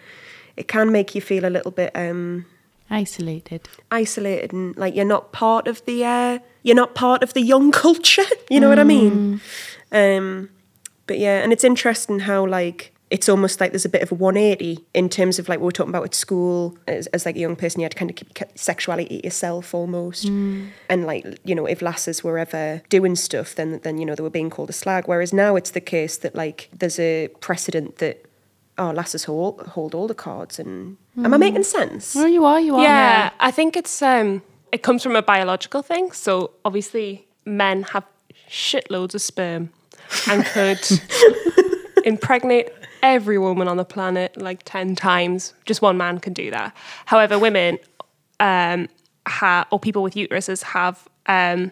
It 0.56 0.68
can 0.68 0.92
make 0.92 1.14
you 1.14 1.20
feel 1.20 1.44
a 1.44 1.50
little 1.50 1.72
bit 1.72 1.90
um, 1.94 2.46
Isolated. 2.90 3.68
isolated 3.90 4.52
and 4.52 4.76
like 4.76 4.94
you're 4.94 5.04
not 5.04 5.32
part 5.32 5.66
of 5.66 5.84
the 5.84 6.04
uh, 6.04 6.38
you're 6.62 6.76
not 6.76 6.94
part 6.94 7.22
of 7.22 7.34
the 7.34 7.40
young 7.42 7.72
culture. 7.84 8.24
You 8.48 8.60
know 8.60 8.68
what 8.68 8.78
I 8.78 8.84
mean? 8.84 9.40
Um, 9.90 10.50
but 11.06 11.18
yeah, 11.18 11.42
and 11.42 11.52
it's 11.52 11.64
interesting 11.64 12.20
how 12.20 12.46
like 12.46 12.93
it's 13.14 13.28
almost 13.28 13.60
like 13.60 13.70
there's 13.70 13.84
a 13.84 13.88
bit 13.88 14.02
of 14.02 14.10
a 14.10 14.14
180 14.16 14.84
in 14.92 15.08
terms 15.08 15.38
of 15.38 15.48
like 15.48 15.60
we're 15.60 15.70
talking 15.70 15.90
about 15.90 16.02
at 16.02 16.16
school 16.16 16.76
as, 16.88 17.06
as 17.08 17.24
like 17.24 17.36
a 17.36 17.38
young 17.38 17.54
person 17.54 17.78
you 17.78 17.84
had 17.84 17.92
to 17.92 17.96
kind 17.96 18.10
of 18.10 18.16
keep 18.16 18.28
sexuality 18.56 19.20
to 19.20 19.24
yourself 19.24 19.72
almost. 19.72 20.24
And 20.24 21.06
like 21.06 21.24
you 21.44 21.54
know 21.54 21.64
if 21.64 21.80
lasses 21.80 22.24
were 22.24 22.38
ever 22.40 22.82
doing 22.88 23.14
stuff 23.14 23.54
then 23.54 23.78
then 23.84 23.98
you 23.98 24.04
know 24.04 24.16
they 24.16 24.24
were 24.24 24.30
being 24.30 24.50
called 24.50 24.68
a 24.68 24.72
slag. 24.72 25.06
Whereas 25.06 25.32
now 25.32 25.54
it's 25.54 25.70
the 25.70 25.80
case 25.80 26.16
that 26.18 26.34
like 26.34 26.68
there's 26.76 26.98
a 26.98 27.28
precedent 27.38 27.98
that 27.98 28.26
oh 28.78 28.90
lasses 28.90 29.22
hold, 29.24 29.60
hold 29.60 29.94
all 29.94 30.08
the 30.08 30.14
cards 30.14 30.58
and 30.58 30.96
am 31.16 31.32
I 31.32 31.36
making 31.36 31.62
sense? 31.62 32.16
Oh, 32.16 32.26
you 32.26 32.44
are, 32.44 32.60
you 32.60 32.74
are. 32.74 32.82
Yeah, 32.82 33.30
I 33.38 33.52
think 33.52 33.76
it's 33.76 34.02
um 34.02 34.42
it 34.72 34.82
comes 34.82 35.04
from 35.04 35.14
a 35.14 35.22
biological 35.22 35.82
thing. 35.82 36.10
So 36.10 36.50
obviously 36.64 37.28
men 37.44 37.84
have 37.84 38.02
shitloads 38.50 39.14
of 39.14 39.22
sperm 39.22 39.70
and 40.28 40.44
could 40.46 40.80
impregnate 42.04 42.70
every 43.04 43.38
woman 43.38 43.68
on 43.68 43.76
the 43.76 43.84
planet 43.84 44.36
like 44.36 44.60
10 44.64 44.96
times. 44.96 45.54
Just 45.66 45.80
one 45.82 45.96
man 45.96 46.18
can 46.18 46.32
do 46.32 46.50
that. 46.50 46.74
However, 47.06 47.38
women 47.38 47.78
um 48.40 48.88
ha- 49.28 49.66
or 49.70 49.78
people 49.78 50.02
with 50.02 50.14
uteruses 50.14 50.62
have 50.62 51.06
um 51.26 51.70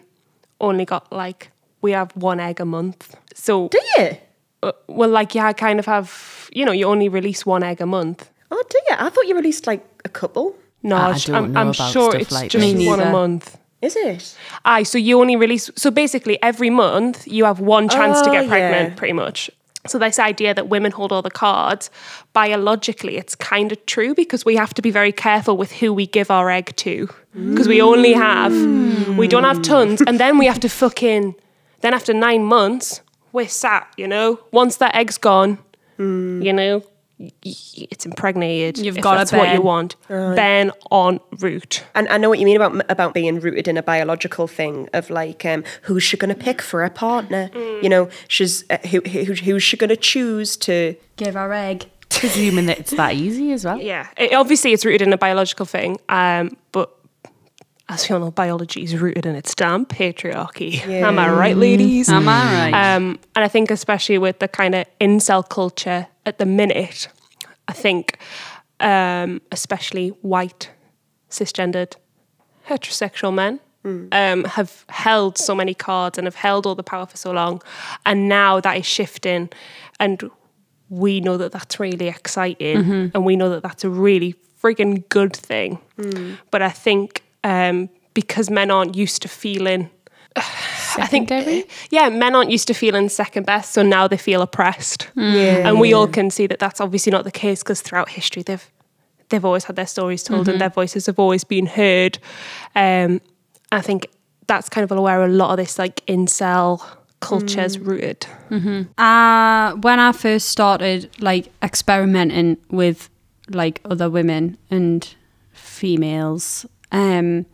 only 0.61 0.85
got 0.85 1.11
like 1.11 1.51
we 1.81 1.91
have 1.91 2.11
one 2.15 2.39
egg 2.39 2.61
a 2.61 2.65
month. 2.65 3.15
So 3.33 3.67
do 3.67 3.79
you 3.97 4.17
uh, 4.63 4.71
well 4.87 5.09
like 5.09 5.35
yeah, 5.35 5.47
I 5.47 5.53
kind 5.53 5.79
of 5.79 5.85
have 5.87 6.49
you 6.53 6.63
know, 6.65 6.71
you 6.71 6.85
only 6.87 7.09
release 7.09 7.45
one 7.45 7.63
egg 7.63 7.81
a 7.81 7.85
month. 7.85 8.29
oh 8.51 8.63
do 8.69 8.77
you 8.87 8.95
I 8.97 9.09
thought 9.09 9.27
you 9.27 9.35
released 9.35 9.67
like 9.67 9.83
a 10.05 10.09
couple 10.09 10.55
No, 10.83 10.95
I 10.95 10.99
I'm- 11.09 11.19
don't 11.25 11.35
I'm, 11.35 11.51
know 11.53 11.59
I'm 11.61 11.67
about 11.69 11.91
sure 11.91 12.11
stuff 12.11 12.21
it's 12.21 12.31
like 12.31 12.49
just 12.51 12.75
this. 12.77 12.87
one 12.87 12.99
a 13.01 13.11
month. 13.11 13.57
is 13.81 13.95
it 13.95 14.37
Aye, 14.63 14.83
so 14.83 14.97
you 14.97 15.19
only 15.19 15.35
release. 15.35 15.69
So 15.75 15.91
basically, 15.91 16.35
every 16.41 16.69
month 16.69 17.27
you 17.27 17.43
have 17.49 17.59
one 17.59 17.89
chance 17.89 18.21
to 18.21 18.29
Oh, 18.29 18.35
get 18.37 18.47
pregnant, 18.47 18.89
yeah. 18.89 18.95
pretty 18.99 19.13
much. 19.23 19.49
So 19.85 19.99
this 19.99 20.17
idea 20.17 20.53
that 20.53 20.69
women 20.69 20.91
hold 20.93 21.11
all 21.11 21.21
the 21.21 21.29
cards, 21.29 21.89
biologically, 22.31 23.17
it's 23.17 23.35
kind 23.35 23.71
of 23.71 23.85
true 23.85 24.15
because 24.15 24.45
we 24.45 24.55
have 24.55 24.73
to 24.75 24.81
be 24.81 24.91
very 24.91 25.11
careful 25.11 25.57
with 25.57 25.73
who 25.73 25.93
we 25.93 26.07
give 26.07 26.31
our 26.31 26.49
egg 26.49 26.73
to 26.77 27.09
because 27.33 27.67
we 27.67 27.81
only 27.81 28.13
have, 28.13 28.53
we 29.17 29.27
don't 29.27 29.43
have 29.43 29.61
tons, 29.61 30.01
and 30.07 30.19
then 30.19 30.37
we 30.37 30.45
have 30.45 30.59
to 30.61 30.69
fucking, 30.69 31.35
then 31.81 31.93
after 31.93 32.13
nine 32.13 32.45
months, 32.45 33.01
we're 33.33 33.47
sat. 33.49 33.91
You 33.97 34.07
know, 34.07 34.39
once 34.51 34.77
that 34.77 34.95
egg's 34.95 35.17
gone, 35.17 35.57
you 35.97 36.53
know. 36.53 36.83
Y- 37.23 37.31
y- 37.45 37.87
It's 37.91 38.05
impregnated. 38.05 38.77
You've 38.77 38.99
gotta 39.01 39.19
that's 39.19 39.31
what 39.31 39.49
you 39.49 39.59
Ben. 39.59 39.63
want. 39.63 39.95
Ben 40.07 40.71
on 40.91 41.19
route. 41.39 41.83
And 41.95 42.07
I 42.09 42.17
know 42.17 42.29
what 42.29 42.39
you 42.39 42.45
mean 42.45 42.55
about 42.55 42.85
about 42.89 43.13
being 43.13 43.39
rooted 43.39 43.67
in 43.67 43.77
a 43.77 43.83
biological 43.83 44.47
thing 44.47 44.89
of 44.93 45.09
like, 45.09 45.45
um, 45.45 45.63
who's 45.83 46.03
she 46.03 46.17
going 46.17 46.33
to 46.33 46.39
pick 46.41 46.61
for 46.61 46.83
a 46.83 46.89
partner? 46.89 47.49
You 47.81 47.89
know, 47.89 48.09
she's 48.27 48.63
uh, 48.69 48.77
who, 48.89 49.01
who 49.01 49.33
who's 49.33 49.63
she 49.63 49.77
going 49.77 49.89
to 49.89 49.97
choose 49.97 50.57
to? 50.57 50.95
Give 51.17 51.33
her 51.35 51.53
egg. 51.53 51.85
Presuming 52.09 52.67
that 52.67 52.79
it's 52.79 52.91
that 52.91 53.15
easy 53.15 53.51
as 53.53 53.65
well. 53.65 53.79
Yeah, 53.81 54.07
it, 54.17 54.33
obviously 54.33 54.71
it's 54.73 54.85
rooted 54.85 55.01
in 55.01 55.11
a 55.13 55.17
biological 55.17 55.65
thing, 55.65 55.97
um, 56.09 56.55
but 56.71 56.91
as 57.89 58.07
we 58.09 58.13
all 58.13 58.21
know, 58.21 58.31
biology 58.31 58.83
is 58.83 58.95
rooted 58.95 59.25
in 59.25 59.35
its 59.35 59.53
damn 59.55 59.85
patriarchy. 59.85 60.85
Am 60.87 61.19
I 61.19 61.29
right, 61.29 61.57
ladies? 61.57 62.09
Am 62.09 62.27
I 62.27 62.71
right? 62.71 62.95
Um, 62.95 63.19
and 63.35 63.43
I 63.43 63.47
think 63.47 63.69
especially 63.71 64.17
with 64.17 64.39
the 64.39 64.47
kind 64.47 64.73
of 64.75 64.85
incel 65.01 65.47
culture 65.47 66.07
at 66.25 66.37
the 66.37 66.45
minute, 66.45 67.07
I 67.67 67.73
think 67.73 68.17
um, 68.79 69.41
especially 69.51 70.09
white, 70.21 70.69
cisgendered, 71.29 71.95
heterosexual 72.67 73.33
men 73.33 73.59
um, 74.13 74.45
have 74.45 74.85
held 74.87 75.37
so 75.37 75.53
many 75.53 75.73
cards 75.73 76.17
and 76.17 76.25
have 76.25 76.35
held 76.35 76.65
all 76.65 76.75
the 76.75 76.83
power 76.83 77.05
for 77.05 77.17
so 77.17 77.31
long, 77.31 77.61
and 78.05 78.29
now 78.29 78.61
that 78.61 78.77
is 78.77 78.85
shifting, 78.85 79.49
and 79.99 80.23
we 80.89 81.19
know 81.19 81.35
that 81.35 81.51
that's 81.51 81.79
really 81.81 82.07
exciting, 82.07 83.11
and 83.13 83.25
we 83.25 83.35
know 83.35 83.49
that 83.49 83.61
that's 83.61 83.83
a 83.83 83.89
really 83.89 84.35
friggin' 84.61 85.07
good 85.09 85.35
thing. 85.35 85.79
But 86.49 86.61
I 86.61 86.69
think 86.69 87.22
um, 87.43 87.89
because 88.13 88.49
men 88.49 88.71
aren't 88.71 88.95
used 88.95 89.21
to 89.23 89.27
feeling 89.27 89.89
I 90.35 91.07
think, 91.07 91.29
Secondary? 91.29 91.65
yeah, 91.91 92.09
men 92.09 92.35
aren't 92.35 92.49
used 92.51 92.67
to 92.67 92.73
feeling 92.73 93.09
second 93.09 93.45
best, 93.45 93.71
so 93.71 93.83
now 93.83 94.07
they 94.07 94.17
feel 94.17 94.41
oppressed. 94.41 95.09
Yeah, 95.15 95.67
and 95.67 95.79
we 95.79 95.93
all 95.93 96.07
can 96.07 96.29
see 96.29 96.47
that 96.47 96.59
that's 96.59 96.81
obviously 96.81 97.11
not 97.11 97.23
the 97.23 97.31
case 97.31 97.61
because 97.61 97.81
throughout 97.81 98.09
history 98.09 98.43
they've 98.43 98.69
they've 99.29 99.45
always 99.45 99.65
had 99.65 99.75
their 99.75 99.87
stories 99.87 100.23
told 100.23 100.47
and 100.47 100.61
their 100.61 100.69
voices 100.69 101.05
have 101.07 101.19
always 101.19 101.43
been 101.43 101.65
heard. 101.65 102.19
Um, 102.75 103.21
I 103.71 103.81
think 103.81 104.07
that's 104.47 104.69
kind 104.69 104.89
of 104.89 104.97
where 104.97 105.23
a 105.23 105.27
lot 105.27 105.51
of 105.51 105.57
this 105.57 105.79
like 105.79 106.05
incel 106.05 106.83
culture 107.19 107.61
is 107.61 107.79
rooted. 107.79 108.25
Uh, 108.97 109.73
when 109.75 109.99
I 109.99 110.11
first 110.11 110.49
started 110.49 111.09
like 111.19 111.51
experimenting 111.63 112.57
with 112.69 113.09
like 113.49 113.81
other 113.85 114.09
women 114.09 114.57
and 114.69 115.07
females, 115.51 116.65
um, 116.93 117.45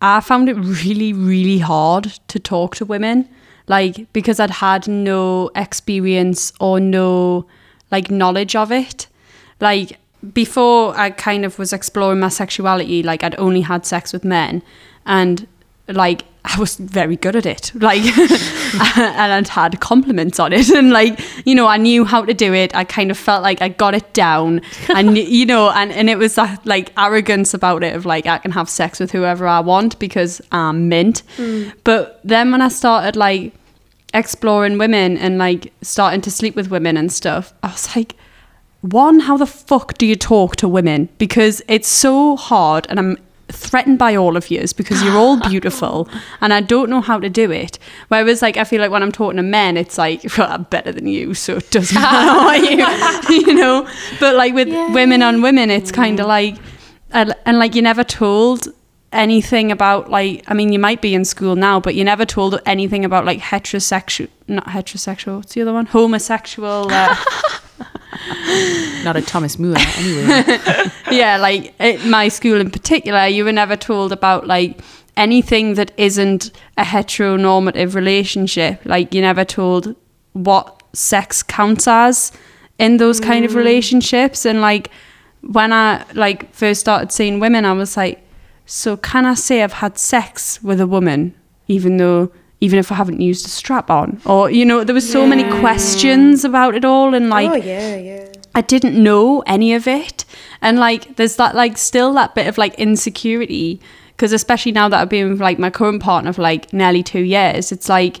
I 0.00 0.20
found 0.20 0.48
it 0.48 0.54
really, 0.54 1.12
really 1.12 1.58
hard 1.58 2.04
to 2.28 2.38
talk 2.38 2.74
to 2.76 2.84
women, 2.84 3.28
like 3.68 4.12
because 4.12 4.40
I'd 4.40 4.50
had 4.50 4.88
no 4.88 5.50
experience 5.54 6.52
or 6.58 6.80
no 6.80 7.46
like 7.90 8.10
knowledge 8.10 8.56
of 8.56 8.72
it. 8.72 9.06
Like 9.60 9.98
before 10.32 10.96
I 10.98 11.10
kind 11.10 11.44
of 11.44 11.58
was 11.58 11.72
exploring 11.72 12.20
my 12.20 12.28
sexuality, 12.28 13.02
like 13.02 13.22
I'd 13.22 13.38
only 13.38 13.60
had 13.60 13.86
sex 13.86 14.12
with 14.12 14.24
men 14.24 14.62
and 15.04 15.46
like 15.88 16.24
I 16.48 16.58
was 16.60 16.76
very 16.76 17.16
good 17.16 17.34
at 17.34 17.44
it. 17.44 17.72
Like, 17.74 18.02
and 18.96 19.32
I'd 19.32 19.48
had 19.48 19.80
compliments 19.80 20.38
on 20.38 20.52
it. 20.52 20.70
And 20.76 20.90
like, 20.90 21.18
you 21.46 21.54
know, 21.54 21.66
I 21.66 21.76
knew 21.76 22.04
how 22.04 22.24
to 22.24 22.34
do 22.34 22.52
it. 22.54 22.74
I 22.74 22.84
kind 22.84 23.10
of 23.10 23.18
felt 23.18 23.42
like 23.42 23.62
I 23.62 23.68
got 23.68 23.94
it 23.94 24.12
down. 24.12 24.60
And, 24.94 25.16
you 25.16 25.46
know, 25.46 25.70
and, 25.70 25.90
and 25.90 26.08
it 26.08 26.18
was 26.18 26.34
that 26.34 26.64
like 26.66 26.92
arrogance 26.98 27.54
about 27.54 27.82
it 27.82 27.96
of 27.96 28.04
like, 28.04 28.26
I 28.26 28.38
can 28.38 28.52
have 28.52 28.68
sex 28.68 29.00
with 29.00 29.10
whoever 29.10 29.46
I 29.46 29.60
want 29.60 29.98
because 29.98 30.40
I'm 30.52 30.88
mint. 30.88 31.22
Mm. 31.36 31.72
But 31.82 32.20
then 32.22 32.52
when 32.52 32.62
I 32.62 32.68
started 32.68 33.16
like 33.16 33.54
exploring 34.14 34.78
women 34.78 35.16
and 35.16 35.38
like 35.38 35.72
starting 35.82 36.20
to 36.22 36.30
sleep 36.30 36.54
with 36.54 36.70
women 36.70 36.96
and 36.96 37.10
stuff, 37.10 37.54
I 37.62 37.68
was 37.68 37.96
like, 37.96 38.14
one, 38.82 39.20
how 39.20 39.36
the 39.36 39.46
fuck 39.46 39.98
do 39.98 40.06
you 40.06 40.16
talk 40.16 40.56
to 40.56 40.68
women? 40.68 41.08
Because 41.18 41.62
it's 41.66 41.88
so 41.88 42.36
hard 42.36 42.86
and 42.88 42.98
I'm 42.98 43.16
threatened 43.48 43.98
by 43.98 44.14
all 44.16 44.36
of 44.36 44.50
yous 44.50 44.72
because 44.72 45.02
you're 45.02 45.16
all 45.16 45.38
beautiful 45.48 46.08
and 46.40 46.52
I 46.52 46.60
don't 46.60 46.90
know 46.90 47.00
how 47.00 47.18
to 47.20 47.28
do 47.28 47.50
it. 47.50 47.78
Whereas 48.08 48.42
like 48.42 48.56
I 48.56 48.64
feel 48.64 48.80
like 48.80 48.90
when 48.90 49.02
I'm 49.02 49.12
talking 49.12 49.36
to 49.36 49.42
men, 49.42 49.76
it's 49.76 49.98
like 49.98 50.22
well, 50.38 50.50
I'm 50.50 50.64
better 50.64 50.92
than 50.92 51.06
you, 51.06 51.34
so 51.34 51.56
it 51.56 51.70
doesn't 51.70 51.94
matter 52.00 53.30
you 53.30 53.46
you 53.46 53.54
know. 53.54 53.88
But 54.20 54.34
like 54.34 54.54
with 54.54 54.68
women 54.92 55.22
on 55.22 55.42
women, 55.42 55.70
it's 55.70 55.92
kind 55.92 56.20
of 56.20 56.26
like 56.26 56.56
and, 57.10 57.34
and 57.44 57.58
like 57.58 57.74
you're 57.74 57.82
never 57.82 58.04
told 58.04 58.68
anything 59.12 59.70
about 59.70 60.10
like 60.10 60.42
I 60.48 60.54
mean 60.54 60.72
you 60.72 60.78
might 60.78 61.00
be 61.00 61.14
in 61.14 61.24
school 61.24 61.56
now, 61.56 61.80
but 61.80 61.94
you're 61.94 62.04
never 62.04 62.26
told 62.26 62.60
anything 62.66 63.04
about 63.04 63.24
like 63.24 63.38
heterosexual 63.38 64.28
not 64.48 64.66
heterosexual, 64.66 65.38
what's 65.38 65.54
the 65.54 65.62
other 65.62 65.72
one? 65.72 65.86
Homosexual 65.86 66.88
uh, 66.90 67.16
Not 69.04 69.16
a 69.16 69.22
Thomas 69.22 69.58
Moore, 69.58 69.76
anyway. 69.76 70.58
yeah, 71.10 71.36
like 71.36 71.74
at 71.80 72.04
my 72.04 72.28
school 72.28 72.60
in 72.60 72.70
particular, 72.70 73.26
you 73.26 73.44
were 73.44 73.52
never 73.52 73.76
told 73.76 74.12
about 74.12 74.46
like 74.46 74.80
anything 75.16 75.74
that 75.74 75.92
isn't 75.96 76.50
a 76.76 76.82
heteronormative 76.82 77.94
relationship. 77.94 78.80
Like 78.84 79.14
you're 79.14 79.22
never 79.22 79.44
told 79.44 79.94
what 80.32 80.82
sex 80.92 81.42
counts 81.42 81.86
as 81.88 82.32
in 82.78 82.98
those 82.98 83.20
kind 83.20 83.44
of 83.44 83.52
mm. 83.52 83.56
relationships. 83.56 84.44
And 84.44 84.60
like 84.60 84.90
when 85.40 85.72
I 85.72 86.04
like 86.12 86.52
first 86.52 86.80
started 86.80 87.12
seeing 87.12 87.40
women, 87.40 87.64
I 87.64 87.72
was 87.72 87.96
like, 87.96 88.22
so 88.66 88.96
can 88.96 89.24
I 89.24 89.34
say 89.34 89.62
I've 89.62 89.74
had 89.74 89.98
sex 89.98 90.62
with 90.62 90.80
a 90.80 90.86
woman, 90.86 91.34
even 91.68 91.96
though 91.96 92.32
even 92.60 92.78
if 92.78 92.90
I 92.90 92.94
haven't 92.94 93.20
used 93.20 93.46
a 93.46 93.50
strap 93.50 93.90
on? 93.90 94.20
Or, 94.24 94.50
you 94.50 94.64
know, 94.64 94.84
there 94.84 94.94
were 94.94 95.00
so 95.00 95.26
many 95.26 95.44
questions 95.60 96.44
about 96.44 96.74
it 96.74 96.84
all 96.84 97.14
and 97.14 97.28
like 97.28 97.50
oh 97.50 97.54
yeah, 97.54 97.96
yeah. 97.96 98.32
I 98.54 98.62
didn't 98.62 99.00
know 99.00 99.42
any 99.46 99.74
of 99.74 99.86
it. 99.86 100.24
And 100.62 100.78
like, 100.78 101.16
there's 101.16 101.36
that, 101.36 101.54
like, 101.54 101.76
still 101.76 102.14
that 102.14 102.34
bit 102.34 102.46
of 102.46 102.56
like 102.56 102.74
insecurity. 102.76 103.80
Because 104.08 104.32
especially 104.32 104.72
now 104.72 104.88
that 104.88 104.98
I've 104.98 105.10
been 105.10 105.28
with 105.30 105.42
like 105.42 105.58
my 105.58 105.68
current 105.68 106.02
partner 106.02 106.32
for 106.32 106.40
like 106.40 106.72
nearly 106.72 107.02
two 107.02 107.20
years, 107.20 107.70
it's 107.70 107.88
like, 107.88 108.20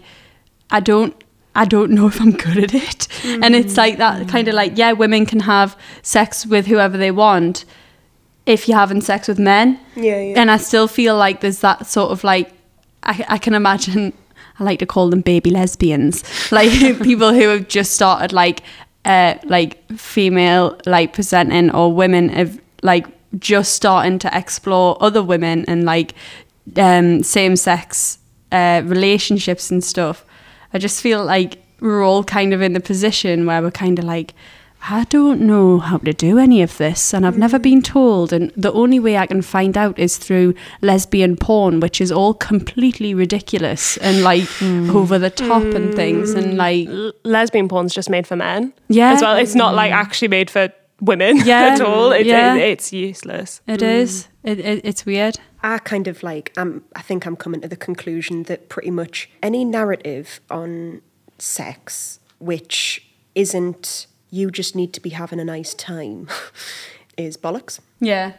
I 0.70 0.80
don't. 0.80 1.14
I 1.54 1.64
don't 1.64 1.90
know 1.92 2.06
if 2.12 2.20
I'm 2.20 2.32
good 2.32 2.58
at 2.58 2.74
it. 2.74 3.08
And 3.24 3.56
it's 3.56 3.72
mm. 3.72 3.78
like 3.78 3.96
that 3.96 4.28
kind 4.28 4.46
of 4.46 4.54
like, 4.54 4.76
yeah, 4.76 4.92
women 4.92 5.24
can 5.24 5.40
have 5.40 5.74
sex 6.02 6.44
with 6.44 6.66
whoever 6.66 6.98
they 6.98 7.10
want 7.10 7.64
if 8.44 8.68
you're 8.68 8.76
having 8.76 9.00
sex 9.00 9.26
with 9.26 9.38
men. 9.38 9.80
Yeah, 9.94 10.20
yeah. 10.20 10.34
And 10.38 10.50
I 10.50 10.58
still 10.58 10.86
feel 10.86 11.16
like 11.16 11.40
there's 11.40 11.60
that 11.60 11.86
sort 11.86 12.12
of 12.12 12.24
like, 12.24 12.52
I, 13.02 13.24
I 13.26 13.38
can 13.38 13.54
imagine, 13.54 14.12
I 14.58 14.64
like 14.64 14.78
to 14.78 14.86
call 14.86 15.10
them 15.10 15.20
baby 15.20 15.50
lesbians, 15.50 16.24
like 16.52 16.70
people 17.02 17.32
who 17.32 17.48
have 17.48 17.68
just 17.68 17.92
started 17.92 18.32
like, 18.32 18.62
uh, 19.04 19.34
like 19.44 19.90
female 19.92 20.78
like 20.86 21.12
presenting 21.12 21.70
or 21.70 21.92
women 21.92 22.28
have 22.30 22.60
like 22.82 23.06
just 23.38 23.74
starting 23.74 24.18
to 24.20 24.36
explore 24.36 24.96
other 25.00 25.22
women 25.22 25.64
and 25.68 25.84
like 25.84 26.14
um, 26.76 27.22
same 27.22 27.56
sex 27.56 28.18
uh, 28.52 28.82
relationships 28.84 29.70
and 29.70 29.82
stuff. 29.82 30.24
I 30.72 30.78
just 30.78 31.00
feel 31.00 31.24
like 31.24 31.62
we're 31.80 32.04
all 32.04 32.24
kind 32.24 32.52
of 32.54 32.62
in 32.62 32.72
the 32.72 32.80
position 32.80 33.46
where 33.46 33.62
we're 33.62 33.70
kind 33.70 33.98
of 33.98 34.04
like, 34.04 34.34
I 34.88 35.04
don't 35.04 35.40
know 35.40 35.78
how 35.78 35.98
to 35.98 36.12
do 36.12 36.38
any 36.38 36.62
of 36.62 36.76
this, 36.76 37.12
and 37.12 37.26
I've 37.26 37.38
never 37.38 37.58
been 37.58 37.82
told. 37.82 38.32
And 38.32 38.52
the 38.56 38.72
only 38.72 39.00
way 39.00 39.16
I 39.16 39.26
can 39.26 39.42
find 39.42 39.76
out 39.76 39.98
is 39.98 40.16
through 40.16 40.54
lesbian 40.80 41.36
porn, 41.36 41.80
which 41.80 42.00
is 42.00 42.12
all 42.12 42.34
completely 42.34 43.12
ridiculous 43.12 43.96
and 43.96 44.22
like 44.22 44.44
hmm. 44.44 44.90
over 44.90 45.18
the 45.18 45.30
top 45.30 45.62
and 45.62 45.92
things. 45.94 46.34
And 46.34 46.52
hmm. 46.52 46.56
like, 46.56 46.88
L- 46.88 47.12
lesbian 47.24 47.68
porn's 47.68 47.94
just 47.94 48.08
made 48.08 48.26
for 48.26 48.36
men. 48.36 48.72
Yeah. 48.88 49.12
As 49.12 49.22
well. 49.22 49.36
It's 49.36 49.56
not 49.56 49.74
like 49.74 49.90
hmm. 49.90 49.98
actually 49.98 50.28
made 50.28 50.50
for 50.50 50.72
women 51.00 51.38
Yeah. 51.44 51.74
at 51.74 51.80
all. 51.80 52.12
It, 52.12 52.26
Yeah. 52.26 52.54
it- 52.54 52.70
it's 52.70 52.92
useless. 52.92 53.60
it 53.66 53.82
is. 53.82 54.28
It, 54.44 54.60
it, 54.60 54.80
it's 54.84 55.04
weird. 55.04 55.40
I 55.64 55.78
kind 55.78 56.06
of 56.06 56.22
like 56.22 56.52
I'm 56.56 56.84
I 56.94 57.02
think 57.02 57.26
I'm 57.26 57.34
coming 57.34 57.60
to 57.62 57.66
the 57.68 57.76
conclusion 57.76 58.44
that 58.44 58.68
pretty 58.68 58.92
much 58.92 59.28
any 59.42 59.64
narrative 59.64 60.40
on 60.48 61.02
sex 61.38 62.20
which 62.38 63.04
isn't 63.34 64.06
you 64.30 64.50
just 64.50 64.74
need 64.74 64.92
to 64.94 65.00
be 65.00 65.10
having 65.10 65.40
a 65.40 65.44
nice 65.44 65.74
time 65.74 66.28
is 67.16 67.36
bollocks. 67.36 67.80
Yeah. 68.00 68.32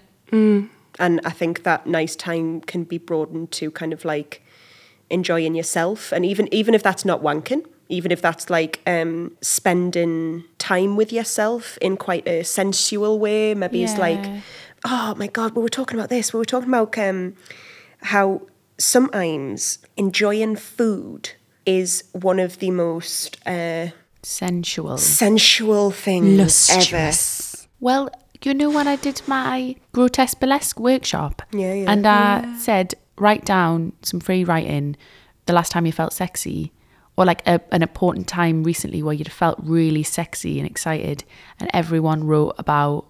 And 1.00 1.22
I 1.24 1.30
think 1.30 1.64
that 1.64 1.86
nice 1.88 2.16
time 2.16 2.62
can 2.62 2.84
be 2.84 2.98
broadened 2.98 3.52
to 3.52 3.72
kind 3.72 3.94
of 3.94 4.04
like 4.04 4.42
enjoying 5.10 5.56
yourself 5.56 6.12
and 6.12 6.26
even 6.26 6.52
even 6.54 6.74
if 6.74 6.84
that's 6.84 7.06
not 7.06 7.22
wanking, 7.22 7.66
even 7.88 8.12
if 8.12 8.22
that's 8.22 8.50
like 8.50 8.82
um 8.86 9.32
spending 9.42 10.44
time 10.58 10.96
with 10.96 11.14
yourself 11.14 11.78
in 11.82 11.98
quite 11.98 12.28
a 12.28 12.44
sensual 12.44 13.20
way, 13.20 13.54
maybe 13.54 13.84
it's 13.84 13.98
like 13.98 14.30
oh 14.86 15.16
my 15.16 15.28
god, 15.28 15.56
we 15.56 15.62
were 15.62 15.70
talking 15.70 15.98
about 15.98 16.10
this. 16.10 16.34
We 16.34 16.40
were 16.40 16.46
talking 16.46 16.70
about 16.70 16.98
um 16.98 17.36
how 18.02 18.42
sometimes 18.78 19.80
enjoying 19.96 20.56
food 20.56 21.32
is 21.66 22.04
one 22.12 22.40
of 22.40 22.60
the 22.60 22.72
most 22.72 23.38
uh 23.48 23.88
Sensual. 24.28 24.98
sensual 24.98 25.90
things 25.92 26.70
ever. 26.70 27.12
Well, 27.80 28.10
you 28.44 28.54
know 28.54 28.70
when 28.70 28.88
I 28.88 28.96
did 28.98 29.22
my 29.28 29.76
grotesque 29.94 30.40
burlesque 30.40 30.80
workshop? 30.80 31.42
Yeah, 31.52 31.74
yeah. 31.74 31.92
And 31.92 32.06
I 32.06 32.58
said, 32.58 32.94
write 33.18 33.46
down 33.46 33.94
some 34.04 34.20
free 34.20 34.44
writing 34.44 34.96
the 35.46 35.54
last 35.54 35.72
time 35.72 35.86
you 35.86 35.92
felt 35.92 36.14
sexy 36.14 36.72
or 37.16 37.26
like 37.26 37.42
a, 37.48 37.60
an 37.72 37.82
important 37.82 38.28
time 38.28 38.64
recently 38.64 39.02
where 39.02 39.14
you'd 39.14 39.32
felt 39.32 39.58
really 39.64 40.04
sexy 40.04 40.60
and 40.60 40.70
excited 40.70 41.24
and 41.60 41.70
everyone 41.74 42.26
wrote 42.26 42.54
about 42.60 43.06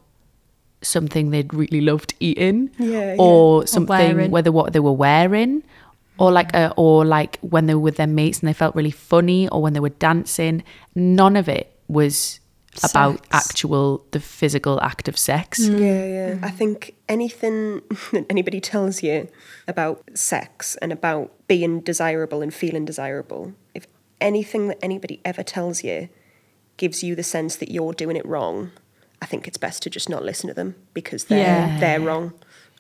something 0.82 1.32
they'd 1.32 1.53
really 1.53 1.82
loved 1.82 2.13
eating 2.20 2.70
Yeah, 2.78 3.13
yeah. 3.13 3.15
or 3.18 3.65
something 3.68 4.15
wearing. 4.15 4.32
whether 4.32 4.51
what 4.51 4.72
they 4.74 4.80
were 4.80 4.93
wearing 4.93 5.63
or 6.20 6.32
like 6.32 6.53
a, 6.53 6.74
or 6.78 7.05
like 7.05 7.38
when 7.41 7.65
they 7.68 7.74
were 7.76 7.82
with 7.82 7.97
their 7.97 8.07
mates 8.07 8.39
and 8.39 8.47
they 8.49 8.53
felt 8.53 8.76
really 8.76 8.91
funny 8.91 9.47
or 9.49 9.61
when 9.61 9.74
they 9.74 9.80
were 9.80 9.89
dancing 9.89 10.63
none 10.95 11.36
of 11.36 11.47
it 11.47 11.74
was 11.88 12.39
about 12.84 13.26
actual 13.32 14.05
the 14.11 14.20
physical 14.20 14.80
act 14.82 15.07
of 15.07 15.18
sex 15.18 15.59
mm. 15.61 15.80
Yeah, 15.80 16.05
yeah. 16.05 16.36
Mm. 16.36 16.43
I 16.43 16.49
think 16.51 16.93
anything 17.09 17.82
that 18.11 18.26
anybody 18.30 18.59
tells 18.59 19.01
you 19.01 19.28
about 19.68 20.03
sex 20.13 20.76
and 20.82 20.91
about 20.91 21.32
being 21.47 21.80
desirable 21.80 22.41
and 22.43 22.53
feeling 22.53 22.86
desirable, 22.86 23.53
if 23.74 23.88
anything 24.22 24.68
that 24.68 24.78
anybody 24.84 25.20
ever 25.26 25.41
tells 25.43 25.84
you 25.84 26.09
gives 26.78 27.03
you 27.03 27.15
the 27.15 27.24
sense 27.24 27.55
that 27.55 27.72
you're 27.72 27.93
doing 27.93 28.15
it 28.15 28.26
wrong, 28.28 28.72
I 29.22 29.26
think 29.26 29.47
it's 29.47 29.57
best 29.57 29.82
to 29.84 29.89
just 29.89 30.07
not 30.09 30.24
listen 30.24 30.47
to 30.47 30.53
them 30.53 30.76
because 30.93 31.26
they're 31.26 31.39
Yeah. 31.39 31.80
they're 31.80 31.99
wrong. 31.99 32.34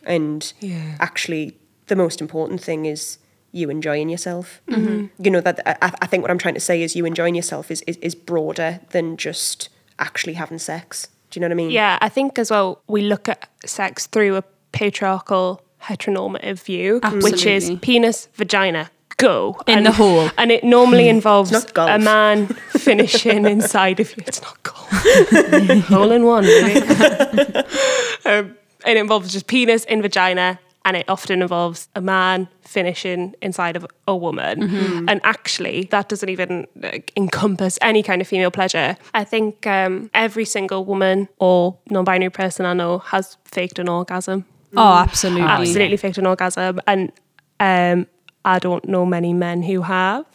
And 0.03 0.53
Yeah. 0.59 0.95
actually, 0.99 1.57
the 1.87 1.95
most 1.95 2.21
important 2.21 2.61
thing 2.61 2.85
is 2.85 3.17
you 3.57 3.69
enjoying 3.69 4.09
yourself. 4.09 4.61
Mm-hmm. 4.69 4.87
Mm-hmm. 4.87 5.23
You 5.23 5.31
know 5.31 5.41
that 5.41 5.61
I, 5.83 5.91
I 6.01 6.05
think 6.07 6.21
what 6.21 6.31
I'm 6.31 6.37
trying 6.37 6.53
to 6.53 6.59
say 6.59 6.81
is 6.81 6.95
you 6.95 7.05
enjoying 7.05 7.35
yourself 7.35 7.71
is, 7.71 7.81
is 7.87 7.97
is 7.97 8.15
broader 8.15 8.79
than 8.91 9.17
just 9.17 9.69
actually 9.99 10.33
having 10.33 10.59
sex. 10.59 11.07
Do 11.29 11.39
you 11.39 11.41
know 11.41 11.47
what 11.47 11.53
I 11.53 11.55
mean? 11.55 11.71
Yeah, 11.71 11.97
I 12.01 12.09
think 12.09 12.39
as 12.39 12.51
well, 12.51 12.81
we 12.87 13.01
look 13.01 13.27
at 13.27 13.49
sex 13.65 14.07
through 14.07 14.37
a 14.37 14.43
patriarchal, 14.71 15.61
heteronormative 15.83 16.63
view, 16.63 17.01
which 17.21 17.45
is 17.45 17.71
penis, 17.81 18.29
vagina, 18.35 18.89
go. 19.17 19.59
In 19.67 19.79
and, 19.79 19.85
the 19.85 19.91
hole. 19.91 20.29
And 20.37 20.51
it 20.51 20.63
normally 20.63 21.05
hmm. 21.05 21.17
involves 21.17 21.51
a 21.75 21.99
man 21.99 22.47
finishing 22.69 23.45
inside 23.45 23.99
of 23.99 24.15
you. 24.15 24.23
It's 24.25 24.41
not 24.41 24.61
golf. 24.63 24.77
Hole 25.87 26.11
in 26.11 26.23
one, 26.23 26.43
baby. 26.43 26.79
um, 28.25 28.55
it 28.85 28.97
involves 28.97 29.31
just 29.31 29.47
penis 29.47 29.83
in 29.85 30.01
vagina, 30.01 30.59
and 30.87 30.95
it 30.95 31.05
often 31.09 31.41
involves 31.41 31.89
a 31.95 32.01
man 32.01 32.47
finishing 32.61 33.35
inside 33.41 33.75
of 33.75 33.85
a 34.07 34.15
woman. 34.15 34.63
And 35.09 35.19
actually, 35.23 35.83
that 35.91 36.07
doesn't 36.07 36.29
even 36.29 36.65
like, 36.75 37.11
encompass 37.17 37.77
any 37.81 38.01
kind 38.03 38.21
of 38.21 38.27
female 38.27 38.51
pleasure. 38.51 38.95
I 39.13 39.25
think 39.25 39.67
um, 39.67 40.09
every 40.13 40.45
single 40.45 40.85
woman 40.85 41.27
or 41.39 41.77
non 41.89 42.05
binary 42.05 42.31
person 42.31 42.65
I 42.65 42.73
know 42.73 42.99
has 42.99 43.37
faked 43.43 43.79
an 43.79 43.89
orgasm. 43.89 44.45
Oh, 44.77 44.93
absolutely. 44.93 45.41
Absolutely 45.47 45.97
faked 45.97 46.17
an 46.17 46.25
orgasm. 46.25 46.79
And 46.87 47.11
um, 47.59 48.07
I 48.45 48.59
don't 48.59 48.85
know 48.87 49.05
many 49.05 49.33
men 49.33 49.63
who 49.63 49.81
have. 49.81 50.25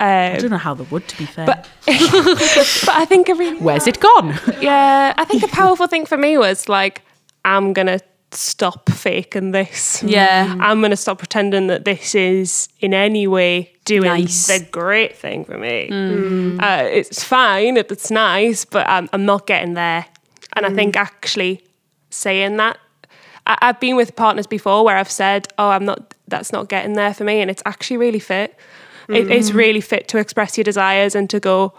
I 0.00 0.32
Um, 0.32 0.38
don't 0.40 0.50
know 0.50 0.56
how 0.68 0.72
they 0.74 0.84
would 0.90 1.06
to 1.08 1.16
be 1.18 1.26
fair 1.26 1.44
but, 1.44 1.68
but 1.84 2.94
I 3.02 3.04
think 3.04 3.28
a 3.28 3.34
really 3.34 3.58
where's 3.60 3.86
it 3.86 4.00
gone 4.00 4.28
yeah, 4.62 5.12
I 5.22 5.24
think 5.26 5.42
a 5.42 5.48
powerful 5.48 5.86
thing 5.88 6.06
for 6.06 6.16
me 6.16 6.38
was 6.38 6.68
like, 6.70 7.02
I'm 7.44 7.74
gonna 7.74 7.98
stop 8.32 8.88
faking 8.90 9.50
this. 9.50 10.02
Yeah. 10.02 10.56
I'm 10.60 10.80
going 10.80 10.90
to 10.90 10.96
stop 10.96 11.18
pretending 11.18 11.66
that 11.68 11.84
this 11.84 12.14
is 12.14 12.68
in 12.80 12.94
any 12.94 13.26
way 13.26 13.72
doing 13.84 14.04
Nice. 14.04 14.46
the 14.46 14.64
great 14.70 15.16
thing 15.16 15.44
for 15.44 15.58
me. 15.58 15.88
Mm. 15.90 16.56
Mm. 16.56 16.62
Uh, 16.62 16.84
it's 16.84 17.24
fine, 17.24 17.76
it's 17.76 18.10
nice, 18.10 18.64
but 18.64 18.88
I'm, 18.88 19.08
I'm 19.12 19.24
not 19.24 19.46
getting 19.46 19.74
there. 19.74 20.06
And 20.54 20.66
I 20.66 20.72
think 20.72 20.94
mm. 20.94 21.00
actually 21.00 21.64
saying 22.10 22.56
that, 22.58 22.78
I, 23.46 23.58
I've 23.62 23.80
been 23.80 23.96
with 23.96 24.14
partners 24.16 24.46
before 24.46 24.84
where 24.84 24.96
I've 24.96 25.10
said, 25.10 25.48
oh, 25.58 25.70
I'm 25.70 25.84
not, 25.84 26.14
that's 26.28 26.52
not 26.52 26.68
getting 26.68 26.94
there 26.94 27.14
for 27.14 27.24
me. 27.24 27.40
And 27.40 27.50
it's 27.50 27.62
actually 27.66 27.96
really 27.96 28.20
fit. 28.20 28.56
It, 29.08 29.28
it's 29.28 29.50
really 29.50 29.80
fit 29.80 30.06
to 30.08 30.18
express 30.18 30.56
your 30.56 30.62
desires 30.62 31.16
and 31.16 31.28
to 31.30 31.40
go, 31.40 31.74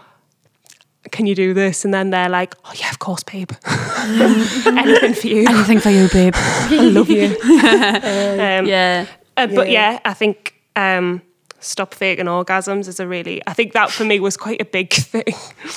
can 1.09 1.25
you 1.25 1.33
do 1.35 1.53
this? 1.53 1.83
And 1.83 1.93
then 1.93 2.11
they're 2.11 2.29
like, 2.29 2.53
oh, 2.65 2.71
yeah, 2.75 2.89
of 2.91 2.99
course, 2.99 3.23
babe. 3.23 3.51
Anything 3.67 5.13
for 5.13 5.27
you. 5.27 5.45
Anything 5.47 5.79
for 5.79 5.89
you, 5.89 6.07
babe. 6.09 6.33
I 6.37 6.79
love 6.81 7.09
you. 7.09 7.25
um, 7.43 8.65
Yeah. 8.67 9.05
uh, 9.37 9.47
but 9.47 9.69
yeah, 9.69 9.99
I 10.05 10.13
think 10.13 10.53
um, 10.75 11.21
stop 11.59 11.93
faking 11.93 12.25
orgasms 12.27 12.87
is 12.87 12.99
a 12.99 13.07
really. 13.07 13.41
I 13.47 13.53
think 13.53 13.73
that 13.73 13.89
for 13.91 14.03
me 14.05 14.19
was 14.19 14.37
quite 14.37 14.61
a 14.61 14.65
big 14.65 14.93
thing. 14.93 15.23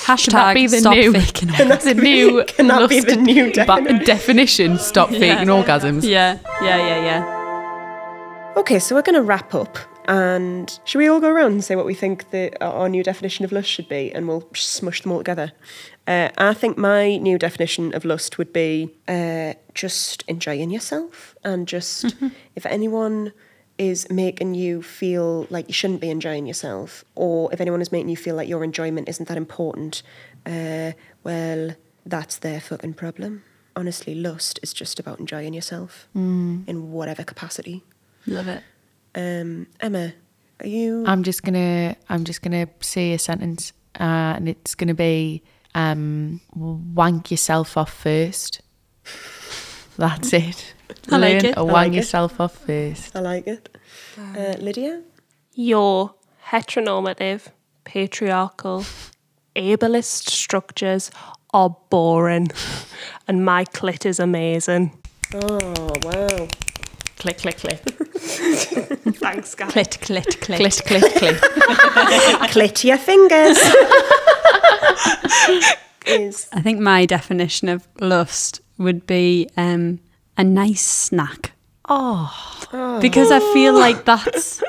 Hashtag 0.05 0.31
that 0.31 0.53
be 0.53 0.67
the 0.67 0.77
stop 0.77 0.93
new- 0.95 1.11
faking 1.13 1.49
Can 1.49 1.67
that 1.69 1.83
be 1.83 1.93
the 1.93 2.01
new 2.01 2.43
Can 2.45 2.67
that 2.67 2.89
be 2.89 2.99
the 2.99 3.15
new 3.15 3.45
ba- 3.51 3.65
definition? 3.65 4.05
definition? 4.05 4.77
Stop 4.77 5.09
faking 5.09 5.47
orgasms. 5.47 6.03
Yeah, 6.03 6.37
yeah, 6.61 6.77
yeah, 6.77 7.03
yeah. 7.03 8.53
Okay, 8.57 8.79
so 8.79 8.95
we're 8.95 9.01
going 9.01 9.15
to 9.15 9.21
wrap 9.23 9.53
up. 9.53 9.77
And 10.07 10.79
should 10.85 10.99
we 10.99 11.07
all 11.07 11.19
go 11.19 11.29
around 11.29 11.53
and 11.53 11.63
say 11.63 11.75
what 11.75 11.85
we 11.85 11.95
think 11.95 12.29
the, 12.29 12.51
our 12.63 12.87
new 12.87 13.03
definition 13.03 13.43
of 13.43 13.51
lust 13.51 13.69
should 13.69 13.89
be, 13.89 14.11
and 14.11 14.27
we'll 14.27 14.47
smush 14.53 15.01
them 15.01 15.11
all 15.11 15.17
together? 15.17 15.51
Uh, 16.07 16.29
I 16.37 16.53
think 16.53 16.77
my 16.77 17.17
new 17.17 17.39
definition 17.39 17.93
of 17.95 18.05
lust 18.05 18.37
would 18.37 18.53
be 18.53 18.91
uh, 19.07 19.53
just 19.73 20.23
enjoying 20.27 20.69
yourself, 20.69 21.35
and 21.43 21.67
just 21.67 22.15
if 22.55 22.65
anyone 22.67 23.33
is 23.77 24.09
making 24.09 24.53
you 24.53 24.81
feel 24.81 25.47
like 25.49 25.67
you 25.67 25.73
shouldn't 25.73 26.01
be 26.01 26.11
enjoying 26.11 26.45
yourself, 26.45 27.03
or 27.15 27.51
if 27.51 27.59
anyone 27.59 27.81
is 27.81 27.91
making 27.91 28.09
you 28.09 28.17
feel 28.17 28.35
like 28.35 28.47
your 28.47 28.63
enjoyment 28.63 29.09
isn't 29.09 29.27
that 29.27 29.37
important, 29.37 30.03
uh, 30.45 30.91
well, 31.23 31.71
that's 32.05 32.37
their 32.37 32.61
fucking 32.61 32.93
problem. 32.93 33.43
Honestly, 33.75 34.13
lust 34.15 34.59
is 34.61 34.71
just 34.71 34.99
about 34.99 35.19
enjoying 35.19 35.53
yourself 35.53 36.07
in 36.13 36.91
whatever 36.91 37.23
capacity. 37.23 37.83
Love 38.27 38.47
it. 38.47 38.63
Um, 39.15 39.67
Emma, 39.79 40.13
are 40.59 40.67
you? 40.67 41.03
I'm 41.07 41.23
just 41.23 41.43
gonna 41.43 41.95
I'm 42.09 42.23
just 42.25 42.41
gonna 42.41 42.67
say 42.81 43.13
a 43.13 43.19
sentence, 43.19 43.73
uh, 43.99 44.35
and 44.37 44.49
it's 44.49 44.75
gonna 44.75 44.93
be 44.93 45.41
um, 45.73 46.41
wank 46.55 47.31
yourself 47.31 47.77
off 47.77 47.91
first. 47.93 48.61
That's 49.97 50.33
it. 50.33 50.73
I 51.11 51.17
like 51.17 51.21
Learn 51.21 51.45
it. 51.45 51.53
to 51.53 51.59
I 51.59 51.61
wank 51.61 51.73
like 51.73 51.91
it. 51.93 51.95
yourself 51.95 52.39
off 52.39 52.57
first. 52.65 53.15
I 53.15 53.19
like 53.21 53.47
it. 53.47 53.77
Uh, 54.17 54.55
Lydia? 54.59 55.01
Your 55.53 56.13
heteronormative, 56.49 57.47
patriarchal, 57.85 58.85
ableist 59.55 60.29
structures 60.29 61.11
are 61.53 61.75
boring, 61.89 62.49
and 63.27 63.45
my 63.45 63.63
clit 63.65 64.05
is 64.05 64.19
amazing. 64.19 64.91
Oh, 65.33 65.89
wow. 66.03 66.47
Click, 67.17 67.37
click, 67.37 67.57
click. 67.57 67.79
Thanks, 69.19 69.55
guys. 69.55 69.71
Clit, 69.71 69.99
clit, 69.99 70.25
clit. 70.39 70.57
Clit, 70.57 70.83
clit, 70.83 71.01
clit. 71.13 71.39
Clit 72.49 72.83
your 72.83 72.97
fingers. 72.97 73.57
is 76.05 76.47
I 76.53 76.61
think 76.61 76.79
my 76.79 77.05
definition 77.05 77.69
of 77.69 77.87
lust 77.99 78.61
would 78.77 79.07
be 79.07 79.49
um, 79.57 79.99
a 80.37 80.43
nice 80.43 80.85
snack. 80.85 81.51
Oh. 81.87 82.99
Because 82.99 83.31
I 83.31 83.39
feel 83.53 83.73
like 83.73 84.05
that's 84.05 84.61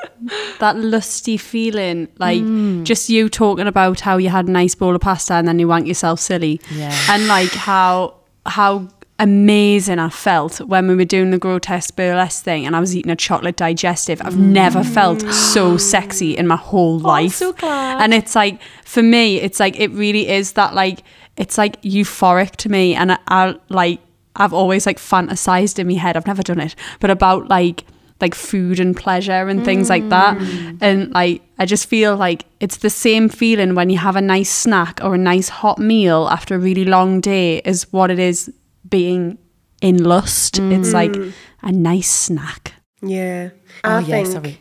that 0.59 0.77
lusty 0.77 1.35
feeling, 1.35 2.07
like 2.19 2.41
just 2.83 3.09
you 3.09 3.27
talking 3.27 3.67
about 3.67 3.99
how 3.99 4.17
you 4.17 4.29
had 4.29 4.47
a 4.47 4.51
nice 4.51 4.75
bowl 4.75 4.95
of 4.95 5.01
pasta 5.01 5.33
and 5.33 5.47
then 5.47 5.59
you 5.59 5.67
wank 5.67 5.87
yourself 5.87 6.19
silly. 6.19 6.61
Yeah. 6.71 6.95
And 7.09 7.27
like 7.27 7.51
how 7.51 8.15
how 8.45 8.87
amazing 9.19 9.97
I 9.99 10.09
felt 10.09 10.59
when 10.61 10.87
we 10.87 10.95
were 10.95 11.05
doing 11.05 11.31
the 11.31 11.39
grotesque 11.39 11.95
burlesque 11.95 12.43
thing 12.43 12.65
and 12.65 12.75
I 12.75 12.79
was 12.79 12.95
eating 12.95 13.11
a 13.11 13.15
chocolate 13.15 13.55
digestive. 13.55 14.21
I've 14.23 14.37
never 14.37 14.81
mm. 14.81 14.93
felt 14.93 15.21
so 15.33 15.77
sexy 15.77 16.37
in 16.37 16.47
my 16.47 16.55
whole 16.55 16.95
oh, 16.95 17.09
life. 17.09 17.33
so 17.33 17.53
glad. 17.53 18.01
And 18.01 18.13
it's 18.13 18.35
like 18.35 18.61
for 18.83 19.01
me, 19.01 19.37
it's 19.37 19.59
like 19.59 19.79
it 19.79 19.91
really 19.91 20.29
is 20.29 20.53
that 20.53 20.75
like 20.75 21.03
it's 21.35 21.57
like 21.57 21.81
euphoric 21.81 22.55
to 22.57 22.69
me 22.69 22.95
and 22.95 23.13
I, 23.13 23.17
I 23.27 23.55
like 23.69 23.99
I've 24.35 24.53
always 24.53 24.85
like 24.85 24.99
fantasized 24.99 25.79
in 25.79 25.87
my 25.87 25.93
head. 25.93 26.15
I've 26.15 26.27
never 26.27 26.43
done 26.43 26.59
it, 26.59 26.75
but 26.99 27.09
about 27.09 27.47
like 27.47 27.85
like 28.19 28.35
food 28.35 28.79
and 28.79 28.95
pleasure 28.95 29.47
and 29.47 29.63
things 29.63 29.89
like 29.89 30.09
that. 30.09 30.37
Mm. 30.37 30.77
And 30.81 31.11
like 31.11 31.41
I 31.57 31.65
just 31.65 31.87
feel 31.87 32.15
like 32.15 32.45
it's 32.59 32.77
the 32.77 32.89
same 32.91 33.29
feeling 33.29 33.73
when 33.73 33.89
you 33.89 33.97
have 33.97 34.15
a 34.15 34.21
nice 34.21 34.51
snack 34.51 34.99
or 35.03 35.15
a 35.15 35.17
nice 35.17 35.49
hot 35.49 35.79
meal 35.79 36.27
after 36.31 36.55
a 36.55 36.59
really 36.59 36.85
long 36.85 37.19
day 37.19 37.59
is 37.59 37.91
what 37.91 38.11
it 38.11 38.19
is 38.19 38.51
being 38.89 39.37
in 39.81 40.03
lust. 40.03 40.59
It's 40.59 40.93
like 40.93 41.11
mm. 41.11 41.33
a 41.61 41.71
nice 41.71 42.09
snack. 42.09 42.73
yeah. 43.01 43.49
Oh, 43.83 43.97
I 43.97 43.99
yeah, 43.99 44.23
think 44.23 44.27
sorry. 44.27 44.59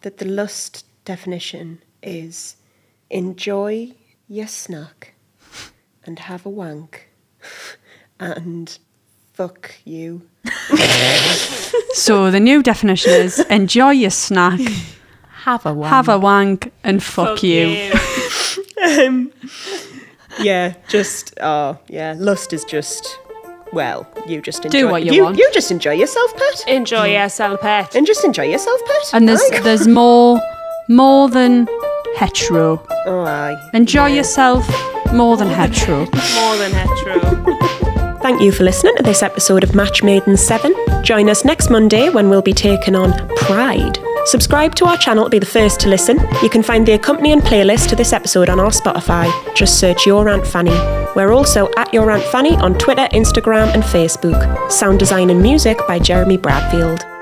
that 0.00 0.18
the 0.18 0.24
lust 0.24 0.86
definition 1.04 1.82
is 2.02 2.56
enjoy 3.10 3.92
your 4.28 4.46
snack 4.46 5.14
and 6.04 6.18
have 6.18 6.46
a 6.46 6.50
wank 6.50 7.08
and 8.18 8.78
fuck 9.34 9.74
you. 9.84 10.22
So 11.94 12.30
the 12.30 12.40
new 12.40 12.60
definition 12.62 13.12
is 13.12 13.38
enjoy 13.50 13.90
your 13.90 14.10
snack, 14.10 14.60
Have 15.44 15.64
a 15.64 15.72
one. 15.72 15.88
have 15.88 16.08
a 16.08 16.18
wank, 16.18 16.72
and 16.82 17.02
fuck, 17.02 17.42
you. 17.42 17.92
Um, 18.84 19.32
yeah, 20.40 20.74
just 20.88 21.34
oh 21.40 21.78
yeah, 21.88 22.14
lust 22.18 22.52
is 22.52 22.64
just 22.64 23.18
well, 23.74 24.06
you 24.26 24.40
just 24.40 24.64
enjoy 24.64 24.78
Do 24.78 24.88
what 24.88 25.04
you 25.04 25.12
you, 25.12 25.24
want. 25.24 25.36
You 25.38 25.48
just 25.52 25.70
enjoy 25.70 25.92
yourself, 25.94 26.32
pet, 26.36 26.64
Enjoy 26.68 27.06
hmm. 27.08 27.14
yourself, 27.22 27.60
pet. 27.60 27.94
and 27.94 28.06
just 28.06 28.24
enjoy 28.24 28.44
yourself, 28.44 28.80
pet. 28.86 29.10
And 29.14 29.28
there's 29.28 29.42
Like- 29.50 29.62
there's 29.62 29.86
more 29.88 30.40
more 30.88 31.28
than 31.28 31.66
hetero. 32.16 32.80
oh 33.06 33.24
aye. 33.24 33.56
Enjoy 33.72 34.06
yourself 34.06 34.64
more 35.12 35.36
than 35.36 35.48
hetero. 35.48 35.98
More 36.40 36.56
than 36.56 36.72
hetero. 36.72 37.20
Thank 38.20 38.40
you 38.40 38.50
for 38.52 38.64
listening 38.64 38.96
to 38.96 39.02
this 39.02 39.22
episode 39.22 39.62
of 39.62 39.74
Match 39.74 40.02
Made 40.02 40.22
in 40.26 40.36
7. 40.36 40.74
Join 41.02 41.28
us 41.28 41.44
next 41.44 41.70
Monday 41.70 42.08
when 42.08 42.30
we'll 42.30 42.42
be 42.42 42.54
taking 42.54 42.96
on 42.96 43.12
Pride. 43.36 43.98
Subscribe 44.26 44.74
to 44.76 44.86
our 44.86 44.96
channel 44.96 45.24
to 45.24 45.30
be 45.30 45.38
the 45.38 45.46
first 45.46 45.80
to 45.80 45.88
listen. 45.88 46.18
You 46.42 46.48
can 46.48 46.62
find 46.62 46.86
the 46.86 46.92
accompanying 46.92 47.40
playlist 47.40 47.88
to 47.90 47.96
this 47.96 48.12
episode 48.12 48.48
on 48.48 48.58
our 48.58 48.70
Spotify. 48.70 49.30
Just 49.54 49.78
search 49.78 50.06
Your 50.06 50.28
Aunt 50.28 50.46
Fanny. 50.46 50.70
We're 51.14 51.32
also 51.32 51.68
at 51.76 51.92
Your 51.92 52.10
Aunt 52.10 52.24
Fanny 52.24 52.56
on 52.56 52.74
Twitter, 52.78 53.06
Instagram, 53.12 53.68
and 53.74 53.82
Facebook. 53.82 54.70
Sound 54.70 54.98
design 54.98 55.30
and 55.30 55.42
music 55.42 55.78
by 55.86 55.98
Jeremy 55.98 56.38
Bradfield. 56.38 57.13